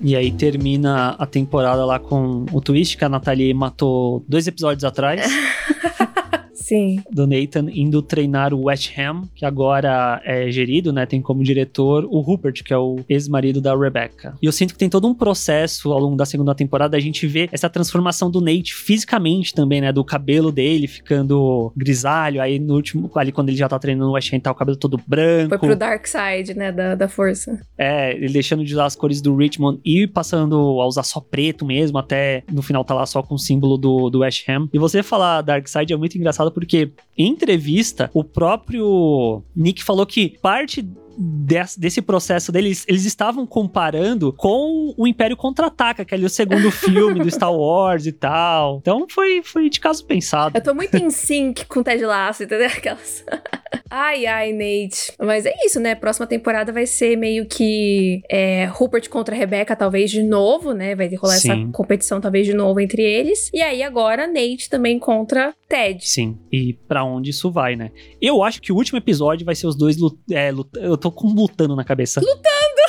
E 0.00 0.14
aí 0.14 0.30
termina 0.30 1.16
a 1.18 1.26
temporada 1.26 1.84
lá 1.84 1.98
com 1.98 2.46
o 2.52 2.60
twist 2.60 2.96
que 2.96 3.04
a 3.04 3.08
Natalie 3.08 3.52
matou 3.52 4.24
dois 4.28 4.46
episódios 4.46 4.84
atrás. 4.84 5.22
Sim. 6.68 7.02
Do 7.10 7.26
Nathan 7.26 7.70
indo 7.72 8.02
treinar 8.02 8.52
o 8.52 8.64
West 8.64 8.92
Ham, 8.98 9.22
que 9.34 9.46
agora 9.46 10.20
é 10.22 10.50
gerido, 10.50 10.92
né? 10.92 11.06
Tem 11.06 11.22
como 11.22 11.42
diretor 11.42 12.04
o 12.04 12.20
Rupert, 12.20 12.62
que 12.62 12.74
é 12.74 12.76
o 12.76 13.00
ex-marido 13.08 13.58
da 13.58 13.74
Rebecca. 13.74 14.34
E 14.42 14.44
eu 14.44 14.52
sinto 14.52 14.74
que 14.74 14.78
tem 14.78 14.90
todo 14.90 15.08
um 15.08 15.14
processo 15.14 15.90
ao 15.90 15.98
longo 15.98 16.14
da 16.14 16.26
segunda 16.26 16.54
temporada, 16.54 16.94
a 16.94 17.00
gente 17.00 17.26
vê 17.26 17.48
essa 17.50 17.70
transformação 17.70 18.30
do 18.30 18.42
Nate 18.42 18.74
fisicamente 18.74 19.54
também, 19.54 19.80
né? 19.80 19.90
Do 19.90 20.04
cabelo 20.04 20.52
dele 20.52 20.86
ficando 20.86 21.72
grisalho, 21.74 22.42
aí 22.42 22.58
no 22.58 22.74
último, 22.74 23.10
ali 23.14 23.32
quando 23.32 23.48
ele 23.48 23.56
já 23.56 23.68
tá 23.68 23.78
treinando 23.78 24.10
o 24.10 24.12
West 24.12 24.30
Ham, 24.34 24.40
tá 24.40 24.52
o 24.52 24.54
cabelo 24.54 24.76
todo 24.76 25.00
branco. 25.06 25.48
Foi 25.48 25.68
pro 25.68 25.76
dark 25.76 26.06
side, 26.06 26.52
né? 26.54 26.70
Da, 26.70 26.94
da 26.94 27.08
força. 27.08 27.58
É, 27.78 28.14
ele 28.14 28.28
deixando 28.28 28.62
de 28.62 28.74
usar 28.74 28.84
as 28.84 28.94
cores 28.94 29.22
do 29.22 29.34
Richmond 29.34 29.80
e 29.82 30.06
passando 30.06 30.54
a 30.82 30.86
usar 30.86 31.02
só 31.02 31.18
preto 31.18 31.64
mesmo, 31.64 31.96
até 31.96 32.42
no 32.52 32.60
final 32.60 32.84
tá 32.84 32.92
lá 32.92 33.06
só 33.06 33.22
com 33.22 33.36
o 33.36 33.38
símbolo 33.38 33.78
do, 33.78 34.10
do 34.10 34.18
West 34.18 34.46
Ham. 34.50 34.68
E 34.70 34.78
você 34.78 35.02
falar 35.02 35.40
dark 35.40 35.66
side 35.66 35.94
é 35.94 35.96
muito 35.96 36.18
engraçado 36.18 36.57
porque 36.58 36.90
em 37.16 37.28
entrevista, 37.28 38.10
o 38.12 38.24
próprio 38.24 39.44
Nick 39.54 39.84
falou 39.84 40.04
que 40.04 40.36
parte 40.42 40.84
desse, 41.16 42.00
processo 42.00 42.52
deles, 42.52 42.84
eles 42.88 43.04
estavam 43.04 43.44
comparando 43.46 44.32
com 44.32 44.94
o 44.96 45.06
Império 45.06 45.36
Contra-Ataca, 45.36 46.04
que 46.04 46.14
é 46.14 46.16
ali 46.16 46.24
o 46.24 46.30
segundo 46.30 46.70
filme 46.72 47.20
do 47.20 47.30
Star 47.30 47.52
Wars 47.52 48.06
e 48.06 48.12
tal. 48.12 48.78
Então 48.78 49.06
foi, 49.08 49.42
foi 49.42 49.68
de 49.68 49.80
caso 49.80 50.04
pensado. 50.04 50.56
Eu 50.56 50.62
tô 50.62 50.74
muito 50.74 50.96
em 50.96 51.10
sync 51.10 51.64
com 51.66 51.80
o 51.80 51.84
Ted 51.84 52.04
Lasso, 52.04 52.44
entendeu? 52.44 52.68
Aquelas... 52.68 53.24
ai, 53.90 54.26
ai, 54.26 54.52
Nate. 54.52 55.12
Mas 55.18 55.44
é 55.44 55.52
isso, 55.64 55.80
né? 55.80 55.94
Próxima 55.94 56.26
temporada 56.26 56.72
vai 56.72 56.86
ser 56.86 57.16
meio 57.16 57.46
que 57.46 58.22
é, 58.30 58.66
Rupert 58.66 59.08
contra 59.08 59.34
Rebecca, 59.34 59.74
talvez 59.74 60.10
de 60.10 60.22
novo, 60.22 60.72
né? 60.72 60.94
Vai 60.94 61.12
rolar 61.14 61.38
Sim. 61.38 61.50
essa 61.50 61.72
competição, 61.72 62.20
talvez 62.20 62.46
de 62.46 62.54
novo 62.54 62.78
entre 62.80 63.02
eles. 63.02 63.50
E 63.52 63.60
aí 63.60 63.82
agora 63.82 64.26
Nate 64.26 64.70
também 64.70 64.98
contra 64.98 65.54
Ted. 65.68 66.08
Sim. 66.08 66.38
E 66.50 66.72
para 66.72 67.04
onde 67.04 67.30
isso 67.30 67.50
vai, 67.50 67.76
né? 67.76 67.90
Eu 68.20 68.42
acho 68.42 68.60
que 68.60 68.72
o 68.72 68.76
último 68.76 68.98
episódio 68.98 69.44
vai 69.44 69.54
ser 69.54 69.66
os 69.66 69.76
dois 69.76 69.98
lut 69.98 70.18
é, 70.30 70.50
lut 70.50 70.70
eu 70.76 70.96
tô 70.96 71.12
com 71.12 71.28
lutando 71.28 71.76
na 71.76 71.84
cabeça. 71.84 72.20
Lutando! 72.20 72.87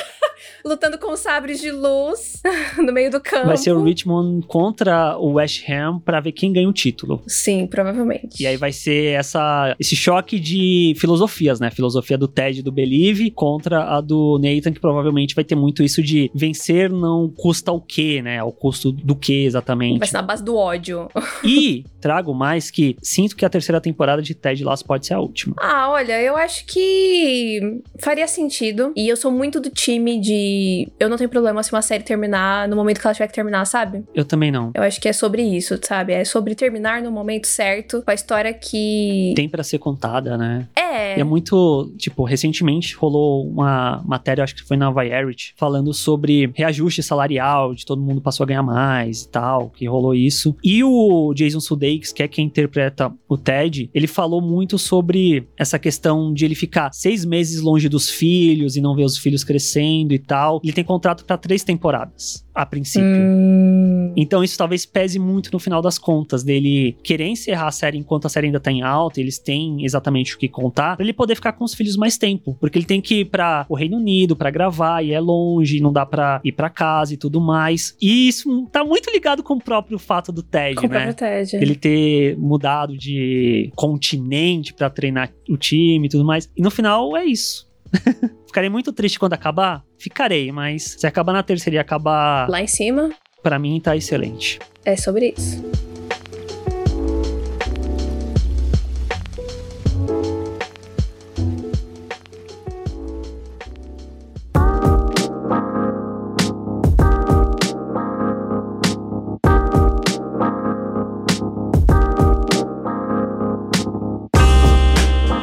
Lutando 0.65 0.97
com 0.97 1.15
sabres 1.15 1.59
de 1.59 1.71
luz 1.71 2.41
no 2.77 2.91
meio 2.91 3.11
do 3.11 3.19
campo. 3.19 3.47
Vai 3.47 3.57
ser 3.57 3.71
o 3.71 3.83
Richmond 3.83 4.45
contra 4.47 5.17
o 5.17 5.33
West 5.33 5.67
Ham 5.69 5.99
para 5.99 6.19
ver 6.19 6.31
quem 6.31 6.51
ganha 6.51 6.67
o 6.67 6.73
título. 6.73 7.21
Sim, 7.27 7.67
provavelmente. 7.67 8.41
E 8.41 8.47
aí 8.47 8.57
vai 8.57 8.71
ser 8.71 9.13
essa, 9.13 9.75
esse 9.79 9.95
choque 9.95 10.39
de 10.39 10.93
filosofias, 10.97 11.59
né? 11.59 11.71
Filosofia 11.71 12.17
do 12.17 12.27
Ted 12.27 12.59
e 12.59 12.63
do 12.63 12.71
Believe 12.71 13.31
contra 13.31 13.83
a 13.83 14.01
do 14.01 14.39
Nathan, 14.39 14.71
que 14.71 14.79
provavelmente 14.79 15.35
vai 15.35 15.43
ter 15.43 15.55
muito 15.55 15.83
isso 15.83 16.01
de 16.01 16.31
vencer 16.33 16.89
não 16.89 17.29
custa 17.29 17.71
o 17.71 17.81
quê, 17.81 18.21
né? 18.21 18.39
Ao 18.39 18.51
custo 18.51 18.91
do 18.91 19.15
quê 19.15 19.43
exatamente. 19.45 19.99
Vai 19.99 20.07
ser 20.07 20.15
na 20.15 20.21
base 20.21 20.43
do 20.43 20.55
ódio. 20.55 21.09
E 21.43 21.85
trago 22.01 22.33
mais 22.33 22.69
que 22.69 22.95
sinto 23.01 23.35
que 23.35 23.45
a 23.45 23.49
terceira 23.49 23.79
temporada 23.79 24.21
de 24.21 24.35
Ted 24.35 24.63
Lasso 24.63 24.85
pode 24.85 25.07
ser 25.07 25.13
a 25.13 25.19
última. 25.19 25.55
Ah, 25.59 25.89
olha, 25.89 26.21
eu 26.21 26.35
acho 26.35 26.65
que 26.65 27.81
faria 27.97 28.27
sentido. 28.27 28.91
E 28.95 29.07
eu 29.07 29.15
sou 29.15 29.31
muito 29.31 29.59
do 29.59 29.69
time 29.69 30.19
de 30.19 30.48
E 30.49 30.87
eu 30.99 31.09
não 31.09 31.17
tenho 31.17 31.29
problema 31.29 31.61
se 31.61 31.71
uma 31.71 31.81
série 31.81 32.03
terminar 32.03 32.67
no 32.67 32.75
momento 32.75 32.99
que 32.99 33.05
ela 33.05 33.13
tiver 33.13 33.27
que 33.27 33.33
terminar, 33.33 33.65
sabe? 33.65 34.03
Eu 34.15 34.25
também 34.25 34.51
não. 34.51 34.71
Eu 34.73 34.83
acho 34.83 34.99
que 34.99 35.07
é 35.07 35.13
sobre 35.13 35.43
isso, 35.43 35.79
sabe? 35.81 36.13
É 36.13 36.25
sobre 36.25 36.55
terminar 36.55 37.01
no 37.01 37.11
momento 37.11 37.45
certo, 37.45 38.01
com 38.01 38.11
a 38.11 38.13
história 38.13 38.53
que. 38.53 39.33
Tem 39.35 39.47
para 39.47 39.63
ser 39.63 39.77
contada, 39.77 40.37
né? 40.37 40.67
É. 40.75 41.17
E 41.17 41.21
é 41.21 41.23
muito, 41.23 41.91
tipo, 41.97 42.23
recentemente 42.23 42.95
rolou 42.95 43.47
uma 43.47 44.01
matéria, 44.05 44.43
acho 44.43 44.55
que 44.55 44.63
foi 44.63 44.77
na 44.77 44.89
Variety, 44.89 45.53
falando 45.55 45.93
sobre 45.93 46.51
reajuste 46.55 47.03
salarial, 47.03 47.75
de 47.75 47.85
todo 47.85 48.01
mundo 48.01 48.21
passou 48.21 48.43
a 48.43 48.47
ganhar 48.47 48.63
mais 48.63 49.23
e 49.23 49.29
tal, 49.29 49.69
que 49.69 49.87
rolou 49.87 50.15
isso. 50.15 50.55
E 50.63 50.83
o 50.83 51.33
Jason 51.33 51.59
Sudeikis, 51.59 52.11
que 52.11 52.23
é 52.23 52.27
quem 52.27 52.45
interpreta 52.45 53.11
o 53.27 53.37
Ted, 53.37 53.89
ele 53.93 54.07
falou 54.07 54.41
muito 54.41 54.77
sobre 54.77 55.47
essa 55.57 55.77
questão 55.77 56.33
de 56.33 56.45
ele 56.45 56.55
ficar 56.55 56.91
seis 56.93 57.23
meses 57.23 57.61
longe 57.61 57.87
dos 57.87 58.09
filhos 58.09 58.75
e 58.75 58.81
não 58.81 58.95
ver 58.95 59.03
os 59.03 59.17
filhos 59.17 59.43
crescendo 59.43 60.13
e 60.13 60.19
tal. 60.19 60.38
Ele 60.63 60.73
tem 60.73 60.83
contrato 60.83 61.25
para 61.25 61.37
três 61.37 61.63
temporadas, 61.63 62.45
a 62.53 62.65
princípio. 62.65 63.07
Hum, 63.07 64.13
Então 64.17 64.43
isso 64.43 64.57
talvez 64.57 64.85
pese 64.85 65.19
muito 65.19 65.49
no 65.51 65.59
final 65.59 65.81
das 65.81 65.97
contas, 65.97 66.43
dele 66.43 66.95
querer 67.03 67.27
encerrar 67.27 67.67
a 67.67 67.71
série 67.71 67.97
enquanto 67.97 68.25
a 68.25 68.29
série 68.29 68.47
ainda 68.47 68.59
tá 68.59 68.71
em 68.71 68.81
alta, 68.81 69.19
eles 69.19 69.37
têm 69.39 69.83
exatamente 69.85 70.35
o 70.35 70.37
que 70.37 70.47
contar, 70.47 70.95
pra 70.95 71.03
ele 71.05 71.13
poder 71.13 71.35
ficar 71.35 71.53
com 71.53 71.63
os 71.63 71.73
filhos 71.73 71.95
mais 71.95 72.17
tempo. 72.17 72.57
Porque 72.59 72.77
ele 72.77 72.85
tem 72.85 73.01
que 73.01 73.21
ir 73.21 73.25
pra 73.25 73.65
o 73.69 73.75
Reino 73.75 73.97
Unido 73.97 74.35
pra 74.35 74.49
gravar, 74.49 75.03
e 75.03 75.11
é 75.11 75.19
longe, 75.19 75.79
não 75.79 75.91
dá 75.93 76.05
pra 76.05 76.41
ir 76.43 76.51
pra 76.51 76.69
casa 76.69 77.13
e 77.13 77.17
tudo 77.17 77.39
mais. 77.39 77.95
E 78.01 78.27
isso 78.27 78.67
tá 78.71 78.83
muito 78.83 79.09
ligado 79.11 79.43
com 79.43 79.53
o 79.55 79.61
próprio 79.63 79.99
fato 79.99 80.31
do 80.31 80.41
Ted, 80.43 80.75
com 80.75 80.85
o 80.85 80.89
né? 80.89 80.95
próprio 81.05 81.15
Ted. 81.15 81.55
Ele 81.55 81.75
ter 81.75 82.37
mudado 82.37 82.97
de 82.97 83.71
continente 83.75 84.73
pra 84.73 84.89
treinar 84.89 85.31
o 85.49 85.57
time 85.57 86.07
e 86.07 86.09
tudo 86.09 86.25
mais. 86.25 86.49
E 86.57 86.61
no 86.61 86.71
final 86.71 87.15
é 87.15 87.25
isso. 87.25 87.68
Ficarei 88.47 88.69
muito 88.69 88.91
triste 88.91 89.19
quando 89.19 89.33
acabar? 89.33 89.83
Ficarei, 89.97 90.51
mas 90.51 90.95
se 90.99 91.05
acabar 91.07 91.33
na 91.33 91.43
terceira 91.43 91.75
e 91.77 91.79
acabar, 91.79 92.49
Lá 92.49 92.61
em 92.61 92.67
cima, 92.67 93.11
pra 93.43 93.59
mim 93.59 93.79
tá 93.79 93.95
excelente. 93.95 94.59
é 94.85 94.95
sobre 94.95 95.33
isso. 95.37 95.61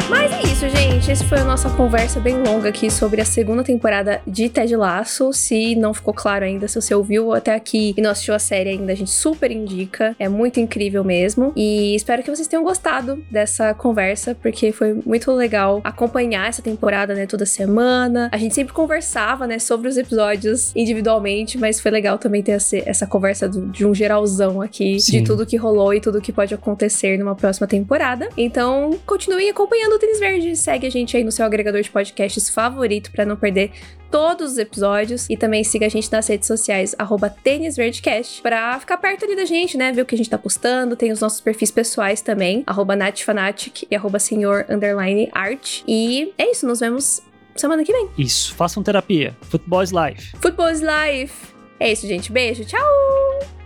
Mas 0.08 0.32
é 0.32 0.42
isso, 0.42 0.68
gente. 0.68 1.10
Essa 1.10 1.24
foi 1.24 1.38
a 1.38 1.44
nossa 1.56 1.70
conversa 1.70 2.20
bem 2.20 2.42
longa 2.42 2.68
aqui 2.68 2.90
sobre 2.90 3.18
a 3.18 3.24
segunda 3.24 3.64
temporada 3.64 4.20
de 4.26 4.46
Ted 4.50 4.76
Laço. 4.76 5.32
Se 5.32 5.74
não 5.74 5.94
ficou 5.94 6.12
claro 6.12 6.44
ainda, 6.44 6.68
se 6.68 6.78
você 6.78 6.94
ouviu 6.94 7.32
até 7.32 7.54
aqui 7.54 7.94
e 7.96 8.02
não 8.02 8.10
assistiu 8.10 8.34
a 8.34 8.38
série 8.38 8.68
ainda, 8.68 8.92
a 8.92 8.94
gente 8.94 9.10
super 9.10 9.50
indica. 9.50 10.14
É 10.18 10.28
muito 10.28 10.60
incrível 10.60 11.02
mesmo. 11.02 11.54
E 11.56 11.94
espero 11.94 12.22
que 12.22 12.28
vocês 12.28 12.46
tenham 12.46 12.62
gostado 12.62 13.24
dessa 13.30 13.72
conversa, 13.72 14.34
porque 14.34 14.70
foi 14.70 15.00
muito 15.06 15.32
legal 15.32 15.80
acompanhar 15.82 16.46
essa 16.46 16.60
temporada, 16.60 17.14
né, 17.14 17.24
toda 17.24 17.46
semana. 17.46 18.28
A 18.34 18.36
gente 18.36 18.54
sempre 18.54 18.74
conversava, 18.74 19.46
né, 19.46 19.58
sobre 19.58 19.88
os 19.88 19.96
episódios 19.96 20.76
individualmente, 20.76 21.56
mas 21.56 21.80
foi 21.80 21.90
legal 21.90 22.18
também 22.18 22.42
ter 22.42 22.52
essa, 22.52 23.06
conversa 23.06 23.48
de 23.48 23.86
um 23.86 23.94
geralzão 23.94 24.60
aqui, 24.60 25.00
Sim. 25.00 25.20
de 25.20 25.24
tudo 25.24 25.46
que 25.46 25.56
rolou 25.56 25.94
e 25.94 26.02
tudo 26.02 26.20
que 26.20 26.34
pode 26.34 26.52
acontecer 26.52 27.16
numa 27.16 27.34
próxima 27.34 27.66
temporada. 27.66 28.28
Então, 28.36 28.98
continue 29.06 29.48
acompanhando 29.48 29.94
o 29.94 29.98
Tênis 29.98 30.20
Verde. 30.20 30.54
Segue 30.54 30.86
a 30.86 30.90
gente 30.90 31.16
aí 31.16 31.24
no 31.24 31.32
seu 31.32 31.45
agregador 31.46 31.80
de 31.80 31.90
podcasts 31.90 32.50
favorito 32.50 33.10
para 33.10 33.24
não 33.24 33.36
perder 33.36 33.72
todos 34.10 34.52
os 34.52 34.58
episódios. 34.58 35.26
E 35.30 35.36
também 35.36 35.64
siga 35.64 35.86
a 35.86 35.88
gente 35.88 36.10
nas 36.10 36.26
redes 36.26 36.46
sociais, 36.46 36.94
arroba 36.98 37.30
Tênis 37.30 37.76
Verdecast, 37.76 38.42
pra 38.42 38.78
ficar 38.78 38.98
perto 38.98 39.24
ali 39.24 39.36
da 39.36 39.44
gente, 39.44 39.76
né? 39.76 39.92
Ver 39.92 40.02
o 40.02 40.06
que 40.06 40.14
a 40.14 40.18
gente 40.18 40.30
tá 40.30 40.38
postando. 40.38 40.96
Tem 40.96 41.12
os 41.12 41.20
nossos 41.20 41.40
perfis 41.40 41.70
pessoais 41.70 42.20
também, 42.20 42.62
arroba 42.66 42.94
NatFanatic 42.96 43.86
e 43.90 43.96
arroba 43.96 44.18
Senhor 44.18 44.66
Underline 44.68 45.28
Art. 45.32 45.82
E 45.86 46.32
é 46.36 46.50
isso, 46.50 46.66
nos 46.66 46.80
vemos 46.80 47.22
semana 47.54 47.84
que 47.84 47.92
vem. 47.92 48.08
Isso, 48.18 48.54
façam 48.54 48.82
terapia. 48.82 49.36
Futebol 49.42 49.82
is 49.82 49.90
life. 49.90 50.36
Football 50.40 50.70
is 50.70 50.80
Life. 50.80 51.54
É 51.78 51.92
isso, 51.92 52.06
gente. 52.06 52.32
Beijo, 52.32 52.64
tchau! 52.64 52.80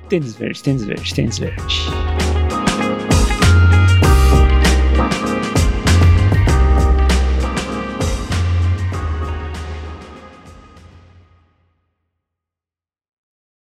Tênis 0.08 0.34
verde, 0.34 0.62
tênis 0.62 0.84
verde, 0.84 1.14
tênis 1.14 1.38
verde. 1.38 2.29